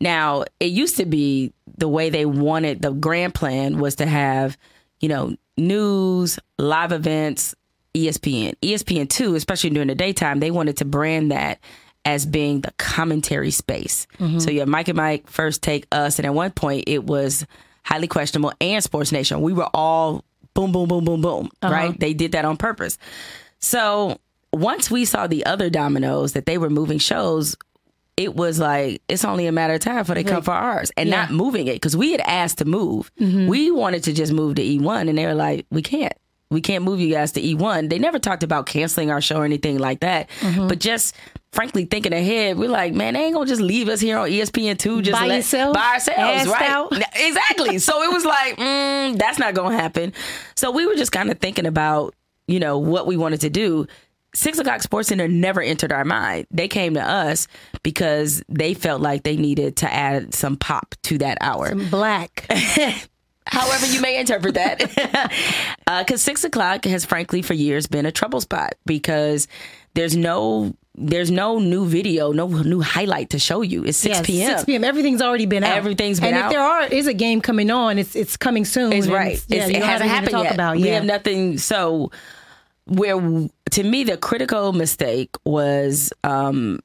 Now 0.00 0.44
it 0.60 0.66
used 0.66 0.96
to 0.98 1.06
be 1.06 1.52
the 1.76 1.88
way 1.88 2.10
they 2.10 2.24
wanted 2.24 2.82
the 2.82 2.92
grand 2.92 3.34
plan 3.34 3.78
was 3.78 3.96
to 3.96 4.06
have, 4.06 4.56
you 5.00 5.08
know, 5.08 5.34
news, 5.56 6.38
live 6.58 6.92
events, 6.92 7.54
ESPN. 7.94 8.54
ESPN 8.62 9.08
two, 9.08 9.34
especially 9.34 9.70
during 9.70 9.88
the 9.88 9.94
daytime, 9.94 10.40
they 10.40 10.50
wanted 10.50 10.76
to 10.78 10.84
brand 10.84 11.30
that 11.32 11.58
as 12.04 12.24
being 12.26 12.60
the 12.60 12.72
commentary 12.78 13.50
space. 13.50 14.06
Mm-hmm. 14.18 14.38
So 14.38 14.50
you 14.50 14.60
have 14.60 14.68
Mike 14.68 14.88
and 14.88 14.96
Mike 14.96 15.28
first 15.28 15.62
take 15.62 15.86
us, 15.92 16.18
and 16.18 16.26
at 16.26 16.34
one 16.34 16.50
point 16.52 16.84
it 16.86 17.04
was 17.04 17.46
highly 17.84 18.06
questionable 18.06 18.52
and 18.60 18.82
Sports 18.84 19.12
Nation. 19.12 19.40
We 19.42 19.52
were 19.52 19.68
all 19.74 20.24
boom, 20.54 20.72
boom, 20.72 20.88
boom, 20.88 21.04
boom, 21.04 21.20
boom. 21.20 21.50
Uh-huh. 21.62 21.72
Right? 21.72 21.98
They 22.00 22.14
did 22.14 22.32
that 22.32 22.44
on 22.44 22.56
purpose. 22.56 22.98
So 23.58 24.18
once 24.52 24.90
we 24.90 25.04
saw 25.04 25.26
the 25.26 25.44
other 25.46 25.70
dominoes 25.70 26.32
that 26.32 26.46
they 26.46 26.58
were 26.58 26.70
moving 26.70 26.98
shows, 26.98 27.56
it 28.16 28.34
was 28.34 28.58
like 28.58 29.02
it's 29.08 29.24
only 29.24 29.46
a 29.46 29.52
matter 29.52 29.74
of 29.74 29.80
time 29.80 29.98
before 29.98 30.14
they 30.14 30.24
come 30.24 30.42
for 30.42 30.50
ours 30.52 30.90
and 30.96 31.08
Yeah. 31.08 31.22
not 31.22 31.30
moving 31.30 31.68
it 31.68 31.74
because 31.74 31.96
we 31.96 32.12
had 32.12 32.20
asked 32.22 32.58
to 32.58 32.64
move. 32.64 33.10
Mm-hmm. 33.20 33.46
We 33.48 33.70
wanted 33.70 34.04
to 34.04 34.12
just 34.12 34.32
move 34.32 34.56
to 34.56 34.62
E1, 34.62 35.08
and 35.08 35.16
they 35.18 35.26
were 35.26 35.34
like, 35.34 35.66
we 35.70 35.82
can't. 35.82 36.14
We 36.50 36.60
can't 36.62 36.82
move 36.84 36.98
you 37.00 37.12
guys 37.12 37.32
to 37.32 37.42
E1. 37.42 37.90
They 37.90 37.98
never 37.98 38.18
talked 38.18 38.42
about 38.42 38.64
canceling 38.66 39.10
our 39.10 39.20
show 39.20 39.36
or 39.36 39.44
anything 39.44 39.78
like 39.78 40.00
that. 40.00 40.30
But 40.56 40.78
just 40.78 41.14
frankly 41.52 41.84
thinking 41.84 42.12
ahead, 42.12 42.58
we're 42.58 42.68
like, 42.70 42.94
man, 42.94 43.14
they 43.14 43.24
ain't 43.24 43.34
gonna 43.34 43.46
just 43.46 43.60
leave 43.60 43.88
us 43.88 44.00
here 44.00 44.16
on 44.18 44.28
ESPN 44.30 44.78
two 44.78 45.02
just 45.02 45.18
By 45.20 45.26
let- 45.26 45.36
yourself? 45.36 45.74
by 45.74 45.94
ourselves, 45.94 46.46
right? 46.48 46.70
out? 46.70 46.92
Exactly. 47.16 47.78
so 47.78 48.02
it 48.02 48.12
was 48.12 48.24
like, 48.24 48.56
mm, 48.56 49.18
that's 49.18 49.38
not 49.38 49.54
gonna 49.54 49.76
happen. 49.76 50.12
So 50.56 50.70
we 50.70 50.86
were 50.86 50.94
just 50.94 51.12
kind 51.12 51.30
of 51.30 51.38
thinking 51.38 51.66
about, 51.66 52.14
you 52.46 52.60
know, 52.60 52.78
what 52.78 53.06
we 53.06 53.16
wanted 53.16 53.42
to 53.42 53.50
do. 53.50 53.86
Six 54.34 54.58
o'clock 54.58 54.80
SportsCenter 54.82 55.30
never 55.30 55.60
entered 55.62 55.90
our 55.90 56.04
mind. 56.04 56.46
They 56.50 56.68
came 56.68 56.94
to 56.94 57.02
us 57.02 57.48
because 57.82 58.42
they 58.48 58.72
felt 58.74 59.00
like 59.00 59.22
they 59.22 59.36
needed 59.36 59.76
to 59.76 59.92
add 59.92 60.34
some 60.34 60.56
pop 60.56 60.94
to 61.04 61.18
that 61.18 61.38
hour. 61.40 61.74
Black. 61.74 62.46
However, 63.50 63.86
you 63.86 64.00
may 64.00 64.18
interpret 64.20 64.54
that. 64.54 65.32
Because 66.00 66.20
six 66.22 66.44
o'clock 66.44 66.84
has, 66.84 67.04
frankly, 67.04 67.40
for 67.42 67.54
years 67.54 67.86
been 67.86 68.04
a 68.06 68.12
trouble 68.12 68.40
spot 68.42 68.74
because 68.84 69.48
there's 69.94 70.14
no 70.16 70.74
there's 71.00 71.30
no 71.30 71.58
new 71.60 71.86
video, 71.86 72.32
no 72.32 72.46
new 72.48 72.80
highlight 72.82 73.30
to 73.30 73.38
show 73.38 73.62
you. 73.62 73.84
It's 73.84 73.96
six 73.96 74.16
Yeah, 74.18 74.22
p.m. 74.22 74.50
6 74.58 74.64
p.m. 74.64 74.84
Everything's 74.84 75.22
already 75.22 75.46
been 75.46 75.62
out. 75.64 75.76
Everything's 75.76 76.18
been 76.20 76.34
and 76.34 76.42
out. 76.42 76.46
if 76.46 76.52
there 76.52 76.62
are 76.62 76.82
is 76.86 77.06
a 77.06 77.14
game 77.14 77.40
coming 77.40 77.70
on, 77.70 77.98
it's 77.98 78.14
it's 78.16 78.36
coming 78.36 78.64
soon. 78.66 78.92
It's 78.92 79.06
right. 79.06 79.42
Yeah, 79.48 79.64
It's- 79.64 79.70
it 79.76 79.82
hasn't 79.82 80.10
happened 80.10 80.26
to 80.30 80.32
talk 80.32 80.44
yet. 80.44 80.54
about. 80.54 80.76
We 80.76 80.88
have 80.88 81.04
nothing. 81.04 81.56
So, 81.58 82.10
where 82.86 83.18
to 83.70 83.82
me 83.82 84.04
the 84.04 84.16
critical 84.18 84.72
mistake 84.72 85.36
was, 85.44 86.12
um, 86.24 86.80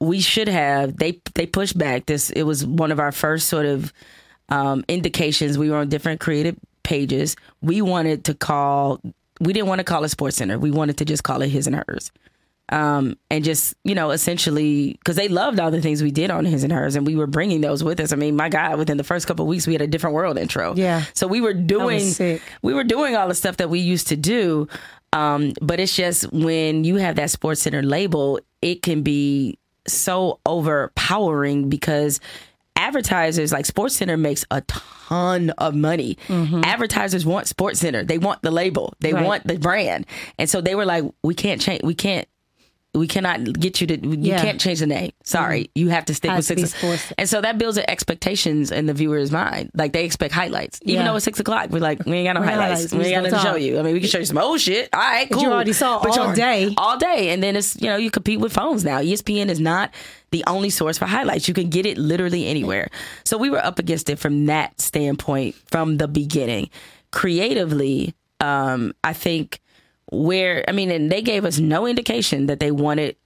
we 0.00 0.20
should 0.20 0.48
have 0.48 0.96
they 0.96 1.20
they 1.34 1.44
pushed 1.46 1.76
back 1.76 2.06
this. 2.06 2.30
It 2.30 2.44
was 2.44 2.64
one 2.64 2.92
of 2.92 2.98
our 3.00 3.12
first 3.12 3.48
sort 3.48 3.66
of 3.66 3.92
um, 4.48 4.84
indications. 4.88 5.58
We 5.58 5.70
were 5.70 5.76
on 5.78 5.88
different 5.88 6.20
creative 6.20 6.56
pages. 6.82 7.36
We 7.62 7.82
wanted 7.82 8.24
to 8.24 8.34
call. 8.34 9.00
We 9.40 9.52
didn't 9.52 9.68
want 9.68 9.78
to 9.80 9.84
call 9.84 10.04
it 10.04 10.08
SportsCenter. 10.08 10.58
We 10.60 10.70
wanted 10.70 10.98
to 10.98 11.04
just 11.04 11.22
call 11.22 11.42
it 11.42 11.48
His 11.48 11.66
and 11.66 11.76
Hers 11.76 12.10
um, 12.70 13.16
and 13.30 13.44
just 13.44 13.74
you 13.84 13.94
know 13.94 14.10
essentially 14.10 14.92
because 14.94 15.16
they 15.16 15.28
loved 15.28 15.58
all 15.60 15.70
the 15.70 15.80
things 15.80 16.02
we 16.02 16.10
did 16.10 16.30
on 16.30 16.44
his 16.44 16.64
and 16.64 16.72
hers 16.72 16.96
and 16.96 17.06
we 17.06 17.16
were 17.16 17.26
bringing 17.26 17.62
those 17.62 17.82
with 17.82 17.98
us 17.98 18.12
i 18.12 18.16
mean 18.16 18.36
my 18.36 18.50
god 18.50 18.76
within 18.76 18.98
the 18.98 19.04
first 19.04 19.26
couple 19.26 19.44
of 19.44 19.48
weeks 19.48 19.66
we 19.66 19.72
had 19.72 19.80
a 19.80 19.86
different 19.86 20.12
world 20.14 20.36
intro 20.36 20.74
Yeah. 20.76 21.04
so 21.14 21.26
we 21.26 21.40
were 21.40 21.54
doing 21.54 22.00
we 22.60 22.74
were 22.74 22.84
doing 22.84 23.16
all 23.16 23.26
the 23.26 23.34
stuff 23.34 23.56
that 23.56 23.70
we 23.70 23.78
used 23.78 24.08
to 24.08 24.16
do 24.16 24.68
um, 25.14 25.54
but 25.62 25.80
it's 25.80 25.96
just 25.96 26.30
when 26.30 26.84
you 26.84 26.96
have 26.96 27.16
that 27.16 27.30
sports 27.30 27.62
center 27.62 27.82
label 27.82 28.38
it 28.60 28.82
can 28.82 29.00
be 29.02 29.58
so 29.86 30.38
overpowering 30.44 31.70
because 31.70 32.20
advertisers 32.78 33.52
like 33.52 33.66
sports 33.66 33.96
center 33.96 34.16
makes 34.16 34.44
a 34.50 34.62
ton 34.62 35.50
of 35.50 35.74
money. 35.74 36.16
Mm-hmm. 36.28 36.62
Advertisers 36.64 37.26
want 37.26 37.46
sports 37.48 37.80
center. 37.80 38.04
They 38.04 38.18
want 38.18 38.40
the 38.42 38.50
label. 38.50 38.94
They 39.00 39.12
Right. 39.12 39.24
want 39.24 39.46
the 39.46 39.58
brand. 39.58 40.06
And 40.38 40.48
so 40.48 40.60
they 40.60 40.74
were 40.74 40.86
like 40.86 41.04
we 41.22 41.34
can't 41.34 41.60
change 41.60 41.82
we 41.82 41.94
can't 41.94 42.26
we 42.94 43.06
cannot 43.06 43.44
get 43.60 43.80
you 43.80 43.86
to 43.86 43.98
you 44.00 44.16
Yeah. 44.18 44.40
can't 44.42 44.58
change 44.60 44.80
the 44.80 44.86
name. 44.86 45.12
Sorry. 45.22 45.70
You 45.74 45.88
have 45.90 46.06
to 46.06 46.14
stick 46.14 46.30
Has 46.30 46.48
with 46.50 46.70
six 46.74 47.12
and 47.18 47.28
so 47.28 47.40
that 47.42 47.58
builds 47.58 47.76
expectations 47.78 48.70
in 48.70 48.86
the 48.86 48.94
viewer's 48.94 49.30
mind. 49.30 49.70
Like 49.74 49.92
they 49.92 50.04
expect 50.04 50.32
highlights. 50.32 50.80
Even 50.82 51.02
Yeah. 51.04 51.10
though 51.10 51.16
it's 51.16 51.24
six 51.24 51.38
o'clock 51.38 51.68
we're 51.70 51.80
like 51.80 52.04
we 52.06 52.16
ain't 52.16 52.26
got 52.34 52.40
no 52.40 52.46
highlights. 52.46 52.72
highlights. 52.90 52.92
we 52.92 52.98
We 53.00 53.04
ain't 53.06 53.14
got 53.16 53.22
nothing 53.30 53.38
to 53.38 53.44
show 53.44 53.56
you. 53.56 53.78
I 53.78 53.82
mean 53.82 53.92
we 53.92 54.00
can 54.00 54.08
show 54.08 54.18
you 54.18 54.24
some 54.24 54.38
old 54.38 54.60
shit. 54.60 54.88
All 54.92 55.00
right 55.00 55.28
But 55.28 55.34
cool. 55.36 55.44
you 55.44 55.52
already 55.52 55.74
saw 55.74 56.02
But 56.02 56.16
all 56.18 56.32
day. 56.34 56.74
all 56.78 56.98
day. 56.98 57.28
And 57.30 57.42
then 57.42 57.56
it's 57.56 57.76
you 57.80 57.88
know 57.88 57.96
you 57.96 58.10
compete 58.10 58.40
with 58.40 58.52
phones 58.54 58.84
now. 58.84 59.00
Espn 59.00 59.48
is 59.50 59.60
not 59.60 59.92
the 60.30 60.42
only 60.46 60.70
source 60.70 60.96
for 60.98 61.04
highlights. 61.06 61.46
You 61.46 61.54
can 61.54 61.68
get 61.68 61.84
it 61.86 61.98
literally 61.98 62.46
anywhere. 62.46 62.88
So 63.24 63.36
we 63.38 63.50
were 63.50 63.64
up 63.64 63.78
against 63.78 64.08
it 64.10 64.18
from 64.18 64.46
that 64.46 64.80
standpoint 64.80 65.54
from 65.70 65.98
the 65.98 66.08
beginning. 66.08 66.70
Creatively 67.12 68.14
um 68.40 68.92
i 69.02 69.12
think 69.12 69.60
where 70.10 70.64
i 70.68 70.72
mean 70.72 70.90
and 70.90 71.10
they 71.10 71.22
gave 71.22 71.44
us 71.44 71.58
no 71.58 71.86
indication 71.86 72.46
that 72.46 72.60
they 72.60 72.70
wanted 72.70 73.16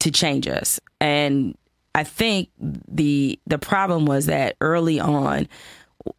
to 0.00 0.10
change 0.10 0.46
us. 0.48 0.80
And 1.00 1.56
i 1.94 2.04
think 2.04 2.48
the 2.58 3.38
the 3.46 3.58
problem 3.58 4.06
was 4.06 4.26
that 4.26 4.56
early 4.60 5.00
on 5.00 5.48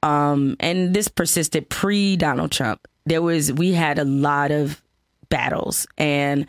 um 0.03 0.55
and 0.59 0.93
this 0.93 1.07
persisted 1.07 1.69
pre 1.69 2.15
donald 2.15 2.51
trump 2.51 2.87
there 3.05 3.21
was 3.21 3.51
we 3.51 3.71
had 3.71 3.97
a 3.99 4.05
lot 4.05 4.51
of 4.51 4.81
battles. 5.29 5.87
And 5.97 6.45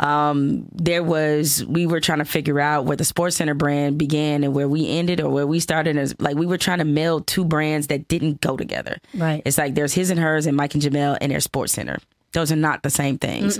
um 0.00 0.68
there 0.72 1.02
was 1.02 1.64
we 1.64 1.84
were 1.84 1.98
trying 1.98 2.20
to 2.20 2.24
figure 2.24 2.60
out 2.60 2.84
where 2.84 2.96
the 2.96 3.04
sports 3.04 3.34
center 3.34 3.54
brand 3.54 3.98
began 3.98 4.44
and 4.44 4.54
where 4.54 4.68
we 4.68 4.88
ended 4.88 5.20
or 5.20 5.28
where 5.28 5.46
we 5.46 5.58
started 5.58 5.96
as 5.96 6.14
like 6.20 6.36
we 6.36 6.46
were 6.46 6.58
trying 6.58 6.78
to 6.78 6.84
meld 6.84 7.26
two 7.26 7.44
brands 7.44 7.88
that 7.88 8.06
didn't 8.06 8.40
go 8.40 8.56
together. 8.56 8.98
Right. 9.12 9.42
it's 9.44 9.58
like 9.58 9.74
there's 9.74 9.94
his 9.94 10.10
and 10.10 10.20
hers 10.20 10.46
and 10.46 10.56
mike 10.56 10.74
and 10.74 10.82
Jemele 10.82 11.18
and 11.20 11.32
their 11.32 11.40
sports 11.40 11.72
center 11.72 11.98
those 12.32 12.52
are 12.52 12.56
not 12.56 12.82
the 12.82 12.90
same 12.90 13.18
things 13.18 13.58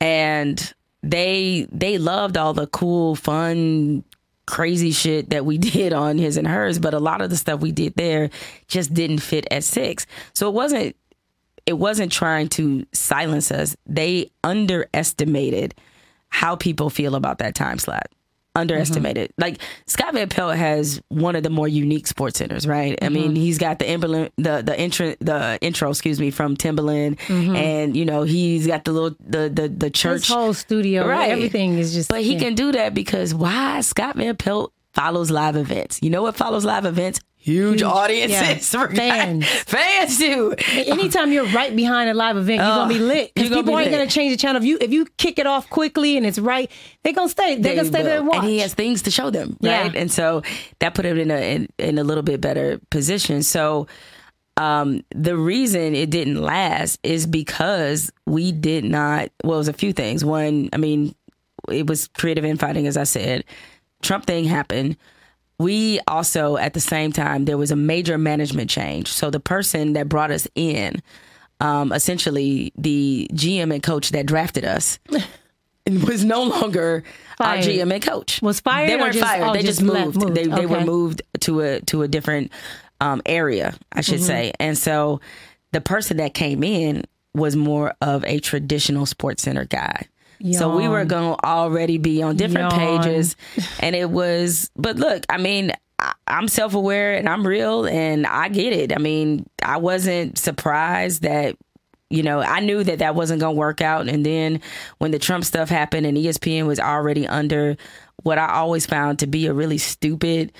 and 0.00 0.74
they 1.02 1.66
they 1.72 1.98
loved 1.98 2.36
all 2.36 2.52
the 2.52 2.66
cool 2.68 3.14
fun 3.14 4.02
crazy 4.46 4.92
shit 4.92 5.30
that 5.30 5.44
we 5.44 5.58
did 5.72 5.92
on 5.92 6.18
his 6.18 6.36
and 6.36 6.46
hers 6.46 6.78
but 6.78 6.94
a 6.94 6.98
lot 7.00 7.20
of 7.20 7.30
the 7.30 7.36
stuff 7.36 7.60
we 7.60 7.72
did 7.72 7.94
there 7.96 8.30
just 8.68 8.94
didn't 8.94 9.18
fit 9.18 9.46
at 9.50 9.64
six 9.64 10.06
so 10.34 10.48
it 10.48 10.52
wasn't 10.54 10.96
it 11.66 11.74
wasn't 11.74 12.12
trying 12.12 12.48
to 12.48 12.86
silence 12.92 13.50
us. 13.50 13.76
They 13.86 14.30
underestimated 14.44 15.74
how 16.28 16.56
people 16.56 16.90
feel 16.90 17.16
about 17.16 17.38
that 17.38 17.54
time 17.54 17.78
slot. 17.78 18.06
Underestimated. 18.56 19.30
Mm-hmm. 19.30 19.42
Like 19.42 19.58
Scott 19.86 20.14
Van 20.14 20.28
Pelt 20.28 20.56
has 20.56 21.00
one 21.08 21.36
of 21.36 21.42
the 21.42 21.50
more 21.50 21.68
unique 21.68 22.06
sports 22.06 22.38
centers, 22.38 22.66
right? 22.66 22.98
I 23.02 23.08
mean, 23.08 23.28
mm-hmm. 23.32 23.36
he's 23.36 23.58
got 23.58 23.78
the 23.78 23.86
emblem, 23.86 24.28
the 24.36 24.62
the 24.62 24.78
intro, 24.78 25.14
the 25.20 25.58
intro, 25.60 25.90
excuse 25.90 26.18
me, 26.18 26.30
from 26.30 26.56
Timberland, 26.56 27.18
mm-hmm. 27.18 27.54
and 27.54 27.96
you 27.96 28.04
know 28.04 28.22
he's 28.22 28.66
got 28.66 28.84
the 28.84 28.92
little 28.92 29.16
the 29.20 29.48
the 29.48 29.68
the 29.68 29.90
church 29.90 30.26
His 30.26 30.28
whole 30.28 30.54
studio, 30.54 31.06
Right. 31.06 31.30
everything 31.30 31.78
is 31.78 31.92
just. 31.92 32.08
but 32.08 32.22
he 32.22 32.34
yeah. 32.34 32.40
can 32.40 32.54
do 32.54 32.72
that 32.72 32.94
because 32.94 33.34
why? 33.34 33.80
Scott 33.82 34.16
Van 34.16 34.36
Pelt 34.36 34.72
follows 34.92 35.30
live 35.30 35.56
events. 35.56 36.00
You 36.02 36.10
know 36.10 36.22
what 36.22 36.36
follows 36.36 36.64
live 36.64 36.86
events? 36.86 37.20
Huge, 37.46 37.80
audiences. 37.82 38.74
yeah. 38.74 38.86
Fans. 38.88 39.46
Fans 39.46 40.18
do. 40.18 40.52
Anytime 40.72 41.30
you're 41.32 41.46
right 41.46 41.74
behind 41.74 42.10
a 42.10 42.14
live 42.14 42.36
event, 42.36 42.58
you're 42.60 42.66
gonna 42.66 42.92
be 42.92 42.98
lit. 42.98 43.32
Because 43.34 43.50
people 43.50 43.62
be 43.62 43.82
ain't 43.82 43.90
lit. 43.92 43.92
gonna 43.92 44.10
change 44.10 44.32
the 44.32 44.36
channel. 44.36 44.60
If 44.60 44.66
you 44.66 44.78
if 44.80 44.90
you 44.92 45.06
kick 45.16 45.38
it 45.38 45.46
off 45.46 45.70
quickly 45.70 46.16
and 46.16 46.26
it's 46.26 46.40
right, 46.40 46.68
they're 47.04 47.12
gonna 47.12 47.28
stay. 47.28 47.54
They're 47.54 47.76
gonna 47.76 47.86
stay 47.86 48.02
there 48.02 48.18
and 48.18 48.26
watch. 48.26 48.44
he 48.44 48.58
has 48.58 48.74
things 48.74 49.02
to 49.02 49.12
show 49.12 49.30
them, 49.30 49.56
Yeah. 49.60 49.82
right? 49.82 49.94
And 49.94 50.10
so 50.10 50.42
that 50.80 50.94
put 50.94 51.04
him 51.06 51.18
in 51.18 51.30
a 51.30 51.54
in, 51.54 51.68
in 51.78 51.98
a 51.98 52.04
little 52.04 52.24
bit 52.24 52.40
better 52.40 52.80
position. 52.90 53.44
So 53.44 53.86
um, 54.56 55.04
the 55.14 55.36
reason 55.36 55.94
it 55.94 56.10
didn't 56.10 56.42
last 56.42 56.98
is 57.04 57.26
because 57.26 58.10
we 58.26 58.50
did 58.50 58.84
not. 58.84 59.28
Well, 59.44 59.54
it 59.54 59.58
was 59.58 59.68
a 59.68 59.72
few 59.72 59.92
things. 59.92 60.24
One, 60.24 60.68
I 60.72 60.78
mean, 60.78 61.14
it 61.70 61.86
was 61.86 62.08
creative 62.08 62.44
infighting, 62.44 62.88
as 62.88 62.96
I 62.96 63.04
said. 63.04 63.44
Trump 64.02 64.26
thing 64.26 64.44
happened. 64.46 64.96
We 65.58 66.00
also, 66.06 66.56
at 66.56 66.74
the 66.74 66.80
same 66.80 67.12
time, 67.12 67.46
there 67.46 67.56
was 67.56 67.70
a 67.70 67.76
major 67.76 68.18
management 68.18 68.68
change. 68.70 69.08
So 69.12 69.30
the 69.30 69.40
person 69.40 69.94
that 69.94 70.08
brought 70.08 70.30
us 70.30 70.46
in, 70.54 71.02
um, 71.60 71.92
essentially 71.92 72.72
the 72.76 73.26
GM 73.32 73.72
and 73.72 73.82
coach 73.82 74.10
that 74.10 74.26
drafted 74.26 74.64
us, 74.66 74.98
was 75.86 76.24
no 76.24 76.42
longer 76.42 77.04
our 77.40 77.56
GM 77.58 77.92
and 77.92 78.02
coach. 78.02 78.42
Was 78.42 78.60
fired 78.60 78.90
They 78.90 78.96
weren't 78.96 79.14
just- 79.14 79.24
fired. 79.24 79.44
oh, 79.44 79.52
they 79.54 79.62
just 79.62 79.80
just 79.80 79.82
moved. 79.82 80.16
moved. 80.20 80.34
They 80.34 80.46
they 80.46 80.66
were 80.66 80.80
moved 80.84 81.22
to 81.40 81.60
a 81.60 81.80
to 81.82 82.02
a 82.02 82.08
different 82.08 82.52
um, 83.00 83.22
area, 83.24 83.74
I 83.92 84.00
should 84.02 84.16
Mm-hmm. 84.16 84.24
say. 84.26 84.52
And 84.60 84.76
so 84.76 85.20
the 85.72 85.80
person 85.80 86.16
that 86.18 86.34
came 86.34 86.62
in 86.64 87.04
was 87.34 87.54
more 87.56 87.94
of 88.00 88.24
a 88.24 88.40
traditional 88.40 89.06
sports 89.06 89.42
center 89.42 89.64
guy. 89.64 90.06
So 90.52 90.76
we 90.76 90.88
were 90.88 91.04
going 91.04 91.34
to 91.36 91.44
already 91.44 91.98
be 91.98 92.22
on 92.22 92.36
different 92.36 92.72
Yawn. 92.72 93.02
pages, 93.02 93.36
and 93.80 93.96
it 93.96 94.10
was. 94.10 94.70
But 94.76 94.96
look, 94.96 95.24
I 95.28 95.38
mean, 95.38 95.72
I'm 96.26 96.48
self 96.48 96.74
aware 96.74 97.14
and 97.14 97.28
I'm 97.28 97.46
real, 97.46 97.86
and 97.86 98.26
I 98.26 98.48
get 98.48 98.72
it. 98.72 98.94
I 98.94 98.98
mean, 98.98 99.48
I 99.62 99.78
wasn't 99.78 100.38
surprised 100.38 101.22
that 101.22 101.56
you 102.08 102.22
know, 102.22 102.40
I 102.40 102.60
knew 102.60 102.84
that 102.84 103.00
that 103.00 103.14
wasn't 103.14 103.40
going 103.40 103.56
to 103.56 103.58
work 103.58 103.80
out. 103.80 104.08
And 104.08 104.24
then 104.24 104.60
when 104.98 105.10
the 105.10 105.18
Trump 105.18 105.44
stuff 105.44 105.68
happened 105.68 106.06
and 106.06 106.16
ESPN 106.16 106.66
was 106.66 106.78
already 106.78 107.26
under 107.26 107.76
what 108.22 108.38
I 108.38 108.52
always 108.52 108.86
found 108.86 109.18
to 109.20 109.26
be 109.26 109.46
a 109.46 109.52
really 109.52 109.78
stupid 109.78 110.52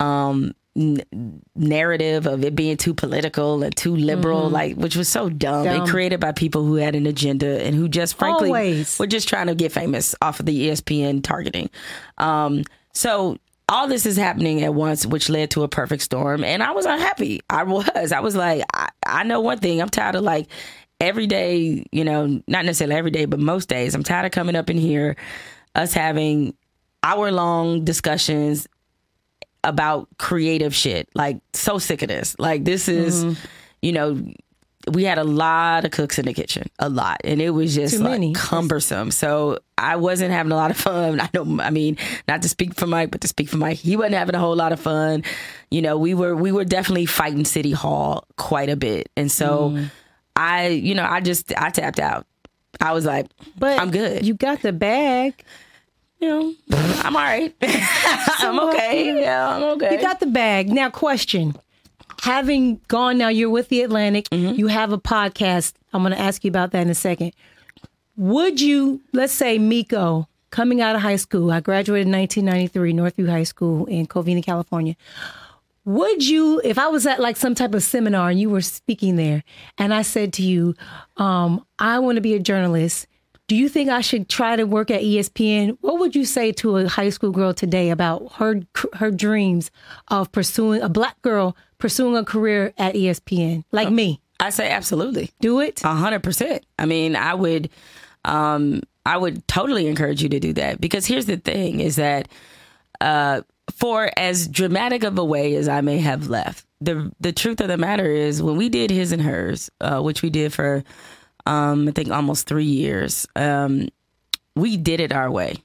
um, 0.00 0.54
n- 0.76 1.40
narrative 1.54 2.26
of 2.26 2.44
it 2.44 2.54
being 2.54 2.76
too 2.76 2.94
political 2.94 3.62
and 3.62 3.74
too 3.76 3.94
liberal, 3.94 4.48
like, 4.50 4.76
which 4.76 4.96
was 4.96 5.08
so 5.08 5.28
dumb, 5.28 5.64
Dumb. 5.64 5.80
and 5.82 5.88
created 5.88 6.20
by 6.20 6.32
people 6.32 6.64
who 6.64 6.76
had 6.76 6.94
an 6.94 7.06
agenda 7.06 7.62
and 7.62 7.74
who 7.74 7.88
just 7.88 8.16
frankly 8.16 8.48
Always. 8.48 8.98
were 8.98 9.06
just 9.06 9.28
trying 9.28 9.46
to 9.46 9.54
get 9.54 9.72
famous 9.72 10.14
off 10.20 10.40
of 10.40 10.46
the 10.46 10.68
ESPN 10.68 11.22
targeting. 11.22 11.70
Um, 12.18 12.64
so 12.92 13.38
all 13.68 13.88
this 13.88 14.04
is 14.06 14.16
happening 14.16 14.62
at 14.62 14.74
once, 14.74 15.06
which 15.06 15.28
led 15.28 15.50
to 15.52 15.62
a 15.62 15.68
perfect 15.68 16.02
storm. 16.02 16.44
And 16.44 16.62
I 16.62 16.72
was 16.72 16.84
unhappy. 16.86 17.40
I 17.48 17.62
was. 17.64 18.12
I 18.12 18.20
was 18.20 18.36
like, 18.36 18.64
I, 18.74 18.88
I 19.06 19.22
know 19.24 19.40
one 19.40 19.58
thing. 19.58 19.80
I'm 19.80 19.88
tired 19.88 20.16
of 20.16 20.22
like 20.22 20.48
every 21.00 21.26
day, 21.26 21.84
you 21.90 22.04
know, 22.04 22.42
not 22.46 22.64
necessarily 22.64 22.96
every 22.96 23.10
day, 23.10 23.24
but 23.24 23.40
most 23.40 23.68
days, 23.68 23.94
I'm 23.94 24.02
tired 24.02 24.26
of 24.26 24.32
coming 24.32 24.54
up 24.54 24.70
in 24.70 24.78
here, 24.78 25.16
us 25.74 25.92
having 25.94 26.54
hour 27.02 27.30
long 27.32 27.84
discussions 27.84 28.66
about 29.64 30.08
creative 30.18 30.74
shit. 30.74 31.08
Like 31.14 31.38
so 31.52 31.78
sick 31.78 32.02
of 32.02 32.08
this. 32.08 32.36
Like 32.38 32.64
this 32.64 32.88
is, 32.88 33.24
Mm-hmm. 33.24 33.44
you 33.82 33.92
know, 33.92 34.24
we 34.92 35.04
had 35.04 35.16
a 35.16 35.24
lot 35.24 35.86
of 35.86 35.92
cooks 35.92 36.18
in 36.18 36.26
the 36.26 36.34
kitchen, 36.34 36.68
a 36.78 36.90
lot, 36.90 37.16
and 37.24 37.40
it 37.40 37.48
was 37.50 37.74
just 37.74 37.98
like 38.00 38.34
cumbersome. 38.34 39.10
So 39.10 39.58
I 39.78 39.96
wasn't 39.96 40.30
having 40.30 40.52
a 40.52 40.56
lot 40.56 40.70
of 40.70 40.76
fun. 40.76 41.20
I 41.26 41.28
don't. 41.32 41.58
I 41.60 41.70
mean, 41.70 41.96
not 42.28 42.42
to 42.42 42.48
speak 42.50 42.74
for 42.74 42.86
Mike, 42.86 43.10
but 43.10 43.22
to 43.22 43.28
speak 43.28 43.48
for 43.48 43.56
Mike, 43.56 43.78
he 43.78 43.96
wasn't 43.96 44.16
having 44.16 44.34
a 44.34 44.38
whole 44.38 44.54
lot 44.54 44.72
of 44.72 44.80
fun. 44.80 45.24
You 45.70 45.80
know, 45.80 45.96
we 45.96 46.12
were 46.12 46.36
we 46.36 46.52
were 46.52 46.64
definitely 46.66 47.06
fighting 47.06 47.46
City 47.46 47.72
Hall 47.72 48.26
quite 48.36 48.68
a 48.68 48.76
bit, 48.76 49.08
and 49.16 49.32
so 49.32 49.70
Mm. 49.70 49.90
I, 50.36 50.66
you 50.68 50.94
know, 50.94 51.04
I 51.04 51.20
just 51.20 51.52
I 51.56 51.70
tapped 51.70 51.98
out. 52.00 52.26
I 52.80 52.92
was 52.92 53.06
like, 53.06 53.26
But 53.56 53.80
I'm 53.80 53.90
good. 53.90 54.26
You 54.26 54.34
got 54.34 54.60
the 54.62 54.72
bag. 54.72 55.42
You 56.24 56.30
know, 56.30 56.54
I'm 57.02 57.14
all 57.16 57.22
right. 57.22 57.54
I'm 57.62 58.58
okay. 58.70 59.20
Yeah, 59.20 59.48
I'm 59.48 59.62
okay. 59.74 59.94
You 59.96 60.00
got 60.00 60.20
the 60.20 60.26
bag. 60.26 60.68
Now, 60.70 60.90
question. 60.90 61.54
Having 62.22 62.80
gone 62.88 63.18
now, 63.18 63.28
you're 63.28 63.50
with 63.50 63.68
the 63.68 63.82
Atlantic, 63.82 64.28
Mm-hmm. 64.30 64.54
you 64.58 64.68
have 64.68 64.92
a 64.92 64.98
podcast. 64.98 65.74
I'm 65.92 66.02
going 66.02 66.14
to 66.14 66.18
ask 66.20 66.42
you 66.44 66.48
about 66.48 66.70
that 66.72 66.80
in 66.82 66.88
a 66.90 66.94
second. 66.94 67.32
Would 68.16 68.60
you, 68.60 69.00
let's 69.12 69.32
say, 69.32 69.58
Miko, 69.58 70.28
coming 70.50 70.80
out 70.80 70.96
of 70.96 71.02
high 71.02 71.16
school, 71.16 71.50
I 71.50 71.60
graduated 71.60 72.06
in 72.06 72.12
1993, 72.12 72.92
Northview 72.94 73.28
High 73.30 73.42
School 73.42 73.84
in 73.86 74.06
Covina, 74.06 74.42
California. 74.42 74.96
Would 75.84 76.26
you, 76.26 76.62
if 76.64 76.78
I 76.78 76.86
was 76.88 77.06
at 77.06 77.20
like 77.20 77.36
some 77.36 77.54
type 77.54 77.74
of 77.74 77.82
seminar 77.82 78.30
and 78.30 78.40
you 78.40 78.48
were 78.48 78.62
speaking 78.62 79.16
there, 79.16 79.42
and 79.76 79.92
I 79.92 80.00
said 80.02 80.32
to 80.34 80.42
you, 80.42 80.74
um, 81.18 81.64
I 81.78 81.98
want 81.98 82.16
to 82.16 82.22
be 82.22 82.34
a 82.34 82.38
journalist, 82.40 83.06
do 83.46 83.56
you 83.56 83.68
think 83.68 83.90
I 83.90 84.00
should 84.00 84.28
try 84.28 84.56
to 84.56 84.64
work 84.64 84.90
at 84.90 85.02
ESPN? 85.02 85.76
What 85.80 85.98
would 85.98 86.16
you 86.16 86.24
say 86.24 86.52
to 86.52 86.78
a 86.78 86.88
high 86.88 87.10
school 87.10 87.30
girl 87.30 87.52
today 87.52 87.90
about 87.90 88.32
her 88.34 88.60
her 88.94 89.10
dreams 89.10 89.70
of 90.08 90.32
pursuing 90.32 90.80
a 90.82 90.88
black 90.88 91.20
girl 91.22 91.56
pursuing 91.78 92.16
a 92.16 92.24
career 92.24 92.72
at 92.78 92.94
ESPN, 92.94 93.64
like 93.72 93.90
me? 93.90 94.20
I 94.40 94.50
say 94.50 94.70
absolutely. 94.70 95.30
Do 95.40 95.60
it. 95.60 95.84
A 95.84 95.94
hundred 95.94 96.22
percent. 96.22 96.64
I 96.78 96.86
mean, 96.86 97.16
I 97.16 97.34
would, 97.34 97.70
um, 98.24 98.82
I 99.04 99.16
would 99.16 99.46
totally 99.46 99.86
encourage 99.86 100.22
you 100.22 100.28
to 100.30 100.40
do 100.40 100.52
that 100.54 100.80
because 100.80 101.06
here's 101.06 101.26
the 101.26 101.36
thing: 101.36 101.80
is 101.80 101.96
that, 101.96 102.28
uh, 103.00 103.42
for 103.72 104.10
as 104.16 104.48
dramatic 104.48 105.04
of 105.04 105.18
a 105.18 105.24
way 105.24 105.54
as 105.56 105.68
I 105.68 105.82
may 105.82 105.98
have 105.98 106.28
left, 106.28 106.66
the 106.80 107.12
the 107.20 107.32
truth 107.32 107.60
of 107.60 107.68
the 107.68 107.76
matter 107.76 108.10
is 108.10 108.42
when 108.42 108.56
we 108.56 108.68
did 108.68 108.90
his 108.90 109.12
and 109.12 109.22
hers, 109.22 109.70
uh, 109.80 110.00
which 110.00 110.22
we 110.22 110.30
did 110.30 110.52
for, 110.52 110.82
um, 111.46 111.88
I 111.88 111.90
think 111.92 112.10
almost 112.10 112.46
three 112.46 112.64
years, 112.64 113.26
um, 113.36 113.88
we 114.56 114.76
did 114.76 115.00
it 115.00 115.12
our 115.12 115.30
way. 115.30 115.56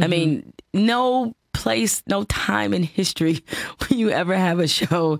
I 0.00 0.06
mean, 0.06 0.52
no 0.72 1.34
place, 1.52 2.02
no 2.06 2.22
time 2.24 2.72
in 2.72 2.84
history 2.84 3.42
when 3.88 3.98
you 3.98 4.10
ever 4.10 4.36
have 4.36 4.60
a 4.60 4.68
show. 4.68 5.18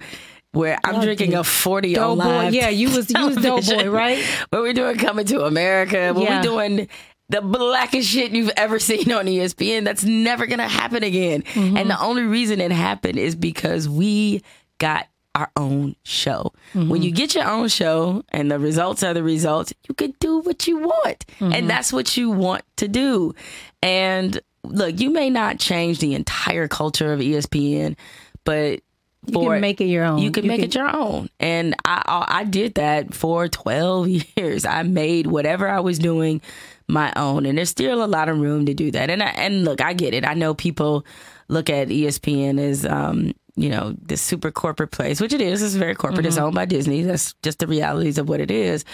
Where 0.52 0.78
I'm 0.82 1.02
drinking 1.02 1.34
a 1.34 1.44
40 1.44 1.92
Doughboy. 1.94 2.10
on 2.10 2.18
live 2.44 2.54
Yeah, 2.54 2.70
you 2.70 2.88
was- 2.88 3.10
you 3.10 3.26
was. 3.26 3.36
Doughboy, 3.36 3.86
right? 3.90 4.24
When 4.48 4.62
we're 4.62 4.72
doing 4.72 4.96
Coming 4.96 5.26
to 5.26 5.44
America, 5.44 6.12
when 6.14 6.24
Yeah. 6.24 6.36
we're 6.38 6.42
doing 6.42 6.88
the 7.28 7.42
blackest 7.42 8.08
shit 8.08 8.32
you've 8.32 8.50
ever 8.56 8.78
seen 8.78 9.12
on 9.12 9.26
ESPN, 9.26 9.84
that's 9.84 10.04
never 10.04 10.46
gonna 10.46 10.66
happen 10.66 11.02
again. 11.02 11.42
Mm-hmm. 11.42 11.76
And 11.76 11.90
the 11.90 12.00
only 12.00 12.22
reason 12.22 12.62
it 12.62 12.72
happened 12.72 13.18
is 13.18 13.36
because 13.36 13.88
we 13.90 14.42
got 14.78 15.06
our 15.34 15.50
own 15.56 15.94
show. 16.04 16.52
Mm-hmm. 16.74 16.88
When 16.88 17.02
you 17.02 17.10
get 17.10 17.34
your 17.34 17.48
own 17.48 17.68
show 17.68 18.24
and 18.30 18.50
the 18.50 18.58
results 18.58 19.02
are 19.02 19.14
the 19.14 19.22
results, 19.22 19.72
you 19.88 19.94
can 19.94 20.14
do 20.20 20.40
what 20.40 20.66
you 20.66 20.78
want. 20.78 21.26
Mm-hmm. 21.38 21.52
And 21.52 21.70
that's 21.70 21.92
what 21.92 22.16
you 22.16 22.30
want 22.30 22.62
to 22.76 22.88
do. 22.88 23.34
And 23.82 24.40
look, 24.64 25.00
you 25.00 25.10
may 25.10 25.30
not 25.30 25.58
change 25.58 26.00
the 26.00 26.14
entire 26.14 26.66
culture 26.68 27.12
of 27.12 27.20
ESPN, 27.20 27.96
but 28.44 28.80
You 29.26 29.32
for 29.32 29.52
can 29.52 29.60
make 29.60 29.80
it 29.80 29.86
your 29.86 30.04
own. 30.04 30.18
you 30.18 30.30
can 30.30 30.46
make 30.46 30.62
it 30.62 30.74
your 30.74 30.88
own. 30.94 31.28
And 31.38 31.74
I, 31.84 32.02
I 32.06 32.40
I 32.40 32.44
did 32.44 32.74
that 32.74 33.14
for 33.14 33.46
12 33.48 34.08
years. 34.36 34.64
I 34.64 34.82
made 34.82 35.26
whatever 35.26 35.68
I 35.68 35.80
was 35.80 35.98
doing 35.98 36.40
my 36.88 37.12
own. 37.16 37.44
And 37.46 37.58
there's 37.58 37.68
still 37.68 38.02
a 38.02 38.06
lot 38.06 38.28
of 38.28 38.38
room 38.38 38.64
to 38.66 38.74
do 38.74 38.90
that. 38.92 39.10
And 39.10 39.22
I, 39.22 39.28
and 39.28 39.64
look, 39.64 39.80
I 39.82 39.92
get 39.92 40.14
it. 40.14 40.24
I 40.26 40.34
know 40.34 40.54
people 40.54 41.04
look 41.48 41.68
at 41.70 41.88
ESPN 41.88 42.58
as 42.58 42.84
um, 42.86 43.32
you 43.58 43.68
know, 43.68 43.94
this 44.00 44.22
super 44.22 44.50
corporate 44.50 44.90
place, 44.92 45.20
which 45.20 45.32
it 45.32 45.40
is. 45.40 45.62
It's 45.62 45.74
very 45.74 45.94
corporate. 45.94 46.26
It's 46.26 46.38
owned 46.38 46.54
by 46.54 46.64
Disney. 46.64 47.02
That's 47.02 47.34
just 47.42 47.58
the 47.58 47.66
realities 47.66 48.18
of 48.18 48.28
what 48.28 48.40
it 48.40 48.50
is. 48.50 48.84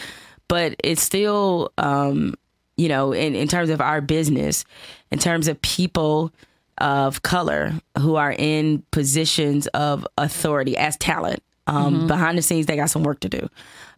But 0.48 0.76
it's 0.82 1.02
still 1.02 1.72
um, 1.78 2.34
you 2.76 2.88
know, 2.88 3.12
in, 3.12 3.34
in 3.34 3.48
terms 3.48 3.70
of 3.70 3.80
our 3.80 4.00
business, 4.00 4.64
in 5.10 5.18
terms 5.18 5.48
of 5.48 5.60
people 5.62 6.32
of 6.78 7.22
color 7.22 7.72
who 7.98 8.16
are 8.16 8.34
in 8.36 8.82
positions 8.90 9.66
of 9.68 10.06
authority 10.18 10.76
as 10.76 10.96
talent. 10.96 11.42
Um, 11.66 12.06
Behind 12.06 12.36
the 12.36 12.42
scenes, 12.42 12.66
they 12.66 12.76
got 12.76 12.90
some 12.90 13.04
work 13.04 13.20
to 13.20 13.28
do. 13.28 13.48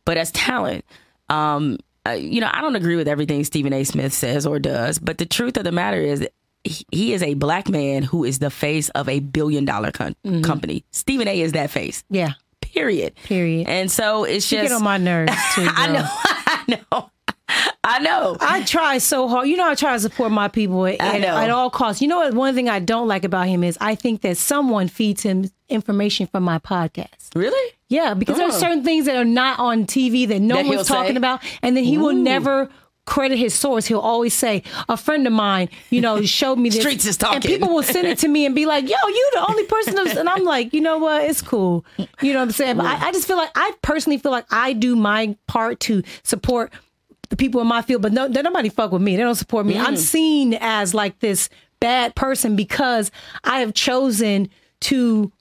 But 0.04 0.18
as 0.18 0.30
talent, 0.30 0.84
um, 1.28 1.78
uh, 2.06 2.10
you 2.12 2.40
know, 2.40 2.50
I 2.52 2.60
don't 2.60 2.76
agree 2.76 2.96
with 2.96 3.08
everything 3.08 3.42
Stephen 3.44 3.72
A. 3.72 3.82
Smith 3.82 4.12
says 4.12 4.46
or 4.46 4.58
does. 4.58 4.98
But 4.98 5.18
the 5.18 5.26
truth 5.26 5.56
of 5.56 5.64
the 5.64 5.72
matter 5.72 6.00
is, 6.00 6.28
he, 6.66 6.84
he 6.90 7.12
is 7.12 7.22
a 7.22 7.34
black 7.34 7.68
man 7.68 8.02
who 8.02 8.24
is 8.24 8.38
the 8.38 8.50
face 8.50 8.88
of 8.90 9.08
a 9.08 9.20
billion 9.20 9.64
dollar 9.64 9.90
con- 9.92 10.16
mm-hmm. 10.24 10.42
company. 10.42 10.84
Stephen 10.90 11.28
A. 11.28 11.40
is 11.40 11.52
that 11.52 11.70
face. 11.70 12.04
Yeah. 12.10 12.32
Period. 12.60 13.14
Period. 13.24 13.68
And 13.68 13.90
so 13.90 14.24
it's 14.24 14.50
You 14.50 14.58
just. 14.58 14.70
get 14.70 14.76
on 14.76 14.82
my 14.82 14.98
nerves 14.98 15.32
too. 15.54 15.66
I 15.66 15.86
know. 15.92 16.06
I 16.08 16.64
know. 16.90 17.10
I 17.84 17.98
know. 18.00 18.36
I 18.40 18.64
try 18.64 18.98
so 18.98 19.28
hard. 19.28 19.46
You 19.48 19.56
know, 19.56 19.68
I 19.68 19.76
try 19.76 19.92
to 19.92 20.00
support 20.00 20.32
my 20.32 20.48
people 20.48 20.84
at, 20.86 21.00
at, 21.00 21.50
all 21.50 21.70
costs. 21.70 22.02
You 22.02 22.08
know 22.08 22.18
what? 22.18 22.34
One 22.34 22.54
thing 22.54 22.68
I 22.68 22.80
don't 22.80 23.06
like 23.06 23.24
about 23.24 23.46
him 23.46 23.62
is 23.62 23.78
I 23.80 23.94
think 23.94 24.22
that 24.22 24.36
someone 24.36 24.88
feeds 24.88 25.22
him 25.22 25.48
information 25.68 26.26
from 26.26 26.42
my 26.42 26.58
podcast. 26.58 27.34
Really? 27.36 27.72
Yeah, 27.88 28.14
because 28.14 28.36
there 28.36 28.46
Oh. 28.46 28.50
are 28.50 28.58
certain 28.58 28.82
things 28.82 29.06
that 29.06 29.16
are 29.16 29.24
not 29.24 29.60
on 29.60 29.84
TV 29.86 30.26
that 30.28 30.40
no 30.40 30.56
That 30.56 30.66
one's 30.66 30.88
talking 30.88 31.12
say? 31.12 31.16
about, 31.18 31.40
and 31.62 31.76
then 31.76 31.84
he 31.84 31.98
will 31.98 32.12
never 32.14 32.68
credit 33.06 33.38
his 33.38 33.54
source. 33.54 33.86
He'll 33.86 34.00
always 34.00 34.34
say, 34.34 34.62
"A 34.88 34.96
friend 34.96 35.26
of 35.26 35.32
mine, 35.32 35.68
you 35.90 36.00
know, 36.00 36.22
showed 36.24 36.58
me 36.58 36.68
this." 36.68 36.80
Streets 36.80 37.06
is 37.06 37.16
talking, 37.16 37.36
and 37.36 37.44
people 37.44 37.68
will 37.68 37.82
send 37.82 38.06
it 38.06 38.18
to 38.18 38.28
me 38.28 38.44
and 38.44 38.54
be 38.54 38.66
like, 38.66 38.88
"Yo, 38.88 38.96
you 39.06 39.30
the 39.34 39.46
only 39.48 39.64
person," 39.64 39.98
and 39.98 40.28
I'm 40.28 40.44
like, 40.44 40.74
you 40.74 40.80
know 40.80 40.98
what? 40.98 41.24
It's 41.24 41.40
cool. 41.40 41.84
You 42.20 42.32
know 42.32 42.40
what 42.40 42.46
I'm 42.46 42.50
saying? 42.52 42.76
But 42.76 42.86
I, 42.86 43.08
I 43.08 43.12
just 43.12 43.26
feel 43.26 43.36
like 43.36 43.50
I 43.54 43.72
personally 43.82 44.18
feel 44.18 44.32
like 44.32 44.46
I 44.50 44.72
do 44.72 44.94
my 44.94 45.36
part 45.46 45.80
to 45.80 46.02
support 46.22 46.72
the 47.28 47.36
people 47.36 47.60
in 47.60 47.66
my 47.66 47.82
field, 47.82 48.02
but 48.02 48.12
no, 48.12 48.26
nobody 48.26 48.68
fuck 48.68 48.92
with 48.92 49.02
me. 49.02 49.16
They 49.16 49.22
don't 49.22 49.34
support 49.34 49.66
me. 49.66 49.74
Mm. 49.74 49.86
I'm 49.86 49.96
seen 49.96 50.54
as 50.60 50.94
like 50.94 51.18
this 51.20 51.48
bad 51.80 52.14
person 52.14 52.56
because 52.56 53.10
I 53.44 53.60
have 53.60 53.74
chosen 53.74 54.48
to 54.80 55.32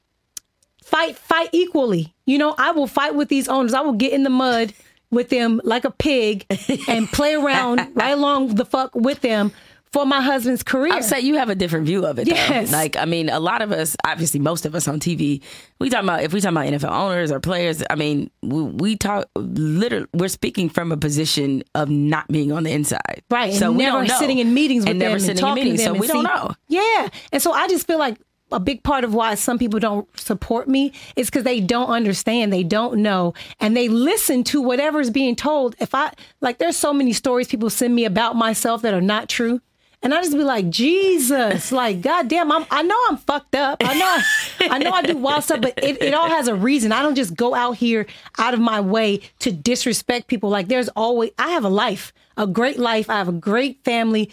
fight 0.83 1.17
fight 1.17 1.49
equally. 1.51 2.13
You 2.25 2.37
know, 2.37 2.55
I 2.57 2.71
will 2.71 2.87
fight 2.87 3.15
with 3.15 3.29
these 3.29 3.47
owners. 3.47 3.73
I 3.73 3.81
will 3.81 3.93
get 3.93 4.13
in 4.13 4.23
the 4.23 4.29
mud 4.29 4.73
with 5.11 5.29
them 5.29 5.61
like 5.63 5.85
a 5.85 5.91
pig 5.91 6.45
and 6.87 7.07
play 7.09 7.35
around 7.35 7.81
right 7.95 8.11
along 8.11 8.55
the 8.55 8.65
fuck 8.65 8.93
with 8.95 9.21
them 9.21 9.51
for 9.95 10.05
my 10.05 10.21
husband's 10.21 10.61
career. 10.61 10.91
I'll 10.91 11.01
say 11.01 11.21
you 11.21 11.35
have 11.37 11.47
a 11.47 11.55
different 11.55 11.85
view 11.85 12.05
of 12.05 12.19
it. 12.19 12.27
though. 12.27 12.35
Yes. 12.35 12.69
Like, 12.69 12.97
I 12.97 13.05
mean, 13.05 13.29
a 13.29 13.39
lot 13.39 13.61
of 13.61 13.71
us, 13.71 13.95
obviously, 14.03 14.41
most 14.41 14.65
of 14.65 14.75
us 14.75 14.89
on 14.89 14.99
TV, 14.99 15.41
we 15.79 15.89
talking 15.89 16.09
about, 16.09 16.21
if 16.21 16.33
we 16.33 16.41
talk 16.41 16.51
about 16.51 16.65
NFL 16.65 16.91
owners 16.91 17.31
or 17.31 17.39
players, 17.39 17.81
I 17.89 17.95
mean, 17.95 18.29
we, 18.41 18.61
we 18.63 18.97
talk, 18.97 19.29
literally, 19.37 20.07
we're 20.13 20.27
speaking 20.27 20.67
from 20.67 20.91
a 20.91 20.97
position 20.97 21.63
of 21.75 21.89
not 21.89 22.27
being 22.27 22.51
on 22.51 22.63
the 22.63 22.73
inside. 22.73 23.23
Right. 23.29 23.53
So 23.53 23.69
and 23.69 23.77
we 23.77 23.85
never 23.85 23.99
don't 23.99 24.07
know. 24.09 24.19
sitting 24.19 24.39
in 24.39 24.53
meetings 24.53 24.83
with 24.83 24.91
and 24.91 24.99
them 24.99 25.05
never 25.05 25.15
and 25.15 25.23
sitting 25.23 25.47
in 25.47 25.53
meetings. 25.55 25.83
So 25.85 25.93
we 25.93 25.99
and 25.99 26.09
don't 26.09 26.23
know. 26.23 26.51
Yeah. 26.67 27.07
And 27.31 27.41
so 27.41 27.53
I 27.53 27.69
just 27.69 27.87
feel 27.87 27.97
like 27.97 28.17
a 28.51 28.59
big 28.59 28.83
part 28.83 29.03
of 29.03 29.13
why 29.13 29.35
some 29.35 29.57
people 29.57 29.79
don't 29.79 30.07
support 30.19 30.67
me 30.67 30.93
is 31.15 31.27
because 31.27 31.43
they 31.43 31.59
don't 31.59 31.89
understand, 31.89 32.53
they 32.53 32.63
don't 32.63 33.01
know, 33.01 33.33
and 33.59 33.75
they 33.75 33.87
listen 33.87 34.43
to 34.45 34.61
whatever's 34.61 35.09
being 35.09 35.35
told. 35.35 35.75
If 35.79 35.95
I 35.95 36.11
like, 36.41 36.57
there's 36.57 36.77
so 36.77 36.93
many 36.93 37.13
stories 37.13 37.47
people 37.47 37.69
send 37.69 37.95
me 37.95 38.05
about 38.05 38.35
myself 38.35 38.81
that 38.83 38.93
are 38.93 39.01
not 39.01 39.29
true. 39.29 39.61
And 40.03 40.13
I 40.13 40.21
just 40.21 40.33
be 40.33 40.43
like, 40.43 40.69
Jesus, 40.69 41.71
like, 41.71 42.01
goddamn, 42.01 42.51
I'm, 42.51 42.65
I 42.69 42.83
know 42.83 42.99
I'm 43.09 43.17
fucked 43.17 43.55
up. 43.55 43.77
I 43.83 43.97
know, 43.97 44.05
I, 44.05 44.75
I 44.75 44.77
know 44.77 44.91
I 44.91 45.01
do 45.01 45.17
wild 45.17 45.43
stuff, 45.43 45.61
but 45.61 45.73
it, 45.83 45.99
it 45.99 46.13
all 46.13 46.29
has 46.29 46.47
a 46.47 46.53
reason. 46.53 46.91
I 46.91 47.01
don't 47.01 47.15
just 47.15 47.35
go 47.35 47.55
out 47.55 47.77
here 47.77 48.05
out 48.37 48.53
of 48.53 48.59
my 48.59 48.81
way 48.81 49.21
to 49.39 49.51
disrespect 49.51 50.27
people. 50.27 50.51
Like, 50.51 50.67
there's 50.67 50.89
always, 50.89 51.31
I 51.39 51.49
have 51.51 51.65
a 51.65 51.69
life, 51.69 52.13
a 52.37 52.45
great 52.45 52.77
life. 52.77 53.09
I 53.09 53.13
have 53.13 53.29
a 53.29 53.31
great 53.31 53.83
family. 53.83 54.29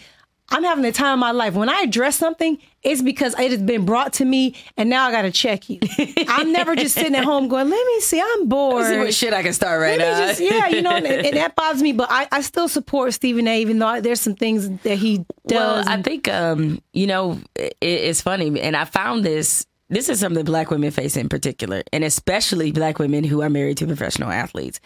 I'm 0.49 0.63
having 0.63 0.83
the 0.83 0.91
time 0.91 1.13
of 1.13 1.19
my 1.19 1.31
life. 1.31 1.53
When 1.53 1.69
I 1.69 1.81
address 1.81 2.15
something, 2.17 2.57
it's 2.83 3.01
because 3.01 3.33
it 3.39 3.51
has 3.51 3.61
been 3.61 3.85
brought 3.85 4.13
to 4.13 4.25
me, 4.25 4.55
and 4.77 4.89
now 4.89 5.07
I 5.07 5.11
got 5.11 5.23
to 5.23 5.31
check 5.31 5.69
you. 5.69 5.79
I'm 6.27 6.51
never 6.51 6.75
just 6.75 6.95
sitting 6.95 7.15
at 7.15 7.23
home 7.23 7.47
going, 7.47 7.69
"Let 7.69 7.87
me 7.87 7.99
see, 8.01 8.21
I'm 8.21 8.47
bored." 8.49 8.85
See 8.85 8.97
what 8.97 9.13
shit 9.13 9.33
I 9.33 9.41
can 9.41 9.53
start 9.53 9.81
right 9.81 9.97
now. 9.97 10.27
just, 10.27 10.41
yeah, 10.41 10.67
you 10.67 10.81
know, 10.81 10.91
and, 10.91 11.05
and 11.07 11.35
that 11.37 11.55
bothers 11.55 11.81
me. 11.81 11.93
But 11.93 12.09
I, 12.11 12.27
I 12.31 12.41
still 12.41 12.67
support 12.67 13.13
Stephen 13.13 13.47
A. 13.47 13.61
Even 13.61 13.79
though 13.79 14.01
there's 14.01 14.21
some 14.21 14.35
things 14.35 14.69
that 14.81 14.97
he 14.97 15.25
Well, 15.45 15.77
does. 15.77 15.87
I 15.87 16.01
think 16.01 16.27
um, 16.27 16.81
you 16.91 17.07
know 17.07 17.39
it, 17.55 17.75
it's 17.81 18.21
funny, 18.21 18.59
and 18.61 18.75
I 18.75 18.85
found 18.85 19.23
this. 19.23 19.65
This 19.89 20.09
is 20.09 20.19
something 20.19 20.43
black 20.43 20.71
women 20.71 20.91
face 20.91 21.15
in 21.15 21.29
particular, 21.29 21.83
and 21.93 22.03
especially 22.03 22.71
black 22.71 22.99
women 22.99 23.23
who 23.23 23.41
are 23.41 23.49
married 23.49 23.77
to 23.77 23.87
professional 23.87 24.29
athletes. 24.31 24.79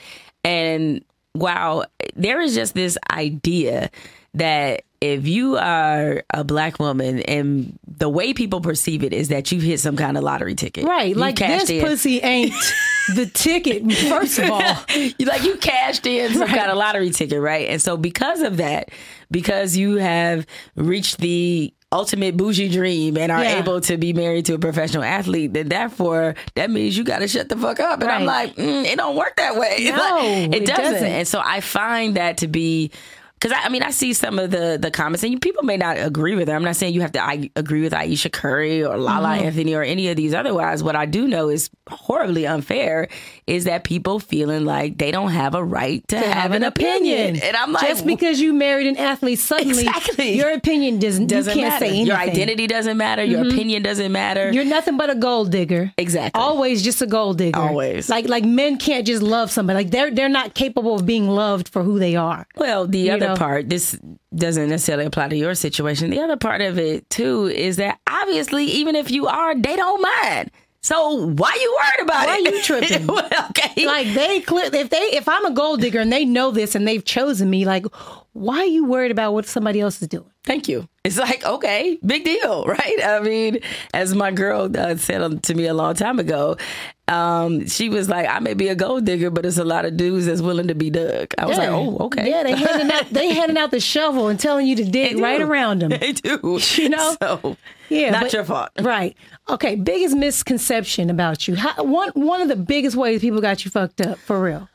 And 0.43 1.03
wow, 1.33 1.85
there 2.15 2.41
is 2.41 2.55
just 2.55 2.73
this 2.73 2.97
idea 3.11 3.89
that 4.33 4.83
if 4.99 5.27
you 5.27 5.57
are 5.57 6.23
a 6.33 6.43
black 6.43 6.79
woman 6.79 7.19
and 7.21 7.77
the 7.87 8.09
way 8.09 8.33
people 8.33 8.61
perceive 8.61 9.03
it 9.03 9.13
is 9.13 9.27
that 9.27 9.51
you've 9.51 9.61
hit 9.63 9.79
some 9.79 9.95
kind 9.95 10.17
of 10.17 10.23
lottery 10.23 10.55
ticket. 10.55 10.85
Right. 10.85 11.09
You've 11.09 11.17
like 11.17 11.37
this 11.37 11.69
in. 11.69 11.83
pussy 11.83 12.19
ain't 12.19 12.51
the 13.15 13.27
ticket, 13.27 13.83
first 14.09 14.39
of 14.39 14.49
all. 14.49 14.61
you 14.95 15.13
like 15.27 15.43
you 15.43 15.57
cashed 15.57 16.07
in 16.07 16.33
some 16.33 16.47
kind 16.47 16.71
of 16.71 16.77
lottery 16.77 17.11
ticket, 17.11 17.39
right? 17.41 17.67
And 17.69 17.79
so 17.81 17.95
because 17.95 18.41
of 18.41 18.57
that, 18.57 18.89
because 19.29 19.77
you 19.77 19.95
have 19.97 20.47
reached 20.75 21.19
the 21.19 21.71
ultimate 21.91 22.35
bougie 22.35 22.67
dream 22.69 23.17
and 23.17 23.31
are 23.31 23.43
Yeah. 23.43 23.59
able 23.59 23.79
to 23.81 23.97
be 23.97 24.13
married 24.13 24.45
to 24.47 24.55
a 24.55 24.59
professional 24.59 25.03
athlete, 25.03 25.53
then 25.53 25.69
therefore 25.69 26.33
that 26.55 26.71
means 26.71 26.97
you 26.97 27.03
got 27.03 27.19
to 27.19 27.27
shut 27.27 27.49
the 27.49 27.55
fuck 27.55 27.79
up. 27.79 28.01
And 28.01 28.09
I'm 28.11 28.25
like, 28.25 28.55
mm, 28.55 28.83
it 28.83 28.97
don't 28.97 29.15
work 29.15 29.35
that 29.37 29.55
way. 29.57 29.91
No, 29.95 30.17
it, 30.21 30.63
it 30.63 30.65
doesn't. 30.65 30.83
doesn't. 30.93 31.07
And 31.07 31.27
so 31.27 31.39
I 31.43 31.61
find 31.61 32.15
that 32.17 32.37
to 32.37 32.47
be. 32.47 32.91
Because 33.39 33.51
I, 33.51 33.65
I 33.65 33.69
mean, 33.69 33.83
I 33.83 33.91
see 33.91 34.13
some 34.13 34.39
of 34.39 34.51
the 34.51 34.77
the 34.81 34.89
comments, 34.91 35.23
and 35.23 35.31
you, 35.31 35.39
people 35.39 35.63
may 35.63 35.77
not 35.77 35.97
agree 35.97 36.35
with 36.35 36.49
it. 36.49 36.51
I'm 36.53 36.63
not 36.63 36.75
saying 36.75 36.93
you 36.93 37.01
have 37.01 37.11
to 37.13 37.23
I, 37.23 37.49
agree 37.55 37.81
with 37.81 37.93
Ayesha 37.93 38.29
Curry 38.29 38.83
or 38.83 38.97
Lala 38.97 39.27
Mm-hmm. 39.27 39.45
Anthony 39.45 39.75
or 39.75 39.83
any 39.83 40.07
of 40.09 40.15
these 40.15 40.33
otherwise. 40.33 40.81
What 40.83 40.95
I 40.95 41.05
do 41.05 41.27
know 41.27 41.49
is 41.49 41.69
horribly 41.89 42.47
unfair 42.47 43.09
is 43.45 43.65
that 43.65 43.83
people 43.83 44.19
feeling 44.19 44.65
like 44.65 44.97
they 44.97 45.11
don't 45.11 45.31
have 45.31 45.53
a 45.53 45.63
right 45.63 46.05
to, 46.07 46.17
have, 46.17 46.51
an 46.51 46.63
opinion. 46.63 47.35
And 47.41 47.55
I'm 47.55 47.71
like, 47.73 47.87
just 47.87 48.05
because 48.05 48.39
you 48.39 48.53
married 48.53 48.87
an 48.87 48.97
athlete, 48.97 49.39
suddenly 49.39 49.85
Exactly. 49.85 50.37
your 50.37 50.51
opinion 50.51 50.99
doesn't, 50.99 51.27
doesn't 51.27 51.55
you 51.55 51.61
can't 51.61 51.73
matter. 51.73 51.85
say 51.85 51.89
anything. 51.89 52.07
Mm-hmm. 52.07 52.25
Your 52.25 52.33
identity 52.33 52.67
doesn't 52.67 52.97
matter. 52.97 53.23
Your 53.23 53.41
opinion 53.41 53.83
doesn't 53.83 54.11
matter. 54.11 54.51
You're 54.51 54.65
nothing 54.65 54.97
but 54.97 55.09
a 55.09 55.15
gold 55.15 55.51
digger. 55.51 55.93
Exactly. 55.97 56.41
Always 56.41 56.81
just 56.83 57.01
a 57.01 57.07
gold 57.07 57.37
digger. 57.37 57.59
Always. 57.59 58.09
Like 58.09 58.27
like 58.27 58.45
men 58.45 58.77
can't 58.77 59.05
just 59.05 59.21
love 59.21 59.51
somebody. 59.51 59.77
Like 59.77 59.91
they're 59.91 60.11
they're 60.11 60.29
not 60.29 60.53
capable 60.55 60.95
of 60.95 61.05
being 61.05 61.27
loved 61.27 61.69
for 61.69 61.83
who 61.83 61.99
they 61.99 62.15
are. 62.15 62.47
Well, 62.55 62.87
the 62.87 63.11
other 63.11 63.26
know? 63.27 63.35
part, 63.35 63.69
this 63.69 63.99
doesn't 64.35 64.69
necessarily 64.69 65.05
apply 65.05 65.29
to 65.29 65.37
your 65.37 65.55
situation. 65.55 66.09
The 66.09 66.19
other 66.19 66.37
part 66.37 66.61
of 66.61 66.77
it 66.77 67.09
too 67.09 67.47
is 67.47 67.77
that 67.77 67.99
obviously, 68.09 68.65
even 68.65 68.95
if 68.95 69.11
you 69.11 69.27
are, 69.27 69.55
they 69.55 69.75
don't 69.75 70.01
mind. 70.01 70.51
So 70.81 71.27
why 71.27 71.57
you 71.59 71.77
worried 71.81 72.07
about 72.07 72.23
it? 72.23 72.27
Why 72.27 72.37
you 72.37 72.61
tripping? 72.61 73.07
well, 73.07 73.29
okay. 73.49 73.85
Like 73.85 74.13
they 74.13 74.39
clear 74.39 74.73
if 74.73 74.89
they 74.89 74.97
if 74.97 75.27
I'm 75.27 75.45
a 75.45 75.51
gold 75.51 75.81
digger 75.81 75.99
and 75.99 76.13
they 76.13 76.23
know 76.23 76.51
this 76.51 76.75
and 76.75 76.87
they've 76.87 77.03
chosen 77.03 77.49
me, 77.49 77.65
like 77.65 77.85
why 78.37 78.59
are 78.59 78.65
you 78.65 78.85
worried 78.85 79.11
about 79.11 79.33
what 79.33 79.47
somebody 79.47 79.81
else 79.81 80.01
is 80.01 80.07
doing? 80.07 80.29
Thank 80.43 80.69
you. 80.69 80.87
It's 81.03 81.17
like, 81.17 81.43
okay, 81.43 81.97
big 82.05 82.23
deal, 82.23 82.65
right? 82.67 83.03
I 83.03 83.19
mean, 83.19 83.59
as 83.93 84.13
my 84.13 84.31
girl 84.31 84.69
uh, 84.77 84.95
said 84.95 85.43
to 85.43 85.53
me 85.55 85.65
a 85.65 85.73
long 85.73 85.95
time 85.95 86.19
ago, 86.19 86.55
um, 87.07 87.67
she 87.67 87.89
was 87.89 88.09
like, 88.09 88.27
I 88.27 88.39
may 88.39 88.53
be 88.53 88.67
a 88.67 88.75
gold 88.75 89.05
digger, 89.05 89.29
but 89.29 89.45
it's 89.45 89.57
a 89.57 89.63
lot 89.63 89.85
of 89.85 89.95
dudes 89.95 90.25
that's 90.25 90.41
willing 90.41 90.67
to 90.67 90.75
be 90.75 90.89
dug. 90.89 91.33
I 91.37 91.45
was 91.45 91.57
like, 91.57 91.69
oh, 91.69 91.97
okay. 92.07 92.29
Yeah, 92.29 92.43
they 92.43 92.55
handing 92.55 92.91
out 92.91 93.09
they 93.09 93.33
handing 93.33 93.57
out 93.57 93.71
the 93.71 93.79
shovel 93.79 94.27
and 94.27 94.39
telling 94.39 94.67
you 94.67 94.75
to 94.75 94.83
dig 94.85 95.17
right 95.19 95.41
around 95.41 95.81
them. 95.81 95.91
They 95.99 96.11
do. 96.13 96.59
You 96.77 96.89
know? 96.89 97.15
So, 97.21 97.57
Yeah, 97.89 98.11
not 98.11 98.23
but- 98.23 98.33
your 98.33 98.43
fault. 98.43 98.69
Right. 98.81 99.15
Okay. 99.49 99.75
Biggest 99.75 100.15
misconception 100.15 101.09
about 101.09 101.47
you. 101.47 101.55
How, 101.55 101.81
one 101.83 102.09
one 102.13 102.41
of 102.41 102.49
the 102.49 102.55
biggest 102.57 102.95
ways 102.97 103.21
people 103.21 103.39
got 103.41 103.63
you 103.65 103.71
fucked 103.71 104.01
up 104.01 104.17
for 104.19 104.41
real. 104.41 104.67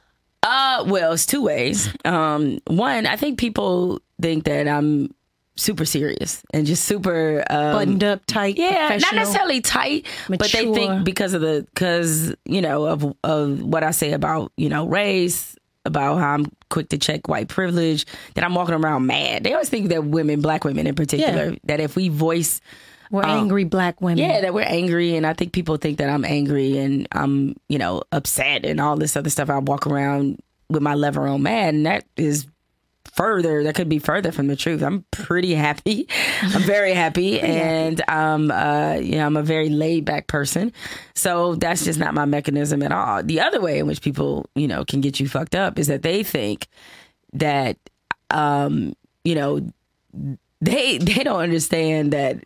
Uh, 0.43 0.85
well, 0.89 1.13
it's 1.13 1.25
two 1.27 1.43
ways. 1.43 1.89
Um, 2.05 2.59
one, 2.67 3.07
I 3.07 3.15
think 3.17 3.39
people 3.39 4.01
think 4.21 4.45
that 4.45 4.67
I'm 4.67 5.15
super 5.57 5.85
serious 5.85 6.43
and 6.55 6.67
just 6.67 6.85
super 6.85 7.45
um, 7.51 7.73
Buttoned 7.73 8.05
up, 8.05 8.25
tight, 8.27 8.57
Yeah, 8.57 8.99
not 9.01 9.15
necessarily 9.15 9.61
tight, 9.61 10.07
but 10.29 10.41
they 10.51 10.73
think 10.73 11.05
because 11.05 11.35
of 11.35 11.41
the 11.41 11.67
because 11.75 12.35
you 12.45 12.63
know 12.63 12.87
of 12.87 13.15
of 13.23 13.63
what 13.63 13.85
I 13.85 13.91
say 13.91 14.13
about 14.13 14.53
you 14.57 14.69
know 14.69 14.87
race, 14.87 15.55
about 15.85 16.19
how 16.19 16.31
I'm 16.35 16.47
quick 16.71 16.89
to 16.91 16.99
check 16.99 17.29
white 17.29 17.49
privilege, 17.49 18.07
that 18.35 18.45
I'm 18.45 18.55
walking 18.55 18.75
around 18.75 19.07
mad. 19.07 19.45
They 19.45 19.53
always 19.53 19.69
think 19.69 19.89
that 19.91 20.05
women, 20.05 20.41
black 20.41 20.65
women 20.65 20.87
in 20.87 20.95
particular, 20.95 21.51
Yeah. 21.51 21.59
that 21.65 21.81
if 21.81 21.97
we 21.97 22.09
voice 22.09 22.61
We're 23.11 23.25
angry 23.25 23.65
black 23.65 24.01
women. 24.01 24.25
Um, 24.25 24.31
yeah, 24.31 24.41
that 24.41 24.55
we're 24.55 24.63
angry, 24.63 25.17
and 25.17 25.27
I 25.27 25.35
think 25.35 25.53
people 25.53 25.77
think 25.77 25.99
that 25.99 26.09
I'm 26.09 26.25
angry 26.25 26.79
and 26.79 27.07
I'm, 27.13 27.57
you 27.69 27.77
know, 27.79 28.03
upset 28.11 28.65
and 28.65 28.81
all 28.81 28.97
this 28.97 29.17
other 29.17 29.29
stuff. 29.29 29.51
I 29.51 29.59
walk 29.59 29.87
around 29.87 30.41
with 30.71 30.81
my 30.81 30.95
lever 30.95 31.27
on 31.29 31.43
mad, 31.43 31.75
and 31.75 31.85
that 31.85 32.05
is 32.17 32.47
further. 33.13 33.63
That 33.65 33.75
could 33.75 33.89
be 33.89 33.99
further 33.99 34.33
from 34.33 34.47
the 34.49 34.57
truth. 34.57 34.83
I'm 34.83 35.05
pretty 35.11 35.55
happy. 35.55 36.09
I'm 36.43 36.63
very 36.63 36.93
happy, 36.95 37.41
and 37.41 38.03
um, 38.09 38.51
uh, 38.51 38.95
you 38.95 39.13
know, 39.17 39.27
I'm 39.27 39.37
a 39.37 39.43
very 39.43 39.69
laid 39.69 40.05
back 40.05 40.27
person. 40.27 40.73
So 41.15 41.55
that's 41.55 41.85
just 41.85 41.99
not 41.99 42.15
my 42.15 42.25
mechanism 42.25 42.83
at 42.83 42.93
all. 42.93 43.23
The 43.23 43.41
other 43.41 43.61
way 43.61 43.79
in 43.79 43.87
which 43.87 44.01
people, 44.03 44.47
you 44.55 44.67
know, 44.69 44.85
can 44.85 45.01
get 45.01 45.21
you 45.21 45.29
fucked 45.29 45.55
up 45.55 45.79
is 45.79 45.87
that 45.89 46.03
they 46.03 46.23
think 46.23 46.67
that, 47.35 47.77
um, 48.31 48.95
you 49.25 49.35
know, 49.35 49.61
they 50.61 50.99
they 50.99 51.23
don't 51.25 51.41
understand 51.41 52.13
that 52.13 52.45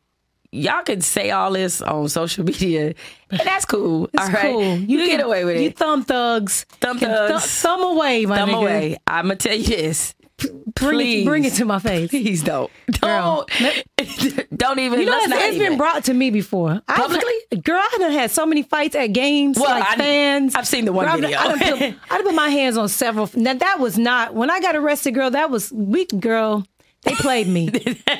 y'all 0.53 0.83
could 0.85 1.03
say 1.05 1.31
all 1.33 1.53
this 1.53 1.83
on 1.83 2.09
social 2.09 2.45
media, 2.45 2.95
and 3.31 3.41
that's 3.45 3.65
cool. 3.65 4.09
It's 4.15 4.23
all 4.25 4.31
right, 4.31 4.53
cool. 4.53 4.77
you, 4.77 4.99
can- 4.99 5.07
get 5.19 5.25
away 5.25 5.45
with 5.45 5.57
it. 5.57 5.63
You 5.63 5.71
thumb 5.71 6.05
thugs. 6.05 6.65
Thumb 6.81 6.99
can 6.99 7.09
thugs. 7.11 7.43
Th- 7.43 7.63
thumb 7.63 7.83
away, 7.83 8.25
my 8.27 8.37
Thumb 8.39 8.49
nigga. 8.51 8.57
away. 8.63 8.97
I'm 9.07 9.25
gonna 9.27 9.37
tell 9.37 9.55
you 9.55 9.65
this. 9.65 10.15
Bring 10.39 10.73
Please. 10.75 11.23
it, 11.23 11.25
bring 11.27 11.45
it 11.45 11.55
to 11.55 11.65
my 11.65 11.79
face. 11.79 12.11
Please 12.11 12.43
don't. 12.43 12.71
Girl, 13.01 13.47
Don't. 13.59 13.85
don't 14.57 14.79
even. 14.79 15.01
You 15.01 15.07
know, 15.07 15.13
let's 15.13 15.25
it's, 15.25 15.31
not 15.31 15.43
it's 15.43 15.55
even. 15.57 15.69
been 15.71 15.79
brought 15.79 16.05
to 16.05 16.15
me 16.15 16.31
before. 16.31 16.83
I've 16.87 16.97
Publicly? 16.97 17.33
had- 17.51 17.65
girl, 17.65 17.79
I 17.81 17.97
done 17.99 18.13
had 18.13 18.31
so 18.31 18.45
many 18.45 18.63
fights 18.63 18.95
at 18.95 19.09
games, 19.09 19.59
Well, 19.59 19.71
like 19.71 19.93
I- 19.93 19.97
fans. 19.97 20.55
I've 20.55 20.67
seen 20.67 20.85
the 20.85 20.93
one 20.93 21.07
Girl, 21.07 21.15
I've- 21.15 21.23
video. 21.23 21.39
I 21.39 21.49
done, 21.49 21.59
put, 21.59 22.01
I 22.11 22.17
done 22.19 22.25
put 22.27 22.35
my 22.35 22.49
hands 22.51 22.77
on 22.77 22.89
several. 22.91 23.31
Now, 23.35 23.55
that 23.55 23.81
was 23.81 23.97
not, 23.97 24.35
when 24.35 24.51
I 24.51 24.61
got 24.61 24.77
arrested, 24.77 25.13
girl, 25.13 25.31
that 25.31 25.51
was 25.51 25.73
weak, 25.73 26.11
girl. 26.21 26.67
They 27.05 27.15
played 27.15 27.47
me. 27.49 27.71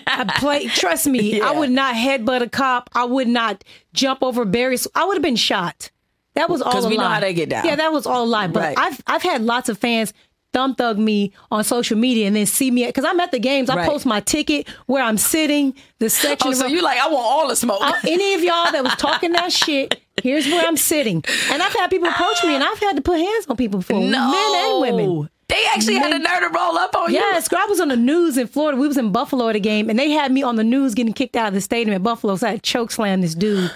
I 0.07 0.25
played, 0.39 0.71
trust 0.75 1.07
me, 1.09 1.41
I 1.43 1.51
would 1.51 1.71
not 1.71 1.97
headbutt 1.97 2.41
a 2.41 2.49
cop. 2.49 2.89
I 2.95 3.05
would 3.05 3.29
not 3.29 3.63
jump 3.93 4.23
over 4.23 4.45
barriers. 4.45 4.87
I 4.95 5.05
would 5.05 5.17
have 5.17 5.23
been 5.23 5.37
shot. 5.37 5.91
That 6.35 6.49
was 6.51 6.61
all 6.63 6.71
'Cause 6.71 6.85
a 6.85 6.89
we 6.91 6.97
know 6.99 7.09
how 7.09 7.19
they 7.21 7.33
get 7.35 7.49
down. 7.49 7.65
Yeah, 7.65 7.77
that 7.77 7.93
was 7.93 8.07
all 8.07 8.23
a 8.25 8.27
lie. 8.27 8.47
But 8.47 8.61
Right. 8.63 8.79
I've 8.79 9.03
I've 9.07 9.23
had 9.23 9.41
lots 9.43 9.69
of 9.71 9.79
fans 9.79 10.13
thumb 10.57 10.75
thug 10.75 10.99
me 10.99 11.33
on 11.51 11.63
social 11.65 11.99
media 11.99 12.27
and 12.27 12.35
then 12.35 12.47
see 12.47 12.71
me 12.71 12.87
because 12.87 13.05
I'm 13.05 13.21
at 13.21 13.31
the 13.31 13.39
games. 13.39 13.69
I 13.69 13.77
Right. 13.77 13.89
post 13.89 14.07
my 14.07 14.21
ticket 14.21 14.67
where 14.87 15.03
I'm 15.03 15.19
sitting, 15.19 15.75
the 15.99 16.09
section. 16.09 16.49
Oh, 16.51 16.55
so 16.55 16.67
you 16.67 16.81
like? 16.81 16.99
I 16.99 17.09
want 17.09 17.25
all 17.27 17.49
the 17.49 17.57
smoke. 17.57 17.83
uh, 17.83 17.93
any 18.09 18.33
of 18.33 18.41
y'all 18.43 18.73
that 18.73 18.83
was 18.83 18.95
talking 18.95 19.33
that 19.33 19.53
shit, 19.63 20.01
here's 20.23 20.47
where 20.47 20.67
I'm 20.67 20.79
sitting. 20.79 21.23
And 21.51 21.63
I've 21.63 21.75
had 21.75 21.91
people 21.91 22.09
approach 22.09 22.43
me 22.43 22.55
and 22.55 22.65
I've 22.65 22.79
had 22.79 22.97
to 22.97 23.03
put 23.03 23.19
hands 23.19 23.47
on 23.49 23.57
people 23.57 23.81
before, 23.81 24.01
no, 24.01 24.31
men 24.31 24.65
and 24.65 24.81
women. 24.99 25.29
They 25.49 25.63
actually 25.75 25.97
had 25.97 26.13
a 26.13 26.19
nerve 26.19 26.41
to 26.41 26.49
roll 26.59 26.79
up 26.79 26.97
on 26.97 27.11
you. 27.13 27.19
Yes, 27.19 27.53
I 27.53 27.67
was 27.67 27.79
on 27.79 27.89
the 27.89 27.97
news 27.97 28.37
in 28.39 28.47
Florida. 28.49 28.81
We 28.81 28.89
was 28.89 28.97
in 28.97 29.13
Buffalo 29.13 29.49
at 29.49 29.55
a 29.57 29.61
game, 29.61 29.89
and 29.91 29.97
they 29.99 30.11
had 30.11 30.33
me 30.33 30.43
on 30.43 30.57
the 30.57 30.65
news 30.65 30.95
getting 30.95 31.13
kicked 31.13 31.37
out 31.37 31.49
of 31.49 31.55
the 31.55 31.61
stadium 31.61 31.95
at 31.95 32.03
Buffalo. 32.03 32.35
So 32.37 32.49
I 32.49 32.53
had 32.53 32.63
choke 32.65 32.91
slam 32.91 33.21
this 33.21 33.35
dude, 33.37 33.71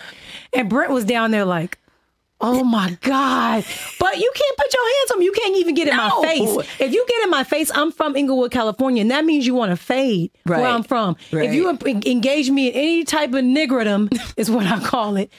and 0.53 0.68
Brent 0.68 0.91
was 0.91 1.05
down 1.05 1.31
there 1.31 1.45
like, 1.45 1.78
"Oh 2.41 2.64
my 2.64 2.97
god!" 3.01 3.64
But 3.99 4.18
you 4.18 4.32
can't 4.34 4.57
put 4.57 4.72
your 4.72 4.82
hands 4.99 5.11
on 5.12 5.18
me. 5.18 5.24
You 5.26 5.32
can't 5.32 5.57
even 5.57 5.74
get 5.74 5.88
in 5.88 5.97
No. 5.97 6.09
my 6.20 6.26
face. 6.26 6.68
If 6.80 6.93
you 6.93 7.05
get 7.09 7.22
in 7.24 7.30
my 7.30 7.45
face, 7.45 7.70
I'm 7.74 7.93
from 7.93 8.16
Inglewood, 8.16 8.51
California, 8.51 9.03
and 9.03 9.11
that 9.11 9.24
means 9.24 9.47
you 9.47 9.55
want 9.55 9.70
to 9.72 9.76
fade 9.76 10.30
Right. 10.47 10.61
where 10.61 10.68
I'm 10.70 10.82
from. 10.82 11.16
Right. 11.32 11.45
If 11.49 11.55
you 11.55 11.68
engage 11.70 12.51
me 12.51 12.68
in 12.68 12.74
any 12.74 13.05
type 13.05 13.30
of 13.30 13.45
niggerdom, 13.45 14.11
is 14.36 14.51
what 14.51 14.66
I 14.66 14.80
call 14.80 15.16
it. 15.16 15.30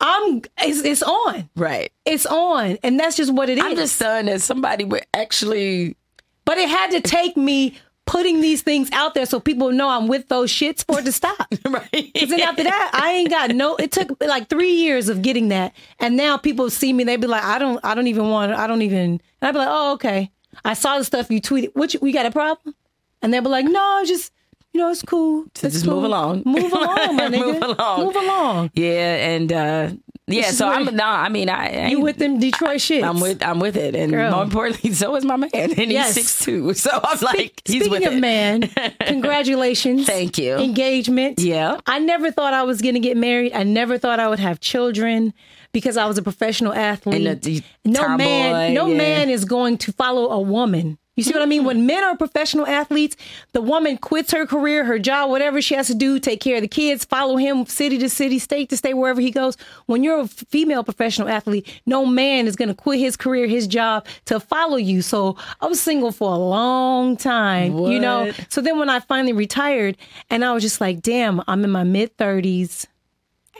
I'm. 0.00 0.42
It's, 0.60 0.80
it's 0.84 1.02
on. 1.02 1.48
Right. 1.56 1.92
It's 2.04 2.26
on, 2.26 2.78
and 2.82 2.98
that's 3.00 3.16
just 3.16 3.32
what 3.32 3.48
it 3.48 3.58
is. 3.58 3.64
I'm 3.64 3.76
just 3.76 3.96
stunned 3.96 4.28
that 4.28 4.42
somebody 4.42 4.84
would 4.84 5.04
actually. 5.14 5.96
But 6.44 6.58
it 6.58 6.68
had 6.68 6.90
to 6.90 7.00
take 7.00 7.36
me 7.38 7.78
putting 8.06 8.40
these 8.40 8.62
things 8.62 8.90
out 8.92 9.14
there 9.14 9.26
so 9.26 9.40
people 9.40 9.72
know 9.72 9.88
I'm 9.88 10.08
with 10.08 10.28
those 10.28 10.50
shits 10.52 10.84
for 10.84 11.00
it 11.00 11.04
to 11.04 11.12
stop. 11.12 11.48
Right. 11.64 12.12
Because 12.12 12.28
then 12.28 12.40
after 12.40 12.62
that, 12.62 12.90
I 12.92 13.12
ain't 13.12 13.30
got 13.30 13.50
no. 13.50 13.74
It 13.76 13.90
took 13.90 14.20
like 14.20 14.48
three 14.48 14.72
years 14.72 15.08
of 15.08 15.22
getting 15.22 15.48
that, 15.48 15.72
and 15.98 16.16
now 16.16 16.36
people 16.36 16.70
see 16.70 16.92
me. 16.92 17.02
They 17.02 17.16
be 17.16 17.26
like, 17.26 17.42
I 17.42 17.58
don't, 17.58 17.80
I 17.82 17.94
don't 17.94 18.06
even 18.06 18.28
want. 18.28 18.52
I 18.52 18.66
don't 18.66 18.82
even. 18.82 18.98
And 18.98 19.20
I 19.42 19.50
be 19.50 19.58
like, 19.58 19.68
oh 19.70 19.92
okay. 19.94 20.30
I 20.64 20.74
saw 20.74 20.98
the 20.98 21.04
stuff 21.04 21.30
you 21.30 21.40
tweeted. 21.40 21.70
What 21.74 21.94
you, 21.94 22.00
we 22.00 22.12
got 22.12 22.26
a 22.26 22.30
problem? 22.30 22.74
And 23.22 23.32
they'll 23.32 23.42
be 23.42 23.48
like, 23.48 23.64
no, 23.64 24.02
just 24.06 24.30
you 24.74 24.80
know, 24.80 24.90
it's 24.90 25.02
cool. 25.02 25.44
It's 25.46 25.60
just 25.62 25.84
cool. 25.86 25.94
move 25.94 26.04
along. 26.04 26.42
Move 26.44 26.72
along, 26.72 27.16
my 27.16 27.28
nigga. 27.30 27.52
Move 27.60 27.62
along. 27.62 28.04
Move 28.04 28.16
along. 28.16 28.70
Yeah, 28.74 29.28
and 29.34 29.52
uh 29.52 29.90
yeah. 30.26 30.50
So 30.52 30.66
I'm 30.66 30.86
no. 30.96 31.04
I 31.04 31.28
mean, 31.28 31.48
I, 31.48 31.84
I 31.84 31.88
You 31.88 32.00
with 32.00 32.16
them 32.16 32.38
Detroit 32.40 32.80
shit. 32.80 33.04
I'm 33.04 33.20
with 33.20 33.42
I'm 33.42 33.60
with 33.60 33.76
it, 33.76 33.94
and 33.94 34.10
Girl. 34.10 34.30
more 34.32 34.42
importantly, 34.42 34.92
so 34.92 35.14
is 35.16 35.24
my 35.24 35.36
man, 35.36 35.50
and 35.54 35.92
Yes. 35.92 36.14
he's 36.16 36.28
six 36.30 36.44
two. 36.44 36.74
So 36.74 36.90
I'm 36.92 37.18
like, 37.20 37.60
he's 37.64 37.84
Speaking 37.84 37.90
with 37.90 38.06
of 38.06 38.14
it. 38.14 38.20
man, 38.20 38.62
congratulations. 39.00 40.06
Thank 40.06 40.38
you. 40.38 40.54
Engagement. 40.56 41.40
Yeah. 41.40 41.78
I 41.86 41.98
never 41.98 42.30
thought 42.30 42.54
I 42.54 42.62
was 42.64 42.80
going 42.82 42.94
to 42.94 43.00
get 43.00 43.16
married. 43.16 43.52
I 43.52 43.62
never 43.64 43.98
thought 43.98 44.18
I 44.20 44.28
would 44.28 44.38
have 44.38 44.60
children 44.60 45.32
because 45.72 45.96
I 45.96 46.06
was 46.06 46.18
a 46.18 46.22
professional 46.22 46.72
athlete. 46.72 47.26
And 47.26 47.46
a- 47.46 47.64
no 47.88 48.00
tomboy, 48.00 48.24
man, 48.24 48.74
no 48.74 48.86
yeah. 48.86 48.96
man 48.96 49.30
is 49.30 49.44
going 49.44 49.78
to 49.78 49.92
follow 49.92 50.30
a 50.30 50.40
woman 50.40 50.98
You 51.16 51.22
see 51.22 51.32
what 51.32 51.42
I 51.42 51.46
mean? 51.46 51.64
When 51.64 51.86
men 51.86 52.02
are 52.02 52.16
professional 52.16 52.66
athletes, 52.66 53.16
the 53.52 53.60
woman 53.60 53.98
quits 53.98 54.32
her 54.32 54.46
career, 54.46 54.84
her 54.84 54.98
job, 54.98 55.30
whatever 55.30 55.62
she 55.62 55.74
has 55.76 55.86
to 55.86 55.94
do, 55.94 56.18
take 56.18 56.40
care 56.40 56.56
of 56.56 56.62
the 56.62 56.68
kids, 56.68 57.04
follow 57.04 57.36
him 57.36 57.66
city 57.66 57.98
to 57.98 58.08
city, 58.08 58.38
state 58.40 58.68
to 58.70 58.76
state, 58.76 58.94
wherever 58.94 59.20
he 59.20 59.30
goes. 59.30 59.56
When 59.86 60.02
you're 60.02 60.20
a 60.20 60.26
female 60.28 60.82
professional 60.82 61.28
athlete, 61.28 61.82
no 61.86 62.04
man 62.04 62.46
is 62.48 62.56
going 62.56 62.68
to 62.68 62.74
quit 62.74 62.98
his 62.98 63.16
career, 63.16 63.46
his 63.46 63.66
job 63.68 64.06
to 64.24 64.40
follow 64.40 64.76
you. 64.76 65.02
So 65.02 65.36
I 65.60 65.66
was 65.66 65.80
single 65.80 66.10
for 66.10 66.32
a 66.32 66.38
long 66.38 67.16
time, 67.16 67.76
you 67.78 68.00
know? 68.00 68.32
So 68.48 68.60
then 68.60 68.78
when 68.78 68.90
I 68.90 68.98
finally 69.00 69.32
retired 69.32 69.96
and 70.30 70.44
I 70.44 70.52
was 70.52 70.62
just 70.64 70.80
like, 70.80 71.00
damn, 71.00 71.42
I'm 71.46 71.62
in 71.62 71.70
my 71.70 71.84
mid 71.84 72.16
30s. 72.16 72.86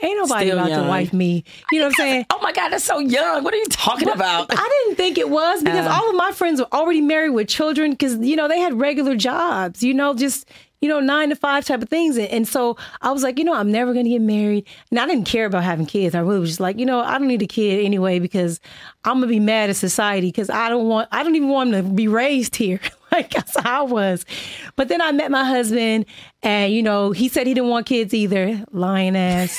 Ain't 0.03 0.17
nobody 0.17 0.47
Still 0.47 0.59
about 0.59 0.69
young. 0.69 0.83
to 0.83 0.89
wife 0.89 1.13
me. 1.13 1.43
You 1.71 1.79
know 1.79 1.85
what 1.85 1.93
I'm 1.99 2.05
saying? 2.05 2.25
Oh 2.29 2.39
my 2.41 2.51
God, 2.51 2.69
that's 2.69 2.83
so 2.83 2.99
young. 2.99 3.43
What 3.43 3.53
are 3.53 3.57
you 3.57 3.65
talking 3.69 4.09
about? 4.09 4.47
I 4.51 4.83
didn't 4.85 4.97
think 4.97 5.17
it 5.17 5.29
was 5.29 5.63
because 5.63 5.85
Uh. 5.87 5.91
all 5.91 6.09
of 6.09 6.15
my 6.15 6.31
friends 6.31 6.59
were 6.59 6.67
already 6.73 7.01
married 7.01 7.29
with 7.31 7.47
children 7.47 7.91
because, 7.91 8.17
you 8.19 8.35
know, 8.35 8.47
they 8.47 8.59
had 8.59 8.79
regular 8.79 9.15
jobs, 9.15 9.81
you 9.83 9.93
know, 9.93 10.13
just, 10.13 10.49
you 10.81 10.89
know, 10.89 10.99
nine 10.99 11.29
to 11.29 11.35
five 11.35 11.65
type 11.65 11.81
of 11.81 11.89
things. 11.89 12.17
And, 12.17 12.27
and 12.27 12.47
so 12.47 12.77
I 13.01 13.11
was 13.11 13.23
like, 13.23 13.39
you 13.39 13.45
know, 13.45 13.53
I'm 13.53 13.71
never 13.71 13.93
going 13.93 14.05
to 14.05 14.11
get 14.11 14.21
married. 14.21 14.67
And 14.91 14.99
I 14.99 15.05
didn't 15.07 15.25
care 15.25 15.45
about 15.45 15.63
having 15.63 15.85
kids. 15.85 16.13
I 16.13 16.19
really 16.19 16.39
was 16.39 16.49
just 16.49 16.59
like, 16.59 16.77
you 16.77 16.85
know, 16.85 16.99
I 16.99 17.17
don't 17.17 17.27
need 17.27 17.41
a 17.41 17.47
kid 17.47 17.83
anyway 17.85 18.19
because 18.19 18.59
I'm 19.05 19.13
going 19.19 19.29
to 19.29 19.33
be 19.33 19.39
mad 19.39 19.69
at 19.69 19.77
society 19.77 20.27
because 20.27 20.49
I 20.49 20.69
don't 20.69 20.87
want, 20.87 21.07
I 21.11 21.23
don't 21.23 21.35
even 21.35 21.49
want 21.49 21.71
them 21.71 21.87
to 21.87 21.93
be 21.93 22.07
raised 22.09 22.55
here. 22.57 22.81
like 23.11 23.29
that's 23.31 23.57
how 23.61 23.85
I 23.85 23.87
was. 23.89 24.25
But 24.75 24.89
then 24.89 25.01
I 25.01 25.11
met 25.13 25.31
my 25.31 25.45
husband 25.45 26.05
and, 26.43 26.71
you 26.73 26.83
know, 26.83 27.11
he 27.11 27.29
said 27.29 27.47
he 27.47 27.53
didn't 27.53 27.69
want 27.69 27.85
kids 27.87 28.13
either. 28.13 28.63
Lying 28.71 29.15
ass 29.15 29.57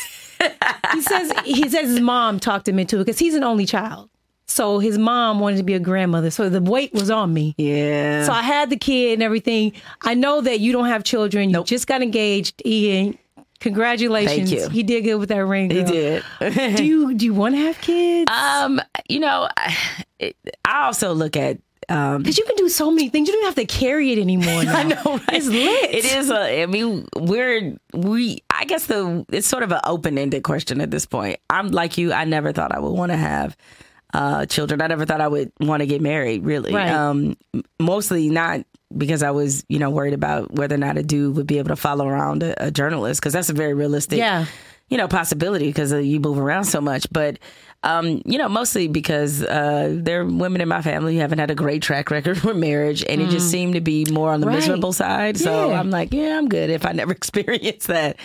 he 0.93 1.03
says 1.03 1.33
he 1.45 1.69
says 1.69 1.89
his 1.91 2.01
mom 2.01 2.39
talked 2.41 2.69
him 2.69 2.79
into 2.79 2.97
it 2.97 3.05
because 3.05 3.19
he's 3.19 3.35
an 3.35 3.45
only 3.45 3.67
child. 3.67 4.11
So 4.49 4.79
his 4.79 4.97
mom 4.97 5.41
wanted 5.41 5.57
to 5.57 5.65
be 5.65 5.75
a 5.75 5.81
grandmother. 5.81 6.31
So 6.31 6.49
the 6.49 6.61
weight 6.63 6.93
was 6.95 7.11
on 7.11 7.35
me. 7.35 7.55
yeah. 7.59 8.25
So 8.25 8.33
I 8.33 8.43
had 8.43 8.71
the 8.71 8.77
kid 8.77 9.15
and 9.15 9.23
everything. 9.23 9.73
I 10.03 10.15
know 10.15 10.41
that 10.41 10.61
you 10.61 10.73
don't 10.73 10.87
have 10.87 11.03
children. 11.03 11.51
You 11.51 11.65
just 11.65 11.87
got 11.89 12.01
engaged, 12.03 12.63
Ian. 12.65 13.19
Congratulations. 13.61 14.51
Thank 14.51 14.63
you. 14.63 14.69
He 14.69 14.83
did 14.83 15.03
good 15.03 15.17
with 15.17 15.31
that 15.31 15.45
ring. 15.45 15.71
he 15.71 15.83
did. 15.83 16.23
Do 16.41 16.85
you 16.85 17.15
do 17.15 17.25
you 17.25 17.35
want 17.35 17.55
to 17.55 17.61
have 17.63 17.81
kids? 17.81 18.31
um, 18.31 18.81
you 19.09 19.19
know, 19.19 19.49
I, 19.57 19.77
it, 20.19 20.37
I 20.65 20.85
also 20.87 21.13
look 21.15 21.37
at 21.37 21.59
um, 21.89 22.23
Because 22.23 22.39
you 22.39 22.45
can 22.45 22.57
do 22.57 22.69
so 22.69 22.91
many 22.91 23.09
things. 23.09 23.29
You 23.29 23.35
don't 23.35 23.43
even 23.43 23.49
have 23.57 23.69
to 23.69 23.79
carry 23.79 24.13
it 24.13 24.19
anymore. 24.19 24.65
Now. 24.65 24.77
I 24.79 24.83
know, 24.85 25.03
right? 25.05 25.23
It's 25.33 25.47
lit. 25.47 25.95
It 25.95 26.05
is 26.05 26.31
a. 26.31 26.63
I 26.63 26.67
mean, 26.67 27.07
we're 27.17 27.77
we. 27.95 28.43
I 28.51 28.65
guess 28.65 28.87
the 28.87 29.25
it's 29.31 29.47
sort 29.47 29.63
of 29.63 29.73
an 29.73 29.81
open 29.85 30.19
ended 30.19 30.43
question 30.43 30.81
at 30.81 30.91
this 30.91 31.07
point. 31.07 31.39
I'm 31.51 31.69
like 31.69 31.99
you. 31.99 32.13
I 32.13 32.25
never 32.25 32.53
thought 32.53 32.73
I 32.75 32.79
would 32.81 32.91
want 32.93 33.13
to 33.13 33.17
have 33.17 33.57
uh, 34.15 34.47
children. 34.47 34.81
I 34.81 34.87
never 34.89 35.05
thought 35.07 35.21
I 35.21 35.29
would 35.29 35.53
want 35.61 35.81
to 35.81 35.87
get 35.87 36.01
married. 36.01 36.45
Really, 36.45 36.73
Right. 36.75 36.91
um, 36.91 37.37
mostly 37.79 38.29
not 38.31 38.65
because 38.97 39.23
I 39.23 39.31
was 39.33 39.65
you 39.69 39.79
know 39.79 39.91
worried 39.91 40.15
about 40.15 40.53
whether 40.53 40.75
or 40.75 40.79
not 40.79 40.97
a 40.97 41.03
dude 41.03 41.37
would 41.37 41.47
be 41.47 41.59
able 41.59 41.69
to 41.69 41.77
follow 41.77 42.07
around 42.07 42.43
a, 42.43 42.67
a 42.69 42.71
journalist 42.71 43.21
because 43.21 43.33
that's 43.33 43.51
a 43.51 43.53
very 43.55 43.75
realistic 43.75 44.19
Yeah. 44.19 44.47
You 44.89 44.97
know 44.99 45.09
possibility 45.09 45.67
because 45.67 45.93
you 45.93 46.21
move 46.21 46.39
around 46.39 46.65
so 46.65 46.81
much, 46.81 47.07
but. 47.11 47.39
Um, 47.83 48.23
you 48.25 48.37
know, 48.37 48.49
mostly 48.49 48.89
because 48.89 49.45
uh, 49.45 49.91
there 49.93 50.23
are 50.23 50.25
women 50.25 50.61
in 50.61 50.67
my 50.67 50.83
family 50.83 51.15
who 51.15 51.21
haven't 51.21 51.39
had 51.39 51.53
a 51.53 51.55
great 51.55 51.83
track 51.83 52.11
record 52.11 52.37
for 52.41 52.53
marriage, 52.53 53.05
and 53.09 53.21
it 53.23 53.29
just 53.29 53.49
seemed 53.49 53.75
to 53.75 53.81
be 53.81 54.05
more 54.11 54.33
on 54.33 54.41
the 54.41 54.47
Mm. 54.47 54.51
Right. 54.51 54.55
miserable 54.57 54.93
side. 54.93 55.37
So 55.37 55.69
Yeah. 55.71 55.79
I'm 55.79 55.91
like, 55.91 56.13
yeah, 56.13 56.37
I'm 56.37 56.49
good 56.49 56.71
if 56.71 56.85
I 56.85 56.93
never 56.93 57.13
experienced 57.21 57.87
that. 57.87 58.17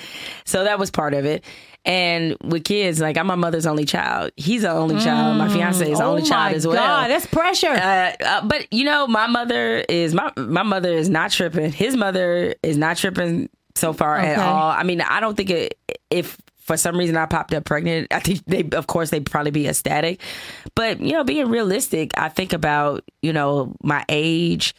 So 0.46 0.64
that 0.64 0.80
was 0.80 0.90
part 0.90 1.14
of 1.14 1.26
it. 1.26 1.44
And 1.86 2.38
with 2.44 2.64
kids, 2.64 3.00
like 3.02 3.18
I'm 3.18 3.28
my 3.28 3.36
mother's 3.36 3.68
only 3.68 3.86
child. 3.86 4.32
He's 4.36 4.64
the 4.64 4.72
only 4.72 5.00
child. 5.00 5.38
My 5.38 5.50
fiance 5.50 5.92
is 5.92 6.00
the 6.00 6.06
oh 6.06 6.12
only 6.12 6.24
child 6.24 6.56
as 6.56 6.66
well. 6.66 6.78
God, 6.78 7.12
that's 7.12 7.28
pressure. 7.28 7.68
Uh, 7.70 8.14
uh, 8.26 8.42
but 8.48 8.72
you 8.74 8.84
know, 8.86 9.06
my 9.06 9.28
mother 9.28 9.84
is 9.90 10.16
my 10.16 10.32
my 10.38 10.64
mother 10.64 10.92
is 10.94 11.08
not 11.10 11.30
tripping. 11.30 11.72
His 11.72 11.96
mother 11.96 12.56
is 12.64 12.78
not 12.78 12.98
tripping 12.98 13.50
so 13.76 13.94
far 13.94 14.18
at 14.18 14.40
all. 14.40 14.72
I 14.72 14.82
mean, 14.84 15.02
I 15.02 15.20
don't 15.20 15.36
think 15.36 15.50
it 15.52 15.78
if 16.10 16.38
for 16.62 16.78
some 16.78 16.98
reason 16.98 17.18
I 17.18 17.26
popped 17.26 17.54
up 17.54 17.66
pregnant, 17.66 18.08
I 18.12 18.20
think 18.20 18.44
they 18.46 18.68
of 18.78 18.88
course 18.88 19.10
they'd 19.10 19.30
probably 19.30 19.52
be 19.52 19.68
ecstatic. 19.68 20.22
But 20.76 21.02
you 21.02 21.14
know, 21.14 21.24
being 21.24 21.50
realistic, 21.50 22.12
I 22.18 22.30
think 22.30 22.54
about 22.54 23.04
you 23.22 23.34
know 23.34 23.76
my 23.84 24.06
age. 24.08 24.74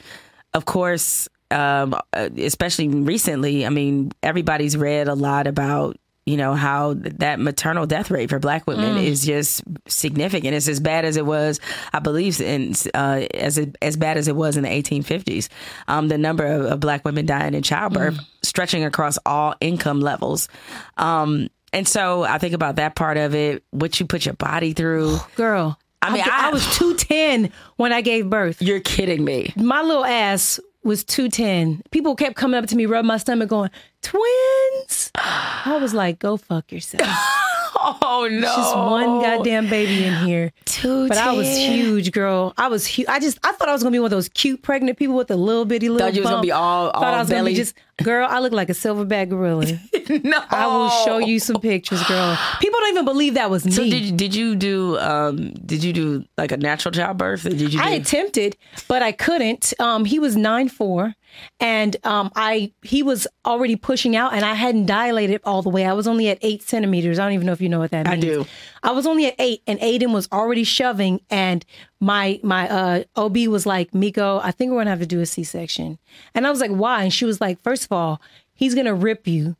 Of 0.55 0.67
course, 0.67 1.29
um, 1.51 1.95
uh, 2.13 2.29
especially 2.37 2.89
recently. 2.89 3.65
I 3.67 3.71
mean, 3.71 4.13
everybody's 4.23 4.77
read 4.77 5.09
a 5.09 5.15
lot 5.15 5.47
about 5.47 5.97
you 6.25 6.37
know 6.37 6.55
how 6.55 6.95
that 6.95 7.41
maternal 7.41 7.87
death 7.87 8.11
rate 8.11 8.31
for 8.31 8.39
black 8.39 8.67
women 8.67 8.97
is 8.97 9.25
just 9.25 9.63
significant 9.89 10.55
it's 10.55 10.69
as 10.69 10.79
bad 10.79 11.05
as 11.05 11.17
it 11.17 11.27
was 11.27 11.59
i 11.93 11.99
believe 11.99 12.41
in 12.41 12.75
uh, 12.95 13.27
as 13.35 13.59
it, 13.59 13.77
as 13.83 13.97
bad 13.97 14.17
as 14.17 14.29
it 14.29 14.37
was 14.37 14.57
in 14.57 14.63
the 14.63 14.69
1850s 14.69 15.49
um, 15.89 16.07
the 16.07 16.19
number 16.19 16.47
of, 16.47 16.65
of 16.67 16.81
black 16.81 17.05
women 17.05 17.27
dying 17.27 17.55
in 17.55 17.63
childbirth 17.63 18.19
stretching 18.43 18.85
across 18.85 19.19
all 19.27 19.55
income 19.61 20.01
levels 20.01 20.49
um, 20.97 21.49
and 21.73 21.87
so 21.89 22.23
i 22.25 22.39
think 22.39 22.55
about 22.55 22.77
that 22.77 22.95
part 22.95 23.17
of 23.17 23.35
it 23.35 23.63
what 23.71 23.99
you 24.01 24.07
put 24.07 24.25
your 24.27 24.35
body 24.35 24.73
through 24.73 25.19
Girl. 25.37 25.79
I 26.05 26.13
mean, 26.13 26.25
I, 26.25 26.49
I- 26.49 26.51
was 26.51 26.65
210 26.79 27.53
when 27.77 27.93
I 27.93 28.01
gave 28.01 28.29
birth. 28.29 28.61
you're 28.61 28.81
kidding 28.81 29.25
me 29.25 29.53
my 29.57 29.83
little 29.83 30.05
ass 30.05 30.59
was 30.85 31.05
210. 31.05 31.81
People 31.93 32.17
kept 32.17 32.35
coming 32.35 32.59
up 32.59 32.67
to 32.67 32.75
me, 32.75 32.87
rub 32.87 33.05
my 33.05 33.17
stomach, 33.17 33.49
going, 33.49 33.71
twins? 34.03 35.13
I 35.15 35.79
was 35.81 35.95
like, 35.95 36.19
go 36.19 36.37
fuck 36.37 36.73
yourself. 36.73 37.07
oh 37.77 38.29
no 38.31 38.41
Just 38.41 38.77
one 38.77 39.21
goddamn 39.23 39.69
baby 39.69 40.05
in 40.05 40.15
here. 40.27 40.53
Two 40.65 41.09
But 41.09 41.19
I 41.19 41.33
was 41.33 41.47
huge, 41.49 42.13
girl. 42.13 42.55
I 42.57 42.69
was 42.69 42.87
huge. 42.87 43.09
I 43.09 43.19
just, 43.21 43.39
I 43.45 43.53
thought 43.53 43.69
I 43.69 43.73
was 43.73 43.83
gonna 43.83 43.93
be 43.93 43.99
one 43.99 44.07
of 44.07 44.11
those 44.11 44.29
cute 44.29 44.63
pregnant 44.63 44.99
people 44.99 45.15
with 45.15 45.31
a 45.31 45.37
little 45.37 45.65
bitty 45.65 45.89
little. 45.89 46.07
Thought 46.07 46.15
you 46.15 46.23
was 46.23 46.31
gonna 46.31 46.43
be 46.43 46.53
all- 46.53 46.91
Thought 46.93 46.97
all 47.03 47.15
I 47.15 47.19
was 47.21 47.29
gonna 47.29 47.41
belly. 47.41 47.53
be 47.53 47.57
just, 47.57 47.75
girl. 48.03 48.27
I 48.31 48.39
look 48.41 48.53
like 48.53 48.69
a 48.69 48.73
silverback 48.75 49.29
gorilla. 49.31 49.65
no 50.25 50.43
I 50.51 50.67
will 50.67 50.91
show 51.05 51.19
you 51.19 51.39
some 51.39 51.61
pictures, 51.61 52.03
girl. 52.05 52.39
People 52.61 52.81
don't 52.81 52.91
even 52.91 53.05
believe 53.05 53.35
that 53.35 53.51
was 53.51 53.65
me. 53.65 53.73
so 53.73 53.85
did, 53.85 54.17
did 54.17 54.35
you 54.35 54.57
do 54.57 54.99
um 54.99 55.53
did 55.55 55.83
you 55.85 55.93
do 55.93 56.25
like 56.37 56.53
a 56.53 56.57
natural 56.57 56.93
childbirth 56.93 57.43
did 57.45 57.61
you 57.61 57.69
do 57.69 57.79
I 57.81 57.91
attempted, 57.91 58.57
but 58.89 59.03
I 59.03 59.13
couldn't. 59.13 59.73
Um, 59.79 60.05
he 60.05 60.19
was 60.19 60.37
nine 60.37 60.69
four, 60.69 61.15
and 61.61 61.97
um, 62.05 62.31
I 62.37 62.73
he 62.83 63.03
was 63.03 63.27
already 63.45 63.77
pushing 63.77 64.17
out, 64.17 64.35
and 64.35 64.45
I 64.45 64.55
hadn't 64.55 64.87
dilated 64.87 65.41
all 65.45 65.63
the 65.63 65.71
way. 65.71 65.87
I 65.87 65.93
was 65.93 66.07
only 66.07 66.29
at 66.29 66.39
eight 66.43 66.63
centimeters. 66.63 67.19
I 67.19 67.25
don't 67.25 67.35
even 67.35 67.47
know 67.47 67.53
if 67.53 67.61
you 67.61 67.69
know 67.69 67.79
what 67.79 67.91
that 67.93 68.07
means. 68.07 68.25
I 68.25 68.27
do. 68.27 68.47
I 68.83 68.93
was 68.93 69.07
only 69.07 69.27
at 69.27 69.35
eight, 69.39 69.63
and 69.67 69.79
Aiden 69.81 70.13
was 70.13 70.29
already 70.33 70.65
shoving, 70.65 71.21
and 71.31 71.65
my 72.01 72.41
my 72.43 72.69
uh, 72.69 73.05
OB 73.17 73.37
was 73.49 73.67
like, 73.67 73.95
"Miko, 73.95 74.41
I 74.43 74.51
think 74.51 74.73
we're 74.73 74.81
gonna 74.81 74.91
have 74.91 75.01
to 75.01 75.07
do 75.07 75.21
a 75.21 75.27
C 75.27 75.45
section," 75.45 75.99
and 76.35 76.47
I 76.47 76.51
was 76.51 76.61
like, 76.61 76.71
"Why?" 76.71 77.05
And 77.05 77.13
she 77.13 77.25
was 77.25 77.41
like, 77.41 77.61
first 77.63 77.85
of 77.85 77.93
all, 77.93 78.21
he's 78.55 78.75
gonna 78.75 78.95
rip 78.95 79.27
you." 79.27 79.57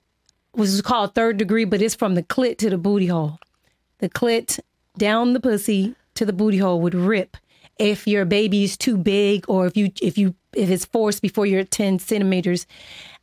Which 0.55 0.69
is 0.69 0.83
called 0.83 1.15
third 1.15 1.39
degree, 1.39 1.65
but 1.65 1.81
it's 1.81 1.95
from 1.95 2.15
the 2.15 2.23
clit 2.23 2.59
to 2.59 2.69
the 2.69 2.77
booty 2.77 3.07
hole 3.07 3.39
the 4.03 4.11
clit 4.11 4.61
down 4.99 5.33
the 5.33 5.41
pussy 5.41 5.95
to 6.15 6.27
the 6.27 6.33
booty 6.35 6.59
hole 6.59 6.81
would 6.83 6.95
rip 6.95 7.39
if 7.79 8.07
your 8.07 8.27
baby 8.27 8.65
is 8.65 8.77
too 8.77 8.99
big 8.99 9.49
or 9.49 9.67
if 9.67 9.77
you 9.77 9.91
if 10.03 10.19
you 10.19 10.35
if 10.55 10.71
it's 10.71 10.85
forced 10.85 11.23
before 11.23 11.47
you're 11.47 11.65
10 11.65 11.99
centimeters 11.99 12.67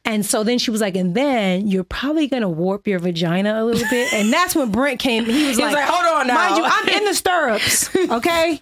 and 0.06 0.26
so 0.26 0.44
then 0.44 0.58
she 0.58 0.72
was 0.72 0.82
like 0.82 0.96
and 0.96 1.14
then 1.16 1.68
you're 1.68 1.84
probably 1.84 2.28
gonna 2.28 2.50
warp 2.50 2.88
your 2.88 3.00
vagina 3.00 3.62
a 3.62 3.64
little 3.64 3.88
bit 3.90 4.12
and 4.14 4.32
that's 4.32 4.56
when 4.56 4.72
brent 4.72 5.00
came 5.00 5.26
he 5.26 5.48
was, 5.48 5.60
like, 5.60 5.76
like, 5.76 5.86
"Hold 5.88 6.22
on 6.22 6.28
now." 6.28 6.36
mind 6.36 6.58
you 6.58 6.64
i'm 6.66 6.90
in 6.90 7.06
the 7.06 7.14
stirrups 7.14 7.96
okay 8.10 8.62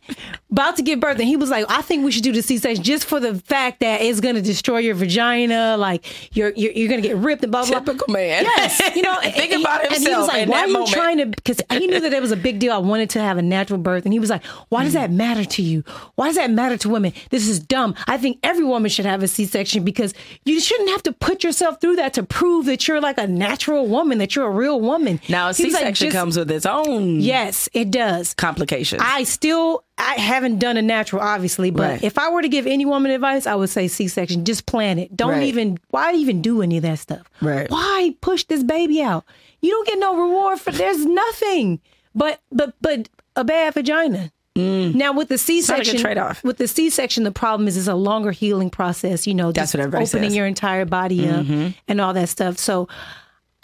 about 0.52 0.76
to 0.76 0.82
give 0.82 1.00
birth 1.00 1.20
and 1.20 1.28
he 1.28 1.36
was 1.36 1.50
like 1.50 1.66
i 1.70 1.82
think 1.82 2.04
we 2.04 2.12
should 2.12 2.24
do 2.24 2.32
the 2.32 2.42
c-section 2.42 2.84
just 2.84 3.06
for 3.06 3.20
the 3.20 3.36
fact 3.36 3.80
that 3.80 4.02
it's 4.02 4.20
gonna 4.20 4.42
destroy 4.42 4.80
your 4.80 4.96
vagina 4.96 5.78
like 5.78 6.06
you're 6.36 6.52
you're, 6.56 6.72
you're 6.72 6.90
gonna 6.90 7.02
get 7.02 7.16
ripped 7.18 7.44
and 7.44 7.52
blah 7.52 7.64
blah 7.66 7.80
blah 7.80 7.94
typical 7.94 8.14
man 8.14 8.48
Yes, 8.58 8.96
you 8.96 9.02
know, 9.02 9.16
think 9.22 9.52
and- 9.52 9.62
about 9.62 9.86
and 9.86 9.96
he 9.96 10.16
was 10.16 10.28
like, 10.28 10.48
"Why 10.48 10.62
are 10.62 10.68
you 10.68 10.74
moment 10.74 10.94
trying 10.94 11.18
to?" 11.18 11.26
Because 11.26 11.62
he 11.72 11.88
knew 11.88 12.00
that 12.00 12.14
it 12.14 12.22
was 12.22 12.32
a 12.32 12.38
big 12.38 12.60
deal. 12.60 12.74
I 12.74 12.78
wanted 12.78 13.10
to 13.12 13.22
have 13.22 13.38
a 13.38 13.42
natural 13.42 13.80
birth, 13.80 14.06
and 14.06 14.14
he 14.14 14.20
was 14.20 14.30
like, 14.30 14.44
"Why 14.70 14.84
does 14.84 14.92
mm. 14.92 14.96
that 14.96 15.12
matter 15.12 15.46
to 15.46 15.62
you? 15.62 15.84
Why 16.16 16.28
does 16.28 16.36
that 16.36 16.52
matter 16.52 16.78
to 16.78 16.90
women? 16.90 17.14
This 17.30 17.48
is 17.48 17.60
dumb. 17.60 17.96
I 18.08 18.18
think 18.18 18.40
every 18.44 18.64
woman 18.64 18.90
should 18.90 19.06
have 19.06 19.24
a 19.24 19.28
C-section 19.28 19.84
because 19.84 20.14
you 20.46 20.60
shouldn't 20.60 20.90
have 20.90 21.04
to 21.04 21.14
put 21.28 21.44
yourself 21.44 21.80
through 21.82 21.98
that 21.98 22.14
to 22.14 22.24
prove 22.24 22.66
that 22.66 22.88
you're 22.88 23.02
like 23.02 23.18
a 23.18 23.28
natural 23.28 23.86
woman, 23.88 24.18
that 24.20 24.36
you're 24.36 24.48
a 24.48 24.52
real 24.66 24.80
woman." 24.80 25.20
now 25.30 25.50
a 25.50 25.54
He 25.54 25.66
was 25.66 25.74
like, 25.74 25.82
c-section 25.82 26.08
"Just- 26.08 26.18
comes 26.18 26.38
with 26.38 26.50
its 26.50 26.66
own 26.66 27.20
Yes, 27.20 27.68
it 27.74 27.92
does. 27.92 28.34
complications 28.34 29.02
I 29.06 29.24
still 29.24 29.84
I 30.00 30.14
haven't 30.14 30.60
done 30.60 30.78
a 30.78 30.82
natural, 30.82 31.22
obviously, 31.24 31.72
but 31.72 31.90
Right. 31.90 32.04
if 32.04 32.18
I 32.20 32.30
were 32.30 32.44
to 32.44 32.50
give 32.50 32.68
any 32.68 32.86
woman 32.86 33.12
advice, 33.12 33.48
I 33.48 33.56
would 33.56 33.70
say 33.72 33.88
C-section. 33.88 34.46
Just 34.46 34.66
plan 34.68 35.00
it. 35.00 35.16
Don't 35.18 35.32
Right. 35.32 35.44
even. 35.44 35.80
Why 35.90 36.14
even 36.14 36.42
do 36.42 36.62
any 36.62 36.78
of 36.78 36.84
that 36.84 37.00
stuff? 37.00 37.24
Right. 37.42 37.70
Why 37.70 38.14
push 38.22 38.44
this 38.46 38.64
baby 38.64 39.02
out? 39.02 39.24
You 39.62 39.72
don't 39.72 39.88
get 39.88 39.98
no 40.00 40.16
reward 40.16 40.60
for. 40.60 40.72
There's 40.72 41.04
nothing 41.06 41.80
but 42.14 42.40
but 42.52 42.74
but 42.82 43.10
a 43.36 43.44
bad 43.44 43.74
vagina. 43.74 44.32
Now 44.58 45.14
with 45.14 45.30
the 45.30 45.36
Mm. 45.36 45.48
not 45.70 45.80
a 45.80 45.84
good 45.84 45.86
C-section, 45.86 45.98
trade-off. 46.00 46.44
with 46.44 46.58
the 46.58 46.68
C-section, 46.68 47.24
the 47.24 47.32
problem 47.32 47.68
is 47.68 47.78
it's 47.78 47.88
a 47.88 47.96
longer 47.96 48.32
healing 48.32 48.70
process. 48.70 49.28
You 49.28 49.34
know, 49.36 49.52
That's 49.52 49.74
what 49.74 49.82
everybody 49.82 50.04
opening 50.06 50.24
says. 50.24 50.30
Mm-hmm. 50.32 50.36
your 50.38 50.46
entire 50.48 50.86
body 50.86 51.28
up 51.30 51.46
and 51.88 52.02
all 52.02 52.14
that 52.14 52.30
stuff. 52.30 52.58
So 52.58 52.88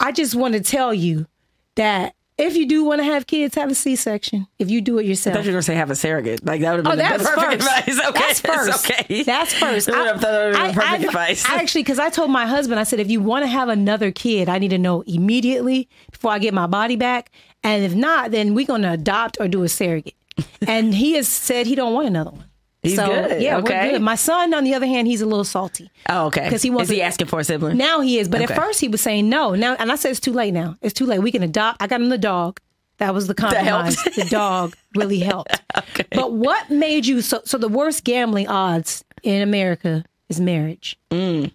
I 0.00 0.12
just 0.12 0.34
want 0.34 0.54
to 0.54 0.60
tell 0.60 0.94
you 0.94 1.26
that 1.76 2.14
If 2.36 2.56
you 2.56 2.66
do 2.66 2.82
want 2.82 2.98
to 3.00 3.04
have 3.04 3.28
kids, 3.28 3.54
have 3.54 3.70
a 3.70 3.76
C-section. 3.76 4.48
If 4.58 4.68
you 4.68 4.80
do 4.80 4.98
it 4.98 5.02
I 5.02 5.06
yourself. 5.06 5.36
thought 5.36 5.44
you 5.44 5.50
were 5.52 5.54
gonna 5.54 5.62
say 5.62 5.76
have 5.76 5.92
a 5.92 5.94
surrogate. 5.94 6.44
Like 6.44 6.62
that 6.62 6.74
would 6.76 6.84
have 6.84 6.92
Oh, 6.92 6.96
been 6.96 7.06
that's 7.06 7.22
the 7.22 7.28
perfect 7.30 7.62
first. 7.62 7.88
advice. 7.88 8.00
Okay, 8.08 8.20
That's 8.26 8.40
first. 8.40 8.90
okay. 8.90 9.22
That's 9.22 9.54
first. 9.54 9.86
Would 9.86 9.94
have- 10.08 10.20
that 10.20 10.52
been 10.52 10.74
perfect 10.74 11.04
I- 11.04 11.06
advice. 11.06 11.44
I 11.48 11.54
actually, 11.58 11.82
because 11.84 12.00
I 12.00 12.10
told 12.10 12.32
my 12.32 12.44
husband, 12.44 12.80
I 12.80 12.82
said, 12.82 12.98
if 12.98 13.08
you 13.08 13.20
want 13.20 13.44
to 13.44 13.46
have 13.46 13.68
another 13.68 14.10
kid, 14.10 14.48
I 14.48 14.58
need 14.58 14.70
to 14.70 14.78
know 14.78 15.02
immediately 15.06 15.88
before 16.10 16.32
I 16.32 16.40
get 16.40 16.52
my 16.54 16.66
body 16.66 16.96
back. 16.96 17.30
And 17.62 17.84
if 17.84 17.94
not, 17.94 18.32
then 18.32 18.52
we're 18.52 18.66
going 18.66 18.82
to 18.82 18.90
adopt 18.90 19.36
or 19.38 19.46
do 19.46 19.62
a 19.62 19.68
surrogate. 19.68 20.14
And 20.66 20.94
he 20.94 21.12
has 21.14 21.28
said 21.28 21.66
he 21.66 21.74
don't 21.74 21.92
want 21.94 22.06
another 22.06 22.30
one. 22.30 22.44
He's 22.82 22.96
so, 22.96 23.06
good. 23.06 23.40
Yeah, 23.40 23.56
Okay. 23.58 23.86
we're 23.86 23.90
good. 23.92 24.02
My 24.02 24.14
son, 24.14 24.52
on 24.52 24.62
the 24.64 24.74
other 24.74 24.84
hand, 24.86 25.06
he's 25.08 25.22
a 25.22 25.26
little 25.26 25.44
salty. 25.44 25.90
Oh, 26.10 26.26
okay. 26.26 26.50
'Cause 26.50 26.60
he 26.62 26.68
Is 26.70 26.88
he 26.90 27.00
asking 27.00 27.28
for 27.28 27.40
a 27.40 27.44
sibling? 27.44 27.78
Now 27.78 28.00
he 28.02 28.18
is, 28.18 28.28
but 28.28 28.42
Okay. 28.42 28.52
at 28.52 28.60
first 28.60 28.78
he 28.80 28.88
was 28.88 29.00
saying 29.00 29.28
no. 29.28 29.54
Now, 29.54 29.74
and 29.78 29.90
I 29.90 29.94
said 29.96 30.10
it's 30.10 30.20
too 30.20 30.32
late. 30.34 30.52
Now 30.52 30.76
it's 30.82 30.92
too 30.92 31.06
late. 31.06 31.20
We 31.20 31.32
can 31.32 31.42
adopt. 31.42 31.82
I 31.82 31.86
got 31.86 32.00
him 32.02 32.10
the 32.10 32.18
dog. 32.18 32.60
That 32.98 33.14
was 33.14 33.26
the 33.26 33.34
compromise. 33.34 33.96
the 34.16 34.26
dog 34.30 34.74
really 34.94 35.18
helped. 35.20 35.60
Okay. 35.76 36.04
But 36.12 36.32
what 36.32 36.70
made 36.70 37.04
you 37.06 37.20
so? 37.20 37.40
So 37.44 37.58
the 37.58 37.68
worst 37.68 38.04
gambling 38.04 38.46
odds 38.48 39.02
in 39.24 39.42
America 39.42 40.04
is 40.28 40.38
marriage. 40.40 40.96
Mm. 41.10 41.50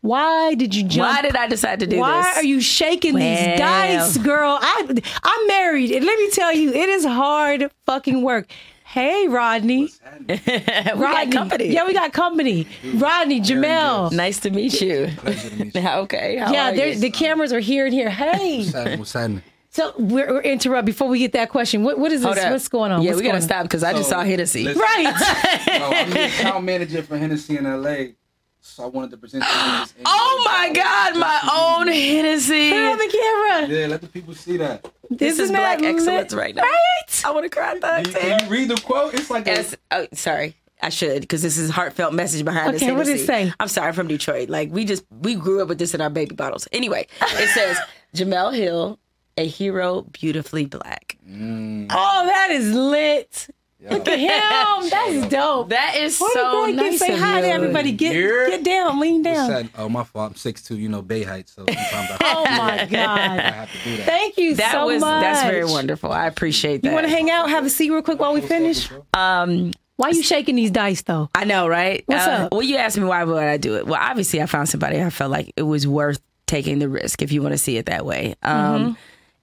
Why 0.00 0.54
did 0.54 0.74
you 0.74 0.84
jump? 0.84 1.08
Why 1.10 1.22
did 1.22 1.34
I 1.36 1.48
decide 1.48 1.80
to 1.80 1.86
do 1.86 1.98
Why 1.98 2.16
this? 2.18 2.26
Why 2.26 2.32
are 2.40 2.44
you 2.44 2.60
shaking 2.60 3.14
Well. 3.14 3.22
these 3.50 3.58
dice, 3.58 4.16
girl? 4.18 4.58
I 4.60 4.84
I'm 5.24 5.46
married, 5.48 5.90
and 5.90 6.04
let 6.06 6.18
me 6.18 6.30
tell 6.30 6.52
you, 6.54 6.70
it 6.72 6.88
is 6.88 7.04
hard 7.04 7.70
fucking 7.86 8.22
work. 8.22 8.46
Hey, 8.84 9.28
Rodney. 9.28 9.90
we 10.28 10.34
Rodney. 10.36 10.96
got 10.96 11.30
company. 11.32 11.66
Yeah, 11.68 11.84
we 11.84 11.92
got 11.92 12.12
company. 12.14 12.66
Rodney, 12.94 13.40
Jemele. 13.40 14.12
Nice 14.12 14.40
to 14.40 14.50
meet 14.50 14.80
you. 14.80 15.10
Pleasure 15.18 15.50
to 15.50 15.56
meet 15.64 15.74
you. 15.74 15.80
okay. 15.88 16.36
How 16.38 16.52
Yeah, 16.52 16.70
are 16.70 16.74
you? 16.74 16.98
the 16.98 17.10
cameras 17.10 17.52
are 17.52 17.60
here 17.60 17.84
and 17.84 17.92
here. 17.92 18.08
Hey. 18.08 18.58
What's 18.60 18.72
happening? 18.72 18.98
What's 19.00 19.12
happening? 19.12 19.42
So 19.70 19.92
we're, 19.98 20.32
we're 20.32 20.40
interrupt 20.40 20.86
before 20.86 21.08
we 21.08 21.18
get 21.18 21.32
that 21.32 21.50
question. 21.50 21.84
What 21.84 21.98
what 21.98 22.10
is 22.12 22.22
Hold 22.22 22.36
this? 22.38 22.44
up. 22.44 22.52
What's 22.52 22.68
going 22.68 22.90
on? 22.90 23.02
Yeah, 23.02 23.10
What's 23.10 23.18
we 23.18 23.22
gotta 23.24 23.32
going 23.32 23.42
on? 23.42 23.48
stop 23.48 23.62
because 23.64 23.82
I 23.84 23.92
just 23.92 24.08
saw 24.08 24.22
Hennessy. 24.24 24.64
listen- 24.64 24.80
Right. 24.80 25.14
Oh, 25.82 25.92
I'm 25.94 26.10
the 26.10 26.24
account 26.24 26.64
manager 26.64 27.02
for 27.02 27.18
Hennessy 27.18 27.58
in 27.58 27.64
LA, 27.64 28.12
so 28.78 28.84
I 28.84 28.86
wanted 28.86 29.10
to 29.10 29.16
present 29.16 29.42
you 29.44 29.50
this. 29.80 29.94
Oh 30.06 30.42
my 30.46 30.72
God, 30.72 31.18
my 31.18 31.76
own 31.80 31.88
Hennessy. 31.88 32.70
Put 32.70 32.78
it 32.78 32.92
on 32.92 32.98
the 32.98 33.08
camera. 33.58 33.68
Yeah, 33.80 33.86
let 33.88 34.00
the 34.00 34.06
people 34.06 34.34
see 34.34 34.56
that. 34.58 34.88
This 35.10 35.38
is 35.40 35.50
not 35.50 35.58
black 35.58 35.80
lit. 35.80 35.94
excellence 35.96 36.32
right 36.32 36.54
now. 36.54 36.62
Right. 36.62 37.22
I 37.24 37.30
want 37.32 37.44
to 37.44 37.50
cry. 37.50 37.72
Can 37.72 37.80
That 37.80 38.06
you, 38.06 38.12
can 38.12 38.44
you 38.44 38.50
read 38.50 38.68
the 38.70 38.80
quote? 38.80 39.14
It's 39.14 39.30
like 39.30 39.46
Yes. 39.46 39.74
Oh, 39.90 40.06
sorry. 40.12 40.54
I 40.80 40.90
should 40.90 41.22
because 41.22 41.42
this 41.42 41.58
is 41.58 41.70
a 41.70 41.72
heartfelt 41.72 42.14
message 42.14 42.44
behind 42.44 42.72
this. 42.72 42.82
Okay, 42.82 42.92
what 42.92 43.00
does 43.00 43.08
it 43.08 43.26
Hennessy. 43.28 43.48
say? 43.48 43.52
I'm 43.58 43.66
sorry, 43.66 43.88
I'm 43.88 43.94
from 43.94 44.06
Detroit. 44.06 44.48
Like 44.48 44.70
we 44.70 44.84
just 44.84 45.04
we 45.10 45.34
grew 45.34 45.60
up 45.60 45.68
with 45.68 45.78
this 45.78 45.92
in 45.92 46.00
our 46.00 46.10
baby 46.10 46.36
bottles. 46.36 46.68
Anyway, 46.70 47.08
it 47.20 47.48
says 47.48 47.76
Jemele 48.14 48.54
Hill, 48.54 49.00
a 49.36 49.44
hero, 49.46 50.02
beautifully 50.12 50.66
black. 50.66 51.18
Mm. 51.28 51.88
Oh, 51.90 52.26
that 52.26 52.52
is 52.52 52.72
lit. 52.72 53.48
Look 53.80 54.08
at 54.08 54.18
him. 54.18 54.90
That's 54.90 55.28
dope. 55.28 55.68
That 55.68 55.94
is 55.96 56.18
What 56.18 56.32
so 56.32 56.62
a 56.62 56.64
great 56.66 56.76
nice. 56.76 56.90
gift. 56.92 56.98
Say 57.04 57.12
of 57.14 57.20
hi 57.20 57.40
to 57.42 57.48
everybody. 57.48 57.92
Get 57.92 58.14
Yeah. 58.14 58.56
get 58.56 58.64
down. 58.64 58.98
Lean 59.00 59.22
down. 59.22 59.50
that? 59.50 59.66
Oh, 59.76 59.88
my 59.88 60.02
fault. 60.04 60.32
I'm 60.32 60.34
6'2", 60.34 60.76
you 60.76 60.88
know, 60.88 61.00
Bay 61.02 61.22
height, 61.22 61.48
so 61.48 61.64
sometimes 61.64 62.10
I, 62.10 62.16
Oh 62.22 62.42
my 62.44 62.82
I 62.82 62.86
God. 62.86 63.40
have 63.40 63.72
to 63.72 63.78
do 63.84 63.96
that. 63.98 64.06
Thank 64.06 64.36
you 64.36 64.54
That 64.56 64.72
so 64.72 64.86
was 64.86 65.00
much. 65.00 65.20
that's 65.22 65.42
very 65.48 65.64
wonderful. 65.64 66.10
I 66.10 66.26
appreciate 66.26 66.82
that. 66.82 66.88
You 66.88 66.94
want 66.94 67.06
to 67.06 67.10
hang 67.12 67.30
out, 67.30 67.50
have 67.50 67.64
a 67.64 67.70
seat 67.70 67.90
real 67.90 68.02
quick 68.02 68.18
while 68.18 68.32
we 68.32 68.40
finish? 68.40 68.90
Um, 69.14 69.72
Why 69.96 70.08
are 70.08 70.12
you 70.12 70.22
shaking 70.22 70.56
these 70.56 70.70
dice 70.72 71.02
though? 71.02 71.28
I 71.34 71.44
know, 71.44 71.68
right? 71.68 72.02
What's 72.06 72.26
Uh, 72.26 72.30
up? 72.30 72.52
Well, 72.52 72.62
you 72.62 72.76
asked 72.76 72.96
me 72.98 73.04
why 73.04 73.22
would 73.24 73.36
I 73.42 73.56
do 73.58 73.76
it. 73.76 73.86
Well, 73.86 74.00
obviously, 74.00 74.42
I 74.42 74.46
found 74.46 74.68
somebody 74.68 75.00
I 75.00 75.10
felt 75.10 75.30
like 75.30 75.52
it 75.56 75.62
was 75.62 75.86
worth 75.86 76.20
taking 76.46 76.78
the 76.80 76.88
risk, 76.88 77.20
if 77.22 77.30
you 77.30 77.42
want 77.42 77.52
to 77.52 77.58
see 77.58 77.76
it 77.76 77.86
that 77.86 78.04
way. 78.04 78.34
Um, 78.42 78.54
Mm-hmm. 78.56 78.92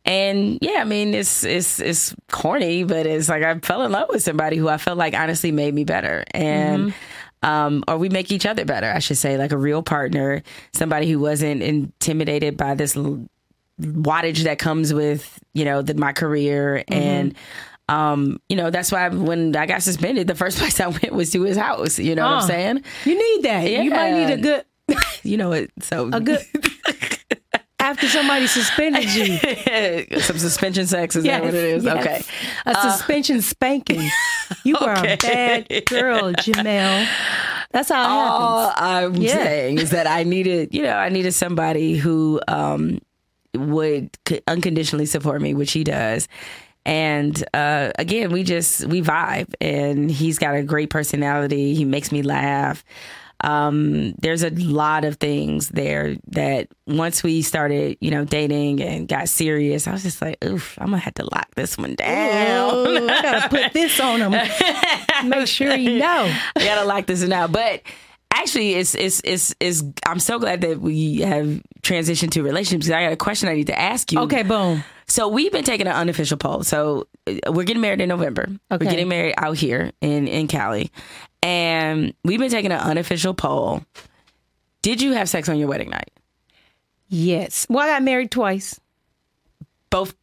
And 0.05 0.59
yeah, 0.61 0.77
I 0.81 0.83
mean, 0.83 1.13
it's 1.13 1.43
it's 1.43 1.79
it's 1.79 2.15
corny, 2.31 2.83
but 2.83 3.05
it's 3.07 3.27
like 3.27 3.41
I 3.43 3.57
fell 3.59 3.81
in 3.83 3.91
love 3.91 4.09
with 4.09 4.21
somebody 4.23 4.55
who 4.57 4.69
I 4.69 4.77
felt 4.77 4.97
like 4.97 5.13
honestly 5.15 5.51
made 5.51 5.73
me 5.73 5.83
better, 5.83 6.23
and 6.31 6.93
Mm-hmm. 7.43 7.49
um, 7.49 7.83
or 7.87 7.97
we 7.97 8.09
make 8.09 8.31
each 8.31 8.45
other 8.45 8.65
better, 8.65 8.91
I 8.91 8.99
should 8.99 9.17
say, 9.17 9.37
like 9.37 9.51
a 9.51 9.57
real 9.57 9.81
partner, 9.81 10.43
somebody 10.73 11.09
who 11.09 11.19
wasn't 11.19 11.63
intimidated 11.63 12.55
by 12.55 12.75
this 12.75 12.95
l- 12.95 13.25
wattage 13.81 14.43
that 14.43 14.59
comes 14.59 14.93
with 14.93 15.39
you 15.53 15.65
know 15.65 15.81
the, 15.81 15.95
my 15.95 16.13
career 16.13 16.83
Mm-hmm. 16.89 16.93
and. 16.93 17.35
Um, 17.87 18.41
you 18.49 18.55
know, 18.55 18.71
that's 18.71 18.91
why 18.91 19.09
when 19.09 19.55
I 19.55 19.67
got 19.67 19.83
suspended, 19.83 20.25
the 20.25 20.33
first 20.33 20.57
place 20.59 20.79
I 20.79 20.87
went 20.87 21.11
was 21.13 21.29
to 21.33 21.43
his 21.43 21.55
house. 21.55 21.99
You 21.99 22.15
know 22.15 22.23
what 22.25 22.41
I'm 22.41 22.47
saying? 22.47 22.83
You 23.05 23.13
need 23.15 23.43
that. 23.45 23.69
You 23.69 23.91
might 23.91 24.11
need 24.11 24.33
a 24.33 24.37
good 24.37 24.65
You 25.23 25.37
know 25.37 25.51
it. 25.51 25.69
So 25.81 26.09
a 26.11 26.19
good 26.19 26.39
after 27.85 28.07
somebody 28.07 28.47
suspended 28.47 29.03
you. 29.13 30.19
some 30.21 30.37
suspension 30.37 30.87
sex 30.87 31.15
is 31.15 31.23
that 31.25 31.43
what 31.43 31.53
it 31.53 31.63
is? 31.63 31.83
yes. 31.83 31.97
Okay. 31.99 32.21
A 32.65 32.75
suspension 32.91 33.41
spanking. 33.41 34.09
You 34.63 34.77
were 34.81 34.91
Okay. 34.97 35.13
a 35.13 35.17
bad 35.17 35.85
girl, 35.85 36.33
Jemele. 36.33 37.07
That's 37.71 37.89
how 37.89 38.03
it 38.03 38.07
All 38.07 38.69
happens. 38.69 39.15
I'm 39.15 39.21
Yeah. 39.21 39.43
saying 39.43 39.77
is 39.79 39.91
that 39.91 40.07
I 40.07 40.23
needed, 40.23 40.73
you 40.73 40.81
know, 40.83 40.95
I 40.95 41.09
needed 41.09 41.33
somebody 41.33 41.95
who 41.95 42.39
um, 42.47 42.99
would 43.55 44.09
unconditionally 44.47 45.05
support 45.05 45.41
me, 45.41 45.53
which 45.53 45.71
he 45.71 45.83
does. 45.83 46.27
And 46.85 47.43
uh, 47.53 47.91
again, 47.97 48.31
we 48.31 48.43
just 48.43 48.85
we 48.85 49.01
vibe, 49.01 49.51
and 49.59 50.09
he's 50.11 50.37
got 50.37 50.53
a 50.55 50.61
great 50.61 50.89
personality. 50.91 51.73
He 51.73 51.83
makes 51.83 52.11
me 52.11 52.21
laugh. 52.21 52.83
Um, 53.41 54.13
there's 54.21 54.43
a 54.43 54.49
lot 54.49 55.05
of 55.05 55.17
things 55.17 55.69
there 55.69 56.15
that 56.27 56.69
once 56.87 57.21
we 57.21 57.41
started, 57.41 57.97
you 57.99 58.11
know, 58.11 58.25
dating 58.25 58.81
and 58.81 59.07
got 59.07 59.29
serious, 59.29 59.87
I 59.87 59.91
was 59.91 60.03
just 60.03 60.21
like, 60.21 60.43
oof, 60.43 60.77
I'm 60.79 60.87
gonna 60.87 60.97
have 60.99 61.13
to 61.15 61.25
lock 61.25 61.53
this 61.55 61.77
one 61.77 61.95
down. 61.95 62.69
Oh, 62.73 63.07
I 63.07 63.21
gotta 63.21 63.49
put 63.49 63.73
this 63.73 63.99
on 63.99 64.21
him. 64.21 64.31
Make 65.29 65.47
sure 65.47 65.75
you 65.75 65.99
know. 65.99 66.33
I 66.55 66.59
gotta 66.65 66.85
lock 66.85 67.05
this 67.05 67.21
one 67.21 67.33
out. 67.33 67.51
But 67.51 67.81
actually, 68.35 68.75
it's 68.75 68.95
it's 68.95 69.21
it's 69.23 69.55
it's. 69.59 69.83
I'm 70.05 70.19
so 70.19 70.39
glad 70.39 70.61
that 70.61 70.79
we 70.79 71.21
have 71.21 71.61
transitioned 71.81 72.31
to 72.31 72.43
relationships. 72.43 72.91
I 72.91 73.03
got 73.03 73.13
a 73.13 73.17
question 73.17 73.49
I 73.49 73.53
need 73.53 73.67
to 73.67 73.79
ask 73.79 74.11
you. 74.11 74.19
Okay, 74.21 74.43
boom. 74.43 74.83
So 75.07 75.27
we've 75.27 75.51
been 75.51 75.63
taking 75.63 75.87
an 75.87 75.93
unofficial 75.93 76.37
poll. 76.37 76.63
So 76.63 77.07
uh, 77.27 77.51
we're 77.51 77.63
getting 77.63 77.81
married 77.81 78.01
in 78.01 78.09
November. 78.09 78.43
Okay. 78.71 78.85
We're 78.85 78.91
getting 78.91 79.07
married 79.07 79.35
out 79.37 79.57
here 79.57 79.91
in 80.01 80.27
in 80.27 80.47
Cali, 80.47 80.91
and 81.41 82.13
we've 82.23 82.39
been 82.39 82.51
taking 82.51 82.71
an 82.71 82.79
unofficial 82.79 83.33
poll. 83.33 83.83
Did 84.81 85.01
you 85.01 85.13
have 85.13 85.29
sex 85.29 85.49
on 85.49 85.57
your 85.57 85.67
wedding 85.67 85.89
night? 85.89 86.11
Yes. 87.07 87.65
Well, 87.69 87.85
I 87.85 87.93
got 87.93 88.03
married 88.03 88.31
twice. 88.31 88.79
Both 89.89 90.15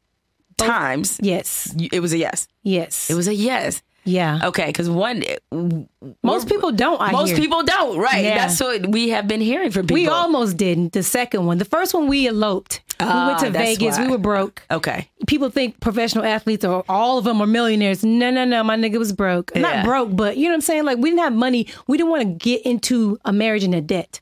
times. 0.56 1.18
Yes. 1.22 1.74
It 1.93 2.01
was 2.01 2.12
a 2.12 2.18
yes. 2.18 2.48
Yes. 2.62 3.10
It 3.10 3.14
was 3.14 3.28
a 3.28 3.34
yes. 3.34 3.82
Yeah. 4.05 4.41
Okay, 4.45 4.66
because 4.66 4.89
one, 4.91 5.23
Most 6.23 6.49
people 6.49 6.73
don't. 6.73 7.01
I 7.01 7.12
most 7.12 7.31
hear. 7.31 7.39
people 7.39 7.62
don't. 7.62 7.99
Right. 7.99 8.24
Yeah. 8.24 8.39
That's 8.39 8.61
what 8.61 8.87
we 8.89 9.11
have 9.11 9.29
been 9.29 9.41
hearing 9.41 9.70
from 9.70 9.83
people. 9.87 9.95
We 9.95 10.09
almost 10.09 10.57
didn't. 10.57 10.93
The 10.93 11.03
second 11.03 11.47
one. 11.47 11.59
The 11.59 11.65
first 11.65 11.95
one 11.95 12.09
we 12.09 12.27
eloped. 12.27 12.81
we 13.01 13.07
went 13.07 13.39
to 13.41 13.47
Ah, 13.49 13.51
Vegas. 13.51 13.99
why. 13.99 14.05
We 14.05 14.11
were 14.11 14.19
broke. 14.19 14.62
Okay. 14.70 15.09
People 15.27 15.51
think 15.51 15.79
professional 15.81 16.24
athletes 16.24 16.65
or 16.65 16.85
all 16.89 17.19
of 17.19 17.24
them 17.24 17.41
are 17.41 17.47
millionaires. 17.47 18.05
No, 18.05 18.31
no, 18.31 18.45
no. 18.45 18.62
My 18.65 18.77
nigga 18.77 18.99
was 18.99 19.12
broke. 19.12 19.53
Yeah. 19.55 19.62
Not 19.62 19.85
broke, 19.85 20.15
but 20.16 20.37
you 20.37 20.45
know 20.45 20.51
what 20.51 20.55
I'm 20.57 20.61
saying? 20.62 20.85
Like 20.85 20.99
we 20.99 21.11
didn't 21.11 21.23
have 21.23 21.35
money. 21.35 21.66
We 21.87 21.97
didn't 21.97 22.11
want 22.11 22.23
to 22.23 22.29
get 22.29 22.62
into 22.62 23.19
a 23.24 23.33
marriage 23.33 23.65
in 23.65 23.74
a 23.74 23.81
debt. 23.81 24.20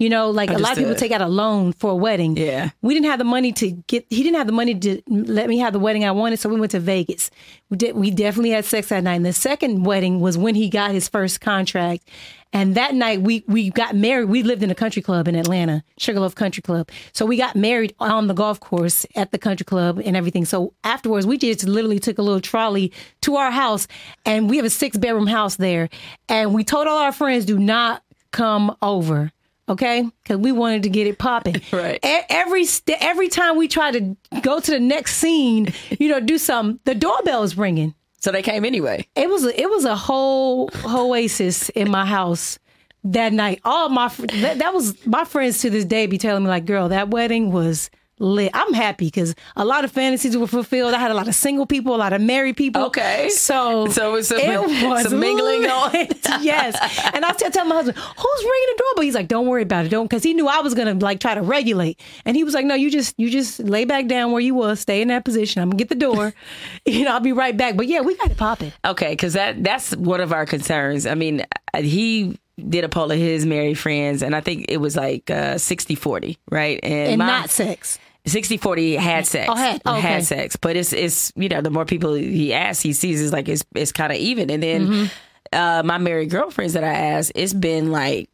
You 0.00 0.08
know, 0.08 0.30
like 0.30 0.48
a 0.48 0.56
lot 0.56 0.72
of 0.72 0.78
people 0.78 0.94
take 0.94 1.12
out 1.12 1.20
a 1.20 1.28
loan 1.28 1.74
for 1.74 1.90
a 1.90 1.94
wedding. 1.94 2.34
Yeah. 2.34 2.70
We 2.80 2.94
didn't 2.94 3.10
have 3.10 3.18
the 3.18 3.24
money 3.24 3.52
to 3.52 3.70
get 3.70 4.06
he 4.08 4.22
didn't 4.22 4.38
have 4.38 4.46
the 4.46 4.52
money 4.54 4.74
to 4.74 5.02
let 5.06 5.46
me 5.46 5.58
have 5.58 5.74
the 5.74 5.78
wedding 5.78 6.06
I 6.06 6.10
wanted, 6.10 6.38
so 6.38 6.48
we 6.48 6.58
went 6.58 6.72
to 6.72 6.80
Vegas. 6.80 7.30
We 7.68 7.76
did 7.76 7.94
we 7.94 8.10
definitely 8.10 8.48
had 8.48 8.64
sex 8.64 8.88
that 8.88 9.04
night. 9.04 9.16
And 9.16 9.26
the 9.26 9.34
second 9.34 9.84
wedding 9.84 10.20
was 10.20 10.38
when 10.38 10.54
he 10.54 10.70
got 10.70 10.92
his 10.92 11.06
first 11.06 11.42
contract. 11.42 12.08
And 12.50 12.76
that 12.76 12.94
night 12.94 13.20
we 13.20 13.44
we 13.46 13.68
got 13.68 13.94
married. 13.94 14.30
We 14.30 14.42
lived 14.42 14.62
in 14.62 14.70
a 14.70 14.74
country 14.74 15.02
club 15.02 15.28
in 15.28 15.34
Atlanta, 15.34 15.84
Sugarloaf 15.98 16.34
Country 16.34 16.62
Club. 16.62 16.88
So 17.12 17.26
we 17.26 17.36
got 17.36 17.54
married 17.54 17.94
on 18.00 18.26
the 18.26 18.32
golf 18.32 18.58
course 18.58 19.04
at 19.16 19.32
the 19.32 19.38
country 19.38 19.66
club 19.66 20.00
and 20.02 20.16
everything. 20.16 20.46
So 20.46 20.72
afterwards 20.82 21.26
we 21.26 21.36
just 21.36 21.64
literally 21.64 21.98
took 21.98 22.16
a 22.16 22.22
little 22.22 22.40
trolley 22.40 22.90
to 23.20 23.36
our 23.36 23.50
house 23.50 23.86
and 24.24 24.48
we 24.48 24.56
have 24.56 24.64
a 24.64 24.70
six 24.70 24.96
bedroom 24.96 25.26
house 25.26 25.56
there. 25.56 25.90
And 26.30 26.54
we 26.54 26.64
told 26.64 26.86
all 26.86 27.00
our 27.00 27.12
friends 27.12 27.44
do 27.44 27.58
not 27.58 28.02
come 28.30 28.74
over 28.80 29.30
okay? 29.70 30.08
Because 30.22 30.36
we 30.38 30.52
wanted 30.52 30.82
to 30.82 30.88
get 30.90 31.06
it 31.06 31.18
popping. 31.18 31.56
Right. 31.72 31.98
E- 32.04 32.20
Every 32.28 32.64
st- 32.64 32.98
every 33.00 33.28
time 33.28 33.56
we 33.56 33.68
try 33.68 33.90
to 33.92 34.16
go 34.42 34.60
to 34.60 34.70
the 34.70 34.80
next 34.80 35.16
scene, 35.16 35.72
you 35.98 36.08
know, 36.08 36.20
do 36.20 36.36
something, 36.38 36.80
the 36.84 36.94
doorbell 36.94 37.42
is 37.42 37.56
ringing. 37.56 37.94
So 38.20 38.30
they 38.32 38.42
came 38.42 38.64
anyway. 38.66 39.06
It 39.16 39.30
was 39.30 39.44
a, 39.46 39.58
it 39.60 39.70
was 39.70 39.84
a 39.86 39.96
whole 39.96 40.68
oasis 40.84 41.68
in 41.70 41.90
my 41.90 42.04
house 42.04 42.58
that 43.04 43.32
night. 43.32 43.60
All 43.64 43.88
my 43.88 44.08
fr- 44.10 44.26
that, 44.26 44.58
that 44.58 44.74
was 44.74 45.06
my 45.06 45.24
friends 45.24 45.60
to 45.62 45.70
this 45.70 45.86
day 45.86 46.06
be 46.06 46.18
telling 46.18 46.42
me 46.42 46.50
like, 46.50 46.66
"Girl, 46.66 46.88
that 46.90 47.08
wedding 47.08 47.50
was." 47.52 47.90
Lit. 48.20 48.50
I'm 48.54 48.72
happy 48.74 49.06
because 49.06 49.34
a 49.56 49.64
lot 49.64 49.82
of 49.84 49.90
fantasies 49.90 50.36
were 50.36 50.46
fulfilled. 50.46 50.94
I 50.94 50.98
had 50.98 51.10
a 51.10 51.14
lot 51.14 51.26
of 51.26 51.34
single 51.34 51.64
people, 51.66 51.94
a 51.94 51.96
lot 51.96 52.12
of 52.12 52.20
married 52.20 52.56
people. 52.56 52.84
Okay. 52.84 53.30
so 53.30 53.86
So 53.88 54.14
it's 54.16 54.28
some, 54.28 54.38
it 54.38 54.60
was 54.86 55.08
some 55.08 55.18
mingling 55.26 55.62
lit. 55.62 55.70
on. 55.70 55.92
yes. 56.42 56.76
And 57.14 57.24
I 57.24 57.32
still 57.32 57.50
tell 57.50 57.64
my 57.64 57.76
husband, 57.76 57.96
"Who's 57.96 58.42
ringing 58.44 58.68
the 58.68 58.82
doorbell?" 58.84 59.04
He's 59.04 59.14
like, 59.14 59.28
"Don't 59.28 59.46
worry 59.46 59.62
about 59.62 59.86
it, 59.86 59.88
don't," 59.88 60.04
because 60.08 60.22
he 60.22 60.34
knew 60.34 60.46
I 60.48 60.60
was 60.60 60.74
gonna 60.74 60.94
like 60.94 61.18
try 61.20 61.34
to 61.34 61.42
regulate. 61.42 62.00
And 62.24 62.36
he 62.36 62.44
was 62.44 62.52
like, 62.54 62.66
"No, 62.66 62.74
you 62.74 62.90
just 62.90 63.14
you 63.18 63.30
just 63.30 63.58
lay 63.60 63.84
back 63.86 64.06
down 64.06 64.32
where 64.32 64.40
you 64.42 64.54
was, 64.54 64.80
stay 64.80 65.00
in 65.02 65.08
that 65.08 65.24
position. 65.24 65.62
I'm 65.62 65.70
gonna 65.70 65.78
get 65.78 65.88
the 65.88 65.94
door. 65.94 66.34
you 66.86 67.04
know, 67.04 67.12
I'll 67.14 67.20
be 67.20 67.32
right 67.32 67.56
back." 67.56 67.76
But 67.76 67.86
yeah, 67.86 68.00
we 68.02 68.14
got 68.16 68.28
to 68.30 68.36
pop 68.36 68.60
it 68.62 68.72
popping. 68.72 68.72
Okay, 68.84 69.10
because 69.12 69.32
that 69.32 69.64
that's 69.64 69.96
one 69.96 70.20
of 70.20 70.32
our 70.32 70.44
concerns. 70.44 71.06
I 71.06 71.14
mean, 71.14 71.44
he 71.76 72.38
did 72.68 72.84
a 72.84 72.88
poll 72.90 73.10
of 73.10 73.16
his 73.18 73.46
married 73.46 73.78
friends, 73.78 74.22
and 74.22 74.36
I 74.36 74.40
think 74.40 74.66
it 74.68 74.76
was 74.76 74.94
like 74.96 75.30
uh, 75.30 75.56
60 75.56 75.94
40, 75.94 76.38
right? 76.50 76.78
And 76.82 77.18
my- 77.18 77.26
not 77.26 77.48
sex. 77.50 77.98
60 78.30 78.56
40 78.56 78.96
had 78.96 79.26
sex. 79.26 79.48
Oh, 79.50 79.54
had- 79.54 79.82
oh, 79.84 79.92
okay. 79.98 80.00
had 80.00 80.24
sex. 80.24 80.56
But 80.56 80.76
it's 80.76 80.92
it's 80.92 81.32
you 81.36 81.48
know, 81.48 81.60
the 81.60 81.70
more 81.70 81.84
people 81.84 82.14
he 82.14 82.52
asks, 82.54 82.82
he 82.82 82.92
sees 82.92 83.20
is 83.20 83.32
like 83.32 83.48
it's 83.48 83.64
it's 83.74 83.92
kind 83.92 84.12
of 84.12 84.18
even. 84.18 84.50
And 84.50 84.62
then 84.62 84.86
Mm-hmm. 84.86 85.04
uh 85.52 85.82
my 85.84 85.98
married 85.98 86.30
girlfriends 86.30 86.72
that 86.74 86.84
I 86.84 86.92
asked, 86.94 87.32
it's 87.34 87.52
been 87.54 87.90
like 87.92 88.28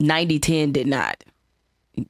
90 0.00 0.38
10 0.38 0.72
did 0.72 0.86
not. 0.86 1.22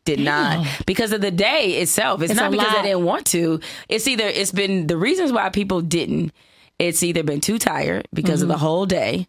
Did 0.04 0.20
not 0.20 0.64
because 0.86 1.12
of 1.12 1.20
the 1.22 1.32
day 1.32 1.80
itself. 1.80 2.22
It's, 2.22 2.30
It's 2.30 2.40
not 2.40 2.52
because 2.52 2.72
they 2.72 2.82
didn't 2.82 3.04
want 3.04 3.26
to. 3.26 3.58
It's 3.88 4.06
either 4.06 4.24
it's 4.24 4.52
been 4.52 4.86
the 4.86 4.96
reasons 4.96 5.32
why 5.32 5.48
people 5.48 5.80
didn't. 5.80 6.32
It's 6.78 7.02
either 7.02 7.24
been 7.24 7.40
too 7.40 7.58
tired 7.58 8.06
because 8.14 8.42
of 8.42 8.46
Mm-hmm. 8.46 8.52
the 8.52 8.58
whole 8.58 8.86
day, 8.86 9.26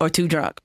or 0.00 0.08
too 0.08 0.28
drunk. 0.28 0.60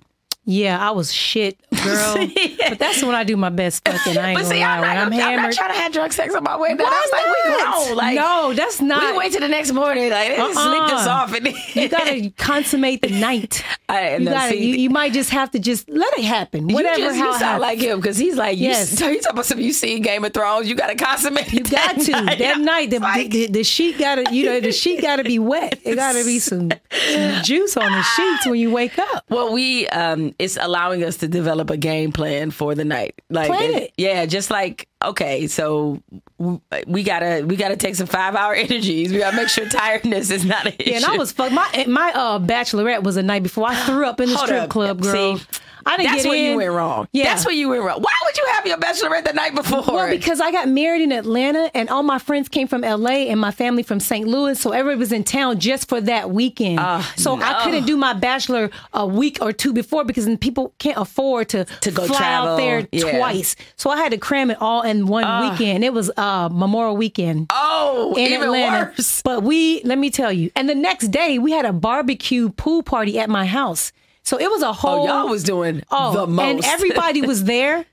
Yeah, 0.49 0.79
I 0.79 0.91
was 0.91 1.11
shit, 1.13 1.59
girl. 1.83 2.27
But 2.69 2.79
that's 2.79 3.01
when 3.03 3.15
I 3.15 3.23
do 3.23 3.35
my 3.37 3.49
best 3.49 3.85
fucking. 3.87 4.17
I 4.17 4.29
ain't 4.29 4.37
But 4.37 4.43
gonna 4.43 4.55
see, 4.55 4.61
lie. 4.61 4.75
I'm 4.77 4.81
not, 4.81 4.97
I'm 4.97 5.13
I'm, 5.13 5.41
not 5.43 5.53
trying 5.53 5.73
to 5.73 5.79
have 5.79 5.91
drunk 5.93 6.11
sex 6.13 6.33
on 6.35 6.43
my 6.43 6.57
way 6.57 6.69
down. 6.69 6.81
I 6.81 6.89
was 6.89 7.11
like, 7.11 7.25
we 7.25 7.85
grown. 7.87 7.97
Like, 7.97 8.15
no, 8.15 8.53
that's 8.53 8.81
not. 8.81 9.11
we 9.13 9.17
wait 9.17 9.31
till 9.33 9.41
the 9.41 9.47
next 9.47 9.71
morning. 9.71 10.09
Like, 10.09 10.37
let's 10.37 10.53
sleep 10.53 10.83
this 10.87 11.05
Uh-uh. 11.07 11.09
off. 11.09 11.33
And 11.33 11.47
you 11.75 11.87
gotta 11.89 12.29
consummate 12.37 13.01
the 13.01 13.09
night. 13.19 13.63
I- 13.89 14.15
You 14.17 14.25
no, 14.25 14.31
gotta. 14.31 14.51
see- 14.51 14.69
you, 14.71 14.75
you 14.77 14.89
might 14.89 15.13
just 15.13 15.29
have 15.31 15.51
to 15.51 15.59
just 15.59 15.87
let 15.89 16.17
it 16.17 16.25
happen. 16.25 16.67
Whatever. 16.67 16.99
you 16.99 17.05
just, 17.05 17.17
how 17.19 17.31
you 17.33 17.39
sound 17.39 17.61
like 17.61 17.79
him 17.79 17.99
because 17.99 18.17
he's 18.17 18.35
like, 18.35 18.57
you, 18.57 18.65
Yes. 18.69 18.89
so 18.97 19.09
he's 19.09 19.21
talking 19.23 19.35
about 19.35 19.45
something 19.45 19.65
you 19.65 19.73
see 19.73 19.99
Game 19.99 20.25
of 20.25 20.33
Thrones. 20.33 20.67
You 20.69 20.75
got 20.75 20.87
to 20.87 20.95
consummate. 20.95 21.51
You 21.53 21.63
got 21.63 21.99
to 22.01 22.11
that 22.11 22.59
night. 22.59 22.89
The, 22.89 22.99
Like- 22.99 23.31
the, 23.31 23.47
the 23.47 23.63
sheet 23.63 23.97
got 23.97 24.15
to, 24.15 24.33
you 24.35 24.45
know, 24.45 24.59
the 24.61 24.71
sheet 24.73 25.01
got 25.01 25.17
to 25.17 25.23
be 25.23 25.39
wet. 25.39 25.79
It 25.83 25.95
got 25.95 26.13
to 26.13 26.23
be 26.25 26.39
some, 26.39 26.71
some 26.91 27.43
juice 27.43 27.77
on 27.77 27.91
the 27.91 28.01
sheets 28.03 28.45
when 28.45 28.59
you 28.59 28.71
wake 28.71 28.97
up. 28.99 29.23
Well, 29.29 29.53
we 29.53 29.87
um, 29.89 30.33
it's 30.39 30.57
allowing 30.59 31.03
us 31.03 31.17
to 31.17 31.27
develop 31.27 31.69
a 31.69 31.77
game 31.77 32.11
plan 32.11 32.51
for 32.51 32.75
the 32.75 32.85
night. 32.85 33.15
Like, 33.29 33.47
Plan 33.47 33.73
it. 33.73 33.93
yeah, 33.97 34.25
just 34.25 34.51
like 34.51 34.87
okay, 35.03 35.47
so 35.47 36.01
w- 36.39 36.61
we 36.85 37.03
gotta 37.03 37.43
we 37.45 37.55
gotta 37.55 37.75
take 37.75 37.95
some 37.95 38.07
five 38.07 38.35
hour 38.35 38.53
energies. 38.55 39.11
We 39.11 39.19
gotta 39.19 39.35
make 39.35 39.49
sure 39.49 39.67
tiredness 39.67 40.29
is 40.29 40.45
not 40.45 40.65
an 40.67 40.73
issue. 40.79 40.91
Yeah, 40.91 40.95
and 40.97 41.05
I 41.05 41.17
was 41.17 41.31
fucked. 41.31 41.53
My 41.53 41.85
my 41.87 42.11
uh, 42.13 42.39
bachelorette 42.39 43.03
was 43.03 43.17
a 43.17 43.23
night 43.23 43.43
before 43.43 43.67
I 43.67 43.75
threw 43.75 44.05
up 44.05 44.19
in 44.19 44.29
the 44.29 44.35
Hold 44.35 44.47
strip 44.47 44.63
up. 44.63 44.69
club, 44.69 45.01
girl. 45.01 45.37
See, 45.37 45.45
I 45.87 45.97
didn't 45.97 46.11
That's 46.11 46.23
get 46.23 46.29
where 46.29 46.37
in. 46.37 46.51
you 46.51 46.57
went 46.57 46.71
wrong. 46.71 47.07
Yeah. 47.13 47.23
that's 47.23 47.45
where 47.45 47.55
you 47.55 47.69
went 47.69 47.81
wrong. 47.83 48.01
Why 48.01 48.13
would 48.25 48.37
you 48.37 48.45
have 48.53 48.67
your 48.67 48.77
bachelorette 48.77 49.23
the 49.25 49.33
night 49.33 49.55
before? 49.55 49.83
Well, 49.87 50.09
because 50.09 50.39
I 50.41 50.51
got 50.51 50.67
married 50.67 51.01
in 51.01 51.11
Atlanta 51.11 51.71
and 51.73 51.89
all 51.89 52.03
my 52.03 52.19
friends 52.19 52.49
came 52.49 52.67
from 52.67 52.81
LA 52.81 53.27
and 53.31 53.39
my 53.39 53.51
family 53.51 53.83
from 53.83 53.99
St. 53.99 54.27
Louis. 54.27 54.59
So 54.59 54.71
everybody 54.71 54.99
was 54.99 55.11
in 55.11 55.23
town 55.23 55.59
just 55.59 55.87
for 55.89 56.01
that 56.01 56.31
weekend. 56.31 56.79
Ah, 56.79 57.11
so 57.15 57.39
I 57.41 57.63
couldn't 57.63 57.85
do 57.85 57.95
my 57.97 58.13
bachelor 58.13 58.69
a 58.93 59.07
week 59.07 59.37
or 59.41 59.53
two 59.53 59.71
before 59.73 60.03
because 60.03 60.25
then 60.25 60.37
people 60.37 60.73
can't 60.79 60.97
afford 60.97 61.49
to, 61.49 61.65
To 61.81 61.91
go 61.91 62.05
fly 62.05 62.17
travel, 62.17 62.49
out 62.53 62.57
there 62.57 62.87
yeah. 62.91 63.05
Ah. 63.05 63.17
twice. 63.17 63.55
So 63.77 63.89
I 63.89 63.97
had 63.97 64.11
to 64.11 64.17
cram 64.17 64.51
it 64.51 64.57
all 64.61 64.81
in 64.81 65.07
one 65.07 65.49
weekend. 65.49 65.83
It 65.83 65.93
was 65.93 66.11
uh, 66.17 66.49
Memorial 66.51 66.97
Weekend. 66.97 67.47
oh, 67.51 68.13
in 68.17 68.31
even 68.33 68.43
Atlanta. 68.43 68.91
worse. 68.97 69.21
But 69.21 69.43
we, 69.43 69.81
let 69.83 69.97
me 69.97 70.09
tell 70.09 70.31
you, 70.33 70.51
and 70.55 70.67
the 70.67 70.75
next 70.75 71.07
day 71.09 71.39
we 71.39 71.51
had 71.51 71.65
a 71.65 71.73
barbecue 71.73 72.49
pool 72.49 72.83
party 72.83 73.17
at 73.19 73.29
my 73.29 73.45
house. 73.45 73.91
So 74.27 74.37
it 74.37 74.49
was 74.51 74.61
a 74.61 74.73
whole. 74.73 75.03
Oh, 75.03 75.05
y'all 75.07 75.29
was 75.29 75.41
doing 75.43 75.83
Oh, 75.89 76.11
the 76.13 76.27
most. 76.27 76.43
and 76.45 76.65
everybody 76.65 77.21
was 77.21 77.43
there. 77.55 77.85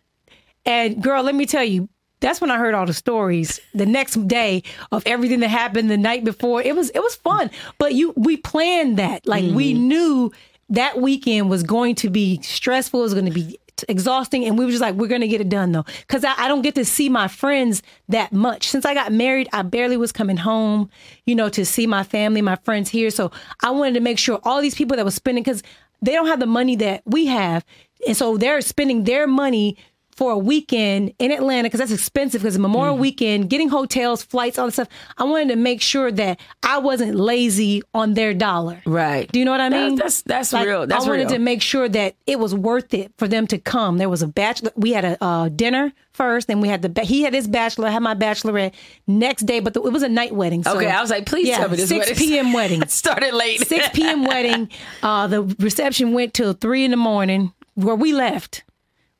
And 0.66 1.00
girl, 1.00 1.22
let 1.22 1.34
me 1.34 1.46
tell 1.46 1.62
you, 1.62 1.88
that's 2.18 2.40
when 2.40 2.50
I 2.50 2.56
heard 2.58 2.74
all 2.74 2.86
the 2.86 2.92
stories 2.94 3.60
the 3.72 3.86
next 3.86 4.14
day 4.26 4.62
of 4.90 5.02
everything 5.06 5.40
that 5.40 5.48
happened 5.48 5.90
the 5.90 5.96
night 5.96 6.24
before. 6.24 6.60
It 6.60 6.74
was 6.74 6.90
it 6.90 6.98
was 7.00 7.14
fun, 7.14 7.50
but 7.78 7.94
you 7.94 8.12
we 8.16 8.36
planned 8.36 8.96
that 8.98 9.26
like 9.28 9.44
we 9.44 9.74
Mm-hmm. 9.74 9.88
knew 9.88 10.32
that 10.70 11.00
weekend 11.00 11.50
was 11.50 11.62
going 11.62 11.94
to 11.96 12.10
be 12.10 12.40
stressful. 12.42 12.98
It 13.00 13.02
was 13.04 13.14
going 13.14 13.26
to 13.26 13.30
be 13.30 13.58
exhausting, 13.88 14.44
and 14.46 14.56
we 14.58 14.64
were 14.64 14.70
just 14.70 14.80
like, 14.80 14.94
we're 14.94 15.08
going 15.08 15.20
to 15.20 15.28
get 15.28 15.40
it 15.40 15.48
done 15.50 15.70
though, 15.72 15.84
because 16.06 16.24
I, 16.24 16.32
I 16.38 16.48
don't 16.48 16.62
get 16.62 16.74
to 16.76 16.84
see 16.84 17.08
my 17.10 17.28
friends 17.28 17.82
that 18.08 18.32
much. 18.32 18.68
Since 18.68 18.86
I 18.86 18.94
got 18.94 19.12
married, 19.12 19.48
I 19.52 19.62
barely 19.62 19.96
was 19.96 20.10
coming 20.10 20.38
home, 20.38 20.88
you 21.26 21.34
know, 21.34 21.48
to 21.50 21.64
see 21.66 21.86
my 21.86 22.02
family, 22.02 22.40
my 22.40 22.56
friends 22.56 22.88
here. 22.88 23.10
So 23.10 23.30
I 23.62 23.70
wanted 23.70 23.94
to 23.94 24.00
make 24.00 24.18
sure 24.18 24.40
all 24.44 24.62
these 24.62 24.74
people 24.74 24.96
that 24.96 25.04
were 25.04 25.10
spending 25.10 25.44
because 25.44 25.62
they 26.02 26.12
don't 26.12 26.26
have 26.26 26.40
the 26.40 26.46
money 26.46 26.76
that 26.76 27.02
we 27.04 27.26
have, 27.26 27.64
and 28.06 28.16
so 28.16 28.36
they're 28.36 28.60
spending 28.60 29.04
their 29.04 29.26
money 29.26 29.76
for 30.16 30.32
a 30.32 30.38
weekend 30.38 31.12
in 31.18 31.30
Atlanta 31.32 31.64
because 31.64 31.80
that's 31.80 31.92
expensive 31.92 32.42
because 32.42 32.58
Memorial 32.58 32.96
Weekend, 32.96 33.50
getting 33.50 33.68
hotels, 33.68 34.22
flights, 34.22 34.58
all 34.58 34.66
that 34.66 34.72
stuff. 34.72 34.88
I 35.18 35.24
wanted 35.24 35.48
to 35.48 35.56
make 35.56 35.80
sure 35.80 36.10
that 36.12 36.40
I 36.62 36.78
wasn't 36.78 37.14
lazy 37.16 37.82
on 37.92 38.14
their 38.14 38.32
dollar. 38.34 38.80
Right. 38.86 39.30
Do 39.30 39.38
you 39.38 39.44
know 39.44 39.50
what 39.50 39.60
I 39.60 39.68
mean? 39.68 39.96
that's- 39.96 40.22
that's 40.22 40.52
real. 40.52 40.86
That's 40.86 41.04
I 41.04 41.08
wanted 41.08 41.22
real. 41.24 41.30
to 41.30 41.38
make 41.38 41.62
sure 41.62 41.88
that 41.88 42.16
it 42.26 42.38
was 42.38 42.54
worth 42.54 42.94
it 42.94 43.12
for 43.18 43.28
them 43.28 43.46
to 43.48 43.58
come. 43.58 43.98
There 43.98 44.08
was 44.08 44.22
a 44.22 44.26
bachelor. 44.28 44.70
We 44.76 44.92
had 44.92 45.04
a 45.04 45.22
uh, 45.22 45.48
dinner 45.48 45.92
first, 46.12 46.46
then 46.46 46.60
we 46.60 46.68
had 46.68 46.82
the 46.82 47.02
he 47.02 47.22
had 47.22 47.34
his 47.34 47.48
bachelor, 47.48 47.88
I 47.88 47.90
had 47.90 48.02
my 48.02 48.14
bachelorette 48.14 48.72
next 49.08 49.42
day, 49.46 49.58
but 49.60 49.74
the, 49.74 49.82
it 49.82 49.92
was 49.92 50.02
a 50.04 50.08
night 50.08 50.32
wedding. 50.34 50.62
So, 50.62 50.76
Okay, 50.76 50.86
I 50.88 51.00
was 51.00 51.10
like, 51.10 51.26
please 51.26 51.48
yeah, 51.48 51.58
tell 51.58 51.68
me 51.68 51.76
this 51.76 51.88
six 51.88 52.16
p.m. 52.16 52.52
wedding. 52.52 52.86
started 52.88 53.34
late. 53.34 53.66
6 53.66 53.88
p.m. 53.92 54.24
wedding. 54.24 54.68
Uh, 55.02 55.26
the 55.26 55.42
reception 55.58 56.12
went 56.12 56.32
till 56.34 56.52
three 56.54 56.84
in 56.84 56.90
the 56.90 56.96
morning, 56.96 57.52
where 57.74 57.94
we 57.94 58.12
left. 58.12 58.63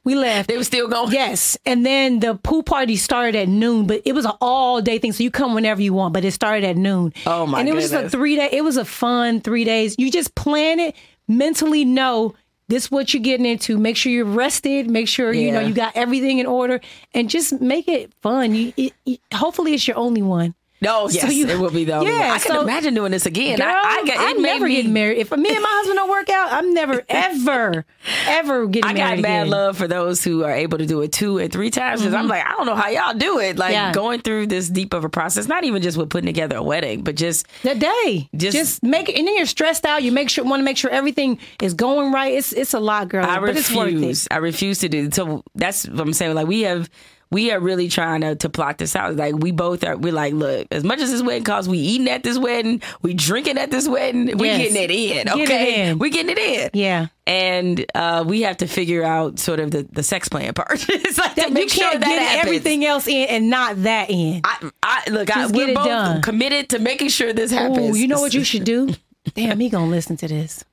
We 0.04 0.14
left. 0.14 0.48
They 0.48 0.56
were 0.58 0.64
still 0.64 0.86
going. 0.88 1.12
Yes, 1.12 1.56
and 1.64 1.84
then 1.84 2.20
the 2.20 2.34
pool 2.34 2.62
party 2.62 2.96
started 2.96 3.34
at 3.36 3.48
noon, 3.48 3.86
but 3.86 4.02
it 4.04 4.12
was 4.14 4.26
an 4.26 4.32
all 4.40 4.82
day 4.82 4.98
thing, 4.98 5.12
so 5.12 5.22
you 5.24 5.30
come 5.30 5.54
whenever 5.54 5.80
you 5.80 5.94
want. 5.94 6.12
But 6.12 6.24
it 6.26 6.32
started 6.32 6.64
at 6.64 6.76
noon. 6.76 7.12
Oh, 7.26 7.46
my 7.46 7.60
And 7.60 7.68
it 7.68 7.74
was 7.74 7.90
just 7.90 8.04
a 8.04 8.10
three 8.10 8.36
day. 8.36 8.50
It 8.52 8.62
was 8.62 8.76
a 8.76 8.84
fun 8.84 9.40
three 9.40 9.64
days. 9.64 9.94
You 9.98 10.10
just 10.10 10.34
plan 10.34 10.78
it 10.78 10.94
mentally. 11.26 11.84
Know 11.86 12.34
this 12.68 12.84
is 12.84 12.90
what 12.90 13.14
you're 13.14 13.22
getting 13.22 13.46
into. 13.46 13.78
Make 13.78 13.96
sure 13.96 14.12
you're 14.12 14.24
rested. 14.26 14.90
Make 14.90 15.08
sure 15.08 15.32
you 15.32 15.52
know 15.52 15.60
you 15.60 15.72
got 15.74 15.96
everything 15.96 16.38
in 16.38 16.46
order, 16.46 16.80
and 17.14 17.30
just 17.30 17.60
make 17.62 17.88
it 17.88 18.12
fun. 18.22 18.54
You, 18.54 18.72
it, 18.76 18.92
it- 19.06 19.20
hopefully, 19.32 19.72
it's 19.74 19.88
your 19.88 19.96
only 19.96 20.22
one. 20.22 20.54
No, 20.84 21.08
yes, 21.08 21.32
you- 21.32 21.46
it 21.48 21.58
will 21.58 21.70
be 21.70 21.84
though. 21.84 22.02
Yeah, 22.02 22.32
I 22.32 22.38
can 22.38 22.56
imagine 22.60 22.94
doing 22.94 23.10
this 23.12 23.26
again. 23.26 23.58
Girl, 23.58 23.66
I, 23.68 24.00
I, 24.02 24.06
got, 24.06 24.16
it 24.16 24.20
I'm 24.36 24.42
never 24.42 24.66
me, 24.66 24.76
getting 24.76 24.92
married. 24.92 25.18
If 25.18 25.30
me 25.32 25.50
and 25.54 25.62
my 25.62 25.68
husband 25.70 25.96
don't 25.96 26.10
work 26.10 26.28
out, 26.30 26.52
I'm 26.52 26.72
never, 26.74 27.02
ever, 27.08 27.84
ever 28.26 28.66
getting 28.66 28.94
married. 28.94 29.00
I 29.12 29.16
got 29.16 29.22
mad 29.22 29.40
again. 29.42 29.50
love 29.50 29.76
for 29.76 29.88
those 29.88 30.22
who 30.22 30.44
are 30.44 30.52
able 30.52 30.78
to 30.78 30.86
do 30.86 31.00
it 31.02 31.12
two 31.12 31.38
and 31.38 31.52
three 31.52 31.70
times 31.70 32.00
because 32.00 32.14
I'm 32.14 32.28
like, 32.28 32.44
I 32.46 32.50
don't 32.52 32.66
know 32.66 32.74
how 32.76 32.88
y'all 32.88 33.14
do 33.14 33.38
it. 33.40 33.56
Like 33.58 33.64
Mm-hmm. 33.74 33.86
Yeah. 33.86 33.92
going 33.92 34.20
through 34.20 34.46
this 34.48 34.68
deep 34.68 34.92
of 34.94 35.04
a 35.04 35.08
process, 35.08 35.48
not 35.48 35.64
even 35.64 35.80
just 35.82 35.96
with 35.96 36.10
putting 36.10 36.26
together 36.26 36.56
a 36.56 36.62
wedding, 36.62 37.02
but 37.02 37.16
just 37.16 37.46
The 37.62 37.74
day, 37.74 38.28
Just- 38.36 38.56
just, 38.56 38.82
make 38.82 39.08
it, 39.08 39.18
and 39.18 39.26
then 39.26 39.36
you're 39.36 39.46
stressed 39.46 39.84
out. 39.86 40.02
You 40.02 40.12
make 40.12 40.28
sure 40.30 40.44
want 40.44 40.60
to 40.60 40.64
make 40.64 40.76
sure 40.76 40.90
everything 40.90 41.38
is 41.62 41.74
going 41.74 42.12
right. 42.12 42.34
It's 42.34 42.52
it's 42.52 42.74
a 42.74 42.78
lot, 42.80 43.08
girl, 43.08 43.24
I 43.24 43.38
but 43.40 43.56
it's 43.56 43.74
worth 43.74 43.88
it. 43.88 43.94
refuse. 43.94 44.28
I 44.30 44.36
refuse 44.36 44.78
to 44.80 44.88
do. 44.88 45.06
It. 45.06 45.14
So 45.14 45.42
that's 45.54 45.88
what 45.88 46.00
I'm 46.00 46.12
saying. 46.12 46.34
Like 46.34 46.46
we 46.46 46.60
have, 46.62 46.88
we 47.34 47.50
are 47.50 47.60
really 47.60 47.88
trying 47.88 48.20
to, 48.22 48.36
to 48.36 48.48
plot 48.48 48.78
this 48.78 48.94
out. 48.96 49.16
Like 49.16 49.34
we 49.34 49.50
both 49.50 49.82
are. 49.84 49.96
We're 49.96 50.12
like, 50.12 50.32
look, 50.34 50.68
as 50.70 50.84
much 50.84 51.00
as 51.00 51.10
this 51.10 51.20
wedding 51.22 51.44
costs, 51.44 51.68
we 51.68 51.78
eating 51.78 52.08
at 52.08 52.22
this 52.22 52.38
wedding, 52.38 52.80
we 53.02 53.12
drinking 53.12 53.58
at 53.58 53.70
this 53.70 53.88
wedding, 53.88 54.38
we 54.38 54.46
Yes. 54.48 54.58
getting 54.72 54.76
it 54.82 54.90
in. 54.90 55.26
Get 55.26 55.36
it 55.36 55.42
Okay, 55.42 55.90
in. 55.90 55.98
we 55.98 56.10
getting 56.10 56.30
it 56.30 56.38
in. 56.38 56.70
Yeah. 56.72 57.06
And 57.26 57.84
uh, 57.94 58.24
we 58.26 58.42
have 58.42 58.58
to 58.58 58.66
figure 58.66 59.02
out 59.02 59.38
sort 59.38 59.58
of 59.60 59.70
the, 59.72 59.82
the 59.90 60.02
sex 60.02 60.28
plan 60.28 60.54
part. 60.54 60.72
it's 60.88 61.18
like 61.18 61.34
to 61.34 61.40
That, 61.42 61.52
make 61.52 61.64
you 61.64 61.68
sure 61.70 61.90
can't 61.90 62.00
that 62.00 62.08
get 62.08 62.22
happens. 62.22 62.46
everything 62.46 62.84
else 62.84 63.06
in 63.08 63.28
and 63.28 63.50
not 63.50 63.82
that 63.82 64.10
in. 64.10 64.40
I, 64.44 64.70
I 64.82 65.10
look. 65.10 65.30
I, 65.36 65.42
Just 65.42 65.54
we're 65.54 65.66
get 65.66 65.70
it 65.70 65.74
both 65.76 65.86
done. 65.86 66.22
committed 66.22 66.68
to 66.70 66.78
making 66.78 67.08
sure 67.08 67.32
this 67.32 67.50
happens. 67.50 67.96
Ooh, 67.96 67.98
you 67.98 68.06
know 68.08 68.20
what 68.20 68.32
you 68.34 68.44
should 68.44 68.64
do? 68.64 68.90
Damn, 69.34 69.58
he 69.58 69.68
gonna 69.70 69.90
listen 69.90 70.16
to 70.18 70.28
this. 70.28 70.64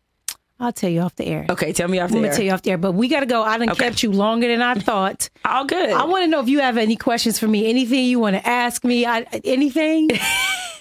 I'll 0.61 0.71
tell 0.71 0.89
you 0.89 1.01
off 1.01 1.15
the 1.15 1.25
air. 1.25 1.45
Okay, 1.49 1.73
tell 1.73 1.87
me 1.87 1.99
off 1.99 2.09
the 2.11 2.15
air. 2.15 2.19
I'm 2.19 2.23
gonna 2.25 2.35
tell 2.35 2.45
you 2.45 2.51
off 2.51 2.61
the 2.61 2.71
air, 2.71 2.77
but 2.77 2.91
we 2.93 3.07
gotta 3.07 3.25
go. 3.25 3.41
I 3.43 3.57
done 3.57 3.69
Okay. 3.71 3.83
kept 3.85 4.03
you 4.03 4.11
longer 4.11 4.47
than 4.47 4.61
I 4.61 4.75
thought. 4.75 5.29
All 5.45 5.65
good. 5.65 5.89
I 5.89 6.03
want 6.05 6.23
to 6.23 6.27
know 6.27 6.39
if 6.39 6.47
you 6.47 6.59
have 6.59 6.77
any 6.77 6.95
questions 6.95 7.39
for 7.39 7.47
me. 7.47 7.67
Anything 7.69 8.05
you 8.05 8.19
want 8.19 8.35
to 8.35 8.47
ask 8.47 8.83
me? 8.85 9.05
I, 9.05 9.21
anything? 9.43 10.09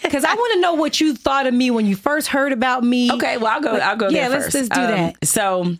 Because 0.02 0.24
I 0.24 0.34
want 0.34 0.54
to 0.54 0.60
know 0.60 0.72
what 0.74 0.98
you 0.98 1.14
thought 1.14 1.46
of 1.46 1.52
me 1.52 1.70
when 1.70 1.84
you 1.84 1.94
first 1.94 2.26
heard 2.28 2.52
about 2.52 2.82
me. 2.82 3.12
Okay, 3.12 3.36
well 3.36 3.48
I'll 3.48 3.60
go. 3.60 3.76
I'll 3.76 3.96
go 3.98 4.08
Yeah, 4.08 4.28
there 4.30 4.40
let's- 4.40 4.52
just 4.52 4.70
do 4.72 4.80
that. 4.80 5.14
So, 5.26 5.76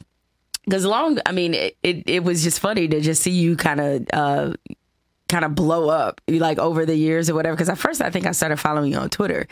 because 0.67 0.85
long, 0.85 1.19
I 1.25 1.33
mean, 1.33 1.55
it, 1.55 1.77
it 1.83 2.03
it 2.07 2.23
was 2.23 2.43
just 2.43 2.61
funny 2.61 2.87
to 2.87 3.01
just 3.01 3.23
see 3.23 3.31
you 3.31 3.57
kind 3.57 3.81
of. 3.81 4.07
uh 4.13 4.53
kind 5.31 5.45
of 5.45 5.55
blow 5.55 5.89
up 5.89 6.21
like 6.29 6.59
over 6.59 6.85
the 6.85 6.95
years 6.97 7.31
or 7.31 7.35
whatever 7.35 7.55
because 7.57 7.69
at 7.71 7.79
first 7.79 8.03
i 8.03 8.11
think 8.11 8.27
i 8.27 8.33
started 8.33 8.57
following 8.59 8.93
you 8.93 8.99
on 8.99 9.09
twitter 9.09 9.47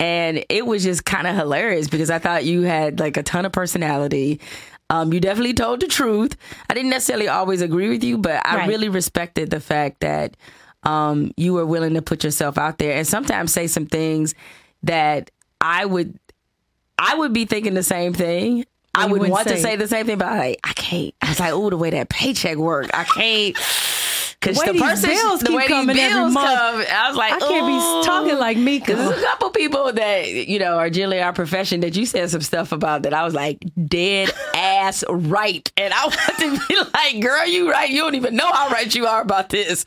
and 0.00 0.44
it 0.48 0.64
was 0.64 0.82
just 0.84 1.04
kind 1.04 1.26
of 1.26 1.34
hilarious 1.36 1.88
because 1.88 2.08
i 2.08 2.18
thought 2.18 2.44
you 2.44 2.62
had 2.62 2.98
like 3.00 3.16
a 3.18 3.22
ton 3.22 3.44
of 3.44 3.52
personality 3.52 4.40
um, 4.90 5.12
you 5.12 5.20
definitely 5.20 5.52
told 5.54 5.80
the 5.80 5.86
truth 5.88 6.36
i 6.70 6.74
didn't 6.74 6.90
necessarily 6.90 7.28
always 7.28 7.60
agree 7.60 7.88
with 7.90 8.02
you 8.04 8.16
but 8.16 8.40
i 8.46 8.56
Right. 8.56 8.68
really 8.68 8.88
respected 8.88 9.50
the 9.50 9.60
fact 9.60 10.00
that 10.00 10.36
um, 10.84 11.32
you 11.36 11.54
were 11.54 11.66
willing 11.66 11.94
to 11.94 12.02
put 12.02 12.22
yourself 12.24 12.56
out 12.58 12.78
there 12.78 12.94
and 12.96 13.06
sometimes 13.06 13.52
say 13.52 13.66
some 13.66 13.86
things 13.86 14.34
that 14.84 15.30
i 15.60 15.84
would 15.84 16.18
I 16.96 17.16
would 17.16 17.32
be 17.32 17.44
thinking 17.44 17.74
the 17.74 17.82
same 17.82 18.14
thing, 18.14 18.64
I 18.94 19.06
would 19.06 19.20
want 19.28 19.48
to 19.48 19.56
say 19.56 19.62
say 19.62 19.76
the 19.76 19.88
same 19.88 20.06
thing, 20.06 20.16
but 20.16 20.28
I 20.28 20.38
like 20.38 20.60
I 20.62 20.72
can't. 20.74 21.12
I 21.20 21.28
was 21.30 21.40
like, 21.40 21.52
oh, 21.52 21.68
the 21.68 21.76
way 21.76 21.90
that 21.90 22.08
paycheck 22.08 22.56
work, 22.56 22.88
I 22.94 23.02
can't. 23.02 23.56
Because 24.44 24.58
way 24.58 24.72
the 24.72 24.78
person, 24.78 25.10
bills 25.10 25.40
the 25.40 25.46
keep 25.46 25.56
way 25.56 25.66
coming 25.68 25.96
these 25.96 26.04
every 26.04 26.20
bills 26.20 26.34
month. 26.34 26.46
come, 26.46 26.84
I 26.92 27.08
was 27.08 27.16
like, 27.16 27.32
I 27.32 27.38
can't 27.38 27.66
be 27.66 28.06
talking 28.06 28.38
like 28.38 28.58
me. 28.58 28.78
Because 28.78 28.98
there's 28.98 29.22
a 29.22 29.24
couple 29.24 29.50
people 29.50 29.92
that 29.92 30.30
you 30.30 30.58
know 30.58 30.76
are 30.76 30.90
generally 30.90 31.20
our 31.20 31.32
profession 31.32 31.80
that 31.80 31.96
you 31.96 32.04
said 32.04 32.30
some 32.30 32.42
stuff 32.42 32.72
about 32.72 33.02
that 33.02 33.14
I 33.14 33.24
was 33.24 33.34
like 33.34 33.64
dead 33.86 34.30
ass 34.54 35.02
right, 35.08 35.70
and 35.76 35.94
I 35.94 36.04
want 36.04 36.38
to 36.60 36.68
be 36.68 36.76
like, 36.92 37.20
girl, 37.22 37.46
you 37.46 37.70
right. 37.70 37.88
You 37.88 38.02
don't 38.02 38.14
even 38.16 38.36
know 38.36 38.50
how 38.50 38.68
right 38.68 38.94
you 38.94 39.06
are 39.06 39.22
about 39.22 39.48
this. 39.48 39.84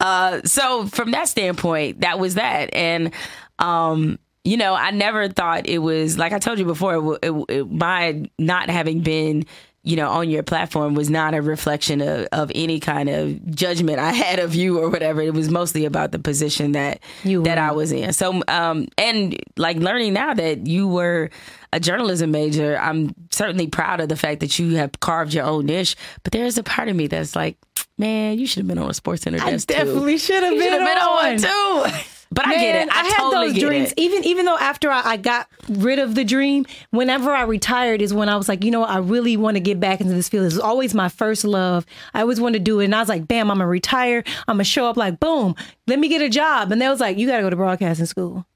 Uh, 0.00 0.42
so 0.42 0.86
from 0.86 1.12
that 1.12 1.28
standpoint, 1.28 2.02
that 2.02 2.18
was 2.18 2.34
that, 2.34 2.74
and 2.74 3.12
um, 3.58 4.18
you 4.44 4.56
know, 4.56 4.74
I 4.74 4.90
never 4.90 5.28
thought 5.28 5.68
it 5.68 5.78
was 5.78 6.16
like 6.16 6.32
I 6.32 6.38
told 6.38 6.58
you 6.58 6.64
before. 6.64 7.18
It, 7.22 7.30
it, 7.30 7.44
it, 7.48 7.70
my 7.70 8.30
not 8.38 8.70
having 8.70 9.00
been 9.00 9.44
you 9.82 9.96
know, 9.96 10.10
on 10.10 10.28
your 10.28 10.42
platform 10.42 10.94
was 10.94 11.08
not 11.08 11.34
a 11.34 11.40
reflection 11.40 12.00
of, 12.00 12.26
of 12.32 12.52
any 12.54 12.80
kind 12.80 13.08
of 13.08 13.54
judgment 13.54 13.98
I 13.98 14.12
had 14.24 14.38
of 14.38 14.54
you 14.54 14.78
or 14.80 14.90
whatever. 14.90 15.22
It 15.22 15.34
was 15.34 15.50
mostly 15.50 15.84
about 15.84 16.12
the 16.12 16.18
position 16.18 16.72
that 16.72 17.00
You 17.24 17.42
that. 17.44 17.58
I 17.58 17.72
was 17.72 17.92
in. 17.92 18.12
So, 18.12 18.42
um, 18.48 18.88
and 18.98 19.38
like 19.56 19.76
learning 19.76 20.14
now 20.14 20.34
that 20.34 20.66
you 20.66 20.88
were 20.88 21.30
a 21.72 21.80
journalism 21.80 22.30
major, 22.30 22.78
I'm 22.78 23.14
certainly 23.30 23.66
proud 23.66 24.00
of 24.00 24.08
the 24.08 24.16
fact 24.16 24.40
that 24.40 24.58
you 24.58 24.76
have 24.76 24.98
carved 25.00 25.32
your 25.32 25.44
own 25.44 25.66
niche. 25.66 25.96
But 26.22 26.32
there's 26.32 26.58
a 26.58 26.62
part 26.62 26.88
of 26.88 26.96
me 26.96 27.06
that's 27.06 27.36
like, 27.36 27.56
man, 27.96 28.38
you 28.38 28.46
should 28.46 28.60
have 28.60 28.68
been 28.68 28.78
on 28.78 28.90
a 28.90 28.92
SportsCenter 28.92 29.40
I 29.40 29.56
definitely 29.56 30.18
should 30.18 30.42
have 30.42 30.54
been, 30.54 30.84
been 30.84 30.98
on 30.98 31.14
one 31.14 31.32
on. 31.32 31.90
too. 31.92 31.98
But 32.30 32.46
I 32.46 32.54
get 32.54 32.74
it. 32.74 32.78
Man, 32.86 32.90
I, 32.90 33.08
had 33.08 33.30
those 33.32 33.58
dreams. 33.58 33.92
it. 33.92 33.98
Even 33.98 34.24
even 34.24 34.44
though 34.44 34.58
after 34.58 34.90
I, 34.90 35.02
I 35.12 35.16
got 35.16 35.48
rid 35.68 35.98
of 35.98 36.14
the 36.14 36.24
dream, 36.24 36.66
whenever 36.90 37.30
I 37.30 37.42
retired 37.44 38.02
is 38.02 38.12
when 38.12 38.28
I 38.28 38.36
was 38.36 38.48
like, 38.48 38.64
you 38.64 38.70
know, 38.70 38.80
what, 38.80 38.90
I 38.90 38.98
really 38.98 39.36
want 39.36 39.56
to 39.56 39.60
get 39.60 39.80
back 39.80 40.00
into 40.00 40.12
this 40.12 40.28
field. 40.28 40.42
It 40.42 40.46
was 40.46 40.58
always 40.58 40.94
my 40.94 41.08
first 41.08 41.44
love. 41.44 41.86
I 42.12 42.20
always 42.20 42.40
wanted 42.40 42.58
to 42.58 42.64
do 42.64 42.80
it, 42.80 42.84
and 42.84 42.94
I 42.94 43.00
was 43.00 43.08
like, 43.08 43.26
bam, 43.26 43.50
I'm 43.50 43.58
gonna 43.58 43.68
retire. 43.68 44.22
I'm 44.46 44.56
gonna 44.56 44.64
show 44.64 44.88
up 44.88 44.96
like, 44.96 45.20
boom, 45.20 45.54
let 45.86 45.98
me 45.98 46.08
get 46.08 46.20
a 46.20 46.28
job. 46.28 46.70
And 46.70 46.82
they 46.82 46.88
was 46.88 47.00
like, 47.00 47.16
you 47.16 47.26
gotta 47.26 47.42
go 47.42 47.50
to 47.50 47.56
broadcasting 47.56 48.06
school. 48.06 48.46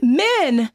Men. 0.00 0.70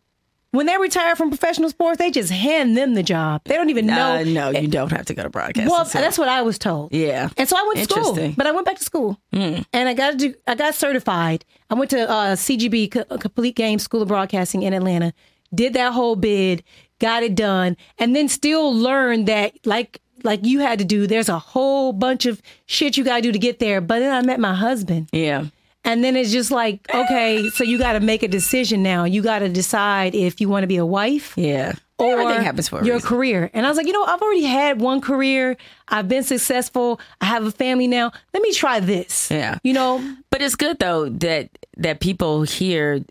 When 0.52 0.66
they 0.66 0.78
retire 0.78 1.16
from 1.16 1.30
professional 1.30 1.70
sports, 1.70 1.98
they 1.98 2.10
just 2.10 2.32
hand 2.32 2.78
them 2.78 2.94
the 2.94 3.04
job. 3.04 3.42
They 3.46 3.56
don't 3.56 3.70
even 3.70 3.86
know. 3.86 4.16
Uh, 4.16 4.24
no, 4.24 4.50
you 4.50 4.68
don't 4.70 4.92
have 4.92 5.06
to 5.08 5.14
go 5.14 5.24
to 5.24 5.30
broadcast. 5.30 5.70
Well, 5.70 5.84
that's 5.84 6.18
what 6.18 6.30
I 6.30 6.42
was 6.42 6.58
told. 6.58 6.94
Yeah. 6.94 7.30
And 7.36 7.50
so 7.50 7.58
I 7.58 7.64
went 7.68 7.80
to 7.90 7.94
school, 8.02 8.34
but 8.38 8.48
I 8.48 8.52
went 8.52 8.66
back 8.66 8.78
to 8.78 8.84
school, 8.84 9.20
and 9.32 9.66
I 9.74 9.94
got 9.94 10.12
to 10.12 10.18
do, 10.18 10.34
I 10.48 10.56
got 10.56 10.74
certified. 10.74 11.44
I 11.70 11.74
went 11.74 11.92
to 11.92 12.10
uh, 12.10 12.36
CGB, 12.36 12.92
Co- 12.92 13.18
Complete 13.18 13.56
Game 13.56 13.78
School 13.78 14.02
of 14.02 14.08
Broadcasting 14.08 14.64
in 14.64 14.74
Atlanta. 14.74 15.14
Did 15.54 15.74
that 15.74 15.94
whole 15.94 16.16
bid, 16.16 16.64
got 17.00 17.24
it 17.24 17.36
done, 17.36 17.76
and 18.00 18.16
then 18.16 18.28
still 18.30 18.74
learned 18.74 19.28
that 19.28 19.54
like 19.66 20.02
like 20.24 20.46
you 20.46 20.60
had 20.62 20.80
to 20.80 20.86
do. 20.86 21.08
There's 21.08 21.30
a 21.30 21.40
whole 21.40 21.94
bunch 21.94 22.26
of 22.26 22.42
shit 22.66 22.98
you 22.98 23.04
got 23.04 23.18
to 23.18 23.22
do 23.22 23.32
to 23.32 23.40
get 23.40 23.60
there. 23.60 23.80
But 23.82 24.00
then 24.00 24.14
I 24.14 24.22
met 24.26 24.40
my 24.40 24.54
husband, 24.56 25.10
yeah. 25.12 25.46
And 25.88 26.04
then 26.04 26.16
it's 26.16 26.32
just 26.32 26.52
like 26.52 26.86
okay, 26.94 27.50
so 27.56 27.64
you 27.64 27.78
got 27.80 27.94
to 27.94 28.00
make 28.00 28.22
a 28.22 28.28
decision 28.28 28.84
now. 28.84 29.06
You 29.06 29.24
got 29.24 29.40
to 29.40 29.50
decide 29.50 30.14
if 30.14 30.40
you 30.40 30.50
want 30.50 30.64
to 30.64 30.68
be 30.68 30.78
a 30.78 30.86
wife 30.86 31.34
Yeah. 31.36 31.74
or 31.98 32.20
Everything 32.20 32.44
happens 32.44 32.70
for 32.70 32.84
your 32.84 32.96
reason. 32.98 33.10
career. 33.10 33.50
And 33.56 33.66
I 33.66 33.70
was 33.70 33.78
like, 33.78 33.88
you 33.88 33.94
know, 33.94 34.04
I've 34.04 34.22
already 34.22 34.44
had 34.44 34.80
one 34.80 35.02
career. 35.02 35.58
I've 35.88 36.08
been 36.08 36.24
successful. 36.24 37.00
I 37.22 37.26
have 37.26 37.44
a 37.46 37.52
family 37.52 37.88
now. 37.88 38.12
Let 38.34 38.44
me 38.44 38.52
try 38.54 38.80
this. 38.80 39.32
Yeah. 39.32 39.58
You 39.64 39.74
know, 39.74 40.04
But 40.30 40.42
it's 40.44 40.56
good 40.56 40.78
though 40.80 41.10
that 41.10 41.50
that 41.78 42.00
people 42.00 42.44
hear 42.44 43.04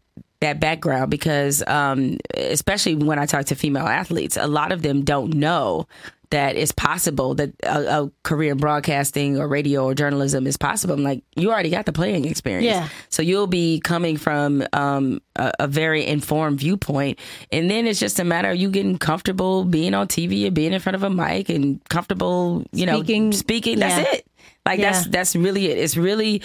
that 0.47 0.61
background 0.61 1.11
because 1.11 1.63
um, 1.67 2.19
especially 2.35 2.95
when 2.95 3.19
I 3.19 3.27
talk 3.27 3.47
to 3.47 3.55
female 3.55 3.87
athletes, 3.87 4.37
a 4.37 4.47
lot 4.47 4.73
of 4.73 4.83
them 4.83 5.03
don't 5.05 5.35
know 5.35 5.87
that 6.31 6.57
it's 6.57 6.73
possible 6.73 7.35
that 7.37 7.51
a, 7.63 8.03
a 8.03 8.11
career 8.25 8.51
in 8.51 8.59
broadcasting 8.59 9.39
or 9.39 9.47
radio 9.47 9.85
or 9.85 9.95
journalism 9.95 10.45
is 10.47 10.57
possible. 10.57 10.95
I'm 10.95 11.05
like, 11.05 11.23
you 11.37 11.53
already 11.53 11.71
got 11.71 11.87
the 11.87 11.93
playing 11.93 12.25
experience. 12.25 12.65
Yeah. 12.67 12.89
So 13.11 13.23
you'll 13.23 13.47
be 13.47 13.79
coming 13.79 14.17
from 14.17 14.65
um, 14.73 15.21
a, 15.37 15.53
a 15.61 15.69
very 15.69 16.05
informed 16.05 16.59
viewpoint. 16.59 17.21
And 17.53 17.71
then 17.71 17.87
it's 17.87 18.01
just 18.01 18.19
a 18.19 18.25
matter 18.25 18.51
of 18.51 18.57
you 18.57 18.71
getting 18.71 18.99
comfortable 18.99 19.65
being 19.65 19.95
on 19.95 20.09
TV 20.09 20.47
and 20.47 20.55
being 20.55 20.73
in 20.73 20.81
front 20.81 20.97
of 20.97 21.05
a 21.05 21.11
mic 21.11 21.49
and 21.49 21.81
comfortable, 21.89 22.65
you 22.73 22.89
Speaking. 22.89 23.31
know, 23.31 23.37
speaking. 23.37 23.79
That's 23.79 23.97
Yeah. 24.09 24.15
it. 24.17 24.27
Like 24.67 24.81
Yeah. 24.81 24.91
that's 24.93 25.07
that's 25.07 25.37
really 25.37 25.71
it. 25.71 25.79
It's 25.79 25.97
really 25.97 26.43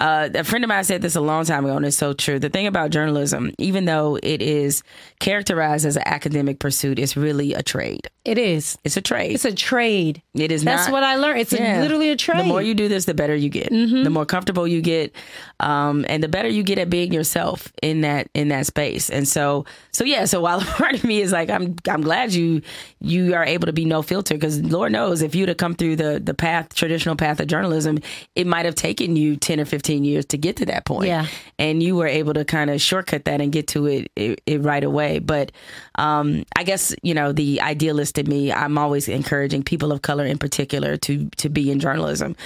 uh, 0.00 0.28
a 0.34 0.44
friend 0.44 0.64
of 0.64 0.68
mine 0.68 0.84
said 0.84 1.02
this 1.02 1.16
a 1.16 1.20
long 1.20 1.44
time 1.44 1.64
ago, 1.64 1.76
and 1.76 1.86
it's 1.86 1.96
so 1.96 2.12
true. 2.12 2.38
The 2.38 2.48
thing 2.50 2.66
about 2.66 2.90
journalism, 2.90 3.52
even 3.58 3.84
though 3.86 4.18
it 4.22 4.42
is 4.42 4.82
characterized 5.20 5.86
as 5.86 5.96
an 5.96 6.02
academic 6.06 6.58
pursuit, 6.58 6.98
it's 6.98 7.16
really 7.16 7.54
a 7.54 7.62
trade. 7.62 8.08
it 8.24 8.38
is. 8.38 8.76
It's 8.84 8.96
a 8.96 9.00
trade. 9.00 9.32
It's 9.32 9.44
a 9.44 9.54
trade. 9.54 10.22
it 10.34 10.52
is 10.52 10.64
That's 10.64 10.86
not. 10.88 10.92
what 10.92 11.02
I 11.02 11.16
learned. 11.16 11.40
It's 11.40 11.52
a, 11.52 11.80
literally 11.80 12.10
a 12.10 12.16
trade. 12.16 12.40
The 12.40 12.44
more 12.44 12.60
you 12.60 12.74
do 12.74 12.88
this, 12.88 13.04
the 13.06 13.14
better 13.14 13.34
you 13.34 13.48
get. 13.48 13.70
The 13.70 14.10
more 14.10 14.26
comfortable 14.26 14.66
you 14.68 14.82
get, 14.82 15.14
um, 15.60 16.04
and 16.08 16.22
the 16.22 16.28
better 16.28 16.48
you 16.48 16.62
get 16.62 16.78
at 16.78 16.90
being 16.90 17.12
yourself 17.12 17.72
in 17.82 18.02
that 18.02 18.28
in 18.34 18.48
that 18.48 18.66
space. 18.66 19.08
And 19.08 19.26
so, 19.26 19.64
so 19.90 20.04
yeah. 20.04 20.26
So 20.26 20.40
while 20.40 20.60
a 20.62 20.64
part 20.64 20.94
of 20.94 21.04
me 21.04 21.20
is 21.20 21.32
like, 21.32 21.48
I'm 21.48 21.76
I'm 21.88 22.02
glad 22.02 22.32
you 22.32 22.62
you 23.00 23.34
are 23.34 23.44
able 23.44 23.66
to 23.66 23.72
be 23.72 23.84
no 23.84 24.02
filter 24.02 24.34
because 24.34 24.60
Lord 24.62 24.92
knows 24.92 25.22
if 25.22 25.34
you'd 25.34 25.48
have 25.48 25.56
come 25.56 25.74
through 25.74 25.96
the 25.96 26.20
the 26.22 26.34
path 26.34 26.74
traditional 26.74 27.16
path 27.16 27.40
of 27.40 27.46
journalism, 27.46 27.98
it 28.34 28.46
might 28.46 28.66
have 28.66 28.74
taken 28.74 29.16
you 29.16 29.36
ten 29.36 29.58
or 29.58 29.64
fifteen 29.64 30.04
years 30.04 30.26
to 30.26 30.38
get 30.38 30.56
to 30.56 30.66
that 30.66 30.84
point. 30.84 31.08
Yeah. 31.08 31.26
and 31.58 31.82
you 31.82 31.96
were 31.96 32.06
able 32.06 32.34
to 32.34 32.44
kind 32.44 32.70
of 32.70 32.80
shortcut 32.80 33.24
that 33.24 33.40
and 33.40 33.50
get 33.50 33.68
to 33.68 33.86
it, 33.86 34.10
it, 34.16 34.40
it 34.46 34.62
right 34.62 34.84
away. 34.84 35.18
But 35.18 35.52
um, 35.94 36.44
I 36.56 36.64
guess 36.64 36.94
you 37.02 37.14
know 37.14 37.32
the 37.32 37.62
idealist 37.62 38.18
in 38.18 38.28
me. 38.28 38.52
I'm 38.52 38.76
always 38.76 39.08
encouraging 39.08 39.62
people 39.62 39.92
of 39.92 40.02
color, 40.02 40.26
in 40.26 40.36
particular, 40.36 40.98
to 40.98 41.30
to 41.36 41.48
be 41.48 41.70
in 41.70 41.80
journalism 41.80 42.36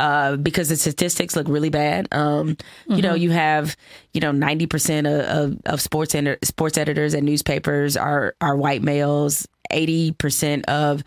uh, 0.00 0.36
because 0.36 0.68
the 0.70 0.76
statistics 0.76 1.36
look 1.36 1.46
really 1.48 1.68
bad. 1.70 2.08
Um, 2.12 2.56
You 2.88 3.02
know, 3.02 3.14
you 3.14 3.30
have 3.30 3.76
you 4.14 4.20
know 4.20 4.32
90 4.32 4.66
percent 4.66 5.06
of, 5.06 5.20
of, 5.20 5.58
of 5.66 5.80
sports 5.80 6.14
enter, 6.14 6.38
sports 6.42 6.78
editors 6.78 7.14
and 7.14 7.24
newspapers 7.26 7.96
are 7.96 8.34
are 8.40 8.56
white 8.56 8.82
males. 8.82 9.46
80 9.72 10.12
percent 10.12 10.64
of 10.68 11.04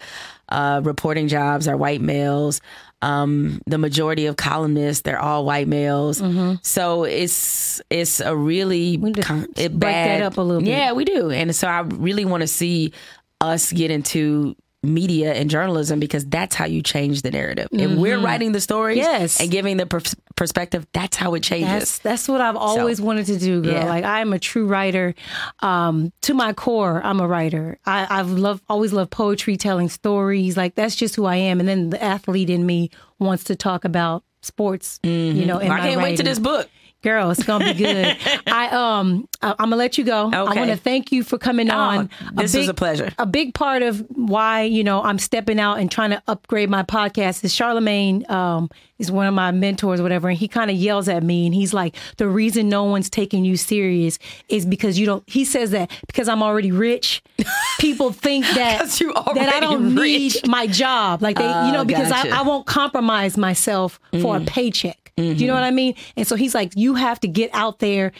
uh, 0.47 0.79
reporting 0.83 1.27
jobs 1.27 1.67
are 1.67 1.75
white 1.75 1.99
males. 2.01 2.61
Um, 3.01 3.59
the 3.67 3.77
majority 3.77 4.27
of 4.27 4.37
columnists 4.37 5.01
they're 5.01 5.19
all 5.19 5.43
white 5.43 5.67
males. 5.67 6.21
So 6.61 7.03
it's 7.03 7.81
it's 7.89 8.21
a 8.21 8.33
really 8.35 8.95
need 8.97 9.15
con- 9.25 9.47
break 9.79 9.79
that 10.19 10.21
up 10.21 10.37
a 10.37 10.41
little 10.41 10.61
bit. 10.61 10.69
Yeah, 10.69 10.93
we 10.93 11.03
do, 11.03 11.29
and 11.31 11.53
so 11.53 11.67
I 11.67 11.81
really 11.81 12.23
want 12.25 12.41
to 12.41 12.47
see 12.47 12.93
us 13.41 13.73
get 13.73 13.91
into 13.91 14.55
media 14.83 15.33
and 15.33 15.49
journalism 15.49 15.99
because 15.99 16.25
that's 16.25 16.55
how 16.55 16.65
you 16.65 16.81
change 16.81 17.21
the 17.21 17.31
narrative. 17.31 17.69
If 17.71 17.91
we're 17.97 18.19
writing 18.19 18.51
the 18.51 18.59
stories 18.61 18.99
Mm-hmm. 18.99 19.21
Yes. 19.21 19.39
and 19.39 19.49
giving 19.49 19.77
the 19.77 19.85
pers- 19.85 20.15
perspective, 20.35 20.85
that's 20.93 21.15
how 21.17 21.33
it 21.35 21.41
changes. 21.43 21.71
That's 21.71 21.97
that's 21.99 22.27
what 22.27 22.41
I've 22.41 22.57
always 22.57 22.99
wanted 23.01 23.25
to 23.27 23.39
do, 23.39 23.61
girl. 23.61 23.73
Yeah. 23.73 23.85
Like 23.85 24.03
I 24.03 24.19
am 24.19 24.33
a 24.33 24.39
true 24.39 24.67
writer. 24.67 25.15
Um, 25.61 26.11
to 26.23 26.33
my 26.33 26.53
core, 26.53 27.01
I'm 27.03 27.19
a 27.21 27.27
writer. 27.27 27.79
I, 27.85 28.07
I've 28.09 28.29
loved 28.29 28.63
always 28.67 28.91
loved 28.93 29.11
poetry, 29.11 29.55
telling 29.57 29.89
stories. 29.89 30.57
Like 30.57 30.75
that's 30.75 30.95
just 30.95 31.15
who 31.15 31.25
I 31.25 31.35
am. 31.37 31.59
And 31.59 31.67
then 31.69 31.89
the 31.89 32.03
athlete 32.03 32.49
in 32.49 32.65
me 32.65 32.89
wants 33.19 33.45
to 33.45 33.55
talk 33.55 33.85
about 33.85 34.23
sports. 34.41 34.99
You 35.03 35.45
know, 35.45 35.59
in 35.59 35.71
I 35.71 35.79
can't 35.79 36.01
wait 36.01 36.17
to 36.17 36.23
this 36.23 36.39
book. 36.39 36.69
Girl, 37.03 37.31
it's 37.31 37.43
gonna 37.43 37.65
be 37.65 37.73
good. 37.73 38.17
I 38.47 38.67
um, 38.69 39.27
I, 39.41 39.51
I'm 39.51 39.67
gonna 39.67 39.75
let 39.75 39.97
you 39.97 40.03
go. 40.05 40.31
I 40.33 40.43
want 40.55 40.69
to 40.69 40.77
thank 40.77 41.11
you 41.11 41.23
for 41.23 41.37
coming 41.37 41.69
on. 41.69 42.09
this 42.33 42.55
is 42.55 42.69
a 42.69 42.73
pleasure. 42.73 43.11
A 43.19 43.25
big 43.25 43.53
part 43.53 43.81
of 43.83 43.99
why 44.09 44.63
you 44.63 44.83
know 44.83 45.03
I'm 45.03 45.19
stepping 45.19 45.59
out 45.59 45.79
and 45.79 45.91
trying 45.91 46.11
to 46.11 46.23
upgrade 46.27 46.69
my 46.69 46.83
podcast 46.83 47.43
is 47.43 47.53
Charlemagne 47.53 48.25
um, 48.31 48.69
is 48.99 49.11
one 49.11 49.27
of 49.27 49.33
my 49.33 49.51
mentors, 49.51 49.99
or 49.99 50.03
whatever, 50.03 50.29
and 50.29 50.37
he 50.37 50.47
kind 50.47 50.71
of 50.71 50.77
yells 50.77 51.07
at 51.09 51.23
me 51.23 51.45
and 51.45 51.53
he's 51.53 51.73
like, 51.73 51.95
"The 52.17 52.27
reason 52.27 52.69
no 52.69 52.85
one's 52.85 53.09
taking 53.09 53.43
you 53.45 53.57
serious 53.57 54.17
is 54.49 54.65
because 54.65 54.97
you 54.97 55.05
don't." 55.05 55.23
He 55.27 55.43
says 55.45 55.71
that 55.71 55.91
because 56.07 56.27
I'm 56.29 56.41
already 56.41 56.71
rich, 56.71 57.21
people 57.79 58.11
think 58.13 58.45
that 58.45 58.87
that 58.89 59.51
I 59.53 59.59
don't 59.59 59.95
rich. 59.95 60.35
need 60.43 60.47
my 60.47 60.67
job, 60.67 61.21
like 61.21 61.35
they, 61.37 61.43
you 61.43 61.71
know, 61.73 61.81
Oh, 61.83 61.85
because 61.85 62.09
gotcha. 62.09 62.29
I, 62.33 62.39
I 62.39 62.41
won't 62.43 62.65
compromise 62.65 63.35
myself 63.37 63.99
for 64.21 64.37
a 64.37 64.39
paycheck. 64.41 65.02
Do 65.17 65.23
you 65.23 65.33
Mm-hmm. 65.35 65.45
know 65.47 65.53
what 65.53 65.63
I 65.63 65.71
mean? 65.71 65.95
And 66.17 66.27
so 66.27 66.35
he's 66.35 66.55
like, 66.55 66.73
you 66.75 66.95
have 66.95 67.19
to 67.21 67.27
get 67.27 67.49
out 67.53 67.79
there, 67.79 68.11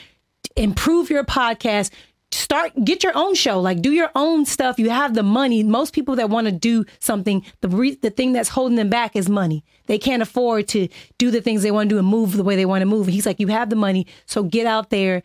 improve 0.56 1.10
your 1.10 1.24
podcast, 1.24 1.92
start 2.32 2.72
get 2.84 3.04
your 3.04 3.16
own 3.16 3.36
show, 3.36 3.60
like 3.60 3.82
do 3.82 3.92
your 3.92 4.10
own 4.16 4.46
stuff. 4.46 4.78
You 4.80 4.90
have 4.90 5.14
the 5.14 5.24
money. 5.24 5.64
Most 5.64 5.94
people 5.94 6.16
that 6.18 6.30
want 6.30 6.46
to 6.48 6.52
do 6.52 6.86
something, 7.00 7.44
the 7.62 7.70
re- 7.70 7.96
the 7.96 8.10
thing 8.10 8.34
that's 8.34 8.50
holding 8.50 8.76
them 8.76 8.90
back 8.90 9.16
is 9.16 9.30
money. 9.30 9.64
They 9.88 9.98
can't 9.98 10.22
afford 10.22 10.68
to 10.70 10.88
do 11.18 11.32
the 11.32 11.42
things 11.42 11.62
they 11.64 11.72
want 11.72 11.90
to 11.90 11.96
do 11.96 12.00
and 12.00 12.08
move 12.08 12.38
the 12.38 12.44
way 12.44 12.56
they 12.56 12.66
want 12.66 12.82
to 12.82 12.86
move. 12.86 13.08
He's 13.08 13.26
like, 13.26 13.40
you 13.40 13.48
have 13.48 13.70
the 13.70 13.76
money, 13.76 14.08
so 14.26 14.44
get 14.44 14.66
out 14.68 14.90
there. 14.90 15.24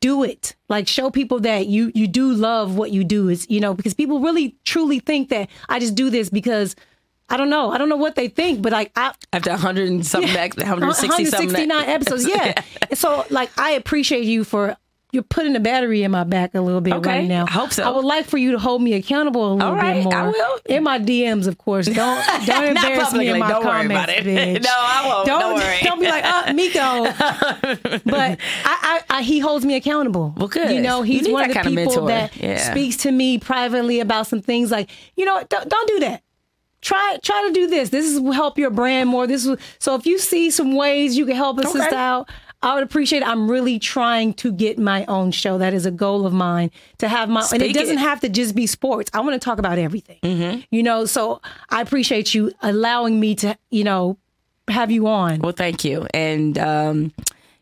Do 0.00 0.22
it. 0.24 0.56
Like 0.68 0.88
show 0.88 1.10
people 1.10 1.40
that 1.40 1.66
you 1.66 1.90
you 1.94 2.06
do 2.06 2.32
love 2.32 2.76
what 2.76 2.90
you 2.92 3.02
do. 3.04 3.28
Is 3.28 3.46
you 3.48 3.60
know 3.60 3.74
because 3.74 3.94
people 3.94 4.20
really 4.20 4.56
truly 4.64 4.98
think 5.00 5.28
that 5.30 5.48
I 5.68 5.78
just 5.80 5.94
do 5.94 6.08
this 6.10 6.30
because 6.30 6.74
I 7.30 7.36
don't 7.36 7.50
know. 7.50 7.70
I 7.70 7.78
don't 7.78 7.88
know 7.88 7.96
what 7.96 8.14
they 8.14 8.28
think, 8.28 8.62
but 8.62 8.72
like 8.72 8.90
I 8.96 9.12
After 9.32 9.50
100 9.50 9.88
and 9.88 10.06
something, 10.06 10.32
yeah. 10.32 10.40
ex- 10.40 10.56
160 10.56 11.24
something. 11.26 11.58
169 11.58 11.84
episodes. 11.88 12.26
Yeah. 12.28 12.62
And 12.88 12.98
so 12.98 13.24
like 13.30 13.50
I 13.58 13.72
appreciate 13.72 14.24
you 14.24 14.44
for 14.44 14.76
you're 15.10 15.22
putting 15.22 15.56
a 15.56 15.60
battery 15.60 16.02
in 16.02 16.10
my 16.10 16.22
back 16.24 16.54
a 16.54 16.60
little 16.60 16.82
bit 16.82 16.92
Okay, 16.92 17.20
right 17.20 17.26
now. 17.26 17.46
I 17.48 17.50
hope 17.50 17.72
so. 17.72 17.82
I 17.82 17.88
would 17.88 18.04
like 18.04 18.26
for 18.26 18.36
you 18.36 18.52
to 18.52 18.58
hold 18.58 18.82
me 18.82 18.92
accountable 18.92 19.52
a 19.52 19.54
little 19.54 19.70
All 19.70 19.74
right, 19.74 19.94
bit 19.94 20.04
more. 20.04 20.14
I 20.14 20.28
will. 20.28 20.58
In 20.66 20.82
my 20.84 20.98
DMs, 20.98 21.46
of 21.46 21.56
course. 21.56 21.86
Don't 21.86 21.96
don't 22.46 22.64
embarrass 22.64 23.14
me 23.14 23.28
in 23.28 23.38
my 23.38 23.48
Don't 23.48 23.62
comments, 23.62 24.12
bitch. 24.22 24.62
No, 24.64 24.70
I 24.70 25.06
won't. 25.08 25.26
Don't, 25.26 25.40
Don't 25.40 25.54
worry. 25.54 25.78
don't 25.82 26.00
be 26.00 26.06
like, 26.08 26.24
uh, 26.24 26.52
Miko. 26.52 27.04
but 28.04 28.38
I, 28.38 28.38
I, 28.64 29.00
I, 29.08 29.22
he 29.22 29.38
holds 29.38 29.64
me 29.64 29.76
accountable. 29.76 30.34
Well, 30.36 30.48
good. 30.48 30.70
You 30.70 30.80
know, 30.82 31.00
he's 31.02 31.22
need 31.22 31.32
one 31.32 31.44
of 31.50 31.54
the 31.54 31.60
of 31.60 31.66
people 31.66 31.84
mentor. 31.84 32.08
that 32.08 32.36
Yeah. 32.36 32.70
speaks 32.70 32.96
to 32.98 33.10
me 33.10 33.38
privately 33.38 34.00
about 34.00 34.26
some 34.26 34.42
things 34.42 34.70
like, 34.70 34.90
you 35.16 35.24
know, 35.24 35.34
what, 35.34 35.48
don't, 35.48 35.68
don't 35.68 35.88
do 35.88 36.00
that 36.00 36.22
try 36.80 37.18
try 37.22 37.44
to 37.48 37.52
do 37.52 37.66
this. 37.66 37.90
This 37.90 38.06
is 38.06 38.20
will 38.20 38.32
help 38.32 38.58
your 38.58 38.70
brand 38.70 39.08
more. 39.08 39.26
This 39.26 39.46
is 39.46 39.58
so 39.78 39.94
if 39.94 40.06
you 40.06 40.18
see 40.18 40.50
some 40.50 40.74
ways 40.74 41.16
you 41.16 41.26
can 41.26 41.36
help 41.36 41.58
us 41.58 41.74
Okay. 41.74 41.94
out, 41.94 42.28
I 42.62 42.74
would 42.74 42.82
appreciate 42.82 43.22
it. 43.22 43.28
I'm 43.28 43.50
really 43.50 43.78
trying 43.78 44.34
to 44.34 44.50
get 44.52 44.78
my 44.78 45.04
own 45.06 45.30
show. 45.30 45.58
That 45.58 45.74
is 45.74 45.86
a 45.86 45.90
goal 45.90 46.26
of 46.26 46.32
mine 46.32 46.70
to 46.98 47.08
have 47.08 47.28
my 47.28 47.46
and 47.52 47.62
it 47.62 47.72
doesn't 47.72 47.98
it. 47.98 48.00
have 48.00 48.20
to 48.20 48.28
just 48.28 48.54
be 48.54 48.66
sports. 48.66 49.10
I 49.14 49.20
want 49.20 49.34
to 49.34 49.38
talk 49.38 49.58
about 49.58 49.78
everything. 49.78 50.18
Mm-hmm. 50.22 50.60
You 50.70 50.82
know, 50.82 51.04
so 51.06 51.40
I 51.70 51.80
appreciate 51.82 52.34
you 52.34 52.52
allowing 52.62 53.20
me 53.20 53.34
to, 53.36 53.56
you 53.70 53.84
know, 53.84 54.18
have 54.68 54.90
you 54.90 55.06
on. 55.06 55.38
Well, 55.38 55.52
thank 55.52 55.84
you. 55.84 56.06
And 56.12 56.58
um, 56.58 57.12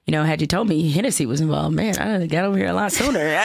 you 0.07 0.13
know, 0.13 0.25
had 0.25 0.41
you 0.41 0.47
told 0.47 0.69
me 0.69 0.89
Hennessy 0.91 1.27
was 1.27 1.41
involved, 1.41 1.75
man, 1.75 1.99
I'd 1.99 2.21
have 2.21 2.29
got 2.31 2.45
over 2.45 2.57
here 2.57 2.69
a 2.69 2.73
lot 2.73 2.93
sooner. 2.93 3.19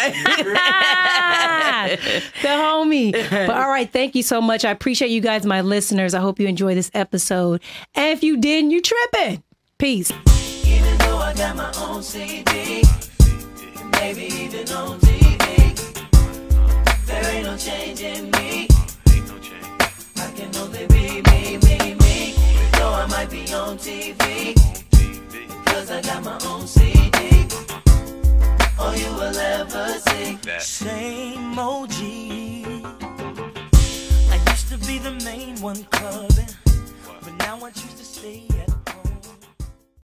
The 1.81 2.47
homie. 2.47 3.11
But 3.11 3.49
all 3.49 3.69
right, 3.69 3.91
thank 3.91 4.13
you 4.13 4.21
so 4.21 4.39
much. 4.39 4.63
I 4.63 4.69
appreciate 4.71 5.09
you 5.09 5.19
guys, 5.21 5.45
my 5.45 5.61
listeners. 5.61 6.13
I 6.13 6.19
hope 6.19 6.39
you 6.39 6.47
enjoy 6.47 6.75
this 6.75 6.91
episode. 6.93 7.61
And 7.95 8.15
if 8.15 8.23
you 8.23 8.37
didn't, 8.37 8.69
you 8.71 8.81
tripping. 8.81 9.41
Peace. 9.79 10.11
Even 10.65 10.97
though 10.99 11.17
I 11.17 11.33
got 11.33 11.55
my 11.55 11.73
own 11.79 12.03
CD, 12.03 12.83
maybe 13.93 14.25
even 14.25 14.69
on 14.73 14.99
TV, 14.99 17.07
there 17.07 17.35
ain't 17.35 17.45
no 17.45 17.57
change 17.57 18.01
in 18.01 18.29
me. 18.31 18.67
I 20.17 20.31
can 20.35 20.55
only 20.57 20.85
be 20.87 21.21
me, 21.23 21.57
me, 21.57 21.95
me. 21.95 22.35
Though 22.73 22.93
I 22.93 23.07
might 23.09 23.29
be 23.31 23.51
on 23.53 23.77
TV, 23.79 24.53
cause 25.81 25.91
I 25.91 26.01
got 26.01 26.23
my 26.23 26.39
own 26.47 26.67
CD. 26.67 27.47
All 28.77 28.95
you 28.95 29.11
will 29.15 29.37
ever 29.37 29.87
see. 29.99 30.37
Same 30.59 31.57
OG. 31.57 31.97
I 34.29 34.37
used 34.51 34.69
to 34.69 34.77
be 34.87 34.99
the 34.99 35.19
main 35.25 35.59
one 35.59 35.83
clubbing, 35.85 36.53
but 37.23 37.33
now 37.39 37.57
I 37.65 37.71
choose 37.71 38.00